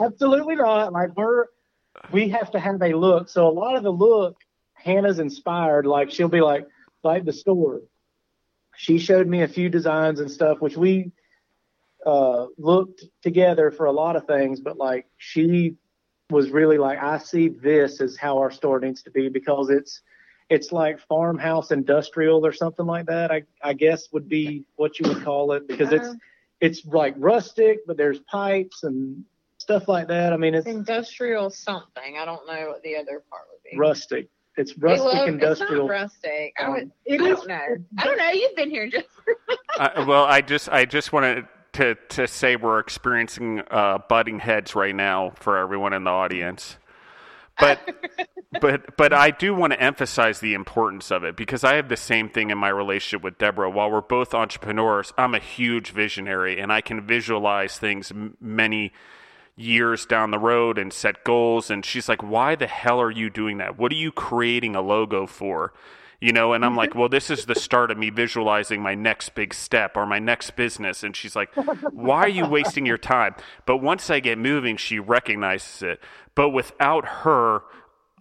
absolutely 0.00 0.56
not. 0.56 0.92
Like 0.92 1.16
we're 1.16 1.46
we 2.12 2.28
have 2.30 2.50
to 2.52 2.60
have 2.60 2.82
a 2.82 2.92
look. 2.94 3.28
So 3.28 3.48
a 3.48 3.52
lot 3.52 3.76
of 3.76 3.82
the 3.82 3.90
look 3.90 4.36
Hannah's 4.74 5.18
inspired. 5.18 5.86
Like 5.86 6.10
she'll 6.10 6.28
be 6.28 6.40
like 6.40 6.66
like 7.02 7.24
the 7.24 7.32
store. 7.32 7.80
She 8.76 8.98
showed 8.98 9.26
me 9.26 9.42
a 9.42 9.48
few 9.48 9.68
designs 9.68 10.20
and 10.20 10.30
stuff, 10.30 10.60
which 10.60 10.76
we 10.76 11.12
uh, 12.06 12.46
looked 12.56 13.04
together 13.22 13.70
for 13.70 13.86
a 13.86 13.92
lot 13.92 14.16
of 14.16 14.26
things. 14.26 14.60
But 14.60 14.78
like 14.78 15.06
she 15.18 15.76
was 16.30 16.50
really 16.50 16.78
like, 16.78 17.02
I 17.02 17.18
see 17.18 17.48
this 17.48 18.00
as 18.00 18.16
how 18.16 18.38
our 18.38 18.50
store 18.50 18.80
needs 18.80 19.02
to 19.02 19.10
be 19.10 19.28
because 19.28 19.68
it's 19.70 20.00
it's 20.50 20.72
like 20.72 20.98
farmhouse 21.00 21.70
industrial 21.70 22.44
or 22.44 22.52
something 22.52 22.84
like 22.86 23.06
that. 23.06 23.30
I 23.30 23.42
I 23.62 23.72
guess 23.72 24.08
would 24.12 24.28
be 24.28 24.64
what 24.76 24.98
you 24.98 25.08
would 25.08 25.22
call 25.24 25.52
it 25.52 25.66
because 25.68 25.92
it's 25.92 26.08
Uh, 26.08 26.14
it's 26.60 26.84
like 26.84 27.14
rustic, 27.16 27.78
but 27.86 27.96
there's 27.96 28.18
pipes 28.20 28.82
and 28.84 29.24
stuff 29.56 29.88
like 29.88 30.08
that. 30.08 30.32
I 30.34 30.36
mean, 30.36 30.54
it's 30.54 30.66
industrial 30.66 31.48
something. 31.50 32.18
I 32.18 32.24
don't 32.26 32.46
know 32.46 32.68
what 32.70 32.82
the 32.82 32.96
other 32.96 33.22
part 33.30 33.44
would 33.50 33.62
be. 33.70 33.78
rustic. 33.78 34.28
It's 34.56 34.72
Hey, 34.72 34.78
rustic 34.80 35.14
look, 35.14 35.28
industrial. 35.28 35.72
It's 35.72 35.88
not 35.88 36.00
rustic. 36.02 36.54
I, 36.58 36.68
would, 36.68 36.90
It 37.06 37.20
I 37.22 37.24
is- 37.30 37.36
don't 37.38 37.48
know. 37.48 37.76
I 37.98 38.04
don't 38.04 38.18
know. 38.18 38.28
You've 38.30 38.56
been 38.56 38.68
here 38.70 38.88
just. 38.88 39.06
I, 39.78 40.04
well, 40.04 40.24
I 40.24 40.40
just 40.42 40.68
I 40.68 40.84
just 40.84 41.12
wanted 41.12 41.46
to 41.74 41.94
to 42.10 42.26
say 42.26 42.56
we're 42.56 42.80
experiencing 42.80 43.62
uh, 43.70 43.98
butting 44.08 44.40
heads 44.40 44.74
right 44.74 44.94
now 44.94 45.30
for 45.36 45.56
everyone 45.56 45.92
in 45.92 46.02
the 46.04 46.10
audience, 46.10 46.76
but 47.60 47.78
but 48.60 48.96
but 48.96 49.12
I 49.12 49.30
do 49.30 49.54
want 49.54 49.72
to 49.72 49.80
emphasize 49.80 50.40
the 50.40 50.54
importance 50.54 51.10
of 51.10 51.24
it 51.24 51.36
because 51.36 51.62
I 51.62 51.74
have 51.74 51.88
the 51.88 51.96
same 51.96 52.28
thing 52.28 52.50
in 52.50 52.58
my 52.58 52.68
relationship 52.68 53.22
with 53.22 53.38
Deborah. 53.38 53.70
While 53.70 53.90
we're 53.90 54.00
both 54.00 54.34
entrepreneurs, 54.34 55.12
I'm 55.16 55.34
a 55.34 55.38
huge 55.38 55.92
visionary 55.92 56.60
and 56.60 56.72
I 56.72 56.80
can 56.80 57.06
visualize 57.06 57.78
things 57.78 58.12
many 58.40 58.92
years 59.56 60.06
down 60.06 60.30
the 60.30 60.38
road 60.38 60.78
and 60.78 60.92
set 60.92 61.22
goals. 61.22 61.70
And 61.70 61.84
she's 61.84 62.08
like 62.08 62.22
why 62.22 62.56
the 62.56 62.66
hell 62.66 63.00
are 63.00 63.10
you 63.10 63.30
doing 63.30 63.58
that? 63.58 63.78
What 63.78 63.92
are 63.92 63.96
you 63.96 64.10
creating 64.10 64.74
a 64.74 64.80
logo 64.80 65.26
for 65.26 65.72
you 66.20 66.32
know 66.32 66.52
and 66.52 66.64
i'm 66.64 66.76
like 66.76 66.90
mm-hmm. 66.90 67.00
well 67.00 67.08
this 67.08 67.30
is 67.30 67.46
the 67.46 67.54
start 67.54 67.90
of 67.90 67.98
me 67.98 68.10
visualizing 68.10 68.80
my 68.80 68.94
next 68.94 69.34
big 69.34 69.52
step 69.52 69.96
or 69.96 70.06
my 70.06 70.18
next 70.18 70.50
business 70.52 71.02
and 71.02 71.16
she's 71.16 71.34
like 71.34 71.52
why 71.92 72.20
are 72.20 72.28
you 72.28 72.46
wasting 72.46 72.86
your 72.86 72.98
time 72.98 73.34
but 73.66 73.78
once 73.78 74.10
i 74.10 74.20
get 74.20 74.38
moving 74.38 74.76
she 74.76 74.98
recognizes 74.98 75.82
it 75.82 76.00
but 76.34 76.50
without 76.50 77.04
her 77.06 77.62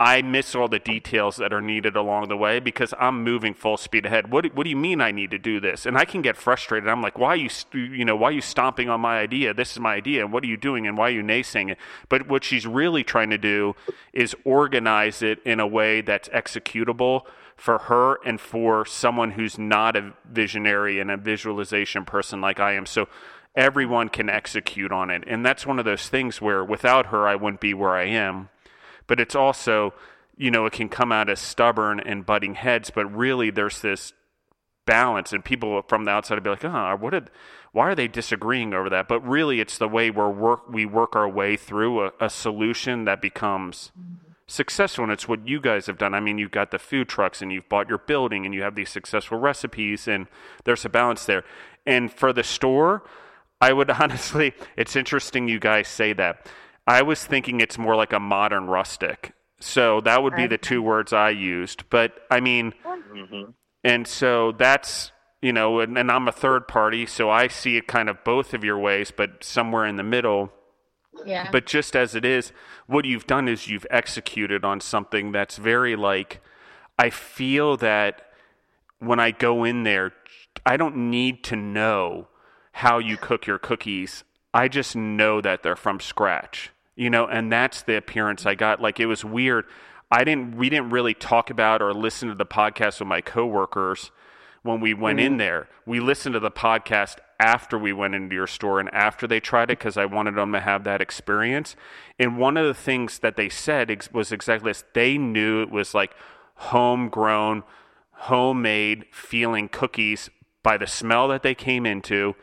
I 0.01 0.21
miss 0.21 0.55
all 0.55 0.69
the 0.69 0.79
details 0.79 1.35
that 1.37 1.51
are 1.51 1.59
needed 1.59 1.97
along 1.97 2.29
the 2.29 2.37
way 2.37 2.61
because 2.61 2.93
I'm 2.97 3.21
moving 3.21 3.53
full 3.53 3.75
speed 3.75 4.05
ahead. 4.05 4.31
What 4.31 4.55
what 4.55 4.63
do 4.63 4.69
you 4.69 4.77
mean 4.77 5.01
I 5.01 5.11
need 5.11 5.29
to 5.31 5.37
do 5.37 5.59
this? 5.59 5.85
And 5.85 5.97
I 5.97 6.05
can 6.05 6.21
get 6.21 6.37
frustrated. 6.37 6.87
I'm 6.87 7.01
like, 7.01 7.17
why 7.17 7.29
are 7.29 7.35
you 7.35 7.49
you 7.73 8.05
know 8.05 8.15
why 8.15 8.29
are 8.29 8.31
you 8.31 8.39
stomping 8.39 8.89
on 8.89 9.01
my 9.01 9.19
idea? 9.19 9.53
This 9.53 9.73
is 9.73 9.79
my 9.79 9.95
idea. 9.95 10.25
What 10.25 10.45
are 10.45 10.47
you 10.47 10.55
doing? 10.55 10.87
And 10.87 10.97
why 10.97 11.09
are 11.09 11.13
you 11.13 11.21
naysaying 11.21 11.71
it? 11.71 11.77
But 12.07 12.29
what 12.29 12.45
she's 12.45 12.65
really 12.65 13.03
trying 13.03 13.29
to 13.31 13.37
do 13.37 13.75
is 14.13 14.33
organize 14.45 15.21
it 15.21 15.39
in 15.43 15.59
a 15.59 15.67
way 15.67 15.99
that's 15.99 16.29
executable 16.29 17.23
for 17.59 17.77
her 17.77 18.17
and 18.25 18.39
for 18.39 18.85
someone 18.85 19.31
who's 19.31 19.57
not 19.57 19.95
a 19.95 20.13
visionary 20.29 20.99
and 20.99 21.11
a 21.11 21.17
visualization 21.17 22.05
person 22.05 22.41
like 22.41 22.59
I 22.59 22.73
am. 22.73 22.85
So 22.85 23.07
everyone 23.55 24.09
can 24.09 24.29
execute 24.29 24.91
on 24.91 25.09
it. 25.09 25.23
And 25.27 25.45
that's 25.45 25.65
one 25.65 25.79
of 25.79 25.85
those 25.85 26.07
things 26.07 26.41
where 26.41 26.63
without 26.63 27.07
her 27.07 27.27
I 27.27 27.35
wouldn't 27.35 27.61
be 27.61 27.73
where 27.73 27.95
I 27.95 28.05
am 28.05 28.49
but 29.09 29.19
it's 29.19 29.35
also 29.35 29.93
you 30.37 30.49
know 30.49 30.65
it 30.65 30.71
can 30.71 30.87
come 30.87 31.11
out 31.11 31.29
as 31.29 31.41
stubborn 31.41 31.99
and 31.99 32.25
butting 32.25 32.53
heads 32.53 32.89
but 32.89 33.05
really 33.13 33.49
there's 33.49 33.81
this 33.81 34.13
balance 34.85 35.33
and 35.33 35.43
people 35.43 35.81
from 35.87 36.05
the 36.05 36.11
outside 36.11 36.35
would 36.35 36.43
be 36.43 36.49
like 36.49 36.63
oh 36.63 36.95
what 36.97 37.09
did 37.09 37.29
why 37.73 37.89
are 37.89 37.95
they 37.95 38.07
disagreeing 38.07 38.73
over 38.73 38.89
that 38.89 39.09
but 39.09 39.19
really 39.27 39.59
it's 39.59 39.77
the 39.77 39.87
way 39.87 40.09
we 40.09 40.23
work 40.23 40.69
we 40.69 40.85
work 40.85 41.15
our 41.15 41.27
way 41.27 41.57
through 41.57 42.05
a, 42.05 42.11
a 42.21 42.29
solution 42.29 43.03
that 43.03 43.21
becomes 43.21 43.91
mm-hmm. 43.99 44.28
Successful 44.49 45.03
and 45.03 45.13
it's 45.13 45.27
what 45.27 45.47
you 45.47 45.61
guys 45.61 45.85
have 45.85 45.97
done 45.97 46.13
i 46.13 46.19
mean 46.19 46.37
you've 46.37 46.51
got 46.51 46.71
the 46.71 46.79
food 46.79 47.07
trucks 47.07 47.41
and 47.41 47.51
you've 47.51 47.69
bought 47.69 47.87
your 47.87 47.99
building 47.99 48.45
and 48.45 48.53
you 48.53 48.61
have 48.61 48.75
these 48.75 48.89
successful 48.89 49.37
recipes 49.37 50.07
and 50.07 50.27
there's 50.63 50.83
a 50.83 50.89
balance 50.89 51.25
there 51.25 51.43
and 51.85 52.11
for 52.11 52.33
the 52.33 52.43
store 52.43 53.03
i 53.61 53.71
would 53.71 53.89
honestly 54.01 54.53
it's 54.75 54.95
interesting 54.95 55.47
you 55.47 55.59
guys 55.59 55.87
say 55.87 56.13
that 56.13 56.47
I 56.89 57.03
was 57.03 57.23
thinking 57.23 57.61
it's 57.61 57.77
more 57.77 57.95
like 57.95 58.13
a 58.13 58.19
modern 58.19 58.65
rustic. 58.65 59.33
So 59.59 60.01
that 60.01 60.23
would 60.23 60.35
be 60.35 60.47
the 60.47 60.57
two 60.57 60.81
words 60.81 61.13
I 61.13 61.29
used. 61.29 61.87
But 61.91 62.13
I 62.31 62.39
mean, 62.39 62.73
mm-hmm. 62.83 63.51
and 63.83 64.07
so 64.07 64.53
that's, 64.53 65.11
you 65.39 65.53
know, 65.53 65.81
and, 65.81 65.99
and, 65.99 66.11
I'm 66.11 66.27
a 66.27 66.31
third 66.31 66.67
party, 66.67 67.05
so 67.05 67.29
I 67.29 67.47
see 67.47 67.77
it 67.77 67.85
kind 67.85 68.09
of 68.09 68.23
both 68.23 68.55
of 68.55 68.63
your 68.63 68.79
ways, 68.79 69.11
but 69.15 69.43
somewhere 69.43 69.85
in 69.85 69.97
the 69.97 70.03
middle. 70.03 70.51
Yeah. 71.25 71.49
But 71.51 71.65
just 71.65 71.95
as 71.95 72.15
it 72.15 72.25
is, 72.25 72.51
what 72.87 73.05
you've 73.05 73.27
done 73.27 73.47
is 73.47 73.67
you've 73.67 73.87
executed 73.89 74.63
on 74.63 74.81
something 74.81 75.31
that's 75.31 75.57
very 75.57 75.95
like, 75.95 76.41
I 76.97 77.09
feel 77.09 77.77
that 77.77 78.21
when 78.99 79.19
I 79.19 79.31
go 79.31 79.63
in 79.63 79.83
there, 79.83 80.13
I 80.65 80.77
don't 80.77 81.09
need 81.09 81.43
to 81.45 81.55
know 81.55 82.27
how 82.73 82.97
you 82.99 83.17
cook 83.17 83.47
your 83.47 83.59
cookies. 83.59 84.23
I 84.53 84.67
just 84.67 84.95
know 84.95 85.41
that 85.41 85.63
they're 85.63 85.75
from 85.75 85.99
scratch 85.99 86.71
you 86.99 87.09
know, 87.09 87.25
and 87.27 87.49
that's 87.49 87.81
the 87.83 87.95
appearance 87.95 88.45
I 88.45 88.55
got. 88.55 88.81
Like 88.81 88.99
it 88.99 89.05
was 89.05 89.23
weird. 89.23 89.63
I 90.11 90.25
didn't 90.25 90.57
we 90.57 90.69
didn't 90.69 90.89
really 90.89 91.13
talk 91.13 91.49
about 91.49 91.81
or 91.81 91.93
listen 91.93 92.27
to 92.27 92.35
the 92.35 92.45
podcast 92.45 92.99
with 92.99 93.07
my 93.07 93.21
coworkers 93.21 94.11
when 94.63 94.79
we 94.81 94.93
went 94.93 95.19
mm-hmm. 95.19 95.27
in 95.27 95.37
there. 95.37 95.67
We 95.85 95.99
listened 95.99 96.33
to 96.33 96.39
the 96.39 96.51
podcast 96.51 97.17
after 97.39 97.77
we 97.77 97.93
went 97.93 98.15
into 98.15 98.35
your 98.35 98.47
store 98.47 98.79
and 98.79 98.93
after 98.93 99.25
they 99.25 99.39
tried 99.39 99.71
it 99.71 99.79
because 99.79 99.97
I 99.97 100.05
wanted 100.05 100.35
them 100.35 100.51
to 100.51 100.59
have 100.59 100.83
that 100.83 101.01
experience. 101.01 101.75
And 102.17 102.37
one 102.37 102.57
of 102.57 102.65
the 102.65 102.73
things 102.73 103.19
that 103.19 103.37
they 103.37 103.49
said 103.49 103.89
ex- 103.89 104.11
was 104.11 104.31
exactly 104.31 104.71
this. 104.71 104.83
They 104.93 105.17
knew 105.17 105.61
it 105.61 105.71
was 105.71 105.93
like 105.93 106.13
homegrown, 106.55 107.63
homemade 108.11 109.05
feeling 109.11 109.69
cookies 109.69 110.29
by 110.61 110.77
the 110.77 110.87
smell 110.87 111.29
that 111.29 111.43
they 111.43 111.55
came 111.55 111.85
into 111.85 112.35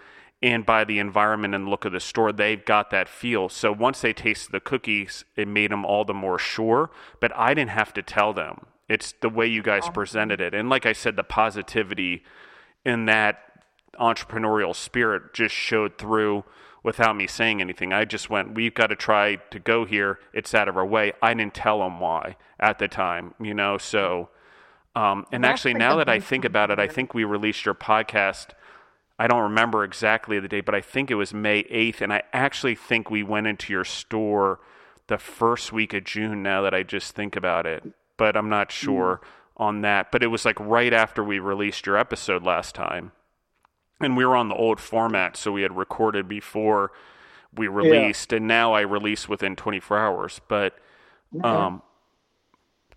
and 0.43 0.67
by 0.67 0.85
the 0.85 0.99
environment 0.99 1.55
and 1.55 1.69
look 1.69 1.85
of 1.85 1.93
the 1.93 2.01
store, 2.01 2.33
they've 2.33 2.65
got 2.65 2.91
that 2.91 3.09
feel. 3.09 3.49
So 3.49 3.73
once 3.73 4.01
they 4.01 4.13
tasted 4.13 4.53
the 4.53 4.61
cookies, 4.61 5.25
it 5.35 5.49
made 5.49 5.71
them 5.71 5.85
all 5.85 6.05
the 6.05 6.15
more 6.15 6.39
sure. 6.39 6.91
But 7.21 7.35
I 7.37 7.55
didn't 7.55 7.71
have 7.71 7.93
to 7.95 8.03
tell 8.03 8.33
them. 8.33 8.67
It's 8.89 9.15
the 9.21 9.29
way 9.29 9.47
you 9.47 9.63
guys 9.63 9.89
presented 9.89 10.41
it. 10.41 10.55
And 10.55 10.69
like 10.69 10.87
I 10.87 10.93
said, 10.93 11.17
the 11.17 11.25
positivity 11.25 12.23
in 12.85 13.07
that 13.07 13.39
entrepreneurial 13.99 14.75
spirit 14.75 15.35
just 15.35 15.55
showed 15.55 15.99
through 15.99 16.45
without 16.83 17.17
me 17.17 17.27
saying 17.27 17.61
anything. 17.61 17.93
I 17.93 18.05
just 18.05 18.31
went, 18.31 18.55
we've 18.55 18.75
got 18.75 18.89
to 18.89 18.97
try 18.97 19.37
to 19.51 19.59
go 19.59 19.85
here. 19.85 20.21
It's 20.33 20.55
out 20.55 20.69
of 20.69 20.77
our 20.77 20.87
way. 20.87 21.13
I 21.21 21.35
didn't 21.35 21.55
tell 21.55 21.81
them 21.81 21.99
why 21.99 22.37
at 22.61 22.79
the 22.79 22.87
time, 22.87 23.35
you 23.41 23.55
know? 23.55 23.77
So, 23.77 24.29
um, 24.95 25.27
and 25.33 25.43
That's 25.43 25.53
actually, 25.53 25.75
now 25.75 25.97
that 25.97 26.09
I 26.09 26.21
think 26.21 26.45
about 26.45 26.71
it, 26.71 26.79
I 26.79 26.87
think 26.87 27.13
we 27.13 27.25
released 27.25 27.65
your 27.65 27.75
podcast– 27.75 28.49
I 29.19 29.27
don't 29.29 29.43
remember 29.43 29.83
exactly 29.83 30.39
the 30.41 30.49
date, 30.49 30.67
but 30.67 30.75
I 30.75 30.81
think 30.81 31.11
it 31.11 31.15
was 31.15 31.33
May 31.33 31.63
8th. 31.65 32.01
And 32.01 32.13
I 32.13 32.23
actually 32.33 32.75
think 32.75 33.11
we 33.11 33.23
went 33.23 33.47
into 33.47 33.73
your 33.73 33.85
store 33.85 34.61
the 35.07 35.19
first 35.19 35.73
week 35.73 35.95
of 35.95 36.05
June 36.05 36.43
now 36.43 36.63
that 36.63 36.75
I 36.75 36.83
just 36.83 37.15
think 37.15 37.37
about 37.37 37.67
it. 37.67 37.83
But 38.17 38.37
I'm 38.37 38.49
not 38.49 38.73
sure 38.73 39.21
mm. 39.23 39.27
on 39.57 39.81
that. 39.83 40.13
But 40.13 40.23
it 40.23 40.29
was 40.29 40.45
like 40.45 40.59
right 40.61 40.93
after 40.93 41.23
we 41.23 41.39
released 41.39 41.87
your 41.87 41.97
episode 41.97 42.43
last 42.43 42.75
time. 42.75 43.13
And 44.01 44.17
we 44.17 44.27
were 44.27 44.37
on 44.37 44.49
the 44.49 44.55
old 44.55 44.79
format, 44.79 45.39
so 45.39 45.53
we 45.53 45.63
had 45.63 45.75
recorded 45.75 46.29
before 46.29 46.93
we 47.55 47.67
released, 47.67 48.31
yeah. 48.31 48.37
and 48.37 48.47
now 48.47 48.75
I 48.75 48.83
release 48.83 49.27
within 49.27 49.57
24 49.57 49.99
hours. 49.99 50.41
But 50.49 50.77
um, 51.43 51.83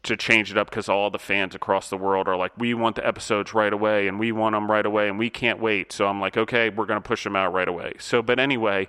to 0.03 0.15
change 0.15 0.51
it 0.51 0.57
up 0.57 0.69
because 0.69 0.87
all 0.87 1.09
the 1.09 1.19
fans 1.19 1.55
across 1.55 1.89
the 1.89 1.97
world 1.97 2.27
are 2.27 2.37
like, 2.37 2.57
we 2.57 2.73
want 2.73 2.95
the 2.95 3.05
episodes 3.05 3.53
right 3.53 3.73
away 3.73 4.07
and 4.07 4.19
we 4.19 4.31
want 4.31 4.53
them 4.55 4.71
right 4.71 4.85
away 4.85 5.09
and 5.09 5.19
we 5.19 5.29
can't 5.29 5.59
wait. 5.59 5.91
So 5.91 6.07
I'm 6.07 6.21
like, 6.21 6.37
okay, 6.37 6.69
we're 6.69 6.85
going 6.85 7.01
to 7.01 7.07
push 7.07 7.23
them 7.23 7.35
out 7.35 7.53
right 7.53 7.67
away. 7.67 7.93
So, 7.99 8.21
but 8.21 8.39
anyway, 8.39 8.87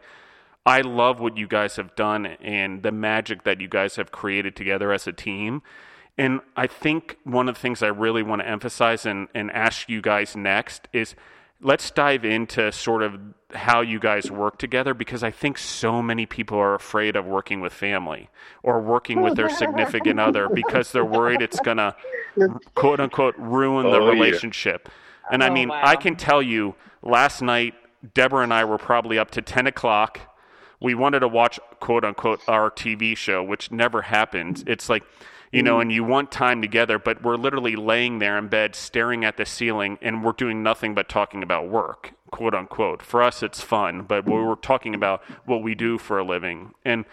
I 0.65 0.83
love 0.83 1.21
what 1.21 1.37
you 1.37 1.49
guys 1.49 1.77
have 1.77 1.97
done 1.97 2.27
and 2.27 2.83
the 2.83 2.93
magic 2.93 3.43
that 3.45 3.61
you 3.61 3.69
guys 3.69 3.97
have 3.97 4.13
created 4.13 4.55
together 4.55 4.93
as 4.93 5.07
a 5.07 5.13
team. 5.13 5.63
And 6.21 6.43
I 6.55 6.67
think 6.67 7.17
one 7.25 7.49
of 7.49 7.55
the 7.55 7.61
things 7.63 7.83
I 7.83 7.87
really 7.87 8.23
want 8.23 8.43
to 8.43 8.47
emphasize 8.47 9.07
and, 9.07 9.29
and 9.35 9.51
ask 9.53 9.89
you 9.89 10.03
guys 10.03 10.37
next 10.37 10.87
is 10.93 11.15
let's 11.63 11.91
dive 11.91 12.27
into 12.27 12.71
sort 12.73 13.03
of 13.03 13.19
how 13.55 13.81
you 13.81 13.99
guys 13.99 14.31
work 14.31 14.59
together 14.59 14.93
because 14.93 15.23
I 15.23 15.31
think 15.31 15.57
so 15.57 16.03
many 16.03 16.27
people 16.27 16.59
are 16.59 16.75
afraid 16.75 17.17
of 17.17 17.25
working 17.25 17.63
with 17.63 17.73
family 17.73 18.29
or 18.63 18.83
working 18.83 19.23
with 19.23 19.33
oh, 19.33 19.35
their 19.37 19.49
significant 19.49 20.21
other 20.21 20.51
because 20.51 20.93
they're 20.93 21.07
worried 21.07 21.41
it's 21.41 21.59
going 21.61 21.77
to 21.79 21.97
quote 22.75 23.01
unquote 23.01 23.35
ruin 23.39 23.87
the 23.87 23.97
oh, 23.97 24.07
relationship. 24.07 24.91
Yeah. 24.91 25.29
And 25.33 25.43
I 25.43 25.49
oh, 25.49 25.55
mean, 25.55 25.71
wow. 25.71 25.81
I 25.83 25.97
can 25.97 26.17
tell 26.17 26.43
you 26.43 26.75
last 27.03 27.41
night, 27.41 27.73
Deborah 28.13 28.43
and 28.43 28.53
I 28.53 28.67
were 28.67 28.77
probably 28.77 29.19
up 29.19 29.31
to 29.31 29.41
10 29.41 29.67
o'clock. 29.67 30.21
We 30.81 30.95
wanted 30.95 31.21
to 31.21 31.29
watch 31.29 31.59
quote 31.81 32.05
unquote 32.05 32.43
our 32.47 32.71
TV 32.71 33.17
show, 33.17 33.43
which 33.43 33.73
never 33.73 34.03
happens. 34.03 34.63
It's 34.67 34.91
like, 34.91 35.03
you 35.53 35.63
know, 35.63 35.75
mm-hmm. 35.75 35.83
and 35.83 35.93
you 35.93 36.05
want 36.05 36.31
time 36.31 36.63
together, 36.63 36.99
but 36.99 37.23
we're 37.23 37.37
literally 37.37 37.75
laying 37.75 38.21
there 38.21 38.39
in 38.39 38.49
bed 38.49 38.75
staring 38.75 39.25
at 39.25 39.37
the 39.37 39.45
ceiling 39.45 39.99
and 40.01 40.23
we're 40.23 40.33
doing 40.33 40.63
nothing 40.63 40.95
but 40.95 41.09
talking 41.09 41.43
about 41.43 41.69
work, 41.69 42.13
quote 42.31 42.55
unquote. 42.55 43.03
For 43.03 43.23
us, 43.23 43.43
it's 43.43 43.61
fun, 43.61 44.03
but 44.03 44.27
we're 44.27 44.55
talking 44.57 44.95
about 44.95 45.23
what 45.47 45.63
we 45.63 45.75
do 45.75 45.99
for 45.99 46.19
a 46.19 46.25
living. 46.25 46.73
And, 46.85 47.05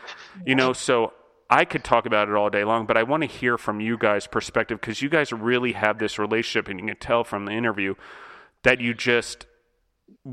you 0.46 0.54
know, 0.54 0.72
so 0.74 1.14
I 1.50 1.66
could 1.66 1.84
talk 1.84 2.06
about 2.06 2.30
it 2.30 2.36
all 2.36 2.50
day 2.50 2.64
long, 2.64 2.86
but 2.86 2.98
I 2.98 3.04
want 3.04 3.24
to 3.24 3.28
hear 3.28 3.58
from 3.58 3.80
you 3.80 3.98
guys' 3.98 4.28
perspective 4.28 4.80
because 4.80 5.02
you 5.02 5.10
guys 5.10 5.32
really 5.32 5.72
have 5.72 5.98
this 5.98 6.20
relationship 6.20 6.68
and 6.68 6.80
you 6.80 6.86
can 6.86 6.98
tell 6.98 7.24
from 7.24 7.46
the 7.46 7.54
interview 7.54 7.96
that 8.62 8.80
you 8.80 8.94
just, 8.94 9.48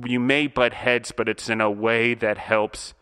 you 0.04 0.20
may 0.20 0.46
butt 0.46 0.74
heads, 0.74 1.10
but 1.10 1.28
it's 1.28 1.48
in 1.48 1.62
a 1.62 1.70
way 1.70 2.12
that 2.12 2.36
helps 2.36 2.92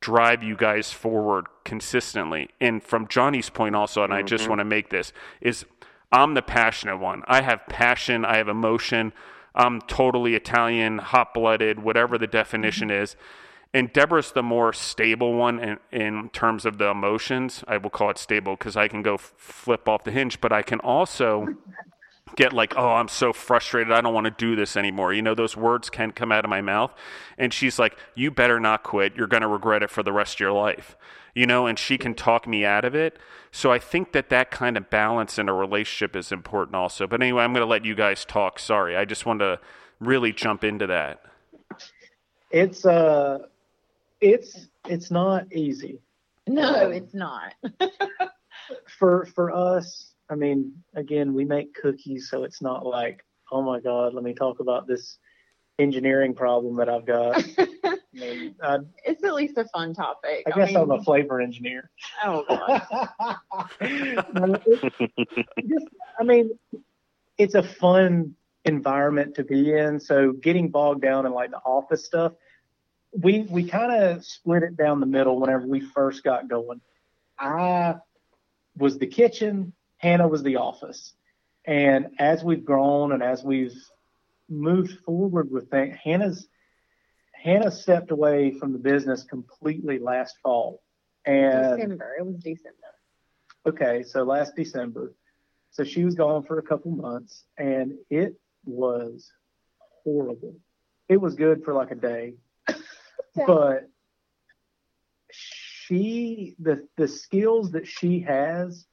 drive 0.00 0.42
you 0.42 0.56
guys 0.56 0.92
forward 0.92 1.46
consistently. 1.64 2.48
And 2.60 2.82
from 2.82 3.06
Johnny's 3.06 3.50
point 3.50 3.74
also, 3.74 4.02
and 4.02 4.12
mm-hmm. 4.12 4.18
I 4.18 4.22
just 4.22 4.42
mm-hmm. 4.42 4.50
want 4.50 4.60
to 4.60 4.64
make 4.64 4.90
this, 4.90 5.12
is 5.40 5.64
I'm 6.10 6.34
the 6.34 6.42
passionate 6.42 6.98
one. 6.98 7.22
I 7.26 7.42
have 7.42 7.66
passion, 7.68 8.24
I 8.24 8.36
have 8.38 8.48
emotion. 8.48 9.12
I'm 9.54 9.80
totally 9.82 10.34
Italian, 10.34 10.98
hot 10.98 11.34
blooded, 11.34 11.82
whatever 11.82 12.18
the 12.18 12.26
definition 12.26 12.88
mm-hmm. 12.88 13.02
is. 13.02 13.16
And 13.72 13.92
Deborah's 13.92 14.32
the 14.32 14.42
more 14.42 14.72
stable 14.72 15.34
one 15.34 15.60
in, 15.60 15.78
in 15.92 16.28
terms 16.30 16.66
of 16.66 16.78
the 16.78 16.86
emotions. 16.86 17.62
I 17.68 17.76
will 17.76 17.90
call 17.90 18.10
it 18.10 18.18
stable 18.18 18.56
because 18.56 18.76
I 18.76 18.88
can 18.88 19.02
go 19.02 19.14
f- 19.14 19.32
flip 19.36 19.88
off 19.88 20.02
the 20.02 20.10
hinge, 20.10 20.40
but 20.40 20.52
I 20.52 20.62
can 20.62 20.80
also 20.80 21.46
get 22.36 22.52
like, 22.52 22.74
oh, 22.76 22.90
I'm 22.90 23.08
so 23.08 23.32
frustrated. 23.32 23.92
I 23.92 24.00
don't 24.00 24.14
want 24.14 24.26
to 24.26 24.30
do 24.30 24.56
this 24.56 24.76
anymore. 24.76 25.12
You 25.12 25.22
know, 25.22 25.34
those 25.34 25.56
words 25.56 25.90
can 25.90 26.12
come 26.12 26.32
out 26.32 26.44
of 26.44 26.48
my 26.48 26.60
mouth. 26.60 26.92
And 27.38 27.52
she's 27.52 27.78
like, 27.78 27.96
you 28.14 28.30
better 28.30 28.60
not 28.60 28.82
quit. 28.82 29.16
You're 29.16 29.26
going 29.26 29.42
to 29.42 29.48
regret 29.48 29.82
it 29.82 29.90
for 29.90 30.02
the 30.02 30.12
rest 30.12 30.36
of 30.36 30.40
your 30.40 30.52
life. 30.52 30.96
You 31.34 31.46
know, 31.46 31.66
and 31.66 31.78
she 31.78 31.96
can 31.96 32.14
talk 32.14 32.46
me 32.46 32.64
out 32.64 32.84
of 32.84 32.94
it. 32.94 33.18
So 33.52 33.72
I 33.72 33.78
think 33.78 34.12
that 34.12 34.30
that 34.30 34.50
kind 34.50 34.76
of 34.76 34.90
balance 34.90 35.38
in 35.38 35.48
a 35.48 35.54
relationship 35.54 36.16
is 36.16 36.32
important 36.32 36.76
also. 36.76 37.06
But 37.06 37.22
anyway, 37.22 37.44
I'm 37.44 37.52
going 37.52 37.64
to 37.64 37.70
let 37.70 37.84
you 37.84 37.94
guys 37.94 38.24
talk. 38.24 38.58
Sorry. 38.58 38.96
I 38.96 39.04
just 39.04 39.26
want 39.26 39.40
to 39.40 39.60
really 40.00 40.32
jump 40.32 40.64
into 40.64 40.86
that. 40.88 41.22
It's, 42.50 42.84
uh, 42.84 43.38
it's, 44.20 44.66
it's 44.88 45.10
not 45.10 45.52
easy. 45.52 46.00
No, 46.46 46.90
it's 46.90 47.14
not. 47.14 47.54
for, 48.98 49.26
for 49.26 49.52
us, 49.54 50.09
I 50.30 50.36
mean, 50.36 50.72
again, 50.94 51.34
we 51.34 51.44
make 51.44 51.74
cookies, 51.74 52.28
so 52.30 52.44
it's 52.44 52.62
not 52.62 52.86
like, 52.86 53.24
oh 53.50 53.62
my 53.62 53.80
God, 53.80 54.14
let 54.14 54.22
me 54.22 54.32
talk 54.32 54.60
about 54.60 54.86
this 54.86 55.18
engineering 55.78 56.34
problem 56.34 56.76
that 56.76 56.88
I've 56.88 57.04
got. 57.04 57.44
I 57.58 57.98
mean, 58.12 58.54
I, 58.62 58.78
it's 59.04 59.24
at 59.24 59.34
least 59.34 59.58
a 59.58 59.64
fun 59.66 59.94
topic. 59.94 60.44
I 60.46 60.50
guess 60.50 60.68
mean, 60.68 60.76
I'm 60.76 60.90
a 60.90 61.02
flavor 61.02 61.40
engineer. 61.40 61.90
Oh, 62.24 62.44
God. 62.48 63.36
No, 63.80 64.56
it's 64.66 64.98
just, 65.68 65.86
I 66.18 66.24
mean, 66.24 66.50
it's 67.38 67.54
a 67.54 67.62
fun 67.62 68.34
environment 68.64 69.36
to 69.36 69.44
be 69.44 69.72
in. 69.72 69.98
So 70.00 70.32
getting 70.32 70.68
bogged 70.68 71.02
down 71.02 71.26
in 71.26 71.32
like 71.32 71.50
the 71.50 71.58
office 71.58 72.04
stuff, 72.04 72.32
we 73.12 73.42
we 73.42 73.66
kind 73.68 73.92
of 73.92 74.24
split 74.24 74.62
it 74.62 74.76
down 74.76 75.00
the 75.00 75.06
middle 75.06 75.40
whenever 75.40 75.66
we 75.66 75.80
first 75.80 76.22
got 76.22 76.48
going. 76.48 76.80
I 77.38 77.96
was 78.76 78.98
the 78.98 79.06
kitchen, 79.06 79.72
Hannah 80.00 80.28
was 80.28 80.42
the 80.42 80.56
office. 80.56 81.14
And 81.66 82.08
as 82.18 82.42
we've 82.42 82.64
grown 82.64 83.12
and 83.12 83.22
as 83.22 83.44
we've 83.44 83.76
moved 84.48 84.98
forward 85.04 85.50
with 85.50 85.70
things, 85.70 85.96
Hannah's 86.02 86.48
Hannah 87.34 87.70
stepped 87.70 88.10
away 88.10 88.52
from 88.58 88.72
the 88.72 88.78
business 88.78 89.22
completely 89.22 89.98
last 89.98 90.36
fall. 90.42 90.82
And 91.24 91.76
December. 91.76 92.16
It 92.18 92.26
was 92.26 92.36
December. 92.36 92.76
okay, 93.66 94.02
so 94.02 94.24
last 94.24 94.56
December. 94.56 95.14
So 95.70 95.84
she 95.84 96.04
was 96.04 96.14
gone 96.14 96.42
for 96.42 96.58
a 96.58 96.62
couple 96.62 96.90
months 96.90 97.44
and 97.56 97.94
it 98.08 98.34
was 98.64 99.30
horrible. 100.02 100.56
It 101.08 101.18
was 101.18 101.34
good 101.34 101.62
for 101.64 101.74
like 101.74 101.90
a 101.90 101.94
day, 101.94 102.34
but 103.46 103.88
she 105.30 106.56
the 106.58 106.86
the 106.96 107.08
skills 107.08 107.72
that 107.72 107.86
she 107.86 108.20
has 108.20 108.86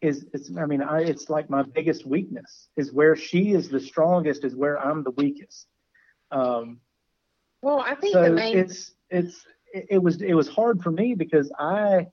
is 0.00 0.26
it's 0.32 0.50
I 0.56 0.66
mean 0.66 0.82
I 0.82 1.02
it's 1.02 1.28
like 1.28 1.50
my 1.50 1.62
biggest 1.62 2.06
weakness 2.06 2.68
is 2.76 2.92
where 2.92 3.16
she 3.16 3.52
is 3.52 3.68
the 3.68 3.80
strongest 3.80 4.44
is 4.44 4.54
where 4.54 4.78
I'm 4.78 5.02
the 5.02 5.10
weakest. 5.10 5.66
Um, 6.30 6.80
Well, 7.62 7.80
I 7.80 7.94
think 7.94 8.12
so 8.12 8.22
the 8.22 8.30
main 8.30 8.58
it's 8.58 8.92
it's 9.10 9.44
it, 9.72 9.86
it 9.90 9.98
was 9.98 10.22
it 10.22 10.34
was 10.34 10.48
hard 10.48 10.82
for 10.82 10.90
me 10.90 11.14
because 11.14 11.50
I, 11.58 12.06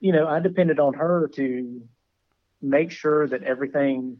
you 0.00 0.12
know, 0.12 0.26
I 0.26 0.40
depended 0.40 0.80
on 0.80 0.94
her 0.94 1.28
to 1.34 1.82
make 2.60 2.90
sure 2.90 3.28
that 3.28 3.42
everything, 3.42 4.18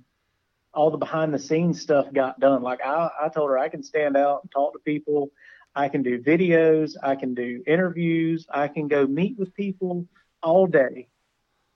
all 0.72 0.90
the 0.90 0.98
behind 0.98 1.34
the 1.34 1.38
scenes 1.38 1.80
stuff 1.80 2.12
got 2.12 2.38
done. 2.38 2.62
Like 2.62 2.80
I, 2.84 3.10
I 3.22 3.28
told 3.28 3.50
her 3.50 3.58
I 3.58 3.68
can 3.68 3.82
stand 3.82 4.16
out 4.16 4.42
and 4.42 4.50
talk 4.52 4.74
to 4.74 4.78
people. 4.80 5.30
I 5.74 5.88
can 5.88 6.02
do 6.02 6.22
videos. 6.22 6.94
I 7.02 7.16
can 7.16 7.34
do 7.34 7.62
interviews. 7.66 8.46
I 8.48 8.68
can 8.68 8.88
go 8.88 9.06
meet 9.06 9.38
with 9.38 9.54
people 9.54 10.06
all 10.42 10.66
day. 10.66 11.08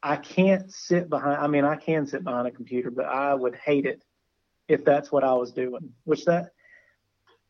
I 0.03 0.17
can't 0.17 0.73
sit 0.73 1.11
behind. 1.11 1.39
I 1.41 1.47
mean, 1.47 1.65
I 1.65 1.77
can 1.77 2.07
sit 2.07 2.25
behind 2.25 2.49
a 2.49 2.51
computer, 2.51 2.91
but 2.91 3.05
I 3.05 3.35
would 3.35 3.55
hate 3.55 3.87
it 3.87 4.03
if 4.69 4.85
that's 4.85 5.13
what 5.13 5.25
I 5.25 5.35
was 5.35 5.53
doing. 5.53 5.93
Which 6.05 6.25
that 6.25 6.53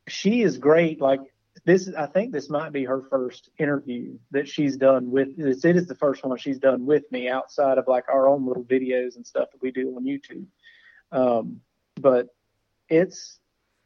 she 0.08 0.42
is 0.42 0.58
great. 0.58 1.00
Like 1.00 1.20
this, 1.64 1.88
I 1.96 2.06
think 2.06 2.32
this 2.32 2.50
might 2.50 2.72
be 2.72 2.84
her 2.84 3.02
first 3.08 3.50
interview 3.58 4.18
that 4.32 4.48
she's 4.48 4.76
done 4.76 5.10
with. 5.10 5.36
This. 5.36 5.64
It 5.64 5.76
is 5.76 5.86
the 5.86 5.94
first 5.94 6.24
one 6.24 6.36
she's 6.38 6.58
done 6.58 6.86
with 6.86 7.04
me 7.12 7.28
outside 7.28 7.78
of 7.78 7.86
like 7.86 8.08
our 8.08 8.26
own 8.26 8.46
little 8.46 8.64
videos 8.64 9.16
and 9.16 9.26
stuff 9.26 9.50
that 9.52 9.62
we 9.62 9.70
do 9.70 9.94
on 9.96 10.04
YouTube. 10.04 10.46
Um, 11.12 11.60
but 12.00 12.28
it's, 12.88 13.38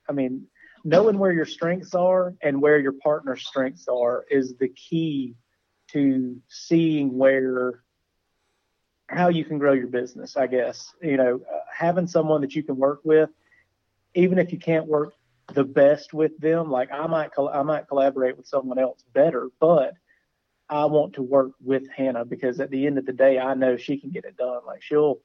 I 0.09 0.13
mean, 0.13 0.47
knowing 0.85 1.19
where 1.19 1.33
your 1.33 1.47
strengths 1.47 1.95
are 1.95 2.35
and 2.41 2.61
where 2.61 2.79
your 2.79 2.93
partner's 2.93 3.47
strengths 3.47 3.89
are 3.89 4.25
is 4.31 4.57
the 4.57 4.69
key 4.69 5.35
to 5.89 6.41
seeing 6.49 7.17
where 7.17 7.84
how 9.09 9.29
you 9.29 9.45
can 9.45 9.59
grow 9.59 9.73
your 9.73 9.87
business. 9.89 10.37
I 10.37 10.47
guess 10.47 10.95
you 11.03 11.17
know 11.17 11.41
uh, 11.53 11.59
having 11.73 12.07
someone 12.07 12.41
that 12.43 12.55
you 12.55 12.63
can 12.63 12.77
work 12.77 13.01
with, 13.05 13.31
even 14.15 14.39
if 14.39 14.53
you 14.53 14.59
can't 14.59 14.87
work 14.87 15.15
the 15.53 15.65
best 15.65 16.15
with 16.15 16.37
them. 16.39 16.71
Like 16.71 16.91
I 16.93 17.07
might, 17.07 17.33
col- 17.33 17.51
I 17.51 17.63
might 17.63 17.89
collaborate 17.89 18.37
with 18.37 18.47
someone 18.47 18.79
else 18.79 19.05
better, 19.13 19.49
but 19.61 19.95
I 20.69 20.87
want 20.87 21.15
to 21.15 21.23
work 21.23 21.53
with 21.63 21.89
Hannah 21.95 22.25
because 22.25 22.61
at 22.61 22.71
the 22.71 22.87
end 22.87 22.99
of 22.99 23.05
the 23.07 23.13
day, 23.13 23.39
I 23.39 23.55
know 23.55 23.77
she 23.77 23.99
can 23.99 24.11
get 24.11 24.25
it 24.25 24.37
done. 24.37 24.61
Like 24.67 24.83
she'll 24.83 25.19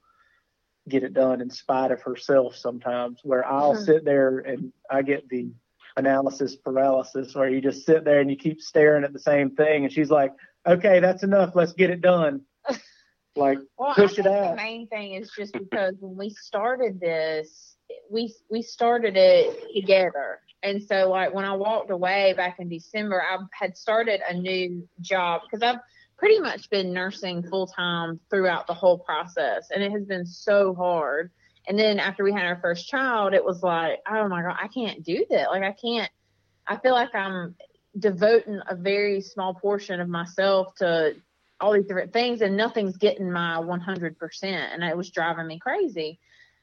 get 0.87 1.03
it 1.03 1.13
done 1.13 1.39
in 1.39 1.49
spite 1.49 1.91
of 1.91 2.01
herself 2.01 2.55
sometimes. 2.55 3.19
Where 3.23 3.45
I'll 3.45 3.75
Mhm. 3.75 3.85
sit 3.85 4.05
there 4.05 4.39
and 4.39 4.73
I 4.89 5.01
get 5.03 5.29
the 5.29 5.49
analysis 5.95 6.55
paralysis, 6.55 7.33
where 7.35 7.49
you 7.49 7.61
just 7.61 7.85
sit 7.85 8.03
there 8.03 8.19
and 8.19 8.29
you 8.29 8.35
keep 8.35 8.61
staring 8.61 9.03
at 9.03 9.13
the 9.13 9.19
same 9.19 9.55
thing, 9.55 9.85
and 9.85 9.93
she's 9.93 10.11
like, 10.11 10.33
"Okay, 10.67 10.99
that's 10.99 11.23
enough. 11.23 11.55
Let's 11.55 11.73
get 11.73 11.89
it 11.89 12.01
done." 12.01 12.41
like 13.35 13.59
Well, 13.77 13.93
push 13.93 14.11
I 14.17 14.21
it 14.21 14.23
think 14.23 14.27
out. 14.27 14.49
The 14.51 14.55
main 14.55 14.87
thing 14.87 15.13
is 15.13 15.31
just 15.37 15.53
because 15.53 15.95
when 15.99 16.17
we 16.17 16.29
started 16.31 16.99
this, 16.99 17.75
we 18.09 18.33
we 18.49 18.61
started 18.61 19.15
it 19.17 19.73
together, 19.73 20.39
and 20.63 20.83
so 20.83 21.09
like 21.09 21.33
when 21.33 21.45
I 21.45 21.53
walked 21.55 21.91
away 21.91 22.33
back 22.35 22.59
in 22.59 22.69
December, 22.69 23.21
I 23.21 23.37
had 23.51 23.77
started 23.77 24.21
a 24.27 24.33
new 24.33 24.87
job 25.01 25.41
because 25.43 25.63
I've 25.63 25.79
pretty 26.17 26.39
much 26.39 26.69
been 26.69 26.93
nursing 26.93 27.43
full 27.43 27.67
time 27.67 28.19
throughout 28.29 28.67
the 28.67 28.73
whole 28.73 28.99
process, 28.99 29.69
and 29.71 29.83
it 29.83 29.91
has 29.91 30.05
been 30.05 30.25
so 30.25 30.73
hard. 30.75 31.31
And 31.67 31.77
then 31.77 31.99
after 31.99 32.23
we 32.23 32.33
had 32.33 32.45
our 32.45 32.59
first 32.61 32.87
child, 32.87 33.33
it 33.33 33.45
was 33.45 33.61
like, 33.61 33.99
oh 34.09 34.27
my 34.27 34.41
god, 34.41 34.57
I 34.61 34.67
can't 34.67 35.03
do 35.03 35.25
that. 35.29 35.49
Like 35.49 35.63
I 35.63 35.71
can't. 35.71 36.11
I 36.67 36.77
feel 36.77 36.93
like 36.93 37.13
I'm 37.15 37.55
devoting 37.97 38.59
a 38.67 38.75
very 38.75 39.21
small 39.21 39.53
portion 39.53 39.99
of 39.99 40.07
myself 40.07 40.75
to 40.75 41.15
all 41.61 41.73
these 41.73 41.85
different 41.85 42.13
things 42.13 42.41
and 42.41 42.55
nothing's 42.55 42.97
getting 42.97 43.31
my 43.31 43.57
100% 43.57 44.43
and 44.43 44.83
it 44.83 44.95
was 44.95 45.09
driving 45.09 45.47
me 45.47 45.59
crazy. 45.59 46.19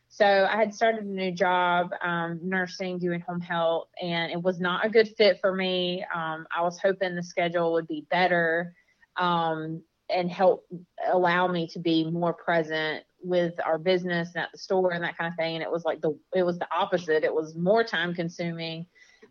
So 0.09 0.25
i 0.25 0.57
had 0.57 0.73
started 0.75 1.05
a 1.05 1.09
new 1.09 1.33
job 1.33 1.91
um, 2.03 2.41
nursing 2.43 2.99
doing 2.99 3.21
home 3.21 3.41
health 3.41 3.89
and 4.01 4.31
it 4.33 4.41
was 4.41 4.61
not 4.61 4.85
a 4.85 4.89
good 4.89 5.09
fit 5.17 5.39
for 5.41 5.55
me. 5.55 6.05
Um, 6.15 6.47
i 6.57 6.63
was 6.63 6.79
hoping 6.79 7.15
the 7.15 7.23
schedule 7.23 7.73
would 7.73 7.89
be 7.89 8.07
better 8.11 8.75
um, 9.17 9.83
and 10.09 10.31
help 10.31 10.67
allow 11.11 11.49
me 11.49 11.67
to 11.69 11.79
be 11.79 12.09
more 12.11 12.33
present 12.33 13.05
with 13.23 13.55
our 13.65 13.79
business 13.79 14.31
and 14.35 14.45
at 14.45 14.53
the 14.53 14.59
store 14.59 14.93
and 14.93 15.03
that 15.03 15.19
kind 15.19 15.33
of 15.33 15.37
thing. 15.37 15.57
And 15.57 15.63
it 15.63 15.71
was 15.71 15.85
like 15.85 16.01
the 16.01 16.17
it 16.35 16.45
was 16.45 16.59
the 16.59 16.69
opposite. 16.73 17.25
It 17.25 17.35
was 17.35 17.57
more 17.57 17.83
time 17.83 18.15
consuming. 18.15 18.87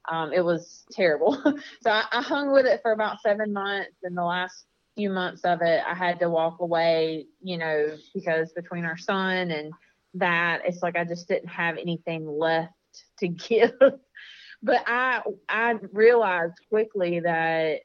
Um, 0.10 0.34
it 0.34 0.44
was 0.44 0.86
terrible. 0.92 1.42
So 1.82 1.92
I, 1.92 2.04
I 2.12 2.22
hung 2.22 2.52
with 2.52 2.66
it 2.66 2.82
for 2.82 2.92
about 2.92 3.22
seven 3.22 3.54
months 3.54 3.98
and 4.04 4.18
the 4.18 4.24
last 4.24 4.66
few 4.96 5.10
months 5.10 5.42
of 5.44 5.62
it, 5.62 5.82
I 5.86 5.94
had 5.94 6.20
to 6.20 6.30
walk 6.30 6.60
away, 6.60 7.26
you 7.42 7.58
know, 7.58 7.98
because 8.14 8.52
between 8.54 8.86
our 8.86 8.98
son 8.98 9.52
and 9.52 9.72
that, 10.16 10.62
it's 10.66 10.82
like 10.82 10.96
I 10.98 11.04
just 11.04 11.28
didn't 11.28 11.50
have 11.50 11.78
anything 11.78 12.28
left 12.28 12.74
to 13.20 13.28
give. 13.28 13.74
but 14.62 14.84
I 14.88 15.22
I 15.50 15.76
realized 15.92 16.56
quickly 16.70 17.20
that 17.22 17.82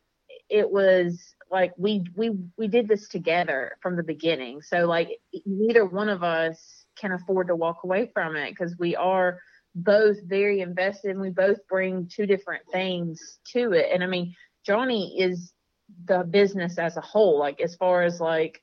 it 0.48 0.70
was 0.70 1.34
like 1.50 1.72
we 1.76 2.04
we 2.16 2.36
we 2.56 2.68
did 2.68 2.88
this 2.88 3.08
together 3.08 3.76
from 3.82 3.96
the 3.96 4.02
beginning. 4.02 4.62
So 4.62 4.86
like 4.86 5.18
neither 5.44 5.84
one 5.84 6.08
of 6.08 6.22
us 6.22 6.84
can 6.96 7.12
afford 7.12 7.48
to 7.48 7.56
walk 7.56 7.78
away 7.84 8.10
from 8.12 8.36
it 8.36 8.50
because 8.50 8.76
we 8.78 8.96
are 8.96 9.38
both 9.74 10.16
very 10.24 10.60
invested 10.60 11.12
and 11.12 11.20
we 11.20 11.30
both 11.30 11.58
bring 11.68 12.08
two 12.12 12.26
different 12.26 12.62
things 12.72 13.38
to 13.52 13.72
it. 13.72 13.86
And 13.92 14.02
I 14.02 14.06
mean, 14.06 14.34
Johnny 14.64 15.16
is 15.18 15.52
the 16.06 16.24
business 16.24 16.78
as 16.78 16.96
a 16.96 17.00
whole. 17.00 17.38
Like 17.38 17.60
as 17.60 17.76
far 17.76 18.02
as 18.02 18.20
like 18.20 18.62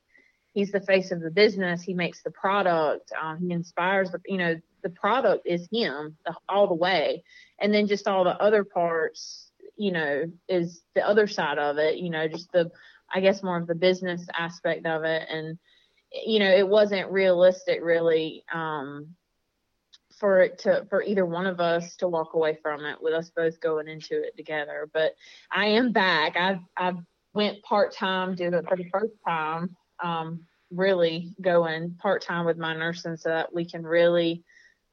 he's 0.52 0.72
the 0.72 0.80
face 0.80 1.10
of 1.12 1.20
the 1.20 1.30
business 1.30 1.82
he 1.82 1.94
makes 1.94 2.22
the 2.22 2.30
product 2.30 3.12
um, 3.20 3.38
he 3.38 3.52
inspires 3.52 4.10
the 4.10 4.20
you 4.26 4.38
know 4.38 4.56
the 4.82 4.90
product 4.90 5.46
is 5.46 5.68
him 5.72 6.16
the, 6.24 6.34
all 6.48 6.66
the 6.66 6.74
way. 6.74 7.22
And 7.60 7.72
then 7.72 7.86
just 7.86 8.08
all 8.08 8.24
the 8.24 8.40
other 8.40 8.64
parts 8.64 9.50
you 9.76 9.92
know 9.92 10.24
is 10.48 10.82
the 10.94 11.06
other 11.06 11.26
side 11.26 11.58
of 11.58 11.78
it 11.78 11.96
you 11.98 12.10
know 12.10 12.26
just 12.26 12.50
the 12.50 12.70
i 13.14 13.20
guess 13.20 13.42
more 13.42 13.58
of 13.58 13.66
the 13.66 13.74
business 13.74 14.26
aspect 14.36 14.86
of 14.86 15.04
it. 15.04 15.28
And 15.30 15.58
you 16.12 16.38
know 16.38 16.50
it 16.50 16.66
wasn't 16.66 17.10
realistic 17.10 17.80
really 17.82 18.44
um 18.52 19.14
for 20.18 20.40
it 20.40 20.58
to 20.60 20.86
for 20.90 21.02
either 21.02 21.24
one 21.24 21.46
of 21.46 21.60
us 21.60 21.96
to 21.96 22.08
walk 22.08 22.34
away 22.34 22.58
from 22.62 22.84
it 22.84 23.00
with 23.00 23.14
us 23.14 23.30
both 23.34 23.60
going 23.60 23.88
into 23.88 24.22
it 24.22 24.36
together. 24.36 24.88
But 24.92 25.14
i 25.50 25.66
am 25.66 25.92
back. 25.92 26.36
I've 26.36 26.60
i've 26.76 26.98
went 27.34 27.62
part 27.62 27.94
time, 27.94 28.34
did 28.34 28.54
it 28.54 28.66
for 28.68 28.76
the 28.76 28.88
first 28.92 29.12
time, 29.26 29.76
um, 30.02 30.40
really 30.70 31.34
going 31.40 31.94
part 31.98 32.22
time 32.22 32.44
with 32.44 32.58
my 32.58 32.74
nursing 32.74 33.16
so 33.16 33.28
that 33.30 33.54
we 33.54 33.64
can 33.64 33.84
really 33.84 34.42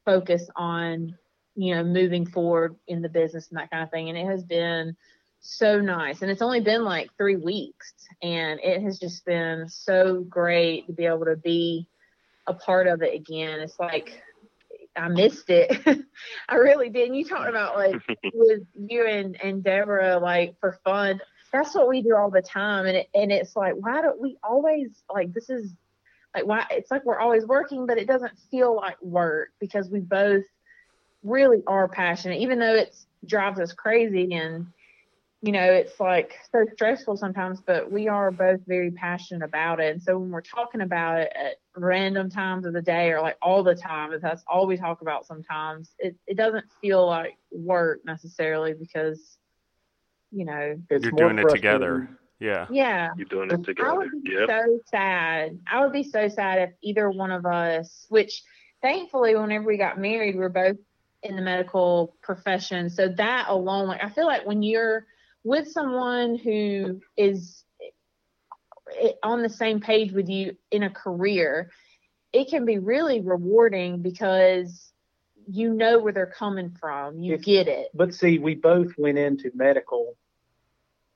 focus 0.05 0.47
on, 0.55 1.17
you 1.55 1.75
know, 1.75 1.83
moving 1.83 2.25
forward 2.25 2.75
in 2.87 3.01
the 3.01 3.09
business 3.09 3.49
and 3.49 3.57
that 3.57 3.71
kind 3.71 3.83
of 3.83 3.91
thing. 3.91 4.09
And 4.09 4.17
it 4.17 4.25
has 4.25 4.43
been 4.43 4.95
so 5.39 5.79
nice. 5.79 6.21
And 6.21 6.31
it's 6.31 6.41
only 6.41 6.61
been 6.61 6.83
like 6.83 7.09
three 7.17 7.35
weeks 7.35 7.93
and 8.21 8.59
it 8.61 8.81
has 8.81 8.99
just 8.99 9.25
been 9.25 9.67
so 9.69 10.21
great 10.21 10.87
to 10.87 10.93
be 10.93 11.05
able 11.05 11.25
to 11.25 11.35
be 11.35 11.87
a 12.47 12.53
part 12.53 12.87
of 12.87 13.01
it 13.01 13.13
again. 13.13 13.59
It's 13.59 13.79
like 13.79 14.21
I 14.95 15.07
missed 15.07 15.49
it. 15.49 15.85
I 16.49 16.55
really 16.55 16.89
did. 16.89 17.07
And 17.07 17.17
you 17.17 17.25
talked 17.25 17.49
about 17.49 17.75
like 17.75 18.01
with 18.33 18.63
you 18.75 19.05
and, 19.05 19.41
and 19.43 19.63
Deborah, 19.63 20.17
like 20.17 20.55
for 20.59 20.79
fun 20.83 21.19
that's 21.56 21.76
what 21.76 21.88
we 21.88 22.02
do 22.02 22.15
all 22.15 22.30
the 22.30 22.41
time 22.41 22.86
and 22.86 22.98
it, 22.98 23.10
and 23.14 23.32
it's 23.32 23.56
like 23.56 23.73
why 23.76 24.02
don't 24.02 24.22
we 24.22 24.38
always 24.44 24.90
like 25.14 25.34
this 25.34 25.49
is 25.49 25.73
like 26.36 26.45
why 26.45 26.65
it's 26.72 26.91
like 26.91 27.06
we're 27.06 27.19
always 27.19 27.45
working 27.45 27.86
but 27.86 27.98
it 27.98 28.07
doesn't 28.07 28.38
feel 28.52 28.76
like 28.76 29.02
work 29.02 29.49
because 29.60 29.90
we 29.90 29.99
both 29.99 30.44
really 31.26 31.64
are 31.68 31.88
passionate, 31.88 32.40
even 32.40 32.60
though 32.60 32.76
it 32.76 32.95
drives 33.26 33.60
us 33.60 33.73
crazy 33.73 34.34
and 34.34 34.68
you 35.41 35.52
know, 35.52 35.73
it's 35.73 35.99
like 35.99 36.40
so 36.52 36.65
stressful 36.73 37.18
sometimes, 37.18 37.61
but 37.61 37.91
we 37.91 38.07
are 38.07 38.32
both 38.32 38.61
very 38.65 38.90
passionate 38.90 39.45
about 39.45 39.80
it. 39.80 39.94
And 39.94 40.02
so 40.02 40.18
when 40.18 40.32
we're 40.32 40.41
talking 40.41 40.82
about 40.82 41.19
it 41.19 41.32
at 41.36 41.57
random 41.76 42.32
times 42.32 42.65
of 42.65 42.73
the 42.73 42.82
day 42.82 43.11
or 43.11 43.22
like 43.22 43.38
all 43.44 43.61
the 43.61 43.76
time, 43.76 44.11
as 44.11 44.23
that's 44.23 44.44
all 44.48 44.65
we 44.65 44.76
talk 44.76 45.02
about 45.02 45.27
sometimes, 45.27 45.94
it, 45.99 46.15
it 46.26 46.36
doesn't 46.36 46.65
feel 46.82 47.06
like 47.06 47.38
work 47.52 47.99
necessarily 48.06 48.73
because, 48.73 49.38
you 50.35 50.45
know, 50.45 50.75
It's 50.89 51.03
You're 51.03 51.11
doing 51.13 51.39
it 51.39 51.49
together. 51.49 52.09
Yeah. 52.39 52.67
yeah. 52.69 53.09
You're 53.17 53.25
doing 53.27 53.49
it 53.51 53.63
together. 53.63 53.89
I 53.89 53.93
together. 54.03 54.09
would 54.13 54.23
be 54.23 54.31
Yep. 54.31 54.49
so 54.49 54.79
sad. 54.91 55.59
I 55.71 55.81
would 55.81 55.93
be 55.93 56.03
so 56.03 56.27
sad 56.27 56.59
if 56.59 56.71
either 56.81 57.09
one 57.09 57.31
of 57.31 57.45
us, 57.45 58.05
which 58.09 58.43
thankfully, 58.81 59.35
whenever 59.35 59.65
we 59.65 59.77
got 59.77 59.97
married, 59.97 60.35
we 60.35 60.41
we're 60.41 60.49
both 60.49 60.77
in 61.23 61.35
the 61.37 61.41
medical 61.41 62.15
profession. 62.21 62.89
So 62.89 63.07
that 63.07 63.45
alone, 63.47 63.87
like, 63.87 64.03
I 64.03 64.09
feel 64.09 64.25
like 64.27 64.45
when 64.45 64.61
you're 64.61 65.05
with 65.43 65.67
someone 65.71 66.35
who 66.37 66.99
is 67.15 67.63
eh, 69.01 69.11
on 69.23 69.41
the 69.41 69.49
same 69.49 69.79
page 69.79 70.11
with 70.11 70.27
you 70.29 70.57
in 70.71 70.83
a 70.83 70.89
career, 70.89 71.71
it 72.33 72.49
can 72.49 72.65
be 72.65 72.77
really 72.79 73.21
rewarding 73.21 74.01
because 74.01 74.91
you 75.47 75.73
know 75.73 75.99
where 75.99 76.11
they're 76.11 76.25
coming 76.25 76.71
from. 76.79 77.19
You 77.19 77.35
If- 77.35 77.43
get 77.43 77.67
it. 77.67 77.87
But 77.93 78.13
see, 78.13 78.39
we 78.39 78.55
both 78.55 78.97
went 78.97 79.17
into 79.17 79.51
medical 79.55 80.17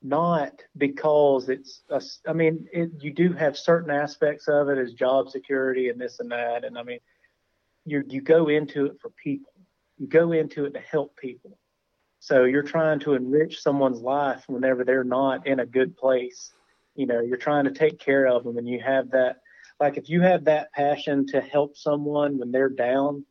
not 0.02 0.54
because 0.78 1.50
it's, 1.50 1.84
a, 1.90 2.02
I 2.28 2.34
mean, 2.34 2.68
it, 2.72 2.92
you 3.02 3.14
do 3.14 3.34
have 3.34 3.58
certain 3.58 3.92
aspects 3.92 4.48
of 4.48 4.70
it 4.70 4.78
as 4.78 4.94
job 4.94 5.30
security 5.30 5.90
and 5.90 6.00
this 6.00 6.20
and 6.20 6.32
that. 6.32 6.64
And 6.64 6.78
I 6.78 6.84
mean, 6.84 7.00
you 7.86 8.04
you 8.08 8.22
go 8.22 8.48
into 8.48 8.86
it 8.86 8.98
for 9.02 9.10
people. 9.10 9.52
You 9.98 10.08
go 10.08 10.32
into 10.32 10.66
it 10.66 10.74
to 10.74 10.80
help 10.80 11.18
people. 11.18 11.58
So 12.20 12.44
you're 12.44 12.64
trying 12.64 13.00
to 13.02 13.14
enrich 13.14 13.62
someone's 13.62 14.02
life 14.02 14.44
whenever 14.48 14.84
they're 14.84 15.04
not 15.04 15.48
in 15.48 15.60
a 15.60 15.66
good 15.66 15.98
place. 15.98 16.52
You 16.96 17.06
know, 17.06 17.22
you're 17.22 17.38
trying 17.38 17.66
to 17.66 17.72
take 17.72 18.00
care 18.00 18.28
of 18.28 18.44
them, 18.44 18.58
and 18.58 18.68
you 18.68 18.80
have 18.80 19.12
that. 19.12 19.38
Like 19.80 19.98
if 19.98 20.10
you 20.10 20.22
have 20.22 20.46
that 20.46 20.74
passion 20.74 21.28
to 21.28 21.42
help 21.42 21.78
someone 21.78 22.38
when 22.38 22.52
they're 22.52 22.70
down, 22.70 23.26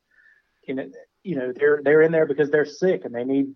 you 0.67 0.75
know, 0.75 0.91
you 1.23 1.37
know 1.37 1.53
they're 1.53 1.81
they're 1.83 2.03
in 2.03 2.13
there 2.13 2.27
because 2.27 2.51
they're 2.51 2.65
sick 2.65 3.05
and 3.05 3.15
they 3.15 3.25
need 3.25 3.55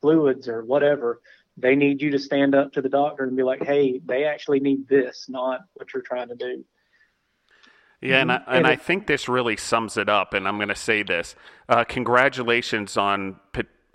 fluids 0.00 0.48
or 0.48 0.64
whatever. 0.64 1.20
They 1.56 1.76
need 1.76 2.02
you 2.02 2.10
to 2.10 2.18
stand 2.18 2.54
up 2.54 2.72
to 2.72 2.82
the 2.82 2.88
doctor 2.88 3.24
and 3.24 3.36
be 3.36 3.42
like, 3.44 3.62
"Hey, 3.62 4.00
they 4.04 4.24
actually 4.24 4.60
need 4.60 4.88
this, 4.88 5.26
not 5.28 5.60
what 5.74 5.92
you're 5.94 6.02
trying 6.02 6.28
to 6.28 6.34
do." 6.34 6.64
Yeah, 8.00 8.20
and 8.20 8.32
I, 8.32 8.38
Mhm. 8.38 8.44
and 8.48 8.66
I 8.66 8.76
think 8.76 9.06
this 9.06 9.28
really 9.28 9.56
sums 9.56 9.96
it 9.96 10.08
up. 10.08 10.34
And 10.34 10.46
I'm 10.48 10.56
going 10.56 10.68
to 10.68 10.74
say 10.74 11.02
this: 11.02 11.36
uh, 11.68 11.84
congratulations 11.84 12.96
on 12.96 13.40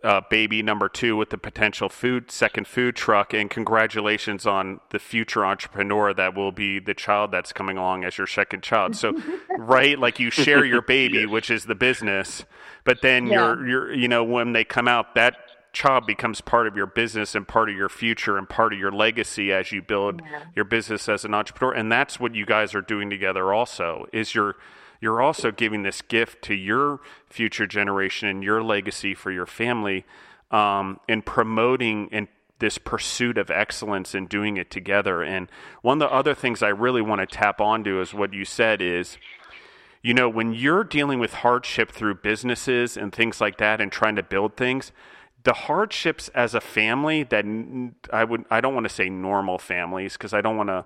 uh, 0.01 0.21
baby 0.29 0.63
number 0.63 0.87
two 0.87 1.17
with 1.17 1.29
the 1.29 1.37
potential 1.37 1.89
food 1.89 2.31
second 2.31 2.65
food 2.67 2.95
truck, 2.95 3.33
and 3.33 3.49
congratulations 3.49 4.45
on 4.45 4.79
the 4.91 4.99
future 4.99 5.45
entrepreneur 5.45 6.13
that 6.13 6.33
will 6.35 6.53
be 6.53 6.79
the 6.79 6.93
child 6.93 7.31
that's 7.31 7.51
coming 7.51 7.77
along 7.77 8.05
as 8.05 8.17
your 8.17 8.25
second 8.25 8.63
child. 8.63 8.95
So, 8.95 9.13
right, 9.57 9.99
like 9.99 10.17
you 10.17 10.29
share 10.31 10.63
your 10.63 10.81
baby, 10.97 11.25
which 11.25 11.51
is 11.51 11.65
the 11.65 11.75
business, 11.75 12.45
but 12.85 13.01
then 13.01 13.27
Yeah. 13.27 13.33
you're 13.33 13.67
you're 13.67 13.93
you 13.93 14.07
know 14.07 14.23
when 14.23 14.53
they 14.53 14.63
come 14.63 14.87
out 14.87 15.15
that 15.15 15.35
child 15.71 16.05
becomes 16.07 16.41
part 16.41 16.67
of 16.67 16.75
your 16.75 16.85
business 16.87 17.35
and 17.35 17.47
part 17.47 17.69
of 17.69 17.75
your 17.75 17.89
future 17.89 18.37
and 18.37 18.49
part 18.49 18.73
of 18.73 18.79
your 18.79 18.91
legacy 18.91 19.51
as 19.53 19.71
you 19.71 19.81
build 19.81 20.21
Yeah. 20.29 20.41
your 20.55 20.65
business 20.65 21.07
as 21.07 21.25
an 21.25 21.33
entrepreneur 21.33 21.73
and 21.73 21.91
that's 21.91 22.19
what 22.19 22.33
you 22.35 22.45
guys 22.45 22.73
are 22.73 22.81
doing 22.81 23.09
together 23.09 23.53
also 23.53 24.07
is 24.11 24.33
you're 24.33 24.55
you're 25.01 25.21
also 25.21 25.51
giving 25.51 25.83
this 25.83 26.01
gift 26.01 26.41
to 26.43 26.53
your 26.53 26.99
future 27.27 27.65
generation 27.67 28.27
and 28.27 28.43
your 28.43 28.61
legacy 28.63 29.13
for 29.13 29.31
your 29.31 29.45
family 29.45 30.05
um, 30.51 30.99
and 31.07 31.25
promoting 31.25 32.09
and 32.11 32.27
this 32.57 32.77
pursuit 32.77 33.37
of 33.37 33.49
excellence 33.49 34.13
and 34.13 34.27
doing 34.27 34.57
it 34.57 34.69
together 34.69 35.21
and 35.23 35.49
one 35.81 36.01
of 36.01 36.09
the 36.09 36.13
other 36.13 36.33
things 36.35 36.61
i 36.63 36.67
really 36.69 37.01
want 37.01 37.21
to 37.21 37.27
tap 37.27 37.61
onto 37.61 38.01
is 38.01 38.13
what 38.13 38.33
you 38.33 38.43
said 38.43 38.81
is 38.81 39.17
you 40.01 40.13
know, 40.13 40.29
when 40.29 40.53
you're 40.53 40.85
dealing 40.85 41.19
with 41.19 41.33
hardship 41.33 41.91
through 41.91 42.15
businesses 42.15 42.95
and 42.95 43.11
things 43.13 43.41
like 43.41 43.57
that 43.57 43.81
and 43.81 43.91
trying 43.91 44.15
to 44.15 44.23
build 44.23 44.55
things, 44.55 44.93
the 45.43 45.53
hardships 45.53 46.29
as 46.29 46.53
a 46.53 46.61
family 46.61 47.23
that 47.23 47.45
I 48.11 48.23
would 48.23 48.45
I 48.49 48.61
don't 48.61 48.73
want 48.73 48.85
to 48.85 48.93
say 48.93 49.09
normal 49.09 49.57
families 49.57 50.13
because 50.13 50.33
I 50.33 50.41
don't 50.41 50.57
want 50.57 50.69
to 50.69 50.85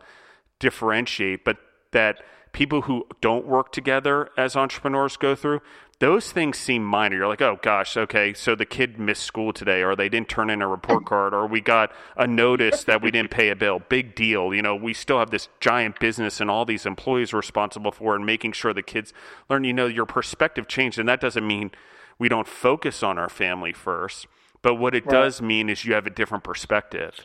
differentiate, 0.60 1.44
but 1.44 1.58
that 1.92 2.22
people 2.52 2.84
who 2.84 3.06
don't 3.20 3.46
work 3.46 3.72
together 3.72 4.30
as 4.38 4.56
entrepreneurs 4.56 5.18
go 5.18 5.36
through, 5.36 5.60
those 6.00 6.32
things 6.32 6.58
seem 6.58 6.84
minor. 6.84 7.18
You're 7.18 7.28
like, 7.28 7.42
oh 7.42 7.58
gosh, 7.62 7.98
okay, 7.98 8.34
so 8.34 8.56
the 8.56 8.66
kid 8.66 9.00
missed 9.00 9.24
school 9.24 9.54
today, 9.54 9.82
or 9.82 9.96
they 9.96 10.10
didn't 10.10 10.30
turn 10.30 10.50
in 10.50 10.62
a 10.62 10.68
report 10.68 11.06
card, 11.08 11.34
or 11.34 11.48
we 11.48 11.62
got 11.62 11.92
a 12.16 12.28
notice 12.28 12.84
that 12.84 13.02
we 13.02 13.10
didn't 13.10 13.32
pay 13.32 13.50
a 13.50 13.56
bill. 13.56 13.80
Big 13.90 14.14
deal. 14.14 14.54
You 14.54 14.62
know, 14.62 14.76
we 14.76 14.94
still 14.94 15.20
have 15.20 15.32
this 15.32 15.50
giant 15.60 16.00
business 16.00 16.40
and 16.40 16.50
all 16.50 16.66
these 16.66 16.86
employees 16.86 17.34
responsible 17.34 17.92
for 17.92 18.16
and 18.16 18.26
making 18.26 18.52
sure 18.52 18.74
the 18.74 18.84
kids 18.84 19.14
learn, 19.50 19.64
you 19.64 19.74
know, 19.74 19.88
your 19.88 20.06
perspective 20.06 20.68
changed. 20.68 21.00
And 21.00 21.10
that 21.10 21.22
doesn't 21.22 21.46
mean 21.46 21.72
we 22.20 22.30
don't 22.30 22.48
focus 22.48 23.02
on 23.02 23.18
our 23.18 23.30
family 23.30 23.74
first. 23.74 24.28
But 24.64 24.76
what 24.76 24.96
it 24.96 25.06
Right. 25.06 25.12
does 25.12 25.42
mean 25.44 25.70
is 25.70 25.86
you 25.86 25.94
have 25.94 26.08
a 26.08 26.12
different 26.12 26.44
perspective. 26.44 27.20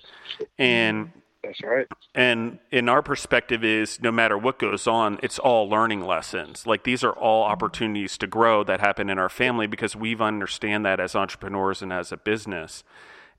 And 0.59 1.13
That's 1.43 1.63
right. 1.63 1.87
and 2.15 2.59
in 2.71 2.89
our 2.89 3.01
perspective 3.01 3.65
is 3.65 4.03
no 4.03 4.13
matter 4.13 4.37
what 4.37 4.59
goes 4.59 4.87
on, 4.87 5.19
it's 5.23 5.39
all 5.39 5.69
learning 5.71 6.03
lessons. 6.05 6.67
Like 6.67 6.85
these 6.85 7.03
are 7.05 7.13
all 7.13 7.45
opportunities 7.45 8.19
to 8.19 8.27
grow 8.27 8.65
that 8.65 8.81
happen 8.81 9.09
in 9.09 9.19
our 9.19 9.31
family 9.31 9.67
because 9.69 9.97
we've 9.97 10.21
understand 10.21 10.85
that 10.85 11.01
as 11.01 11.17
entrepreneurs 11.17 11.81
and 11.81 11.93
as 11.93 12.13
a 12.13 12.19
business. 12.19 12.85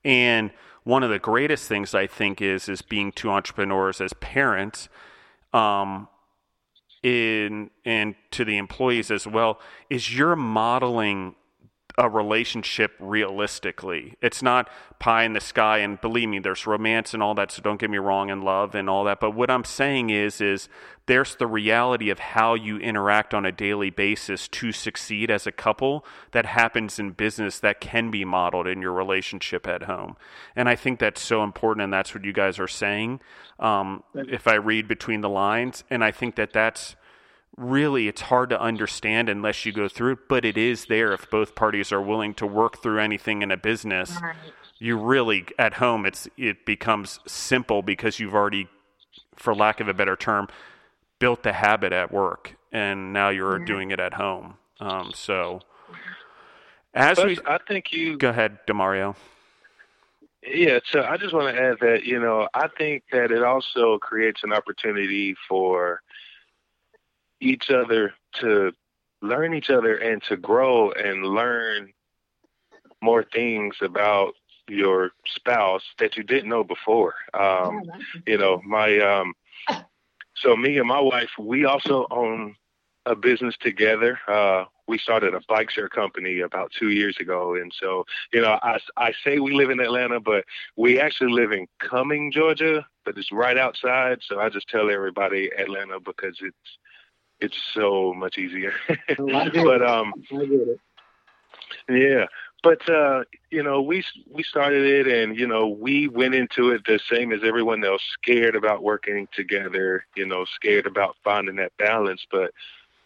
And 0.04 0.52
one 0.86 1.04
of 1.04 1.10
the 1.10 1.20
greatest 1.20 1.68
things 1.68 1.94
I 1.94 2.08
think 2.08 2.42
is 2.42 2.70
is 2.70 2.82
being 2.82 3.12
two 3.12 3.30
entrepreneurs 3.30 4.02
as 4.02 4.14
parents, 4.14 4.88
um, 5.54 6.08
in 7.04 7.70
and 7.86 8.16
to 8.32 8.46
the 8.46 8.58
employees 8.58 9.12
as 9.12 9.28
well, 9.28 9.60
is 9.90 10.16
you're 10.18 10.36
modeling 10.38 11.36
a 12.00 12.10
relationship 12.10 12.94
realistically. 12.98 14.16
It's 14.22 14.42
not 14.42 14.70
pie 15.00 15.24
in 15.24 15.34
the 15.34 15.42
sky 15.42 15.80
and 15.80 16.00
believe 16.00 16.30
me 16.30 16.40
there's 16.40 16.66
romance 16.66 17.14
and 17.14 17.22
all 17.22 17.36
that 17.36 17.52
so 17.52 17.62
don't 17.62 17.80
get 17.80 17.90
me 17.90 17.98
wrong 17.98 18.30
and 18.30 18.44
love 18.44 18.76
and 18.76 18.90
all 18.90 19.06
that 19.06 19.22
but 19.22 19.32
what 19.32 19.50
I'm 19.50 19.64
saying 19.64 20.10
is 20.10 20.42
is 20.42 20.68
there's 21.06 21.36
the 21.36 21.48
reality 21.48 22.10
of 22.10 22.20
how 22.20 22.54
you 22.54 22.78
interact 22.78 23.34
on 23.34 23.46
a 23.46 23.52
daily 23.52 23.90
basis 23.90 24.48
to 24.50 24.72
succeed 24.72 25.32
as 25.32 25.48
a 25.48 25.52
couple 25.52 26.06
that 26.32 26.46
happens 26.46 27.00
in 27.00 27.12
business 27.12 27.60
that 27.60 27.82
can 27.82 28.12
be 28.12 28.24
modeled 28.24 28.68
in 28.68 28.82
your 28.82 28.92
relationship 28.94 29.66
at 29.68 29.84
home. 29.84 30.18
And 30.56 30.70
I 30.70 30.76
think 30.76 31.00
that's 31.00 31.22
so 31.22 31.44
important 31.44 31.84
and 31.84 31.92
that's 31.92 32.14
what 32.14 32.26
you 32.26 32.34
guys 32.34 32.60
are 32.60 32.68
saying 32.68 33.22
um, 33.60 34.04
if 34.14 34.48
I 34.48 34.56
read 34.56 34.88
between 34.88 35.22
the 35.22 35.30
lines 35.30 35.84
and 35.90 36.04
I 36.04 36.12
think 36.12 36.36
that 36.36 36.54
that's 36.54 36.96
really 37.58 38.08
it's 38.08 38.22
hard 38.22 38.50
to 38.50 38.62
understand 38.62 39.28
unless 39.28 39.66
you 39.66 39.72
go 39.72 39.88
through 39.88 40.14
it 40.14 40.20
but 40.30 40.46
it 40.46 40.58
is 40.58 40.86
there 40.86 41.12
if 41.12 41.30
both 41.30 41.56
parties 41.56 41.92
are 41.92 42.02
willing 42.02 42.34
to 42.34 42.48
work 42.48 42.82
through 42.82 43.00
anything 43.00 43.42
in 43.42 43.52
a 43.52 43.58
business. 43.58 44.18
Right. 44.22 44.36
you 44.78 44.98
really 44.98 45.46
at 45.58 45.76
home 45.76 46.06
it's 46.06 46.28
it 46.38 46.66
becomes 46.66 47.20
simple 47.28 47.82
because 47.82 48.20
you've 48.20 48.36
already 48.36 48.68
for 49.36 49.54
lack 49.54 49.80
of 49.80 49.88
a 49.88 49.94
better 49.94 50.16
term 50.16 50.48
built 51.20 51.44
the 51.44 51.54
habit 51.54 51.92
at 51.92 52.12
work 52.12 52.56
and 52.72 53.12
now 53.12 53.30
you're 53.30 53.60
doing 53.60 53.92
it 53.92 54.00
at 54.00 54.14
home. 54.14 54.56
Um, 54.80 55.12
so 55.14 55.60
as 56.94 57.18
But 57.18 57.28
we 57.28 57.38
I 57.46 57.58
think 57.68 57.92
you 57.92 58.18
go 58.18 58.30
ahead 58.30 58.60
demario. 58.68 59.16
Yeah, 60.46 60.80
so 60.90 61.02
I 61.02 61.18
just 61.18 61.34
want 61.34 61.54
to 61.54 61.62
add 61.62 61.78
that, 61.82 62.06
you 62.06 62.20
know, 62.20 62.48
I 62.54 62.68
think 62.78 63.04
that 63.12 63.32
it 63.32 63.44
also 63.44 63.98
creates 63.98 64.42
an 64.44 64.54
opportunity 64.54 65.36
for 65.50 66.02
each 67.42 67.70
other 67.70 68.14
to 68.42 68.72
learn 69.22 69.54
each 69.54 69.70
other 69.70 69.96
and 69.96 70.22
to 70.24 70.38
grow 70.38 70.92
and 70.92 71.26
learn 71.26 71.92
more 73.02 73.24
things 73.24 73.76
about 73.82 74.34
your 74.68 75.12
spouse 75.26 75.84
that 75.98 76.16
you 76.16 76.24
didn't 76.24 76.50
know 76.50 76.64
before. 76.64 77.16
Um, 77.34 77.82
you 78.26 78.38
know, 78.38 78.62
my 78.66 79.00
um 79.00 79.34
so 80.36 80.56
me 80.56 80.78
and 80.78 80.88
my 80.88 81.00
wife, 81.00 81.30
we 81.40 81.66
also 81.66 82.08
own 82.12 82.56
a 83.06 83.16
business 83.16 83.56
together. 83.60 84.20
Uh 84.28 84.66
we 84.90 84.98
started 84.98 85.36
a 85.36 85.42
bike 85.48 85.70
share 85.70 85.88
company 85.88 86.40
about 86.40 86.72
two 86.78 86.90
years 86.90 87.16
ago. 87.20 87.54
And 87.54 87.72
so, 87.80 88.06
you 88.34 88.42
know, 88.42 88.58
I, 88.64 88.80
I 88.98 89.14
say 89.24 89.38
we 89.38 89.54
live 89.54 89.70
in 89.70 89.80
Atlanta, 89.80 90.20
but 90.20 90.46
we 90.76 91.00
actually 91.00 91.32
live 91.32 91.52
in 91.52 91.68
Cumming, 91.80 92.32
Georgia, 92.32 92.86
but 93.06 93.16
it's 93.16 93.32
right 93.32 93.56
outside. 93.56 94.18
So 94.24 94.40
I 94.40 94.50
just 94.50 94.68
tell 94.68 94.90
everybody 94.90 95.52
Atlanta 95.56 96.00
because 96.00 96.40
it's 96.42 96.78
it's 97.42 97.58
so 97.74 98.14
much 98.14 98.38
easier. 98.38 98.74
Oh, 99.18 99.50
but 99.54 99.82
um 99.82 100.14
I 100.32 100.46
get 100.46 100.52
it. 100.52 100.80
yeah, 101.90 102.26
but 102.64 102.88
uh, 102.90 103.24
you 103.52 103.64
know, 103.64 103.82
we 103.82 104.04
we 104.30 104.44
started 104.44 104.86
it, 104.86 105.08
and 105.08 105.38
you 105.38 105.48
know, 105.48 105.68
we 105.68 106.08
went 106.08 106.36
into 106.36 106.72
it 106.72 106.84
the 106.86 107.00
same 107.10 107.32
as 107.32 107.42
everyone 107.44 107.84
else, 107.84 108.02
scared 108.14 108.56
about 108.56 108.84
working 108.84 109.28
together. 109.34 110.06
You 110.16 110.26
know, 110.26 110.46
scared 110.46 110.86
about 110.86 111.16
finding 111.24 111.56
that 111.58 111.76
balance. 111.78 112.26
But 112.30 112.52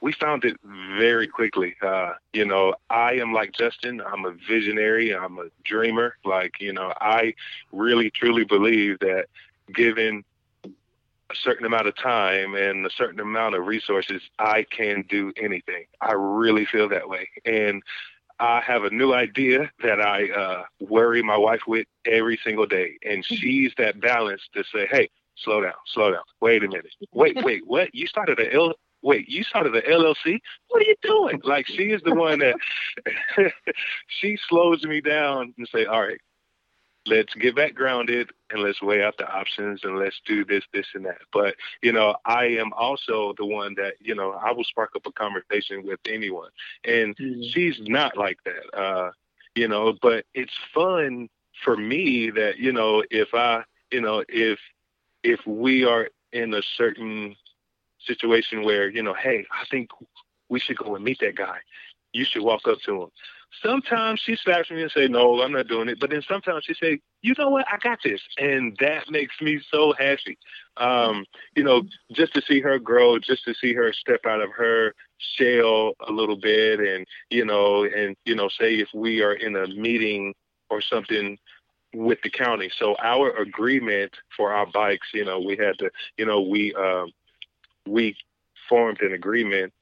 we 0.02 0.12
found 0.12 0.44
it 0.44 0.58
very 0.98 1.28
quickly. 1.28 1.76
Uh, 1.82 2.14
you 2.34 2.46
know, 2.46 2.76
I 2.90 3.14
am 3.14 3.32
like 3.32 3.54
Justin. 3.54 4.02
I'm 4.02 4.26
a 4.26 4.32
visionary. 4.32 5.16
I'm 5.16 5.38
a 5.38 5.48
dreamer. 5.64 6.18
Like, 6.26 6.60
you 6.60 6.74
know, 6.74 6.94
I 7.00 7.36
really 7.72 8.10
truly 8.10 8.44
believe 8.44 9.00
that 9.00 9.28
given 9.74 10.26
a 11.34 11.36
certain 11.36 11.66
amount 11.66 11.88
of 11.88 11.96
time 11.96 12.56
and 12.56 12.86
a 12.86 12.90
certain 12.90 13.20
amount 13.20 13.56
of 13.56 13.66
resources, 13.66 14.22
I 14.40 14.66
can 14.70 15.04
do 15.10 15.34
anything. 15.42 15.86
I 16.02 16.14
really 16.14 16.66
feel 16.66 16.88
that 16.90 17.10
way. 17.10 17.30
And 17.46 17.82
I 18.40 18.62
have 18.62 18.84
a 18.84 18.90
new 18.90 19.14
idea 19.14 19.72
that 19.84 20.02
I 20.02 20.30
uh, 20.30 20.64
worry 20.80 21.22
my 21.22 21.38
wife 21.38 21.62
with 21.68 21.88
every 22.06 22.40
single 22.44 22.66
day. 22.66 22.98
And 23.04 23.24
mm-hmm. 23.24 23.36
she's 23.36 23.74
that 23.78 24.00
balance 24.00 24.42
to 24.54 24.64
say, 24.74 24.88
hey, 24.90 25.10
slow 25.36 25.62
down, 25.62 25.74
slow 25.88 26.12
down. 26.12 26.24
Wait 26.42 26.64
a 26.64 26.68
minute. 26.68 26.94
Wait, 27.14 27.38
wait, 27.44 27.66
what? 27.66 27.94
You 27.94 28.08
started 28.08 28.40
a 28.40 28.54
L 28.54 28.74
wait, 29.02 29.28
you 29.28 29.44
started 29.44 29.74
the 29.74 29.82
LLC? 29.82 30.40
What 30.70 30.82
are 30.82 30.86
you 30.86 30.96
doing? 31.02 31.42
Like 31.44 31.68
she 31.68 31.92
is 31.92 32.02
the 32.04 32.16
one 32.16 32.40
that 32.40 32.56
she 34.08 34.38
slows 34.48 34.84
me 34.84 35.02
down 35.02 35.54
and 35.58 35.68
say, 35.74 35.86
all 35.86 36.02
right, 36.02 36.22
let's 37.06 37.34
get 37.36 37.56
back 37.56 37.74
grounded 37.74 38.32
and 38.50 38.62
let's 38.62 38.82
weigh 38.82 39.04
out 39.04 39.18
the 39.18 39.28
options 39.30 39.82
and 39.84 39.98
let's 39.98 40.20
do 40.26 40.46
this, 40.46 40.64
this, 40.74 40.88
and 40.94 41.06
that. 41.06 41.20
But, 41.32 41.56
you 41.82 41.92
know, 41.92 42.16
I 42.26 42.46
am 42.46 42.72
also 42.74 43.34
the 43.38 43.46
one 43.46 43.76
that, 43.76 43.94
you 44.00 44.16
know, 44.16 44.32
I 44.32 44.52
will 44.52 44.64
spark 44.64 44.92
up 44.96 45.06
a 45.06 45.12
conversation 45.12 45.86
with 45.86 46.00
anyone. 46.08 46.50
And 46.84 47.16
mm-hmm. 47.18 47.42
she's 47.52 47.80
not 47.82 48.18
like 48.18 48.38
that, 48.46 48.78
uh, 48.78 49.12
you 49.56 49.68
know, 49.68 49.94
but 50.02 50.26
it's 50.34 50.54
fun 50.74 51.30
for 51.64 51.76
me 51.76 52.30
that, 52.32 52.58
you 52.58 52.72
know, 52.72 53.04
if 53.12 53.34
I, 53.34 53.64
you 53.92 54.02
know, 54.02 54.24
if, 54.28 54.60
if 55.24 55.40
we 55.46 55.86
are 55.86 56.10
in 56.32 56.54
a 56.54 56.62
certain 56.78 57.36
situation 58.00 58.64
where, 58.64 58.90
you 58.90 59.04
know, 59.04 59.14
hey, 59.14 59.46
I 59.52 59.66
think 59.70 59.90
we 60.50 60.60
should 60.60 60.78
go 60.78 60.96
and 60.96 61.04
meet 61.04 61.20
that 61.20 61.36
guy. 61.36 61.60
You 62.12 62.26
should 62.26 62.44
walk 62.44 62.68
up 62.68 62.80
to 62.86 63.04
him. 63.04 63.10
Sometimes 63.62 64.20
she 64.20 64.36
slaps 64.36 64.72
me 64.72 64.82
and 64.82 64.92
say, 64.92 65.08
no, 65.08 65.42
I'm 65.42 65.52
not 65.52 65.68
doing 65.68 65.90
it. 65.90 66.00
But 66.00 66.10
then 66.10 66.24
sometimes 66.28 66.66
she 66.66 66.74
say, 66.74 67.00
you 67.22 67.34
know 67.38 67.50
what, 67.50 67.66
I 67.72 67.78
got 67.78 68.00
this. 68.04 68.22
And 68.38 68.76
that 68.80 69.10
makes 69.10 69.40
me 69.42 69.62
so 69.72 69.94
happy. 69.94 70.38
Um, 70.78 71.26
you 71.56 71.64
know, 71.64 71.84
just 72.12 72.34
to 72.34 72.42
see 72.42 72.60
her 72.62 72.80
grow, 72.80 73.20
just 73.20 73.44
to 73.46 73.54
see 73.54 73.74
her 73.74 73.94
step 73.94 74.26
out 74.26 74.42
of 74.42 74.50
her 74.52 74.96
shell 75.18 75.94
a 76.08 76.12
little 76.12 76.38
bit 76.38 76.80
and, 76.80 77.06
you 77.30 77.46
know, 77.46 77.84
and, 77.84 78.16
you 78.26 78.36
know, 78.36 78.50
say 78.50 78.76
if 78.76 78.90
we 78.94 79.22
are 79.22 79.34
in 79.34 79.56
a 79.56 79.68
meeting 79.68 80.34
or 80.70 80.82
something 80.82 81.38
with 81.94 82.20
the 82.24 82.30
county. 82.30 82.72
So 82.78 82.96
our 83.04 83.30
agreement 83.38 84.14
for 84.36 84.52
our 84.52 84.66
bikes, 84.66 85.08
you 85.14 85.26
know, 85.26 85.40
we 85.40 85.58
had 85.58 85.78
to, 85.80 85.92
you 86.18 86.26
know, 86.26 86.42
we, 86.42 86.74
um, 86.74 87.12
we 87.86 88.16
formed 88.68 89.02
an 89.02 89.14
agreement 89.14 89.74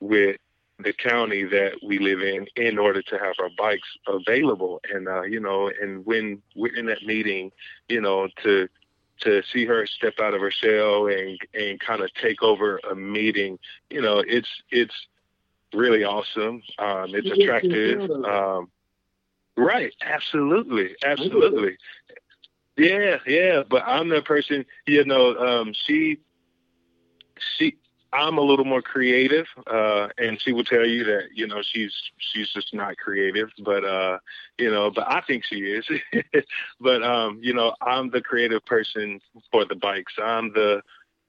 with 0.00 0.36
the 0.78 0.92
county 0.92 1.44
that 1.44 1.72
we 1.82 1.98
live 1.98 2.20
in 2.20 2.46
in 2.56 2.78
order 2.78 3.02
to 3.02 3.18
have 3.18 3.34
our 3.40 3.50
bikes 3.56 3.88
available. 4.06 4.80
And 4.92 5.08
uh 5.08 5.22
you 5.22 5.40
know 5.40 5.70
and 5.80 6.04
when 6.04 6.42
we're 6.54 6.74
in 6.74 6.86
that 6.86 7.02
meeting 7.04 7.52
you 7.88 8.00
know 8.00 8.28
to 8.42 8.68
to 9.20 9.42
see 9.52 9.64
her 9.66 9.86
step 9.86 10.14
out 10.20 10.34
of 10.34 10.40
her 10.40 10.50
shell 10.50 11.06
and 11.06 11.38
and 11.54 11.78
kind 11.80 12.02
of 12.02 12.12
take 12.14 12.42
over 12.42 12.80
a 12.90 12.94
meeting 12.94 13.58
you 13.90 14.00
know 14.02 14.18
it's 14.26 14.48
it's 14.70 14.94
really 15.74 16.04
awesome. 16.04 16.62
Um 16.78 17.14
it's 17.14 17.30
attractive. 17.30 18.10
um 18.10 18.70
right. 19.56 19.92
Absolutely. 20.02 20.96
Absolutely. 21.04 21.76
Yeah 22.76 23.18
yeah. 23.26 23.62
But 23.68 23.84
i'm 23.86 24.08
the 24.08 24.22
person 24.22 24.64
you 24.86 25.04
know 25.04 25.36
um 25.36 25.74
she 25.86 26.18
she 27.58 27.76
I'm 28.12 28.36
a 28.36 28.42
little 28.42 28.64
more 28.64 28.82
creative, 28.82 29.46
uh, 29.66 30.08
and 30.18 30.40
she 30.40 30.52
will 30.52 30.64
tell 30.64 30.86
you 30.86 31.04
that 31.04 31.28
you 31.34 31.46
know 31.46 31.62
she's 31.62 31.94
she's 32.18 32.50
just 32.52 32.74
not 32.74 32.96
creative, 32.98 33.48
but 33.64 33.84
uh, 33.84 34.18
you 34.58 34.70
know, 34.70 34.90
but 34.90 35.10
I 35.10 35.22
think 35.22 35.44
she 35.44 35.56
is. 35.56 35.86
but 36.80 37.02
um, 37.02 37.38
you 37.42 37.54
know, 37.54 37.74
I'm 37.80 38.10
the 38.10 38.20
creative 38.20 38.64
person 38.66 39.20
for 39.50 39.64
the 39.64 39.76
bikes. 39.76 40.12
I'm 40.22 40.52
the 40.52 40.82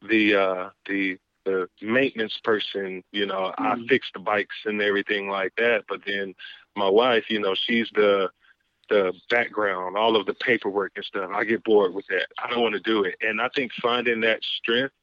the 0.07 0.35
uh, 0.35 0.69
the 0.88 1.18
the 1.45 1.69
maintenance 1.81 2.38
person. 2.43 3.03
You 3.11 3.27
know, 3.27 3.53
mm-hmm. 3.57 3.64
I 3.65 3.88
fix 3.88 4.07
the 4.14 4.19
bikes 4.19 4.55
and 4.65 4.81
everything 4.81 5.30
like 5.30 5.53
that. 5.57 5.85
But 5.88 6.01
then 6.05 6.35
my 6.76 6.89
wife, 6.89 7.26
you 7.30 7.39
know, 7.39 7.55
she's 7.55 7.89
the 7.95 8.30
the 8.89 9.14
background, 9.30 9.95
all 9.95 10.15
of 10.15 10.26
the 10.26 10.34
paperwork 10.34 10.91
and 10.95 11.05
stuff. 11.05 11.30
I 11.34 11.45
get 11.45 11.64
bored 11.64 11.93
with 11.93 12.05
that. 12.07 12.27
I 12.43 12.49
don't 12.49 12.61
want 12.61 12.76
to 12.76 12.81
do 12.81 13.03
it. 13.03 13.15
And 13.22 13.41
I 13.41 13.49
think 13.55 13.72
finding 13.81 14.22
that 14.22 14.41
strength 14.43 14.93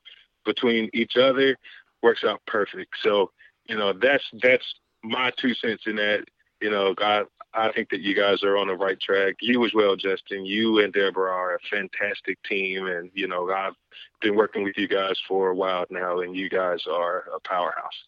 between 0.45 0.91
each 0.93 1.17
other 1.17 1.57
works 2.03 2.25
out 2.25 2.41
perfect. 2.47 2.95
So, 3.03 3.31
you 3.67 3.77
know, 3.77 3.93
that's 3.93 4.25
that's 4.43 4.75
my 5.03 5.33
two 5.37 5.55
cents 5.55 5.83
in 5.87 5.97
that. 5.97 6.25
You 6.61 6.71
know, 6.71 6.95
I 6.99 7.23
I 7.55 7.73
think 7.73 7.91
that 7.91 8.01
you 8.01 8.15
guys 8.15 8.43
are 8.43 8.57
on 8.57 8.69
the 8.69 8.75
right 8.75 9.01
track. 9.01 9.37
You 9.41 9.65
as 9.65 9.73
well, 9.75 9.97
Justin. 9.97 10.45
You 10.45 10.81
and 10.81 10.93
Deborah 10.93 11.33
are 11.33 11.55
a 11.55 11.59
fantastic 11.71 12.39
team, 12.45 12.87
and 12.87 13.11
you 13.15 13.27
know 13.27 13.51
I've 13.51 13.75
been 14.21 14.37
working 14.37 14.63
with 14.63 14.77
you 14.77 14.89
guys 14.89 15.19
for 15.27 15.49
a 15.49 15.55
while 15.55 15.87
now, 15.91 16.21
and 16.21 16.37
you 16.37 16.49
guys 16.49 16.81
are 16.91 17.25
a 17.35 17.41
powerhouse. 17.41 18.05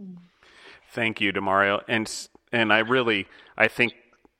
Mm. 0.00 0.16
Thank 0.90 1.20
you, 1.20 1.32
Demario, 1.32 1.82
and 1.86 2.10
and 2.52 2.72
I 2.72 2.78
really 2.78 3.26
I 3.56 3.68
think 3.68 3.94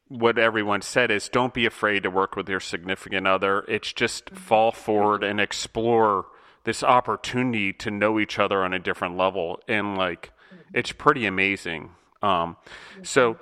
what 0.09 0.39
everyone 0.39 0.83
said 0.83 1.11
is 1.11 1.28
don't 1.28 1.55
be 1.55 1.66
afraid 1.66 2.03
to 2.05 2.11
work 2.11 2.37
with 2.37 2.49
your 2.49 2.61
significant 2.61 3.27
other. 3.27 3.65
It's 3.69 3.93
just 3.93 4.31
fall 4.31 4.73
forward 4.73 5.24
and 5.24 5.41
explore 5.41 6.27
this 6.65 6.83
opportunity 6.83 7.73
to 7.73 7.91
know 7.91 8.19
each 8.19 8.39
other 8.39 8.62
on 8.62 8.73
a 8.73 8.78
different 8.78 9.16
level. 9.16 9.61
And 9.69 9.97
like, 9.97 10.33
it's 10.73 10.93
pretty 10.93 11.27
amazing. 11.27 11.91
Um, 12.23 12.57
so, 13.03 13.39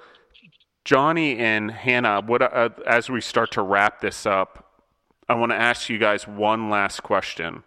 Johnny 0.85 1.39
and 1.39 1.71
Hannah, 1.71 2.21
what 2.21 2.43
uh, 2.43 2.69
as 2.87 3.09
we 3.09 3.21
start 3.21 3.51
to 3.53 3.63
wrap 3.63 4.01
this 4.01 4.27
up, 4.27 4.83
I 5.29 5.35
want 5.35 5.53
to 5.53 5.57
ask 5.57 5.89
you 5.89 5.99
guys 5.99 6.29
one 6.29 6.69
last 6.69 7.03
question, 7.03 7.63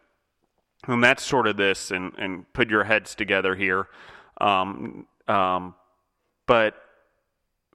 and 0.88 1.04
that's 1.04 1.24
sort 1.24 1.48
of 1.48 1.58
this, 1.58 1.90
and 1.90 2.14
and 2.20 2.52
put 2.54 2.70
your 2.70 2.84
heads 2.84 3.16
together 3.16 3.56
here. 3.56 3.88
Um, 4.40 5.08
um, 5.28 5.74
but 6.46 6.76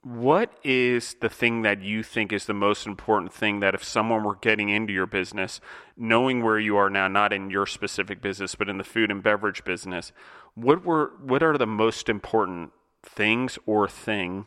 what 0.03 0.51
is 0.65 1.15
the 1.21 1.29
thing 1.29 1.61
that 1.61 1.81
you 1.81 2.03
think 2.03 2.33
is 2.33 2.45
the 2.45 2.53
most 2.53 2.85
important 2.85 3.33
thing 3.33 3.61
that 3.61 3.73
if 3.73 3.83
someone 3.83 4.23
were 4.23 4.35
getting 4.35 4.67
into 4.67 4.91
your 4.91 5.05
business, 5.05 5.61
knowing 5.95 6.43
where 6.43 6.59
you 6.59 6.75
are 6.75 6.89
now, 6.89 7.07
not 7.07 7.31
in 7.31 7.49
your 7.49 7.65
specific 7.65 8.21
business, 8.21 8.53
but 8.53 8.67
in 8.67 8.77
the 8.77 8.83
food 8.83 9.09
and 9.09 9.23
beverage 9.23 9.63
business, 9.63 10.11
what 10.55 10.83
were 10.83 11.13
what 11.21 11.41
are 11.41 11.57
the 11.57 11.65
most 11.65 12.09
important 12.09 12.73
things 13.01 13.57
or 13.65 13.87
thing 13.87 14.45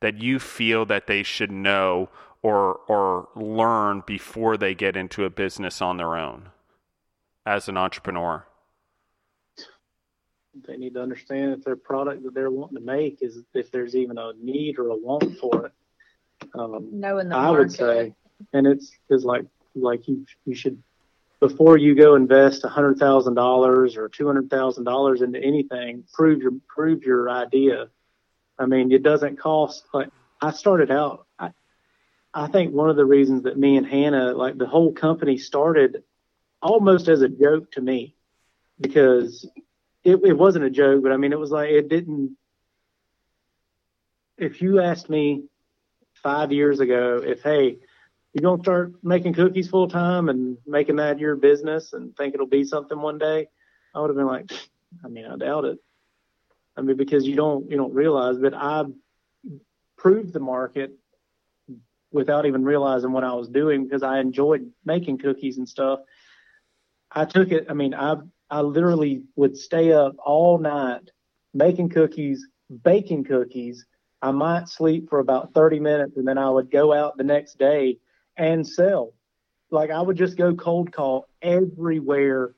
that 0.00 0.20
you 0.20 0.38
feel 0.38 0.84
that 0.84 1.06
they 1.06 1.22
should 1.22 1.50
know 1.50 2.10
or 2.42 2.80
or 2.86 3.28
learn 3.34 4.02
before 4.06 4.58
they 4.58 4.74
get 4.74 4.94
into 4.94 5.24
a 5.24 5.30
business 5.30 5.80
on 5.80 5.96
their 5.96 6.16
own 6.16 6.50
as 7.46 7.66
an 7.66 7.78
entrepreneur? 7.78 8.44
They 10.66 10.76
need 10.76 10.94
to 10.94 11.02
understand 11.02 11.52
if 11.52 11.64
their 11.64 11.76
product 11.76 12.22
that 12.24 12.34
they're 12.34 12.50
wanting 12.50 12.78
to 12.78 12.84
make 12.84 13.18
is 13.22 13.42
if 13.54 13.70
there's 13.70 13.96
even 13.96 14.18
a 14.18 14.32
need 14.40 14.78
or 14.78 14.88
a 14.88 14.96
want 14.96 15.38
for 15.38 15.66
it. 15.66 15.72
Um, 16.54 16.88
Knowing 16.92 17.28
the 17.28 17.36
I 17.36 17.44
market. 17.46 17.58
would 17.58 17.72
say, 17.72 18.14
and 18.52 18.66
it's 18.66 18.92
is 19.10 19.24
like 19.24 19.44
like 19.74 20.06
you 20.08 20.26
you 20.44 20.54
should 20.54 20.82
before 21.40 21.76
you 21.76 21.94
go 21.94 22.14
invest 22.14 22.64
a 22.64 22.68
hundred 22.68 22.98
thousand 22.98 23.34
dollars 23.34 23.96
or 23.96 24.08
two 24.08 24.26
hundred 24.26 24.50
thousand 24.50 24.84
dollars 24.84 25.22
into 25.22 25.42
anything, 25.42 26.04
prove 26.12 26.40
your 26.42 26.52
prove 26.68 27.04
your 27.04 27.30
idea. 27.30 27.88
I 28.58 28.66
mean, 28.66 28.92
it 28.92 29.02
doesn't 29.02 29.38
cost 29.38 29.84
like 29.94 30.08
I 30.40 30.50
started 30.52 30.90
out. 30.90 31.26
I, 31.38 31.50
I 32.34 32.48
think 32.48 32.74
one 32.74 32.90
of 32.90 32.96
the 32.96 33.04
reasons 33.04 33.44
that 33.44 33.58
me 33.58 33.76
and 33.76 33.86
Hannah, 33.86 34.32
like 34.32 34.58
the 34.58 34.66
whole 34.66 34.92
company, 34.92 35.38
started 35.38 36.02
almost 36.60 37.08
as 37.08 37.22
a 37.22 37.28
joke 37.28 37.72
to 37.72 37.80
me 37.80 38.14
because 38.80 39.48
it, 40.04 40.20
it 40.24 40.36
wasn't 40.36 40.64
a 40.64 40.70
joke, 40.70 41.02
but 41.02 41.12
I 41.12 41.16
mean, 41.16 41.32
it 41.32 41.38
was 41.38 41.50
like, 41.50 41.70
it 41.70 41.88
didn't, 41.88 42.36
if 44.36 44.60
you 44.60 44.80
asked 44.80 45.08
me 45.08 45.44
five 46.14 46.52
years 46.52 46.80
ago, 46.80 47.22
if, 47.24 47.42
hey, 47.42 47.78
you're 48.32 48.56
to 48.56 48.62
start 48.62 48.92
making 49.02 49.34
cookies 49.34 49.68
full 49.68 49.88
time 49.88 50.28
and 50.28 50.56
making 50.66 50.96
that 50.96 51.18
your 51.18 51.36
business 51.36 51.92
and 51.92 52.16
think 52.16 52.34
it'll 52.34 52.46
be 52.46 52.64
something 52.64 53.00
one 53.00 53.18
day, 53.18 53.48
I 53.94 54.00
would 54.00 54.08
have 54.08 54.16
been 54.16 54.26
like, 54.26 54.50
I 55.04 55.08
mean, 55.08 55.26
I 55.26 55.36
doubt 55.36 55.66
it. 55.66 55.78
I 56.76 56.80
mean, 56.80 56.96
because 56.96 57.26
you 57.26 57.36
don't, 57.36 57.70
you 57.70 57.76
don't 57.76 57.92
realize, 57.92 58.38
but 58.38 58.54
I 58.54 58.84
proved 59.98 60.32
the 60.32 60.40
market 60.40 60.92
without 62.10 62.46
even 62.46 62.64
realizing 62.64 63.12
what 63.12 63.24
I 63.24 63.34
was 63.34 63.48
doing 63.48 63.84
because 63.84 64.02
I 64.02 64.20
enjoyed 64.20 64.70
making 64.84 65.18
cookies 65.18 65.58
and 65.58 65.68
stuff. 65.68 66.00
I 67.10 67.26
took 67.26 67.52
it, 67.52 67.66
I 67.68 67.74
mean, 67.74 67.94
I've, 67.94 68.22
I 68.52 68.60
literally 68.60 69.22
would 69.34 69.56
stay 69.56 69.94
up 69.94 70.14
all 70.22 70.58
night 70.58 71.10
making 71.54 71.88
cookies, 71.88 72.46
baking 72.84 73.24
cookies. 73.24 73.86
I 74.20 74.30
might 74.30 74.68
sleep 74.68 75.08
for 75.08 75.20
about 75.20 75.54
30 75.54 75.80
minutes 75.80 76.18
and 76.18 76.28
then 76.28 76.36
I 76.36 76.50
would 76.50 76.70
go 76.70 76.92
out 76.92 77.16
the 77.16 77.24
next 77.24 77.58
day 77.58 77.98
and 78.36 78.68
sell. 78.68 79.14
Like 79.70 79.90
I 79.90 80.02
would 80.02 80.18
just 80.18 80.36
go 80.36 80.54
cold 80.54 80.92
call 80.92 81.26
everywhere 81.40 82.54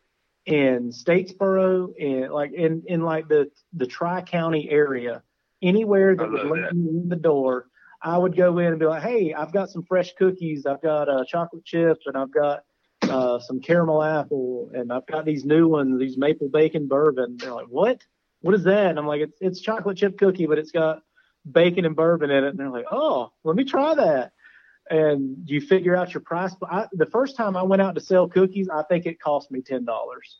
in 0.47 0.91
Statesboro, 0.91 1.95
in 1.97 2.29
like 2.29 2.53
in 2.53 2.83
in 2.87 3.03
like 3.03 3.29
the 3.29 3.53
the 3.73 3.87
Tri 3.87 4.21
County 4.23 4.69
area, 4.69 5.23
anywhere 5.63 6.17
that 6.17 6.29
would 6.29 6.45
let 6.45 6.75
me 6.75 6.89
in 6.89 7.09
the 7.09 7.17
door, 7.17 7.69
I 8.03 8.19
would 8.19 8.37
go 8.37 8.59
in 8.59 8.67
and 8.67 8.79
be 8.79 8.85
like, 8.85 9.03
"Hey, 9.03 9.33
I've 9.33 9.53
got 9.53 9.71
some 9.71 9.85
fresh 9.85 10.13
cookies. 10.19 10.67
I've 10.67 10.83
got 10.83 11.09
uh, 11.09 11.25
chocolate 11.25 11.65
chip, 11.65 11.99
and 12.05 12.17
I've 12.17 12.33
got 12.33 12.65
uh, 13.11 13.39
some 13.41 13.61
caramel 13.61 14.03
apple, 14.03 14.71
and 14.75 14.93
I've 14.93 15.07
got 15.07 15.25
these 15.25 15.45
new 15.45 15.69
ones, 15.69 15.99
these 15.99 16.17
maple 16.17 16.49
bacon 16.49 16.89
bourbon." 16.89 17.37
They're 17.39 17.53
like, 17.53 17.67
"What? 17.69 18.03
What 18.41 18.55
is 18.55 18.65
that?" 18.65 18.87
And 18.87 18.99
I'm 18.99 19.07
like, 19.07 19.23
"It's 19.23 19.39
it's 19.41 19.61
chocolate 19.61 19.97
chip 19.97 20.19
cookie, 20.19 20.47
but 20.47 20.59
it's 20.59 20.73
got 20.73 21.03
bacon 21.51 21.85
and 21.85 21.97
bourbon 21.97 22.31
in 22.31 22.45
it." 22.45 22.49
And 22.49 22.59
they're 22.59 22.71
like, 22.71 22.87
"Oh, 22.91 23.33
let 23.45 23.57
me 23.57 23.65
try 23.65 23.95
that." 23.95 24.33
And 24.91 25.49
you 25.49 25.61
figure 25.61 25.97
out 25.97 26.13
your 26.13 26.21
price. 26.21 26.55
I, 26.63 26.87
the 26.93 27.07
first 27.07 27.37
time 27.37 27.57
I 27.57 27.63
went 27.63 27.81
out 27.81 27.95
to 27.95 28.01
sell 28.01 28.29
cookies, 28.29 28.69
I 28.69 28.83
think 28.83 29.07
it 29.07 29.21
cost 29.21 29.51
me 29.51 29.63
ten 29.63 29.85
dollars 29.85 30.39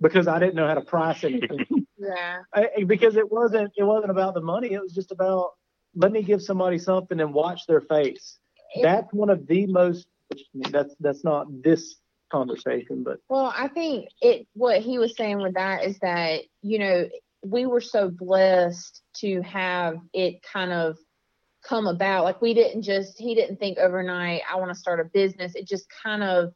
because 0.00 0.26
I 0.28 0.38
didn't 0.38 0.54
know 0.54 0.66
how 0.66 0.74
to 0.74 0.82
price 0.82 1.24
anything. 1.24 1.66
Yeah. 1.96 2.40
I, 2.52 2.84
because 2.86 3.16
it 3.16 3.30
wasn't 3.30 3.72
it 3.76 3.84
wasn't 3.84 4.10
about 4.10 4.34
the 4.34 4.42
money. 4.42 4.72
It 4.72 4.82
was 4.82 4.92
just 4.92 5.10
about 5.10 5.52
let 5.94 6.12
me 6.12 6.22
give 6.22 6.42
somebody 6.42 6.76
something 6.76 7.20
and 7.20 7.32
watch 7.32 7.66
their 7.66 7.80
face. 7.80 8.38
That's 8.82 9.12
one 9.12 9.30
of 9.30 9.46
the 9.46 9.66
most. 9.66 10.06
That's 10.54 10.94
that's 11.00 11.24
not 11.24 11.46
this 11.62 11.96
conversation, 12.32 13.02
but 13.04 13.18
Well, 13.28 13.52
I 13.56 13.68
think 13.68 14.08
it 14.20 14.46
what 14.54 14.80
he 14.80 14.98
was 14.98 15.16
saying 15.16 15.40
with 15.40 15.54
that 15.54 15.84
is 15.84 15.98
that, 16.00 16.42
you 16.62 16.78
know, 16.78 17.08
we 17.44 17.66
were 17.66 17.80
so 17.80 18.10
blessed 18.10 19.02
to 19.16 19.42
have 19.42 19.96
it 20.12 20.42
kind 20.42 20.72
of 20.72 20.96
come 21.66 21.86
about. 21.86 22.24
Like 22.24 22.42
we 22.42 22.54
didn't 22.54 22.82
just 22.82 23.18
he 23.18 23.34
didn't 23.34 23.58
think 23.58 23.78
overnight, 23.78 24.42
I 24.50 24.56
want 24.56 24.70
to 24.70 24.78
start 24.78 25.00
a 25.00 25.04
business. 25.04 25.54
It 25.54 25.66
just 25.66 25.86
kind 26.02 26.22
of 26.22 26.52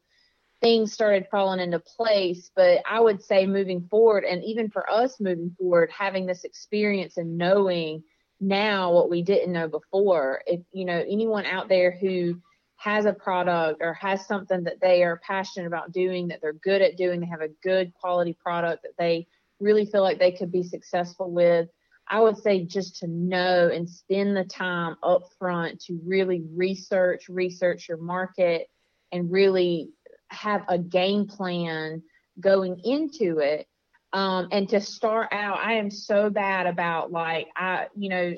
things 0.60 0.92
started 0.92 1.26
falling 1.30 1.60
into 1.60 1.78
place. 1.78 2.50
But 2.56 2.82
I 2.88 3.00
would 3.00 3.22
say 3.22 3.46
moving 3.46 3.86
forward 3.88 4.24
and 4.24 4.42
even 4.44 4.70
for 4.70 4.88
us 4.90 5.20
moving 5.20 5.54
forward, 5.58 5.90
having 5.96 6.26
this 6.26 6.44
experience 6.44 7.16
and 7.16 7.38
knowing 7.38 8.02
now 8.40 8.92
what 8.92 9.10
we 9.10 9.22
didn't 9.22 9.52
know 9.52 9.68
before. 9.68 10.42
If 10.46 10.60
you 10.72 10.84
know 10.84 10.98
anyone 10.98 11.46
out 11.46 11.68
there 11.68 11.90
who 11.92 12.40
has 12.78 13.06
a 13.06 13.12
product 13.12 13.82
or 13.82 13.92
has 13.94 14.26
something 14.26 14.62
that 14.64 14.80
they 14.80 15.02
are 15.02 15.20
passionate 15.26 15.66
about 15.66 15.92
doing, 15.92 16.28
that 16.28 16.40
they're 16.40 16.52
good 16.52 16.80
at 16.80 16.96
doing, 16.96 17.20
they 17.20 17.26
have 17.26 17.40
a 17.40 17.48
good 17.62 17.92
quality 17.92 18.32
product 18.32 18.84
that 18.84 18.96
they 18.98 19.26
really 19.60 19.84
feel 19.84 20.02
like 20.02 20.18
they 20.18 20.32
could 20.32 20.52
be 20.52 20.62
successful 20.62 21.30
with. 21.30 21.68
I 22.06 22.20
would 22.20 22.38
say 22.38 22.64
just 22.64 23.00
to 23.00 23.08
know 23.08 23.68
and 23.68 23.90
spend 23.90 24.36
the 24.36 24.44
time 24.44 24.96
up 25.02 25.24
front 25.38 25.80
to 25.82 26.00
really 26.06 26.42
research, 26.54 27.28
research 27.28 27.88
your 27.88 27.98
market 27.98 28.68
and 29.12 29.30
really 29.30 29.90
have 30.30 30.62
a 30.68 30.78
game 30.78 31.26
plan 31.26 32.02
going 32.40 32.80
into 32.84 33.40
it. 33.40 33.66
Um, 34.12 34.48
and 34.52 34.68
to 34.70 34.80
start 34.80 35.28
out, 35.32 35.58
I 35.58 35.74
am 35.74 35.90
so 35.90 36.30
bad 36.30 36.66
about 36.66 37.10
like 37.10 37.48
I, 37.56 37.88
you 37.96 38.08
know, 38.08 38.34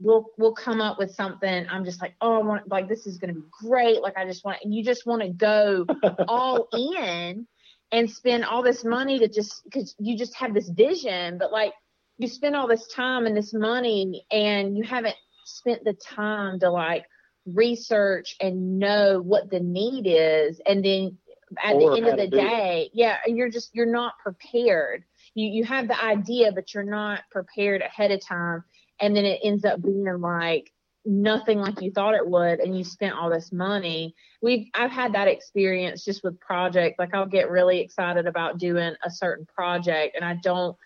we'll 0.00 0.26
we'll 0.38 0.52
come 0.54 0.80
up 0.80 0.98
with 0.98 1.14
something. 1.14 1.66
I'm 1.70 1.84
just 1.84 2.00
like, 2.00 2.14
oh, 2.20 2.40
I 2.40 2.42
want 2.42 2.68
like 2.68 2.88
this 2.88 3.06
is 3.06 3.18
gonna 3.18 3.34
be 3.34 3.44
great. 3.62 4.02
Like 4.02 4.16
I 4.16 4.24
just 4.24 4.44
want, 4.44 4.58
and 4.64 4.74
you 4.74 4.82
just 4.84 5.06
want 5.06 5.22
to 5.22 5.28
go 5.28 5.86
all 6.28 6.68
in 6.72 7.46
and 7.92 8.10
spend 8.10 8.44
all 8.44 8.62
this 8.62 8.84
money 8.84 9.18
to 9.18 9.28
just 9.28 9.62
because 9.64 9.94
you 9.98 10.16
just 10.16 10.34
have 10.36 10.54
this 10.54 10.68
vision, 10.68 11.38
but 11.38 11.52
like 11.52 11.72
you 12.18 12.28
spend 12.28 12.54
all 12.56 12.68
this 12.68 12.86
time 12.88 13.26
and 13.26 13.36
this 13.36 13.52
money 13.54 14.24
and 14.30 14.76
you 14.76 14.84
haven't 14.84 15.16
spent 15.44 15.84
the 15.84 15.94
time 15.94 16.60
to 16.60 16.70
like 16.70 17.04
research 17.46 18.36
and 18.40 18.78
know 18.78 19.20
what 19.20 19.50
the 19.50 19.60
need 19.60 20.06
is 20.06 20.60
and 20.66 20.84
then 20.84 21.16
at 21.64 21.74
Or 21.74 21.90
the 21.92 21.96
end 21.96 22.06
of 22.08 22.16
the 22.16 22.26
do 22.28 22.36
it. 22.36 22.40
day 22.40 22.90
yeah 22.92 23.16
you're 23.26 23.48
just 23.48 23.74
you're 23.74 23.86
not 23.86 24.12
prepared 24.22 25.02
you 25.34 25.48
you 25.48 25.64
have 25.64 25.88
the 25.88 26.00
idea 26.04 26.52
but 26.52 26.72
you're 26.74 26.84
not 26.84 27.22
prepared 27.30 27.80
ahead 27.80 28.10
of 28.12 28.20
time 28.24 28.62
and 29.00 29.16
then 29.16 29.24
it 29.24 29.40
ends 29.42 29.64
up 29.64 29.82
being 29.82 30.04
like 30.20 30.72
nothing 31.04 31.58
like 31.58 31.80
you 31.80 31.90
thought 31.90 32.14
it 32.14 32.26
would 32.26 32.60
and 32.60 32.76
you 32.76 32.84
spent 32.84 33.14
all 33.14 33.30
this 33.30 33.52
money. 33.52 34.14
We've 34.42 34.66
i've 34.74 34.90
had 34.90 35.14
that 35.14 35.28
experience 35.28 36.04
just 36.04 36.22
with 36.22 36.38
projects. 36.40 36.98
Like 36.98 37.14
i'll 37.14 37.26
get 37.26 37.50
really 37.50 37.80
excited 37.80 38.26
about 38.26 38.58
doing 38.58 38.94
a 39.02 39.10
certain 39.10 39.46
project 39.46 40.16
and 40.16 40.24
i 40.24 40.34
don't 40.42 40.76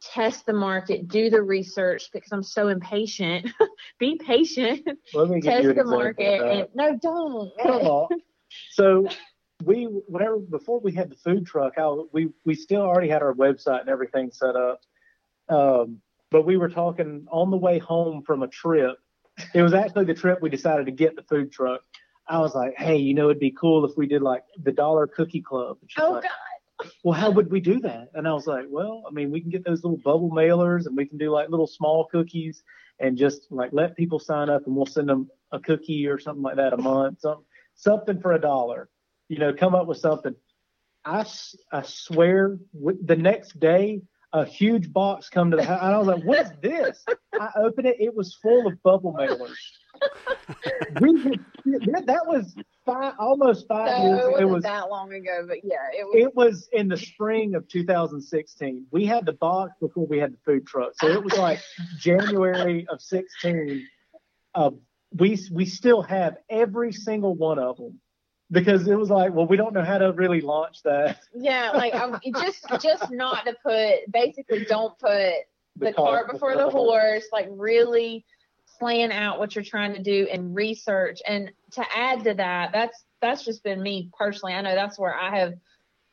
test 0.00 0.44
the 0.44 0.52
market 0.52 1.08
do 1.08 1.30
the 1.30 1.42
research 1.42 2.10
because 2.12 2.30
i'm 2.30 2.42
so 2.42 2.68
impatient. 2.68 3.48
Be 3.98 4.20
patient. 4.24 4.86
Let 5.12 5.28
me 5.28 5.40
test 5.40 5.74
the 5.74 5.84
market 5.84 6.40
and 6.40 6.68
no 6.74 6.96
don't. 6.96 7.52
Come 7.60 7.82
on. 7.82 8.08
So 8.70 9.08
we 9.64 9.84
whenever 9.84 10.38
before 10.38 10.80
we 10.80 10.92
had 10.92 11.10
the 11.10 11.16
food 11.16 11.46
truck, 11.46 11.74
I, 11.78 12.02
we 12.12 12.28
we 12.44 12.54
still 12.54 12.82
already 12.82 13.08
had 13.08 13.22
our 13.22 13.34
website 13.34 13.80
and 13.80 13.88
everything 13.88 14.30
set 14.30 14.54
up. 14.54 14.80
Um, 15.48 16.00
but 16.30 16.46
we 16.46 16.56
were 16.56 16.68
talking 16.68 17.26
on 17.30 17.50
the 17.50 17.56
way 17.56 17.78
home 17.78 18.22
from 18.22 18.42
a 18.42 18.48
trip. 18.48 18.96
It 19.54 19.62
was 19.62 19.74
actually 19.74 20.06
the 20.06 20.14
trip 20.14 20.40
we 20.40 20.50
decided 20.50 20.86
to 20.86 20.92
get 20.92 21.16
the 21.16 21.22
food 21.22 21.52
truck. 21.52 21.82
I 22.28 22.38
was 22.38 22.54
like, 22.54 22.74
hey, 22.76 22.96
you 22.96 23.14
know, 23.14 23.26
it'd 23.26 23.38
be 23.38 23.52
cool 23.52 23.84
if 23.84 23.96
we 23.96 24.06
did 24.06 24.22
like 24.22 24.42
the 24.62 24.72
Dollar 24.72 25.06
Cookie 25.06 25.42
Club. 25.42 25.78
Oh 25.98 26.12
like, 26.12 26.22
god 26.24 26.32
well, 27.02 27.18
how 27.18 27.30
would 27.30 27.50
we 27.50 27.60
do 27.60 27.80
that? 27.80 28.08
And 28.14 28.26
I 28.28 28.32
was 28.32 28.46
like, 28.46 28.66
well, 28.68 29.04
I 29.08 29.12
mean, 29.12 29.30
we 29.30 29.40
can 29.40 29.50
get 29.50 29.64
those 29.64 29.82
little 29.82 29.98
bubble 29.98 30.30
mailers 30.30 30.86
and 30.86 30.96
we 30.96 31.06
can 31.06 31.18
do 31.18 31.30
like 31.30 31.48
little 31.48 31.66
small 31.66 32.06
cookies 32.06 32.62
and 32.98 33.16
just 33.16 33.46
like 33.50 33.70
let 33.72 33.96
people 33.96 34.18
sign 34.18 34.50
up 34.50 34.66
and 34.66 34.74
we'll 34.74 34.86
send 34.86 35.08
them 35.08 35.30
a 35.52 35.60
cookie 35.60 36.06
or 36.06 36.18
something 36.18 36.42
like 36.42 36.56
that 36.56 36.72
a 36.72 36.76
month, 36.76 37.20
something, 37.20 37.44
something 37.74 38.20
for 38.20 38.32
a 38.32 38.40
dollar, 38.40 38.88
you 39.28 39.38
know, 39.38 39.52
come 39.52 39.74
up 39.74 39.86
with 39.86 39.98
something. 39.98 40.34
I, 41.04 41.24
I 41.72 41.82
swear 41.82 42.58
the 42.74 43.16
next 43.16 43.58
day, 43.60 44.02
a 44.36 44.44
huge 44.44 44.92
box 44.92 45.30
come 45.30 45.50
to 45.50 45.56
the 45.56 45.64
house. 45.64 45.80
And 45.82 45.94
I 45.94 45.98
was 45.98 46.06
like, 46.08 46.22
what 46.24 46.40
is 46.40 46.52
this? 46.60 47.04
I 47.40 47.48
opened 47.56 47.86
it. 47.86 47.96
It 47.98 48.14
was 48.14 48.34
full 48.34 48.66
of 48.66 48.82
bubble 48.82 49.14
mailers. 49.14 49.56
we 51.00 51.40
that, 51.64 52.04
that 52.04 52.26
was 52.26 52.54
five, 52.84 53.14
almost 53.18 53.66
five 53.66 54.04
no, 54.04 54.08
years. 54.08 54.34
it 54.36 54.42
It 54.42 54.44
was 54.44 54.62
that 54.64 54.90
long 54.90 55.10
ago 55.14 55.46
but 55.48 55.56
yeah 55.64 55.76
it 55.90 56.04
was 56.04 56.14
it 56.22 56.36
was 56.36 56.68
in 56.74 56.88
the 56.88 56.98
spring 56.98 57.54
of 57.54 57.66
2016. 57.68 58.86
We 58.90 59.06
had 59.06 59.24
the 59.24 59.32
box 59.32 59.72
before 59.80 60.06
we 60.06 60.18
had 60.18 60.34
the 60.34 60.38
food 60.44 60.66
truck, 60.66 60.92
so 61.00 61.08
it 61.08 61.24
was 61.24 61.38
like 61.38 61.60
January 61.98 62.86
of 62.90 63.00
16. 63.00 63.88
Uh, 64.54 64.70
we 65.14 65.38
we 65.50 65.64
still 65.64 66.02
have 66.02 66.36
every 66.50 66.92
single 66.92 67.34
one 67.34 67.58
of 67.58 67.78
them 67.78 67.98
because 68.50 68.86
it 68.86 68.94
was 68.94 69.10
like, 69.10 69.32
well, 69.32 69.46
we 69.46 69.56
don't 69.56 69.74
know 69.74 69.84
how 69.84 69.98
to 69.98 70.12
really 70.12 70.40
launch 70.40 70.82
that. 70.84 71.20
Yeah, 71.34 71.72
like 71.72 71.94
um, 71.94 72.20
just 72.38 72.64
just 72.80 73.10
not 73.10 73.44
to 73.46 73.56
put 73.64 74.10
basically 74.12 74.64
don't 74.64 74.96
put 74.98 75.32
the, 75.76 75.92
cart 75.92 76.30
before 76.30 76.56
the 76.56 76.70
horse. 76.70 77.26
Like 77.32 77.48
really 77.50 78.24
plan 78.78 79.10
out 79.10 79.38
what 79.38 79.54
you're 79.54 79.64
trying 79.64 79.94
to 79.94 80.02
do 80.02 80.28
and 80.30 80.54
research. 80.54 81.20
And 81.26 81.50
to 81.72 81.84
add 81.94 82.24
to 82.24 82.34
that, 82.34 82.70
that's 82.72 83.04
that's 83.20 83.44
just 83.44 83.64
been 83.64 83.82
me 83.82 84.10
personally. 84.16 84.54
I 84.54 84.60
know 84.60 84.74
that's 84.74 84.98
where 84.98 85.14
I 85.14 85.38
have 85.38 85.54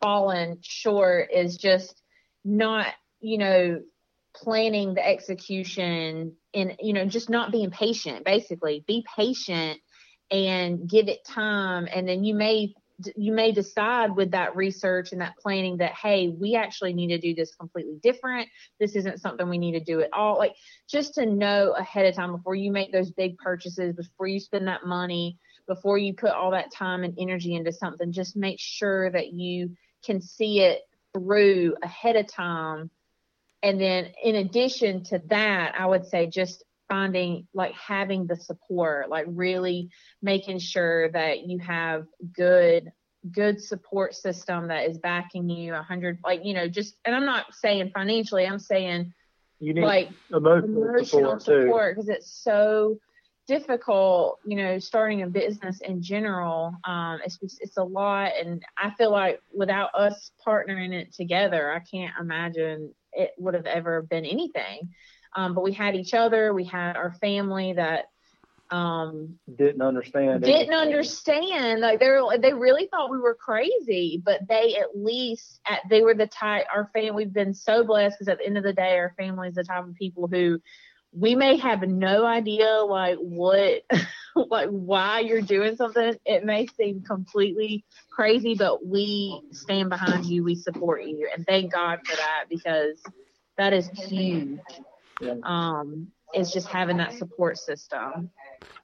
fallen 0.01 0.57
short 0.61 1.29
is 1.31 1.57
just 1.57 2.01
not 2.43 2.87
you 3.19 3.37
know 3.37 3.81
planning 4.35 4.95
the 4.95 5.07
execution 5.07 6.33
and 6.53 6.75
you 6.79 6.93
know 6.93 7.05
just 7.05 7.29
not 7.29 7.51
being 7.51 7.69
patient. 7.69 8.25
Basically, 8.25 8.83
be 8.87 9.05
patient 9.15 9.79
and 10.33 10.89
give 10.89 11.07
it 11.07 11.23
time, 11.23 11.87
and 11.93 12.07
then 12.07 12.23
you 12.23 12.33
may 12.33 12.73
you 13.15 13.33
may 13.33 13.51
decide 13.51 14.15
with 14.15 14.31
that 14.31 14.55
research 14.55 15.11
and 15.11 15.21
that 15.21 15.35
planning 15.37 15.77
that 15.77 15.93
hey 15.93 16.29
we 16.29 16.55
actually 16.55 16.93
need 16.93 17.07
to 17.07 17.17
do 17.17 17.33
this 17.33 17.55
completely 17.55 17.99
different. 18.01 18.49
This 18.79 18.95
isn't 18.95 19.19
something 19.19 19.47
we 19.47 19.57
need 19.57 19.73
to 19.73 19.79
do 19.79 20.01
at 20.01 20.13
all. 20.13 20.37
Like 20.37 20.55
just 20.87 21.15
to 21.15 21.25
know 21.25 21.71
ahead 21.77 22.05
of 22.05 22.15
time 22.15 22.31
before 22.31 22.55
you 22.55 22.71
make 22.71 22.91
those 22.91 23.11
big 23.11 23.37
purchases 23.37 23.95
before 23.95 24.27
you 24.27 24.39
spend 24.39 24.67
that 24.67 24.85
money 24.85 25.37
before 25.67 25.97
you 25.97 26.13
put 26.13 26.31
all 26.31 26.51
that 26.51 26.71
time 26.71 27.03
and 27.03 27.17
energy 27.19 27.55
into 27.55 27.71
something 27.71 28.11
just 28.11 28.35
make 28.35 28.59
sure 28.59 29.09
that 29.11 29.33
you 29.33 29.71
can 30.05 30.21
see 30.21 30.61
it 30.61 30.81
through 31.13 31.75
ahead 31.83 32.15
of 32.15 32.27
time. 32.27 32.89
And 33.61 33.79
then 33.79 34.09
in 34.21 34.35
addition 34.35 35.03
to 35.05 35.21
that 35.27 35.75
i 35.77 35.85
would 35.85 36.05
say 36.05 36.27
just 36.27 36.63
finding 36.93 37.47
like 37.55 37.73
having 37.73 38.27
the 38.27 38.35
support 38.35 39.09
like 39.09 39.25
really 39.27 39.89
making 40.21 40.59
sure 40.59 41.09
that 41.09 41.39
you 41.47 41.57
have 41.57 42.05
good 42.35 42.91
good 43.31 43.59
support 43.59 44.13
system 44.13 44.67
that 44.67 44.87
is 44.87 44.99
backing 44.99 45.49
you 45.49 45.73
a 45.73 45.81
hundred 45.81 46.19
like 46.23 46.45
you 46.45 46.53
know 46.53 46.67
just 46.67 46.95
and 47.03 47.15
i'm 47.15 47.25
not 47.25 47.45
saying 47.51 47.89
financially 47.95 48.45
i'm 48.45 48.59
saying 48.59 49.11
You 49.59 49.73
need 49.73 49.81
like 49.81 50.09
emotional, 50.31 50.83
emotional 50.83 51.39
support 51.39 51.95
because 51.95 52.09
it's 52.09 52.43
so 52.43 52.99
difficult 53.47 54.37
you 54.45 54.55
know 54.55 54.77
starting 54.77 55.23
a 55.23 55.27
business 55.27 55.81
in 55.81 55.99
general 55.99 56.75
um 56.83 57.17
it's 57.25 57.39
just, 57.39 57.57
it's 57.59 57.77
a 57.77 57.83
lot 57.83 58.33
and 58.39 58.61
i 58.77 58.91
feel 58.99 59.11
like 59.11 59.41
without 59.51 59.89
us 59.95 60.29
partnering 60.45 60.93
it 60.93 61.11
together 61.11 61.71
i 61.71 61.79
can't 61.79 62.13
imagine 62.21 62.93
it 63.13 63.31
would 63.39 63.55
have 63.55 63.65
ever 63.65 64.03
been 64.03 64.25
anything 64.25 64.91
um 65.35 65.53
but 65.53 65.63
we 65.63 65.73
had 65.73 65.95
each 65.95 66.13
other 66.13 66.53
we 66.53 66.63
had 66.63 66.95
our 66.95 67.13
family 67.13 67.73
that 67.73 68.05
um, 68.73 69.35
didn't 69.55 69.81
understand. 69.81 70.43
didn't 70.43 70.73
understand. 70.73 71.81
Like 71.81 71.99
they 71.99 72.09
were, 72.09 72.37
they 72.39 72.53
really 72.53 72.87
thought 72.87 73.11
we 73.11 73.19
were 73.19 73.35
crazy, 73.35 74.21
but 74.23 74.47
they 74.47 74.75
at 74.77 74.97
least 74.97 75.59
at, 75.67 75.81
they 75.89 76.01
were 76.01 76.15
the 76.15 76.27
type. 76.27 76.65
Our 76.73 76.89
family, 76.91 77.11
we've 77.11 77.33
been 77.33 77.53
so 77.53 77.83
blessed 77.83 78.17
because 78.17 78.29
at 78.29 78.39
the 78.39 78.45
end 78.47 78.57
of 78.57 78.63
the 78.63 78.73
day, 78.73 78.97
our 78.97 79.13
family 79.17 79.49
is 79.49 79.55
the 79.55 79.63
type 79.63 79.85
of 79.85 79.93
people 79.93 80.27
who 80.27 80.59
we 81.15 81.35
may 81.35 81.57
have 81.57 81.83
no 81.83 82.25
idea 82.25 82.81
like 82.87 83.17
what 83.19 83.83
like 84.49 84.69
why 84.69 85.19
you're 85.19 85.41
doing 85.41 85.75
something 85.75 86.15
it 86.25 86.43
may 86.43 86.65
seem 86.65 87.03
completely 87.03 87.85
crazy 88.11 88.55
but 88.55 88.83
we 88.83 89.39
stand 89.51 89.91
behind 89.91 90.25
you 90.25 90.43
we 90.43 90.55
support 90.55 91.03
you 91.03 91.29
and 91.35 91.45
thank 91.45 91.71
god 91.71 91.99
for 92.03 92.15
that 92.15 92.45
because 92.49 92.99
that 93.57 93.73
is 93.73 93.87
huge 93.89 94.59
um 95.43 96.07
is 96.33 96.51
just 96.51 96.67
having 96.67 96.97
that 96.97 97.13
support 97.13 97.57
system 97.57 98.29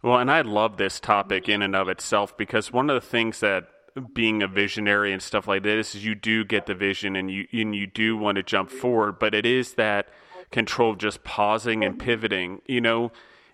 well 0.04 0.20
and 0.20 0.30
i 0.32 0.42
love 0.42 0.78
this 0.78 1.00
topic 1.00 1.50
in 1.50 1.62
and 1.62 1.76
of 1.76 1.90
itself 1.90 2.36
because 2.38 2.72
one 2.72 2.90
of 2.90 3.02
the 3.02 3.08
things 3.08 3.40
that 3.40 3.68
being 4.14 4.44
a 4.44 4.48
visionary 4.48 5.12
and 5.12 5.22
stuff 5.22 5.48
like 5.48 5.64
this 5.64 5.96
is 5.96 6.06
you 6.06 6.16
do 6.16 6.46
get 6.46 6.68
the 6.68 6.76
vision 6.76 7.16
and 7.16 7.32
you 7.32 7.48
and 7.52 7.76
you 7.76 7.88
do 7.88 8.16
want 8.16 8.36
to 8.36 8.44
jump 8.44 8.70
forward 8.70 9.18
but 9.20 9.34
it 9.34 9.46
is 9.46 9.74
that 9.74 10.08
control 10.52 10.92
of 10.92 10.98
just 10.98 11.24
pausing 11.24 11.84
and 11.84 12.00
pivoting, 12.00 12.62
you 12.68 12.82
know. 12.82 13.12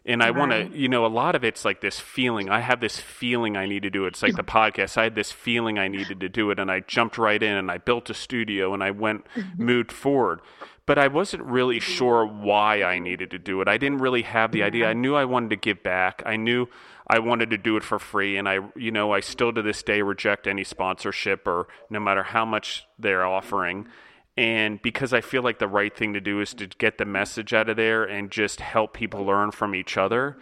And 0.08 0.22
I 0.22 0.30
want 0.30 0.52
to, 0.52 0.70
you 0.78 0.88
know, 0.88 1.04
a 1.04 1.08
lot 1.08 1.34
of 1.34 1.44
it's 1.44 1.66
like 1.66 1.82
this 1.82 2.00
feeling. 2.00 2.48
I 2.48 2.60
have 2.60 2.80
this 2.80 3.00
feeling 3.00 3.58
I 3.58 3.66
need 3.66 3.82
to 3.84 3.90
do 3.90 4.06
it. 4.06 4.10
It's 4.10 4.22
like 4.22 4.36
the 4.36 4.44
podcast. 4.60 4.98
I 4.98 5.04
had 5.04 5.16
this 5.16 5.32
feeling 5.32 5.80
I 5.80 5.88
needed 5.88 6.20
to 6.20 6.30
do 6.30 6.52
it, 6.52 6.60
and 6.60 6.70
I 6.70 6.82
jumped 6.82 7.18
right 7.18 7.42
in 7.42 7.54
and 7.54 7.72
I 7.72 7.80
built 7.80 8.12
a 8.12 8.14
studio 8.14 8.74
and 8.74 8.84
I 8.84 8.92
went, 8.92 9.26
mm-hmm. 9.36 9.64
moved 9.64 9.92
forward. 9.92 10.42
But 10.86 11.00
I 11.00 11.08
wasn't 11.08 11.42
really 11.44 11.80
mm-hmm. 11.80 11.92
sure 11.92 12.26
why 12.26 12.84
I 12.84 13.00
needed 13.00 13.32
to 13.32 13.40
do 13.40 13.62
it. 13.62 13.68
I 13.68 13.78
didn't 13.78 13.98
really 13.98 14.22
have 14.22 14.52
the 14.52 14.62
idea. 14.62 14.88
I 14.88 14.92
mm-hmm. 14.92 15.02
knew 15.02 15.16
I 15.16 15.26
wanted 15.26 15.50
to 15.50 15.56
give 15.56 15.82
back. 15.82 16.22
I 16.24 16.36
knew 16.36 16.68
I 17.08 17.18
wanted 17.18 17.50
to 17.50 17.58
do 17.58 17.76
it 17.76 17.84
for 17.84 17.98
free, 17.98 18.38
and 18.38 18.48
I, 18.48 18.60
you 18.76 18.92
know, 18.92 19.12
I 19.12 19.22
still 19.22 19.54
to 19.54 19.64
this 19.64 19.82
day 19.82 20.04
reject 20.04 20.46
any 20.46 20.64
sponsorship 20.64 21.48
or 21.48 21.68
no 21.90 22.00
matter 22.00 22.22
how 22.22 22.46
much 22.46 22.86
they're 23.00 23.26
offering 23.26 23.88
and 24.38 24.82
because 24.82 25.14
I 25.14 25.22
feel 25.22 25.44
like 25.44 25.60
the 25.60 25.68
right 25.68 25.96
thing 25.96 26.14
to 26.14 26.22
do 26.22 26.42
is 26.42 26.54
to 26.56 26.68
get 26.68 26.98
the 26.98 27.06
message 27.06 27.54
out 27.54 27.70
of 27.70 27.78
there 27.78 28.04
and 28.04 28.30
just 28.30 28.60
help 28.60 28.94
people 28.94 29.24
learn 29.24 29.52
from 29.52 29.74
each 29.74 29.98
other. 29.98 30.38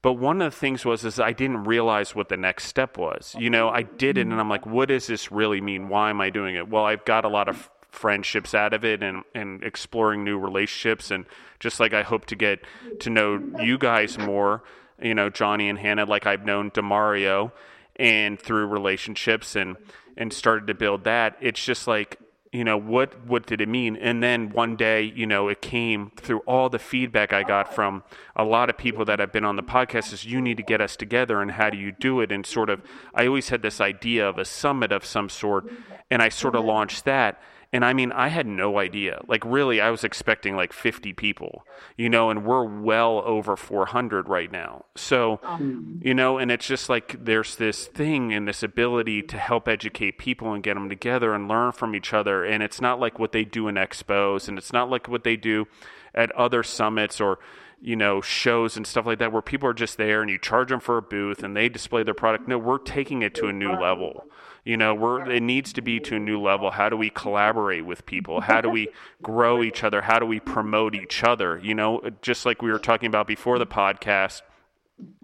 But 0.00 0.14
one 0.14 0.42
of 0.42 0.52
the 0.52 0.58
things 0.58 0.84
was 0.84 1.04
is 1.04 1.18
I 1.18 1.32
didn't 1.32 1.64
realize 1.64 2.14
what 2.14 2.28
the 2.28 2.36
next 2.36 2.64
step 2.64 2.98
was. 2.98 3.34
You 3.38 3.50
know, 3.50 3.68
I 3.68 3.82
did 3.82 4.18
it 4.18 4.22
and 4.22 4.34
I'm 4.34 4.48
like, 4.48 4.66
what 4.66 4.88
does 4.88 5.06
this 5.06 5.30
really 5.32 5.60
mean? 5.60 5.88
Why 5.88 6.10
am 6.10 6.20
I 6.20 6.30
doing 6.30 6.54
it? 6.56 6.68
Well, 6.68 6.84
I've 6.84 7.04
got 7.04 7.24
a 7.24 7.28
lot 7.28 7.48
of 7.48 7.70
friendships 7.90 8.54
out 8.54 8.74
of 8.74 8.84
it 8.84 9.02
and, 9.02 9.22
and 9.34 9.62
exploring 9.62 10.24
new 10.24 10.38
relationships 10.38 11.10
and 11.10 11.24
just 11.60 11.80
like 11.80 11.94
I 11.94 12.02
hope 12.02 12.26
to 12.26 12.36
get 12.36 12.64
to 13.00 13.10
know 13.10 13.42
you 13.60 13.78
guys 13.78 14.18
more, 14.18 14.62
you 15.00 15.14
know, 15.14 15.30
Johnny 15.30 15.68
and 15.68 15.78
Hannah, 15.78 16.04
like 16.04 16.26
I've 16.26 16.44
known 16.44 16.70
Demario 16.70 17.52
and 17.96 18.40
through 18.40 18.66
relationships 18.66 19.54
and 19.54 19.76
and 20.16 20.32
started 20.32 20.66
to 20.68 20.74
build 20.74 21.04
that. 21.04 21.36
It's 21.40 21.64
just 21.64 21.86
like 21.88 22.18
you 22.54 22.62
know 22.62 22.78
what 22.78 23.26
what 23.26 23.46
did 23.46 23.60
it 23.60 23.68
mean? 23.68 23.96
And 23.96 24.22
then 24.22 24.50
one 24.50 24.76
day 24.76 25.02
you 25.02 25.26
know 25.26 25.48
it 25.48 25.60
came 25.60 26.12
through 26.16 26.38
all 26.46 26.68
the 26.68 26.78
feedback 26.78 27.32
i 27.32 27.42
got 27.42 27.74
from 27.74 28.04
a 28.36 28.44
lot 28.44 28.70
of 28.70 28.78
people 28.78 29.04
that 29.06 29.18
have 29.18 29.32
been 29.32 29.44
on 29.44 29.56
the 29.56 29.62
podcast 29.62 30.12
is 30.12 30.24
you 30.24 30.40
need 30.40 30.56
to 30.56 30.62
get 30.62 30.80
us 30.80 30.94
together 30.94 31.42
and 31.42 31.50
how 31.50 31.68
do 31.68 31.76
you 31.76 31.90
do 31.90 32.20
it? 32.20 32.30
And 32.30 32.46
sort 32.46 32.70
of 32.70 32.80
i 33.12 33.26
always 33.26 33.48
had 33.48 33.62
this 33.62 33.80
idea 33.80 34.28
of 34.28 34.38
a 34.38 34.44
summit 34.44 34.92
of 34.92 35.04
some 35.04 35.28
sort 35.28 35.68
and 36.12 36.22
i 36.22 36.28
sort 36.28 36.54
of 36.54 36.64
launched 36.64 37.04
that 37.04 37.42
and 37.74 37.84
I 37.84 37.92
mean, 37.92 38.12
I 38.12 38.28
had 38.28 38.46
no 38.46 38.78
idea. 38.78 39.20
Like, 39.26 39.44
really, 39.44 39.80
I 39.80 39.90
was 39.90 40.04
expecting 40.04 40.54
like 40.54 40.72
50 40.72 41.12
people, 41.12 41.66
you 41.96 42.08
know, 42.08 42.30
and 42.30 42.46
we're 42.46 42.62
well 42.62 43.20
over 43.26 43.56
400 43.56 44.28
right 44.28 44.52
now. 44.52 44.84
So, 44.94 45.40
mm. 45.42 46.00
you 46.00 46.14
know, 46.14 46.38
and 46.38 46.52
it's 46.52 46.68
just 46.68 46.88
like 46.88 47.24
there's 47.24 47.56
this 47.56 47.86
thing 47.88 48.32
and 48.32 48.46
this 48.46 48.62
ability 48.62 49.22
to 49.22 49.38
help 49.38 49.66
educate 49.66 50.18
people 50.18 50.52
and 50.52 50.62
get 50.62 50.74
them 50.74 50.88
together 50.88 51.34
and 51.34 51.48
learn 51.48 51.72
from 51.72 51.96
each 51.96 52.14
other. 52.14 52.44
And 52.44 52.62
it's 52.62 52.80
not 52.80 53.00
like 53.00 53.18
what 53.18 53.32
they 53.32 53.44
do 53.44 53.66
in 53.66 53.74
expos 53.74 54.46
and 54.46 54.56
it's 54.56 54.72
not 54.72 54.88
like 54.88 55.08
what 55.08 55.24
they 55.24 55.34
do 55.34 55.66
at 56.14 56.30
other 56.36 56.62
summits 56.62 57.20
or, 57.20 57.40
you 57.80 57.96
know, 57.96 58.20
shows 58.20 58.76
and 58.76 58.86
stuff 58.86 59.04
like 59.04 59.18
that 59.18 59.32
where 59.32 59.42
people 59.42 59.68
are 59.68 59.74
just 59.74 59.98
there 59.98 60.22
and 60.22 60.30
you 60.30 60.38
charge 60.38 60.68
them 60.68 60.78
for 60.78 60.96
a 60.96 61.02
booth 61.02 61.42
and 61.42 61.56
they 61.56 61.68
display 61.68 62.04
their 62.04 62.14
product. 62.14 62.46
No, 62.46 62.56
we're 62.56 62.78
taking 62.78 63.22
it 63.22 63.34
to 63.34 63.48
a 63.48 63.52
new 63.52 63.72
level. 63.72 64.28
You 64.64 64.78
know, 64.78 64.94
we're 64.94 65.30
it 65.30 65.42
needs 65.42 65.74
to 65.74 65.82
be 65.82 66.00
to 66.00 66.16
a 66.16 66.18
new 66.18 66.40
level. 66.40 66.70
How 66.70 66.88
do 66.88 66.96
we 66.96 67.10
collaborate 67.10 67.84
with 67.84 68.06
people? 68.06 68.40
How 68.40 68.62
do 68.62 68.70
we 68.70 68.88
grow 69.22 69.62
each 69.62 69.84
other? 69.84 70.00
How 70.00 70.18
do 70.18 70.24
we 70.24 70.40
promote 70.40 70.94
each 70.94 71.22
other? 71.22 71.60
You 71.62 71.74
know, 71.74 72.00
just 72.22 72.46
like 72.46 72.62
we 72.62 72.72
were 72.72 72.78
talking 72.78 73.06
about 73.06 73.26
before 73.26 73.58
the 73.58 73.66
podcast 73.66 74.40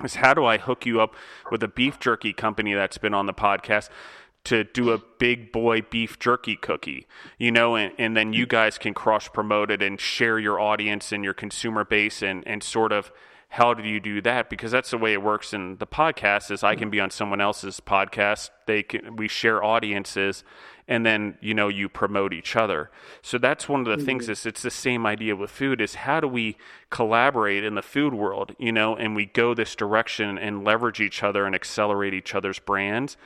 is 0.05 0.17
how 0.17 0.35
do 0.35 0.45
I 0.45 0.59
hook 0.59 0.85
you 0.85 1.01
up 1.01 1.15
with 1.51 1.63
a 1.63 1.69
beef 1.69 1.99
jerky 1.99 2.33
company 2.33 2.75
that's 2.75 2.99
been 2.99 3.15
on 3.15 3.27
the 3.27 3.33
podcast 3.33 3.89
to 4.45 4.65
do 4.65 4.91
a 4.91 4.99
big 5.19 5.53
boy 5.53 5.83
beef 5.83 6.19
jerky 6.19 6.57
cookie, 6.57 7.07
you 7.39 7.53
know, 7.53 7.77
and, 7.77 7.93
and 7.99 8.17
then 8.17 8.33
you 8.33 8.47
guys 8.47 8.79
can 8.79 8.95
cross 8.95 9.29
promote 9.29 9.71
it 9.71 9.83
and 9.83 10.01
share 10.01 10.39
your 10.39 10.59
audience 10.59 11.13
and 11.13 11.23
your 11.25 11.35
consumer 11.35 11.85
base 11.85 12.23
and, 12.23 12.47
and 12.47 12.63
sort 12.63 12.93
of 12.93 13.13
how 13.51 13.75
do 13.75 13.83
you 13.83 13.99
do 13.99 14.23
that? 14.23 14.49
Because 14.49 14.71
that's 14.71 14.93
the 14.93 14.99
way 14.99 15.13
it 15.13 15.23
works 15.23 15.53
in 15.53 15.77
the 15.79 15.87
podcast 15.87 16.53
is 16.53 16.63
I 16.63 16.77
can 16.77 16.89
be 16.89 17.01
on 17.01 17.11
someone 17.11 17.41
else's 17.41 17.81
podcast. 17.81 18.51
They 18.67 18.85
can, 18.85 19.17
we 19.17 19.27
share 19.27 19.63
audiences 19.63 20.45
and 20.87 21.05
then, 21.05 21.37
you 21.41 21.53
know, 21.53 21.67
you 21.67 21.89
promote 21.89 22.33
each 22.33 22.55
other. 22.55 22.91
So 23.23 23.39
that's 23.39 23.69
one 23.69 23.81
of 23.81 23.87
the 23.87 23.97
mm-hmm. 23.97 24.05
things 24.05 24.29
is 24.29 24.47
it's 24.47 24.63
the 24.63 24.71
same 24.71 25.05
idea 25.05 25.35
with 25.35 25.51
food 25.51 25.81
is 25.81 25.97
how 25.97 26.21
do 26.21 26.29
we 26.29 26.57
collaborate 26.91 27.65
in 27.65 27.75
the 27.75 27.83
food 27.83 28.15
world, 28.15 28.55
you 28.57 28.71
know, 28.71 28.95
and 28.95 29.17
we 29.17 29.27
go 29.27 29.53
this 29.53 29.75
direction 29.75 30.39
and 30.39 30.65
leverage 30.65 31.01
each 31.01 31.25
other 31.25 31.45
and 31.45 31.55
accelerate 31.55 32.15
each 32.15 32.37
other's 32.37 32.61
brands 32.61 33.17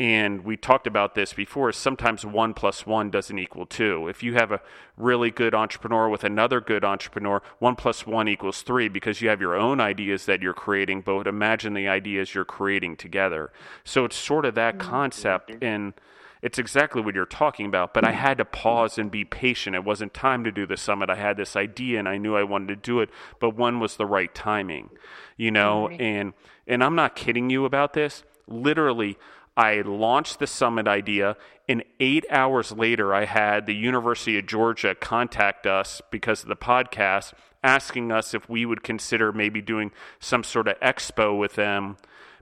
and 0.00 0.44
we 0.44 0.56
talked 0.56 0.86
about 0.86 1.16
this 1.16 1.32
before 1.32 1.72
sometimes 1.72 2.24
one 2.24 2.54
plus 2.54 2.86
one 2.86 3.10
doesn't 3.10 3.38
equal 3.38 3.66
two. 3.66 4.06
If 4.06 4.22
you 4.22 4.34
have 4.34 4.52
a 4.52 4.60
really 4.96 5.32
good 5.32 5.54
entrepreneur 5.54 6.08
with 6.08 6.22
another 6.22 6.60
good 6.60 6.84
entrepreneur 6.84 7.42
one 7.58 7.74
plus 7.74 8.06
one 8.06 8.28
equals 8.28 8.62
three 8.62 8.88
because 8.88 9.20
you 9.20 9.28
have 9.28 9.40
your 9.40 9.56
own 9.56 9.80
ideas 9.80 10.26
that 10.26 10.40
you're 10.40 10.54
creating 10.54 11.00
but 11.00 11.26
imagine 11.26 11.74
the 11.74 11.88
ideas 11.88 12.32
you're 12.32 12.44
creating 12.44 12.96
together. 12.96 13.50
So 13.82 14.04
it's 14.04 14.16
sort 14.16 14.44
of 14.44 14.54
that 14.54 14.78
mm-hmm. 14.78 14.88
concept 14.88 15.62
and 15.62 15.94
it's 16.42 16.60
exactly 16.60 17.02
what 17.02 17.16
you're 17.16 17.26
talking 17.26 17.66
about 17.66 17.92
but 17.92 18.04
i 18.04 18.12
had 18.12 18.38
to 18.38 18.44
pause 18.44 18.98
and 18.98 19.10
be 19.10 19.24
patient. 19.24 19.74
It 19.74 19.82
wasn't 19.82 20.14
time 20.14 20.44
to 20.44 20.52
do 20.52 20.64
the 20.64 20.76
summit. 20.76 21.10
I 21.10 21.16
had 21.16 21.36
this 21.36 21.56
idea 21.56 21.98
and 21.98 22.08
i 22.08 22.18
knew 22.18 22.36
i 22.36 22.44
wanted 22.44 22.68
to 22.68 22.76
do 22.76 23.00
it 23.00 23.10
but 23.40 23.56
when 23.56 23.80
was 23.80 23.96
the 23.96 24.06
right 24.06 24.32
timing 24.32 24.90
you 25.36 25.50
know? 25.50 25.88
And 25.88 26.34
and 26.68 26.84
i'm 26.84 26.94
not 26.94 27.16
kidding 27.16 27.50
you 27.50 27.64
about 27.64 27.94
this. 27.94 28.22
Literally 28.46 29.18
I 29.58 29.80
launched 29.80 30.38
the 30.38 30.46
summit 30.46 30.86
idea, 30.86 31.36
and 31.68 31.82
eight 31.98 32.24
hours 32.30 32.70
later, 32.70 33.12
I 33.12 33.24
had 33.24 33.66
the 33.66 33.74
University 33.74 34.38
of 34.38 34.46
Georgia 34.46 34.94
contact 34.94 35.66
us 35.66 36.00
because 36.12 36.44
of 36.44 36.48
the 36.48 36.54
podcast, 36.54 37.32
asking 37.64 38.12
us 38.12 38.34
if 38.34 38.48
we 38.48 38.64
would 38.64 38.84
consider 38.84 39.32
maybe 39.32 39.60
doing 39.60 39.90
some 40.20 40.44
sort 40.44 40.68
of 40.68 40.78
expo 40.78 41.36
with 41.36 41.56
them 41.56 41.96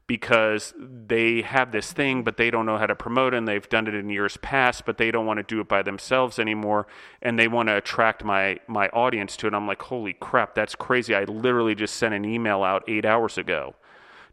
because 0.06 0.74
they 0.78 1.40
have 1.40 1.72
this 1.72 1.90
thing, 1.90 2.22
but 2.22 2.36
they 2.36 2.50
don't 2.50 2.66
know 2.66 2.76
how 2.76 2.86
to 2.86 2.94
promote 2.94 3.32
it, 3.32 3.38
and 3.38 3.48
they've 3.48 3.70
done 3.70 3.86
it 3.86 3.94
in 3.94 4.10
years 4.10 4.36
past, 4.36 4.84
but 4.84 4.98
they 4.98 5.10
don't 5.10 5.24
want 5.24 5.38
to 5.38 5.42
do 5.42 5.58
it 5.58 5.68
by 5.68 5.80
themselves 5.80 6.38
anymore, 6.38 6.86
and 7.22 7.38
they 7.38 7.48
want 7.48 7.70
to 7.70 7.76
attract 7.78 8.24
my 8.24 8.60
my 8.66 8.88
audience 8.88 9.38
to 9.38 9.46
it. 9.46 9.54
I'm 9.54 9.66
like, 9.66 9.80
holy 9.80 10.12
crap, 10.12 10.54
that's 10.54 10.74
crazy! 10.74 11.14
I 11.14 11.24
literally 11.24 11.74
just 11.74 11.96
sent 11.96 12.12
an 12.12 12.26
email 12.26 12.62
out 12.62 12.84
eight 12.86 13.06
hours 13.06 13.38
ago 13.38 13.74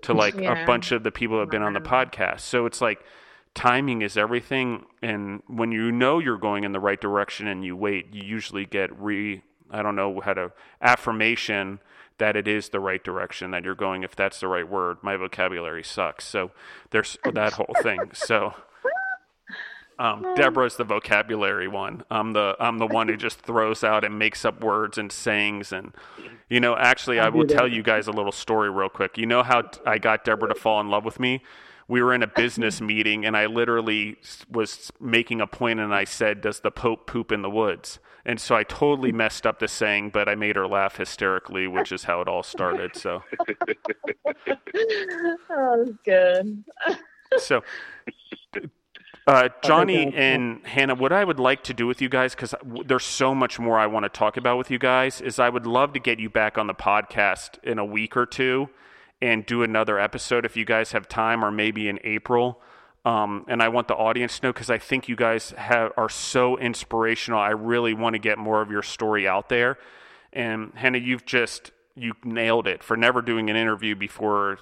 to 0.03 0.13
like 0.13 0.35
yeah. 0.35 0.63
a 0.63 0.65
bunch 0.65 0.91
of 0.91 1.03
the 1.03 1.11
people 1.11 1.37
that 1.37 1.43
have 1.43 1.49
been 1.49 1.63
on 1.63 1.73
the 1.73 1.81
podcast. 1.81 2.41
So 2.41 2.65
it's 2.65 2.81
like 2.81 3.03
timing 3.53 4.01
is 4.01 4.17
everything 4.17 4.85
and 5.01 5.43
when 5.47 5.71
you 5.71 5.91
know 5.91 6.17
you're 6.17 6.37
going 6.37 6.63
in 6.63 6.71
the 6.71 6.79
right 6.79 6.99
direction 6.99 7.47
and 7.47 7.63
you 7.63 7.75
wait, 7.75 8.13
you 8.13 8.23
usually 8.23 8.65
get 8.65 8.97
re 8.99 9.41
I 9.69 9.81
don't 9.81 9.95
know 9.95 10.19
how 10.19 10.33
to 10.33 10.51
affirmation 10.81 11.79
that 12.19 12.35
it 12.35 12.47
is 12.47 12.69
the 12.69 12.79
right 12.79 13.03
direction 13.03 13.51
that 13.51 13.63
you're 13.63 13.75
going 13.75 14.03
if 14.03 14.15
that's 14.15 14.39
the 14.39 14.47
right 14.47 14.67
word. 14.67 14.97
My 15.01 15.17
vocabulary 15.17 15.83
sucks. 15.83 16.25
So 16.25 16.51
there's 16.91 17.17
that 17.33 17.53
whole 17.53 17.75
thing. 17.81 18.11
So 18.13 18.53
um, 19.99 20.25
Deborah's 20.35 20.75
the 20.75 20.83
vocabulary 20.83 21.67
one. 21.67 22.03
I'm 22.09 22.33
the 22.33 22.55
I'm 22.59 22.77
the 22.77 22.87
one 22.87 23.07
who 23.07 23.17
just 23.17 23.39
throws 23.39 23.83
out 23.83 24.03
and 24.03 24.17
makes 24.17 24.45
up 24.45 24.63
words 24.63 24.97
and 24.97 25.11
sayings 25.11 25.71
and 25.71 25.93
you 26.49 26.59
know. 26.59 26.75
Actually, 26.75 27.19
I 27.19 27.29
will 27.29 27.45
tell 27.45 27.67
you 27.67 27.83
guys 27.83 28.07
a 28.07 28.11
little 28.11 28.31
story 28.31 28.69
real 28.69 28.89
quick. 28.89 29.17
You 29.17 29.25
know 29.25 29.43
how 29.43 29.63
I 29.85 29.97
got 29.97 30.23
Deborah 30.23 30.49
to 30.49 30.55
fall 30.55 30.79
in 30.81 30.89
love 30.89 31.05
with 31.05 31.19
me? 31.19 31.43
We 31.87 32.01
were 32.01 32.13
in 32.13 32.23
a 32.23 32.27
business 32.27 32.81
meeting 32.81 33.25
and 33.25 33.37
I 33.37 33.45
literally 33.45 34.17
was 34.49 34.91
making 34.99 35.41
a 35.41 35.47
point 35.47 35.79
and 35.79 35.93
I 35.93 36.05
said, 36.05 36.41
"Does 36.41 36.61
the 36.61 36.71
Pope 36.71 37.07
poop 37.07 37.31
in 37.31 37.41
the 37.41 37.49
woods?" 37.49 37.99
And 38.25 38.39
so 38.39 38.55
I 38.55 38.63
totally 38.63 39.11
messed 39.23 39.45
up 39.45 39.59
the 39.59 39.67
saying, 39.67 40.11
but 40.11 40.29
I 40.29 40.35
made 40.35 40.55
her 40.55 40.67
laugh 40.67 40.97
hysterically, 40.97 41.67
which 41.67 41.91
is 41.91 42.05
how 42.05 42.21
it 42.21 42.27
all 42.27 42.43
started. 42.43 42.95
So. 42.95 43.23
oh, 45.49 45.95
good. 46.05 46.63
so 47.37 47.63
uh, 49.27 49.49
Johnny 49.63 50.13
and 50.13 50.65
Hannah, 50.65 50.95
what 50.95 51.13
I 51.13 51.23
would 51.23 51.39
like 51.39 51.63
to 51.63 51.73
do 51.73 51.87
with 51.87 52.01
you 52.01 52.09
guys, 52.09 52.35
because 52.35 52.53
there's 52.85 53.05
so 53.05 53.33
much 53.33 53.59
more 53.59 53.79
I 53.79 53.87
want 53.87 54.03
to 54.03 54.09
talk 54.09 54.37
about 54.37 54.57
with 54.57 54.69
you 54.69 54.79
guys, 54.79 55.21
is 55.21 55.39
I 55.39 55.49
would 55.49 55.65
love 55.65 55.93
to 55.93 55.99
get 55.99 56.19
you 56.19 56.29
back 56.29 56.57
on 56.57 56.67
the 56.67 56.73
podcast 56.73 57.63
in 57.63 57.79
a 57.79 57.85
week 57.85 58.17
or 58.17 58.25
two 58.25 58.69
and 59.21 59.45
do 59.45 59.63
another 59.63 59.97
episode 59.99 60.45
if 60.45 60.57
you 60.57 60.65
guys 60.65 60.91
have 60.91 61.07
time, 61.07 61.43
or 61.43 61.51
maybe 61.51 61.87
in 61.87 61.99
April. 62.03 62.61
Um, 63.05 63.45
and 63.47 63.61
I 63.61 63.69
want 63.69 63.87
the 63.87 63.95
audience 63.95 64.39
to 64.39 64.47
know 64.47 64.53
because 64.53 64.69
I 64.69 64.77
think 64.77 65.07
you 65.07 65.15
guys 65.15 65.51
have 65.57 65.91
are 65.97 66.09
so 66.09 66.57
inspirational. 66.57 67.39
I 67.39 67.49
really 67.49 67.93
want 67.93 68.13
to 68.13 68.19
get 68.19 68.37
more 68.37 68.61
of 68.61 68.71
your 68.71 68.83
story 68.83 69.27
out 69.27 69.49
there. 69.49 69.77
And 70.31 70.71
Hannah, 70.75 70.99
you've 70.99 71.25
just 71.25 71.71
you 71.95 72.13
nailed 72.23 72.67
it 72.67 72.83
for 72.83 72.97
never 72.97 73.21
doing 73.21 73.49
an 73.49 73.55
interview 73.55 73.95
before. 73.95 74.59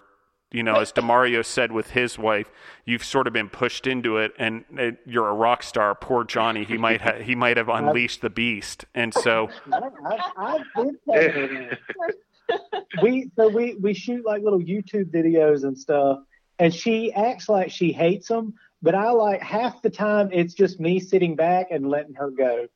You 0.52 0.64
know, 0.64 0.76
as 0.76 0.92
Demario 0.92 1.46
said 1.46 1.72
with 1.72 1.92
his 1.92 2.20
wife, 2.20 2.52
you've 2.84 3.06
sort 3.06 3.26
of 3.26 3.32
been 3.32 3.48
pushed 3.48 3.88
into 3.88 4.18
it, 4.18 4.34
and 4.38 4.66
it, 4.74 4.98
you're 5.06 5.30
a 5.30 5.34
rock 5.34 5.64
star. 5.64 5.96
Poor 5.96 6.26
Johnny, 6.26 6.66
he 6.66 6.78
might 6.78 7.00
ha- 7.00 7.20
he 7.22 7.36
might 7.36 7.56
have 7.56 7.70
unleashed 7.70 8.22
the 8.22 8.30
beast, 8.30 8.84
and 8.94 9.14
so 9.14 9.50
I, 9.72 9.80
I, 10.06 10.32
I've 10.38 10.66
been 10.76 10.98
telling 11.10 11.32
her 11.32 11.78
that. 12.50 12.86
we 13.02 13.32
so 13.38 13.48
we 13.48 13.76
we 13.76 13.94
shoot 13.94 14.26
like 14.26 14.44
little 14.44 14.60
YouTube 14.60 15.10
videos 15.10 15.64
and 15.64 15.78
stuff, 15.78 16.20
and 16.60 16.74
she 16.74 17.14
acts 17.14 17.48
like 17.48 17.72
she 17.72 17.94
hates 17.94 18.28
them, 18.28 18.54
but 18.82 18.94
I 18.94 19.12
like 19.12 19.42
half 19.42 19.82
the 19.82 19.90
time 19.90 20.32
it's 20.34 20.54
just 20.54 20.82
me 20.82 21.00
sitting 21.00 21.38
back 21.38 21.68
and 21.72 21.88
letting 21.88 22.16
her 22.16 22.30
go, 22.30 22.68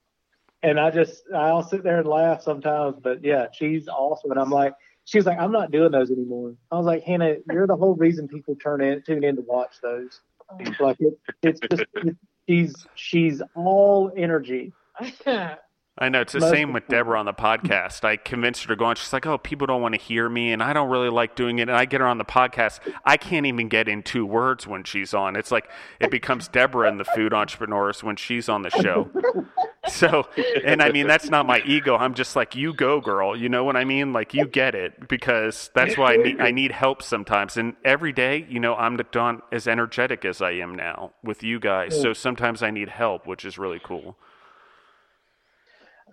and 0.64 0.80
I 0.80 0.91
just 0.91 1.23
I'll 1.35 1.61
sit 1.61 1.84
there 1.84 1.99
and 1.99 2.07
laugh 2.07 2.41
sometimes, 2.41 2.99
but 3.02 3.22
yeah, 3.22 3.47
she's 3.52 3.89
awesome, 3.89 4.31
and 4.31 4.39
I'm 4.39 4.49
like. 4.49 4.73
She 5.06 5.18
was 5.18 5.26
like, 5.26 5.40
"I'm 5.40 5.52
not 5.52 5.72
doing 5.72 5.91
those 5.91 6.11
anymore." 6.11 6.56
I 6.72 6.77
was 6.77 6.86
like, 6.86 7.03
"Hannah, 7.03 7.36
you're 7.52 7.68
the 7.68 7.76
whole 7.76 7.95
reason 7.95 8.27
people 8.27 8.56
turn 8.56 8.82
in, 8.82 9.02
tune 9.03 9.23
in 9.23 9.36
to 9.36 9.41
watch 9.41 9.76
those. 9.82 10.19
Oh. 10.49 10.57
Like 10.80 10.98
it, 10.99 11.18
it's 11.41 11.60
just 11.60 11.86
it, 11.94 12.15
she's 12.48 12.88
she's 12.95 13.41
all 13.56 14.11
energy. 14.15 14.73
I 15.98 16.10
know 16.10 16.19
it's 16.19 16.34
the 16.34 16.41
Most 16.41 16.52
same 16.52 16.73
with. 16.73 16.88
Deborah 16.90 17.18
on 17.18 17.26
the 17.26 17.34
podcast. 17.34 18.03
I 18.03 18.18
convinced 18.18 18.64
her 18.64 18.68
to 18.69 18.76
go 18.76 18.86
on. 18.86 18.98
She's 18.98 19.14
like, 19.14 19.26
"Oh, 19.26 19.38
people 19.38 19.65
don't 19.65 19.82
want 19.82 19.95
to 19.95 20.02
hear 20.02 20.27
me, 20.27 20.52
and 20.52 20.61
I 20.61 20.73
don't 20.73 20.90
really 20.90 21.10
like 21.10 21.36
doing 21.36 21.60
it." 21.60 21.64
And 21.64 21.72
I 21.72 21.86
get 21.86 22.02
her 22.02 22.07
on 22.07 22.18
the 22.18 22.26
podcast. 22.26 22.80
I 23.06 23.15
can't 23.15 23.45
even 23.45 23.69
get 23.69 23.88
in 23.88 24.03
two 24.03 24.26
words 24.26 24.68
when 24.68 24.84
she's 24.84 25.14
on. 25.14 25.38
It's 25.38 25.52
like 25.52 25.69
it 26.02 26.11
becomes 26.11 26.49
Deborah 26.49 26.90
and 26.90 26.99
the 26.99 27.06
food 27.06 27.34
entrepreneurs 27.34 28.03
when 28.03 28.18
she's 28.18 28.49
on 28.49 28.64
the 28.64 28.72
show. 28.72 29.10
So, 29.91 30.28
and 30.64 30.82
I 30.82 30.91
mean 30.91 31.07
that's 31.07 31.30
not 31.30 31.45
my 31.45 31.62
ego. 31.66 31.95
I'm 31.95 32.14
just 32.16 32.36
like, 32.36 32.56
"You 32.56 32.74
go, 32.74 32.99
girl." 32.99 33.36
You 33.36 33.49
know 33.49 33.64
what 33.64 33.76
I 33.76 33.86
mean? 33.86 34.14
Like 34.14 34.34
you 34.34 34.45
get 34.48 34.74
it 34.76 35.07
because 35.07 35.70
that's 35.76 35.98
why 35.98 36.14
I 36.14 36.18
need 36.18 36.41
I 36.41 36.52
need 36.52 36.72
help 36.72 37.03
sometimes. 37.03 37.56
And 37.57 37.76
every 37.86 38.12
day, 38.12 38.45
you 38.49 38.60
know, 38.60 38.76
I'm 38.76 38.98
not 39.14 39.41
as 39.52 39.68
energetic 39.68 40.26
as 40.26 40.41
I 40.41 40.52
am 40.52 40.76
now 40.76 41.14
with 41.24 41.44
you 41.44 41.60
guys. 41.60 41.99
So 42.02 42.14
sometimes 42.14 42.64
I 42.64 42.72
need 42.72 42.90
help, 42.90 43.28
which 43.28 43.45
is 43.45 43.57
really 43.57 43.80
cool. 43.84 44.18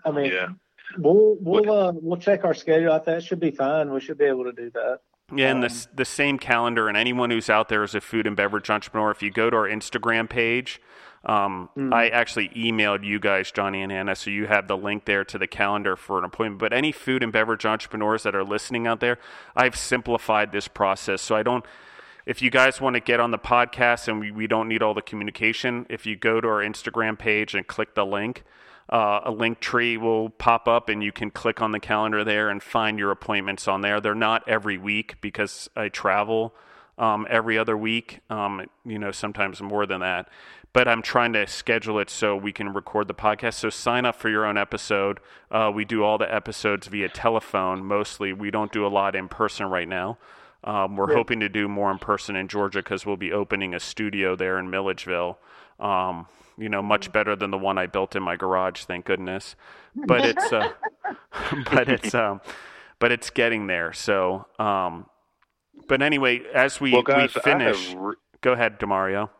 I 0.04 0.10
mean, 0.10 0.32
Yeah. 0.32 0.48
we'll 0.98 1.36
we'll 1.40 1.70
uh, 1.72 1.92
we'll 1.94 2.20
check 2.20 2.44
our 2.44 2.54
schedule. 2.54 2.92
I 2.92 2.96
think 2.98 3.06
that 3.18 3.24
should 3.24 3.40
be 3.40 3.50
fine. 3.52 3.90
We 3.92 4.00
should 4.00 4.18
be 4.18 4.24
able 4.26 4.44
to 4.44 4.52
do 4.52 4.70
that. 4.74 4.98
Yeah, 5.34 5.50
and 5.50 5.62
the, 5.62 5.66
Um, 5.68 5.72
s- 5.72 5.88
the 5.94 6.04
same 6.04 6.38
calendar, 6.38 6.88
and 6.88 6.96
anyone 6.96 7.30
who's 7.30 7.48
out 7.48 7.68
there 7.70 7.82
is 7.84 7.94
a 7.94 8.00
food 8.02 8.26
and 8.26 8.36
beverage 8.36 8.68
entrepreneur, 8.68 9.10
if 9.10 9.22
you 9.22 9.30
go 9.30 9.48
to 9.48 9.56
our 9.56 9.68
Instagram 9.68 10.28
page, 10.28 10.80
um, 11.24 11.68
Hmm. 11.74 11.92
I 11.94 12.08
actually 12.08 12.48
emailed 12.50 13.04
you 13.04 13.20
guys, 13.20 13.52
Johnny 13.52 13.82
and 13.82 13.92
Hannah, 13.92 14.16
so 14.16 14.30
you 14.30 14.46
have 14.46 14.66
the 14.66 14.76
link 14.76 15.04
there 15.04 15.24
to 15.24 15.38
the 15.38 15.46
calendar 15.46 15.96
for 15.96 16.18
an 16.18 16.24
appointment. 16.24 16.58
But 16.58 16.72
any 16.72 16.90
food 16.92 17.22
and 17.22 17.32
beverage 17.32 17.64
entrepreneurs 17.64 18.24
that 18.24 18.34
are 18.34 18.44
listening 18.44 18.86
out 18.86 19.00
there, 19.00 19.18
I've 19.54 19.76
simplified 19.76 20.50
this 20.52 20.66
process. 20.66 21.22
So 21.22 21.36
I 21.36 21.42
don't, 21.42 21.64
if 22.26 22.42
you 22.42 22.50
guys 22.50 22.80
want 22.80 22.94
to 22.94 23.00
get 23.00 23.20
on 23.20 23.30
the 23.30 23.38
podcast 23.38 24.08
and 24.08 24.18
we, 24.18 24.30
we 24.32 24.46
don't 24.46 24.68
need 24.68 24.82
all 24.82 24.94
the 24.94 25.02
communication, 25.02 25.86
if 25.88 26.06
you 26.06 26.16
go 26.16 26.40
to 26.40 26.48
our 26.48 26.62
Instagram 26.62 27.18
page 27.18 27.54
and 27.54 27.66
click 27.66 27.94
the 27.94 28.04
link, 28.04 28.42
uh, 28.90 29.20
a 29.24 29.32
Linktree 29.32 29.98
will 29.98 30.28
pop 30.28 30.66
up 30.66 30.88
and 30.88 31.02
you 31.02 31.12
can 31.12 31.30
click 31.30 31.62
on 31.62 31.70
the 31.70 31.80
calendar 31.80 32.24
there 32.24 32.48
and 32.48 32.62
find 32.62 32.98
your 32.98 33.10
appointments 33.12 33.68
on 33.68 33.80
there. 33.80 34.00
They're 34.00 34.14
not 34.14 34.46
every 34.48 34.76
week 34.76 35.20
because 35.20 35.70
I 35.76 35.88
travel 35.88 36.54
um, 36.98 37.26
every 37.30 37.56
other 37.56 37.76
week, 37.76 38.20
um, 38.28 38.66
you 38.84 38.98
know, 38.98 39.10
sometimes 39.10 39.62
more 39.62 39.86
than 39.86 40.00
that. 40.00 40.28
But 40.74 40.88
I'm 40.88 41.02
trying 41.02 41.34
to 41.34 41.46
schedule 41.46 41.98
it 41.98 42.08
so 42.08 42.34
we 42.34 42.50
can 42.52 42.72
record 42.72 43.06
the 43.06 43.14
podcast. 43.14 43.54
So 43.54 43.68
sign 43.68 44.06
up 44.06 44.16
for 44.16 44.30
your 44.30 44.46
own 44.46 44.56
episode. 44.56 45.20
Uh, 45.50 45.70
we 45.74 45.84
do 45.84 46.02
all 46.02 46.16
the 46.16 46.34
episodes 46.34 46.86
via 46.86 47.10
telephone 47.10 47.84
mostly. 47.84 48.32
We 48.32 48.50
don't 48.50 48.72
do 48.72 48.86
a 48.86 48.88
lot 48.88 49.14
in 49.14 49.28
person 49.28 49.66
right 49.66 49.88
now. 49.88 50.16
Um, 50.64 50.96
we're 50.96 51.12
hoping 51.12 51.40
to 51.40 51.48
do 51.48 51.68
more 51.68 51.90
in 51.90 51.98
person 51.98 52.36
in 52.36 52.48
Georgia 52.48 52.78
because 52.78 53.04
we'll 53.04 53.16
be 53.16 53.32
opening 53.32 53.74
a 53.74 53.80
studio 53.80 54.36
there 54.36 54.58
in 54.58 54.70
Milledgeville. 54.70 55.38
Um, 55.80 56.26
you 56.56 56.68
know, 56.68 56.80
much 56.82 57.12
better 57.12 57.34
than 57.34 57.50
the 57.50 57.58
one 57.58 57.78
I 57.78 57.86
built 57.86 58.14
in 58.14 58.22
my 58.22 58.36
garage, 58.36 58.84
thank 58.84 59.04
goodness. 59.04 59.56
But 59.94 60.24
it's, 60.24 60.52
uh, 60.52 60.70
but 61.70 61.88
it's, 61.88 62.14
um, 62.14 62.40
but 62.98 63.10
it's 63.10 63.30
getting 63.30 63.66
there. 63.66 63.92
So, 63.92 64.46
um, 64.58 65.06
but 65.88 66.00
anyway, 66.00 66.42
as 66.54 66.80
we, 66.80 66.92
Well, 66.92 67.02
guys, 67.02 67.34
we 67.34 67.40
finish, 67.42 67.94
re- 67.94 68.14
go 68.40 68.52
ahead, 68.52 68.78
Demario. 68.78 69.30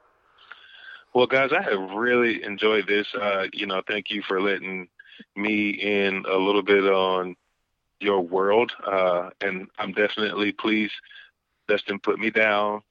Well, 1.15 1.27
guys, 1.27 1.51
I 1.53 1.63
have 1.63 1.91
really 1.91 2.43
enjoyed 2.43 2.87
this. 2.87 3.07
Uh, 3.15 3.45
you 3.53 3.67
know, 3.67 3.83
thank 3.87 4.11
you 4.11 4.23
for 4.27 4.41
letting 4.41 4.89
me 5.37 5.71
in 5.71 6.25
a 6.31 6.37
little 6.37 6.63
bit 6.63 6.85
on 6.85 7.37
your 8.01 8.21
world. 8.21 8.73
Uh, 8.87 9.31
and 9.41 9.69
I'm 9.79 9.93
definitely 9.93 10.53
pleased, 10.53 10.95
Justin, 11.69 11.99
put 11.99 12.19
me 12.19 12.31
down. 12.31 12.83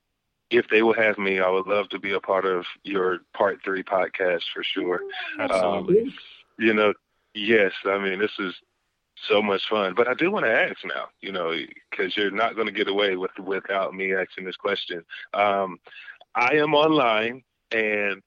If 0.52 0.68
they 0.69 0.81
will 0.81 0.93
have 0.93 1.18
me, 1.18 1.39
I 1.39 1.49
would 1.49 1.68
love 1.68 1.89
to 1.89 1.99
be 1.99 2.11
a 2.11 2.19
part 2.19 2.45
of 2.45 2.65
your 2.84 3.19
part 3.34 3.60
three 3.64 3.84
podcast 3.84 4.43
for 4.53 4.64
sure. 4.64 4.99
Absolutely. 5.39 6.14
You 6.60 6.73
know, 6.73 6.93
yes, 7.34 7.72
I 7.85 7.98
mean, 7.98 8.19
this 8.19 8.38
is 8.38 8.53
so 9.27 9.41
much 9.41 9.61
fun. 9.69 9.93
But 9.95 10.07
I 10.07 10.14
do 10.14 10.30
want 10.30 10.45
to 10.45 10.52
ask 10.52 10.77
now, 10.85 11.06
you 11.22 11.31
know, 11.31 11.53
because 11.89 12.15
you're 12.18 12.31
not 12.31 12.56
going 12.56 12.68
to 12.68 12.73
get 12.73 12.88
away 12.88 13.15
with 13.15 13.31
without 13.39 13.93
me 13.93 14.14
asking 14.14 14.45
this 14.45 14.57
question. 14.57 15.03
Um, 15.34 15.80
I 16.35 16.56
am 16.56 16.73
online 16.73 17.43
and 17.72 18.22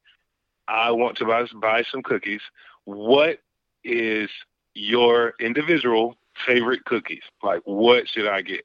I 0.69 0.91
want 0.93 1.19
to 1.19 1.25
buy, 1.25 1.45
buy 1.55 1.85
some 1.91 2.03
cookies. 2.03 2.41
What 2.85 3.39
is 3.85 4.31
your 4.75 5.35
individual 5.41 6.17
favorite 6.47 6.85
cookies? 6.85 7.23
Like, 7.43 7.63
what 7.65 8.09
should 8.09 8.27
I 8.27 8.43
get? 8.43 8.65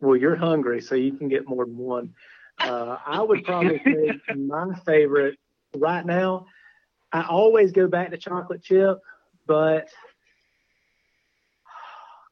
Well, 0.00 0.16
you're 0.16 0.36
hungry, 0.36 0.80
so 0.80 0.94
you 0.94 1.12
can 1.12 1.28
get 1.28 1.46
more 1.46 1.66
than 1.66 1.76
one. 1.76 2.14
Uh, 2.58 2.96
I 3.06 3.22
would 3.22 3.44
probably 3.44 3.80
say 3.84 4.18
my 4.36 4.74
favorite 4.86 5.38
right 5.76 6.04
now. 6.04 6.46
I 7.12 7.22
always 7.22 7.72
go 7.72 7.86
back 7.86 8.10
to 8.10 8.16
chocolate 8.16 8.62
chip, 8.62 8.98
but 9.46 9.88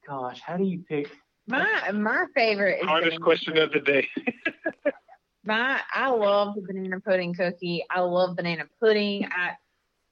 gosh, 0.06 0.40
how 0.40 0.56
do 0.56 0.64
you 0.64 0.84
pick? 0.88 1.10
My 1.46 1.90
my 1.92 2.26
favorite 2.34 2.80
is 2.80 2.86
Hardest 2.86 3.20
question 3.20 3.58
of 3.58 3.72
the 3.72 3.80
day. 3.80 4.08
My 5.48 5.80
I 5.94 6.10
love 6.10 6.56
the 6.56 6.60
banana 6.60 7.00
pudding 7.00 7.32
cookie. 7.32 7.82
I 7.90 8.00
love 8.00 8.36
banana 8.36 8.64
pudding. 8.82 9.24
I 9.24 9.52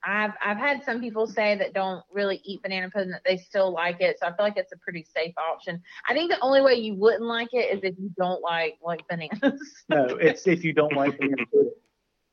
I've 0.03 0.31
I've 0.43 0.57
had 0.57 0.83
some 0.83 0.99
people 0.99 1.27
say 1.27 1.55
that 1.55 1.75
don't 1.75 2.03
really 2.11 2.41
eat 2.43 2.63
banana 2.63 2.89
pudding 2.89 3.11
that 3.11 3.21
they 3.23 3.37
still 3.37 3.71
like 3.71 4.01
it. 4.01 4.17
So 4.19 4.25
I 4.25 4.29
feel 4.29 4.45
like 4.45 4.57
it's 4.57 4.71
a 4.71 4.77
pretty 4.77 5.05
safe 5.15 5.35
option. 5.37 5.79
I 6.09 6.13
think 6.15 6.31
the 6.31 6.39
only 6.39 6.61
way 6.61 6.73
you 6.73 6.95
wouldn't 6.95 7.21
like 7.21 7.49
it 7.53 7.71
is 7.71 7.83
if 7.83 7.93
you 7.99 8.11
don't 8.17 8.41
like 8.41 8.79
like 8.83 9.07
bananas. 9.07 9.61
No, 9.89 10.05
it's 10.19 10.47
if 10.47 10.63
you 10.63 10.73
don't 10.73 10.95
like 10.95 11.19
banana 11.19 11.45
pudding. 11.53 11.71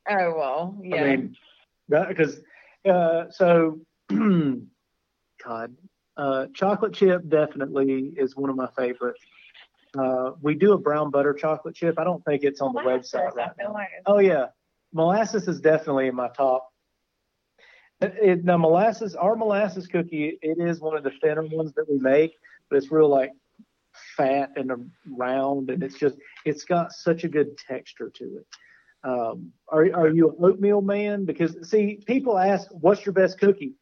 oh 0.08 0.34
well, 0.34 0.78
yeah. 0.82 1.04
I 1.04 1.16
mean, 1.16 1.36
because 1.90 2.40
uh, 2.88 3.24
so, 3.30 3.80
God, 4.08 5.76
uh, 6.16 6.46
chocolate 6.54 6.94
chip 6.94 7.28
definitely 7.28 8.14
is 8.16 8.34
one 8.34 8.48
of 8.48 8.56
my 8.56 8.68
favorites. 8.74 9.20
Uh, 9.96 10.32
we 10.40 10.54
do 10.54 10.72
a 10.72 10.78
brown 10.78 11.10
butter 11.10 11.32
chocolate 11.32 11.74
chip. 11.74 11.98
I 11.98 12.04
don't 12.04 12.24
think 12.24 12.42
it's 12.42 12.60
on 12.60 12.72
the 12.74 12.80
website 12.80 13.34
right 13.34 13.50
now. 13.58 13.72
like 13.72 13.88
Oh 14.06 14.18
yeah, 14.18 14.46
molasses 14.92 15.46
is 15.48 15.60
definitely 15.60 16.08
in 16.08 16.14
my 16.14 16.28
top. 16.28 16.68
It, 18.00 18.14
it- 18.20 18.44
now 18.44 18.56
molasses, 18.56 19.14
our 19.14 19.36
molasses 19.36 19.86
cookie, 19.86 20.38
it 20.42 20.58
is 20.58 20.80
one 20.80 20.96
of 20.96 21.04
the 21.04 21.12
thinner 21.22 21.46
ones 21.46 21.72
that 21.74 21.88
we 21.88 21.98
make, 21.98 22.32
but 22.68 22.76
it's 22.76 22.90
real 22.90 23.08
like 23.08 23.32
fat 24.16 24.50
and 24.56 24.90
round, 25.16 25.70
and 25.70 25.82
it's 25.82 25.96
just 25.98 26.16
it's 26.44 26.64
got 26.64 26.92
such 26.92 27.24
a 27.24 27.28
good 27.28 27.56
texture 27.58 28.10
to 28.16 28.24
it. 28.38 28.46
Um, 29.04 29.52
are 29.68 29.84
are 29.94 30.08
you 30.08 30.30
an 30.30 30.36
oatmeal 30.40 30.80
man? 30.80 31.24
Because 31.24 31.56
see, 31.68 32.00
people 32.06 32.38
ask, 32.38 32.68
"What's 32.72 33.04
your 33.06 33.12
best 33.12 33.38
cookie?" 33.38 33.74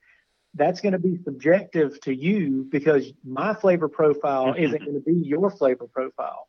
That's 0.55 0.81
going 0.81 0.93
to 0.93 0.99
be 0.99 1.19
subjective 1.24 2.01
to 2.03 2.15
you 2.15 2.66
because 2.70 3.12
my 3.24 3.55
flavor 3.55 3.89
profile 3.89 4.47
mm-hmm. 4.47 4.62
isn't 4.62 4.85
going 4.85 4.95
to 4.95 5.01
be 5.01 5.15
your 5.15 5.51
flavor 5.51 5.87
profile. 5.87 6.49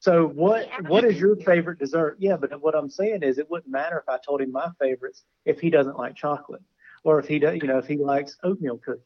So 0.00 0.26
what 0.26 0.66
what 0.88 1.04
is 1.04 1.20
your 1.20 1.36
favorite 1.36 1.78
dessert? 1.78 2.16
Yeah, 2.18 2.36
but 2.36 2.60
what 2.62 2.74
I'm 2.74 2.88
saying 2.88 3.22
is 3.22 3.38
it 3.38 3.50
wouldn't 3.50 3.70
matter 3.70 3.98
if 3.98 4.08
I 4.08 4.18
told 4.24 4.40
him 4.40 4.50
my 4.50 4.68
favorites 4.80 5.24
if 5.44 5.60
he 5.60 5.68
doesn't 5.68 5.98
like 5.98 6.16
chocolate 6.16 6.62
or 7.04 7.18
if 7.18 7.28
he 7.28 7.38
does, 7.38 7.58
you 7.60 7.68
know, 7.68 7.78
if 7.78 7.86
he 7.86 7.98
likes 7.98 8.36
oatmeal 8.42 8.78
cookies. 8.78 9.04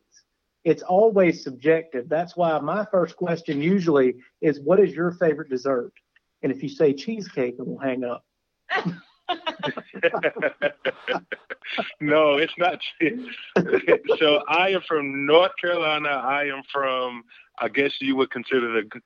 It's 0.63 0.83
always 0.83 1.43
subjective. 1.43 2.09
That's 2.09 2.37
why 2.37 2.59
my 2.61 2.87
first 2.91 3.17
question 3.17 3.61
usually 3.61 4.15
is 4.41 4.61
what 4.61 4.81
is 4.81 4.95
your 4.95 5.11
favorite 5.13 5.51
dessert? 5.51 5.93
And 6.43 6.53
if 6.53 6.63
you 6.63 6.69
say 6.69 6.95
cheesecake, 6.95 7.57
it 7.59 7.67
will 7.67 7.79
hang 7.79 8.05
up. 8.05 8.25
no, 12.01 12.37
it's 12.37 12.53
not. 12.59 12.79
so 14.19 14.43
I 14.49 14.71
am 14.71 14.83
from 14.87 15.27
North 15.27 15.53
Carolina. 15.61 16.09
I 16.09 16.45
am 16.45 16.63
from 16.73 17.25
I 17.59 17.69
guess 17.69 17.93
you 18.01 18.17
would 18.17 18.31
consider 18.31 18.83
the 18.83 19.01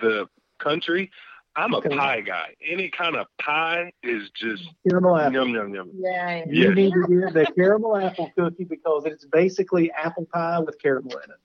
the 0.00 0.26
country. 0.58 1.10
I'm 1.56 1.74
a 1.74 1.78
Okay. 1.78 1.96
pie 1.96 2.20
guy. 2.20 2.54
Any 2.64 2.88
kind 2.90 3.16
of 3.16 3.26
pie 3.40 3.90
is 4.02 4.30
just 4.36 4.62
Caramel 4.88 5.16
apple. 5.16 5.32
yum 5.32 5.54
yum 5.54 5.74
yum. 5.74 5.90
Yeah. 5.94 6.44
You 6.46 6.68
Yes. 6.68 6.76
need 6.76 6.92
to 6.92 7.06
get 7.08 7.34
the 7.34 7.52
caramel 7.56 7.96
apple 7.96 8.30
cookie 8.36 8.64
because 8.64 9.04
it's 9.06 9.24
basically 9.26 9.90
apple 9.90 10.26
pie 10.32 10.60
with 10.60 10.80
caramel 10.80 11.16
in 11.16 11.30
it. 11.30 11.40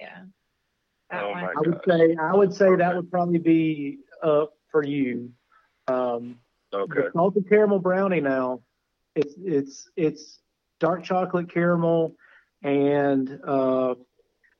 Yeah. 0.00 0.22
That 1.10 1.22
Oh 1.24 1.30
one. 1.30 1.42
my 1.42 1.50
I 1.50 1.54
would 1.58 1.80
God. 1.86 1.98
say 1.98 2.16
I 2.20 2.34
would 2.34 2.54
say 2.54 2.74
that 2.74 2.96
would 2.96 3.10
probably 3.10 3.38
be 3.38 3.98
up 4.22 4.54
for 4.72 4.82
you. 4.84 5.30
Um, 5.86 6.40
Okay. 6.74 7.00
the 7.02 7.10
salted 7.12 7.48
caramel 7.48 7.78
brownie 7.78 8.20
now, 8.20 8.60
it's 9.14 9.34
it's 9.38 9.88
it's 9.96 10.38
dark 10.80 11.04
chocolate 11.04 11.52
caramel 11.52 12.14
and 12.62 13.38
uh, 13.46 13.94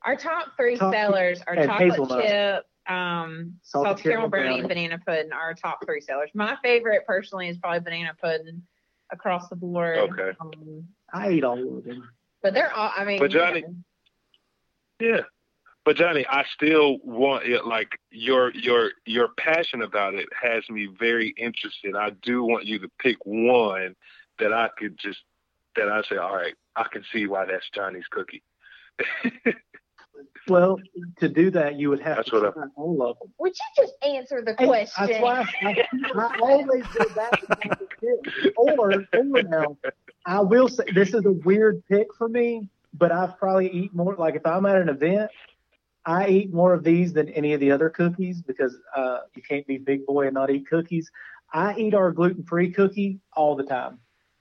Our 0.02 0.16
top 0.16 0.48
three 0.56 0.76
Top- 0.76 0.92
sellers 0.92 1.42
are 1.46 1.56
chocolate 1.56 1.90
hazelnut. 1.90 2.24
chip, 2.24 2.64
um, 2.94 3.54
Salted 3.62 3.86
salted, 3.88 4.02
caramel 4.04 4.04
caramel 4.04 4.28
brownie, 4.30 4.46
brownie. 4.46 4.60
and 4.60 4.68
banana 4.68 4.98
pudding 5.06 5.32
are 5.32 5.40
our 5.40 5.54
top 5.54 5.84
three 5.84 6.00
sellers. 6.00 6.30
My 6.34 6.56
favorite 6.62 7.06
personally 7.06 7.48
is 7.48 7.58
probably 7.58 7.80
banana 7.80 8.12
pudding 8.20 8.62
across 9.10 9.48
the 9.48 9.56
board. 9.56 9.98
Okay. 9.98 10.32
Um, 10.40 10.84
I 11.12 11.30
eat 11.32 11.44
all 11.44 11.78
of 11.78 11.84
them. 11.84 12.08
but 12.42 12.52
they're 12.54 12.72
all, 12.72 12.90
I 12.96 13.04
mean, 13.04 13.18
But 13.18 13.30
Johnny- 13.30 13.64
Yeah. 15.00 15.22
But 15.84 15.96
Johnny, 15.96 16.24
I 16.28 16.44
still 16.54 16.96
want 17.02 17.44
it 17.46 17.66
like 17.66 17.98
your 18.10 18.50
your 18.52 18.92
your 19.04 19.28
passion 19.36 19.82
about 19.82 20.14
it 20.14 20.26
has 20.40 20.68
me 20.70 20.88
very 20.98 21.34
interested. 21.36 21.94
I 21.94 22.10
do 22.22 22.42
want 22.42 22.64
you 22.64 22.78
to 22.80 22.88
pick 22.98 23.18
one 23.24 23.94
that 24.38 24.52
I 24.52 24.70
could 24.78 24.98
just 24.98 25.18
that 25.76 25.88
I 25.90 26.02
say, 26.08 26.16
all 26.16 26.34
right, 26.34 26.54
I 26.74 26.84
can 26.90 27.04
see 27.12 27.26
why 27.26 27.44
that's 27.46 27.68
Johnny's 27.74 28.06
cookie. 28.10 28.42
Well, 30.46 30.78
to 31.20 31.28
do 31.28 31.50
that, 31.52 31.76
you 31.78 31.88
would 31.88 32.02
have 32.02 32.16
That's 32.16 32.30
to 32.30 32.40
what 32.40 32.56
I- 32.58 32.66
all 32.76 33.02
of 33.02 33.18
them. 33.18 33.32
would 33.38 33.52
you 33.52 33.82
just 33.84 33.94
answer 34.04 34.42
the 34.44 34.54
Hey, 34.58 34.66
question? 34.66 35.06
That's 35.06 35.22
why 35.22 35.44
I, 35.62 35.86
I 36.14 36.38
always 36.40 36.84
do 36.92 37.06
that. 37.16 37.40
Or, 38.56 38.92
or 39.16 39.42
now, 39.42 39.78
I 40.26 40.40
will 40.40 40.68
say 40.68 40.84
this 40.94 41.14
is 41.14 41.24
a 41.24 41.32
weird 41.32 41.82
pick 41.88 42.08
for 42.18 42.28
me, 42.28 42.68
but 42.92 43.10
I've 43.10 43.38
probably 43.38 43.70
eat 43.70 43.94
more. 43.94 44.14
Like 44.16 44.34
if 44.34 44.44
I'm 44.46 44.66
at 44.66 44.76
an 44.76 44.90
event, 44.90 45.30
I 46.06 46.28
eat 46.28 46.52
more 46.52 46.74
of 46.74 46.84
these 46.84 47.12
than 47.12 47.28
any 47.30 47.52
of 47.54 47.60
the 47.60 47.70
other 47.70 47.88
cookies 47.88 48.42
because 48.42 48.76
uh, 48.96 49.20
you 49.34 49.42
can't 49.42 49.66
be 49.66 49.78
big 49.78 50.04
boy 50.06 50.26
and 50.26 50.34
not 50.34 50.50
eat 50.50 50.68
cookies. 50.68 51.10
I 51.52 51.74
eat 51.76 51.94
our 51.94 52.12
gluten 52.12 52.42
free 52.44 52.70
cookie 52.70 53.20
all 53.34 53.56
the 53.56 53.64
time. 53.64 53.98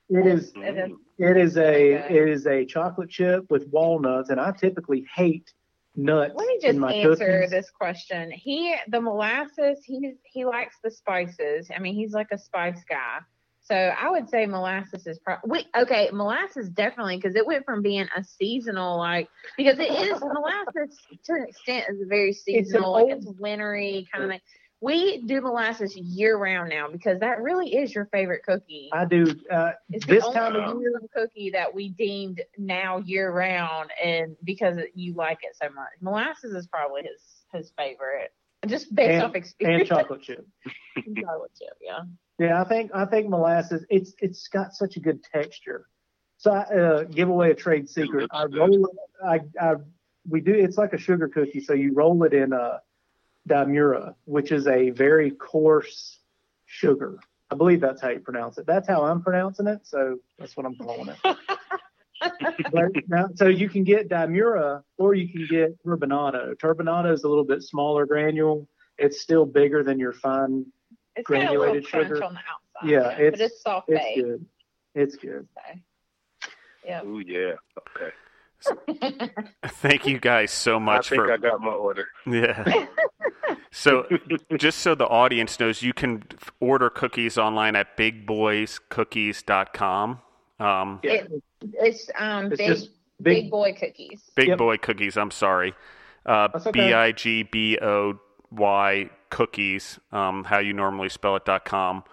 It 0.10 0.26
is 0.28 0.52
It 0.58 0.78
is- 0.78 0.92
it 1.20 1.38
is 1.38 1.58
a 1.58 2.04
Okay. 2.06 2.16
it 2.18 2.28
is 2.30 2.48
a 2.48 2.66
chocolate 2.66 3.10
chip 3.10 3.46
with 3.50 3.68
walnuts, 3.70 4.30
and 4.30 4.40
I 4.40 4.52
typically 4.52 5.06
hate 5.16 5.54
nuts 5.96 6.34
Let 6.36 6.48
me 6.48 6.56
in 6.56 6.62
just 6.62 6.80
my 6.80 6.92
answer 6.92 7.26
cookies. 7.42 7.52
this 7.52 7.70
question. 7.70 8.32
He, 8.32 8.76
the 8.88 9.00
molasses, 9.00 9.84
he 9.86 10.14
he 10.26 10.44
likes 10.44 10.78
the 10.84 10.90
spices. 10.92 11.70
I 11.74 11.80
mean, 11.80 11.94
he's 11.94 12.14
like 12.14 12.30
a 12.32 12.38
spice 12.38 12.84
guy. 12.90 13.20
So 13.64 13.76
I 13.76 14.10
would 14.12 14.30
say 14.30 14.46
molasses 14.46 15.08
is 15.08 15.20
probably 15.20 15.66
okay. 15.76 16.10
Molasses 16.12 16.70
definitely 16.70 17.16
because 17.16 17.36
it 17.36 17.46
went 17.46 17.64
from 17.64 17.82
being 17.82 18.08
a 18.16 18.24
seasonal 18.24 18.98
like 18.98 19.30
because 19.56 19.80
it 19.80 19.90
is 19.90 20.20
molasses 20.22 20.98
to 21.24 21.34
an 21.34 21.46
extent 21.48 21.86
is 21.90 22.06
very 22.08 22.34
seasonal, 22.34 22.92
like 22.92 23.06
it's 23.08 23.26
wintry 23.40 24.08
kind 24.12 24.26
of 24.26 24.30
thing. 24.32 24.42
We 24.82 25.22
do 25.22 25.40
molasses 25.40 25.96
year 25.96 26.38
round 26.38 26.70
now 26.70 26.90
because 26.92 27.22
that 27.22 27.42
really 27.42 27.74
is 27.74 27.96
your 27.96 28.06
favorite 28.08 28.44
cookie. 28.44 28.90
I 28.92 29.06
do. 29.06 29.34
Uh, 29.50 29.72
It's 29.90 30.06
the 30.06 30.16
this 30.16 30.26
only 30.26 30.36
time 30.36 30.56
of 30.58 30.82
year, 30.82 31.02
cookie 31.16 31.52
that 31.52 31.74
we 31.74 31.88
deemed 31.88 32.42
now 32.58 32.98
year 32.98 33.32
round, 33.32 33.92
and 34.04 34.36
because 34.44 34.78
you 34.94 35.14
like 35.14 35.40
it 35.44 35.56
so 35.56 35.70
much, 35.74 35.88
molasses 36.02 36.54
is 36.54 36.68
probably 36.68 37.04
his 37.04 37.46
his 37.54 37.72
favorite, 37.78 38.34
just 38.66 38.94
based 38.94 39.12
And- 39.14 39.24
off 39.24 39.36
experience. 39.36 39.90
and 39.90 40.00
chocolate 40.00 40.22
chip. 40.22 40.48
And 40.96 41.18
chocolate 41.24 41.52
chip, 41.60 41.78
yeah. 41.82 42.00
Yeah, 42.40 42.62
I 42.62 42.64
think 42.68 42.92
I 42.94 43.06
think 43.06 43.30
molasses. 43.30 43.86
It's 43.90 44.14
it's 44.20 44.48
got 44.48 44.74
such 44.74 44.98
a 44.98 45.00
good 45.00 45.24
texture. 45.24 45.86
So 46.38 46.52
I 46.52 46.62
uh, 46.62 47.04
give 47.04 47.30
away 47.30 47.52
a 47.52 47.56
trade 47.56 47.88
secret. 47.88 48.28
I 48.34 48.46
roll 48.46 48.86
it. 48.86 48.92
I, 49.24 49.42
I 49.62 49.76
we 50.28 50.42
do. 50.42 50.54
It's 50.54 50.78
like 50.78 50.94
a 50.94 50.98
sugar 50.98 51.28
cookie. 51.28 51.62
So 51.62 51.74
you 51.74 51.94
roll 51.94 52.24
it 52.24 52.34
in 52.34 52.52
a 52.52 52.82
Dimura, 53.48 54.16
which 54.26 54.52
is 54.52 54.68
a 54.68 54.90
very 54.90 55.32
coarse 55.32 56.20
sugar. 56.66 57.20
I 57.52 57.56
believe 57.56 57.82
that's 57.82 58.02
how 58.02 58.10
you 58.10 58.20
pronounce 58.20 58.58
it. 58.58 58.66
That's 58.66 58.88
how 58.88 59.04
I'm 59.04 59.22
pronouncing 59.22 59.68
it. 59.68 59.82
So 59.84 60.18
that's 60.40 60.58
what 60.58 60.66
I'm 60.66 60.76
calling 60.76 61.10
it. 61.10 61.18
but 62.72 62.90
now, 63.08 63.28
so 63.36 63.48
you 63.48 63.70
can 63.70 63.84
get 63.84 64.10
Dimura 64.10 64.82
or 64.98 65.14
you 65.14 65.30
can 65.30 65.46
get 65.50 65.78
turbinado. 65.86 66.56
Turbinado 66.56 67.14
is 67.14 67.24
a 67.24 67.30
little 67.30 67.46
bit 67.46 67.62
smaller 67.64 68.06
granule. 68.06 68.68
It's 68.98 69.22
still 69.22 69.46
bigger 69.46 69.84
than 69.84 70.00
your 70.00 70.14
fine 70.14 70.66
It's 71.16 71.28
got 71.28 71.38
a 71.38 71.40
little 71.40 71.56
Granulated 71.58 71.88
crunch 71.90 72.08
sugar. 72.10 72.24
on 72.24 72.34
the 72.34 72.40
outside. 72.40 72.90
Yeah, 72.90 73.04
but 73.16 73.20
it's- 73.22 73.40
it's 73.52 73.62
soft 73.62 73.90
It's 73.90 74.04
baked. 74.04 74.22
good. 74.26 74.46
It's 74.96 75.16
good. 75.16 75.48
So. 75.56 75.62
Yeah. 76.86 77.02
Oh 77.04 77.20
yeah. 77.20 77.54
Okay. 77.98 78.12
Thank 79.66 80.06
you 80.08 80.20
guys 80.20 80.52
so 80.52 80.80
much 80.80 81.08
I 81.08 81.10
think 81.16 81.22
for 81.24 81.34
I 81.34 81.38
got 81.38 81.60
my 81.62 81.72
order. 81.72 82.08
yeah. 82.26 82.86
So, 83.76 84.06
just 84.58 84.80
so 84.80 84.94
the 84.94 85.08
audience 85.08 85.60
knows, 85.60 85.82
you 85.82 85.94
can 85.94 86.22
order 86.60 86.92
cookies 86.92 87.40
online 87.40 87.76
at 87.76 87.98
bigboyscookies.com. 87.98 90.20
Um, 90.60 91.00
Yeah. 91.04 91.12
It, 91.12 91.32
it's 91.74 92.10
um 92.18 92.48
It's 92.48 92.58
big 92.58 92.68
just 92.68 92.90
big 93.22 93.44
big. 93.44 93.52
boy 93.52 93.74
cookies. 93.80 94.22
Big 94.36 94.50
Yep. 94.50 94.58
Boy 94.58 94.78
Cookies. 94.78 95.18
I'm 95.18 95.32
sorry. 95.32 95.74
Uh, 96.26 96.48
That's 96.54 96.68
okay. 96.68 96.88
B 96.90 96.94
I 96.94 97.12
G 97.12 97.44
B 97.44 97.78
O 97.82 98.20
Y 98.52 99.10
Cookies. 99.30 100.00
Um, 100.12 100.44
how 100.46 100.60
you 100.60 100.74
normally 100.74 101.10
spell 101.10 101.36
it. 101.36 101.46
dot 101.46 101.66
com. 101.66 102.04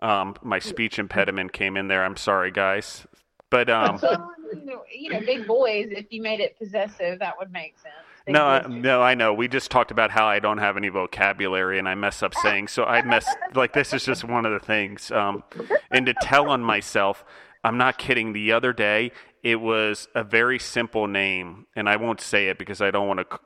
Um, 0.00 0.34
my 0.42 0.58
speech 0.58 0.98
impediment 0.98 1.52
came 1.52 1.76
in 1.76 1.88
there. 1.88 2.04
I'm 2.04 2.16
sorry, 2.16 2.50
guys. 2.50 3.06
But 3.50 3.70
um, 3.70 3.98
So, 4.00 4.30
you 4.52 4.64
know, 4.64 4.82
you 4.94 5.10
know, 5.10 5.20
big 5.20 5.46
boys. 5.46 5.88
If 5.90 6.06
you 6.12 6.20
made 6.22 6.40
it 6.40 6.58
possessive, 6.58 7.18
that 7.20 7.34
would 7.38 7.50
make 7.52 7.78
sense. 7.78 7.94
Big 8.26 8.34
no, 8.34 8.44
I, 8.44 8.66
no, 8.66 9.02
I 9.02 9.14
know. 9.14 9.32
We 9.32 9.46
just 9.48 9.70
talked 9.70 9.90
about 9.92 10.10
how 10.10 10.26
I 10.26 10.38
don't 10.40 10.58
have 10.58 10.76
any 10.76 10.88
vocabulary 10.88 11.78
and 11.78 11.88
I 11.88 11.94
mess 11.94 12.22
up 12.22 12.34
saying. 12.34 12.68
So 12.68 12.84
I 12.84 13.02
mess 13.02 13.24
like 13.54 13.72
this 13.72 13.92
is 13.94 14.04
just 14.04 14.24
one 14.24 14.44
of 14.44 14.52
the 14.52 14.58
things. 14.64 15.10
Um, 15.12 15.44
and 15.92 16.06
to 16.06 16.14
tell 16.14 16.50
on 16.50 16.60
myself, 16.60 17.24
I'm 17.66 17.78
not 17.78 17.98
kidding. 17.98 18.32
The 18.32 18.52
other 18.52 18.72
day, 18.72 19.10
it 19.42 19.56
was 19.56 20.06
a 20.14 20.22
very 20.22 20.56
simple 20.60 21.08
name, 21.08 21.66
and 21.74 21.88
I 21.88 21.96
won't 21.96 22.20
say 22.20 22.46
it 22.46 22.58
because 22.58 22.80
I 22.80 22.92
don't 22.92 23.08
want 23.08 23.28
to 23.28 23.40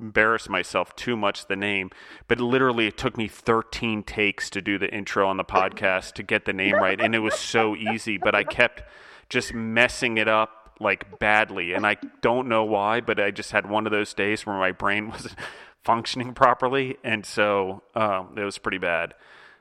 embarrass 0.00 0.48
myself 0.48 0.94
too 0.94 1.16
much. 1.16 1.48
The 1.48 1.56
name, 1.56 1.90
but 2.28 2.38
literally, 2.38 2.86
it 2.86 2.96
took 2.96 3.16
me 3.16 3.26
13 3.26 4.04
takes 4.04 4.48
to 4.50 4.62
do 4.62 4.78
the 4.78 4.88
intro 4.94 5.26
on 5.26 5.38
the 5.38 5.44
podcast 5.44 6.12
to 6.12 6.22
get 6.22 6.44
the 6.44 6.52
name 6.52 6.76
right, 6.76 7.00
and 7.00 7.16
it 7.16 7.18
was 7.18 7.34
so 7.34 7.74
easy. 7.74 8.16
But 8.16 8.36
I 8.36 8.44
kept 8.44 8.84
just 9.28 9.52
messing 9.52 10.18
it 10.18 10.28
up 10.28 10.60
like 10.80 11.20
badly 11.20 11.72
and 11.72 11.86
i 11.86 11.96
don't 12.20 12.48
know 12.48 12.64
why 12.64 13.00
but 13.00 13.20
i 13.20 13.30
just 13.30 13.52
had 13.52 13.70
one 13.70 13.86
of 13.86 13.92
those 13.92 14.12
days 14.12 14.44
where 14.44 14.56
my 14.56 14.72
brain 14.72 15.08
wasn't 15.10 15.36
functioning 15.84 16.34
properly 16.34 16.96
and 17.04 17.24
so 17.24 17.80
um, 17.94 18.34
it 18.36 18.42
was 18.42 18.58
pretty 18.58 18.78
bad 18.78 19.14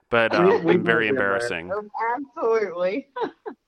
but 0.09 0.33
um, 0.33 0.83
very 0.83 1.07
embarrassing 1.07 1.71
Absolutely. 2.15 3.07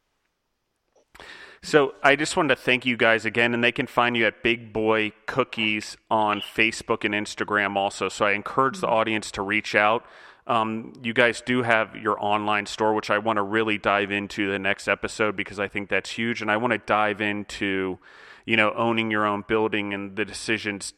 so 1.66 1.96
i 2.04 2.16
just 2.16 2.38
wanted 2.38 2.56
to 2.56 2.62
thank 2.62 2.86
you 2.86 2.96
guys 2.96 3.26
again 3.26 3.54
and 3.54 3.64
they 3.64 3.72
can 3.72 3.88
find 3.88 4.16
you 4.16 4.26
at 4.26 4.44
big 4.44 4.72
boy 4.72 5.12
cookies 5.26 5.98
on 6.10 6.40
facebook 6.40 7.04
and 7.04 7.14
instagram 7.14 7.76
also 7.76 8.08
so 8.08 8.26
i 8.26 8.32
encourage 8.32 8.80
the 8.80 8.88
audience 8.88 9.32
to 9.32 9.42
reach 9.42 9.76
out. 9.76 10.06
Um, 10.48 10.94
you 11.02 11.14
guys 11.14 11.42
do 11.42 11.64
have 11.64 11.96
your 11.96 12.24
online 12.24 12.68
store, 12.68 12.94
which 12.94 13.10
I 13.10 13.18
want 13.18 13.38
to 13.38 13.44
really 13.44 13.80
dive 13.80 14.12
into 14.12 14.50
the 14.52 14.60
next 14.60 14.88
episode 14.88 15.36
because 15.36 15.60
I 15.60 15.68
think 15.68 15.90
that's 15.90 16.12
huge, 16.12 16.42
and 16.42 16.52
I 16.52 16.58
want 16.58 16.72
to 16.74 16.78
dive 16.78 17.20
into, 17.20 17.98
you 18.46 18.56
know, 18.56 18.72
owning 18.76 19.10
your 19.10 19.26
own 19.26 19.44
building 19.48 19.94
and 19.94 20.16
the 20.16 20.24
decisions 20.24 20.94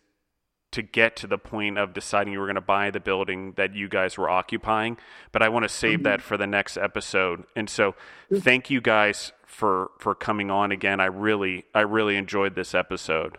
to 0.72 0.81
get 0.81 1.15
to 1.18 1.27
the 1.27 1.38
point 1.38 1.77
of 1.77 1.94
deciding 1.94 2.34
you 2.34 2.39
were 2.39 2.45
going 2.45 2.56
to 2.56 2.61
buy 2.61 2.91
the 2.91 2.99
building 2.99 3.53
that 3.56 3.73
you 3.73 3.88
guys 3.88 4.18
were 4.18 4.30
occupying. 4.30 4.98
But 5.31 5.41
I 5.41 5.49
want 5.49 5.64
to 5.64 5.69
save 5.69 6.03
that 6.03 6.22
for 6.22 6.38
the 6.38 6.48
next 6.48 6.77
episode. 6.77 7.45
And 7.56 7.69
so, 7.69 7.95
thank 8.34 8.69
you 8.69 8.81
guys 8.81 9.31
for 9.45 9.91
for 9.98 10.14
coming 10.14 10.52
on 10.52 10.72
again. 10.72 10.99
I 10.99 11.06
really 11.06 11.65
I 11.73 11.81
really 11.81 12.18
enjoyed 12.18 12.56
this 12.56 12.76
episode. 12.76 13.38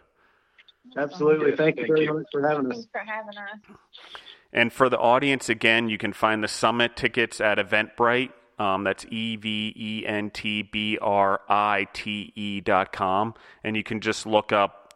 Absolutely. 0.97 1.51
Yes, 1.51 1.59
thank 1.59 1.79
you 1.79 1.87
very 1.87 2.05
you. 2.05 2.15
much 2.15 2.27
for 2.33 2.49
having 2.49 2.67
us. 2.67 2.73
Thanks 2.73 2.89
for 2.91 3.01
having 3.01 3.37
us. 3.37 3.77
And 4.53 4.73
for 4.73 4.89
the 4.89 4.99
audience, 4.99 5.49
again, 5.49 5.89
you 5.89 5.99
can 5.99 6.13
find 6.13 6.43
the 6.43 6.49
summit 6.49 6.97
tickets 6.97 7.41
at 7.41 7.59
Eventbrite. 7.59 8.31
Um, 8.59 8.85
that's 8.85 9.07
E 9.11 9.37
V 9.37 9.73
E 9.77 10.07
N 10.07 10.31
T 10.31 10.63
B 10.63 10.99
R 11.01 11.41
I 11.49 11.87
T 11.93 12.33
E 12.35 12.61
dot 12.61 12.93
com. 12.93 13.35
And 13.63 13.77
you 13.77 13.85
can 13.85 14.01
just 14.01 14.27
look 14.27 14.53
up 14.53 14.88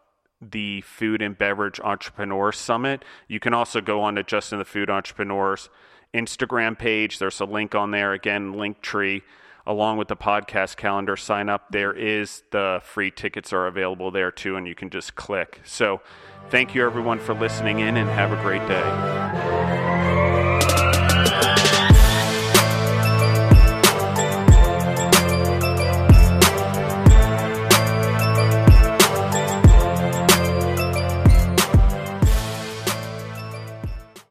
the 0.51 0.81
Food 0.83 1.23
and 1.23 1.39
Beverage 1.39 1.81
Entrepreneur 1.81 2.53
Summit. 2.53 3.05
You 3.29 3.41
can 3.41 3.55
also 3.55 3.81
go 3.81 4.03
on 4.03 4.17
to 4.17 4.23
Justin 4.23 4.59
the 4.59 4.65
Food 4.65 4.91
Entrepreneurs 4.91 5.69
Instagram 6.13 6.79
page. 6.79 7.19
There's 7.19 7.41
a 7.41 7.45
link 7.45 7.75
on 7.75 7.91
there. 7.91 8.13
Again, 8.13 8.55
Linktree. 8.55 9.23
along 9.67 9.97
with 9.97 10.09
the 10.09 10.17
podcast 10.17 10.77
calendar 10.77 11.17
sign 11.17 11.49
up, 11.49 11.71
there 11.71 11.93
is 11.93 12.43
the 12.51 12.81
free 12.83 13.11
tickets 13.11 13.53
are 13.53 13.67
available 13.67 14.11
there 14.11 14.33
too, 14.33 14.57
and 14.57 14.67
you 14.67 14.75
can 14.75 14.91
just 14.91 15.15
click. 15.15 15.61
So, 15.65 16.01
thank 16.51 16.75
you 16.75 16.85
everyone 16.85 17.21
for 17.21 17.35
listening 17.35 17.79
in, 17.79 17.97
and 17.97 18.09
have 18.11 18.33
a 18.33 18.43
great 18.43 18.67
day. 18.67 20.02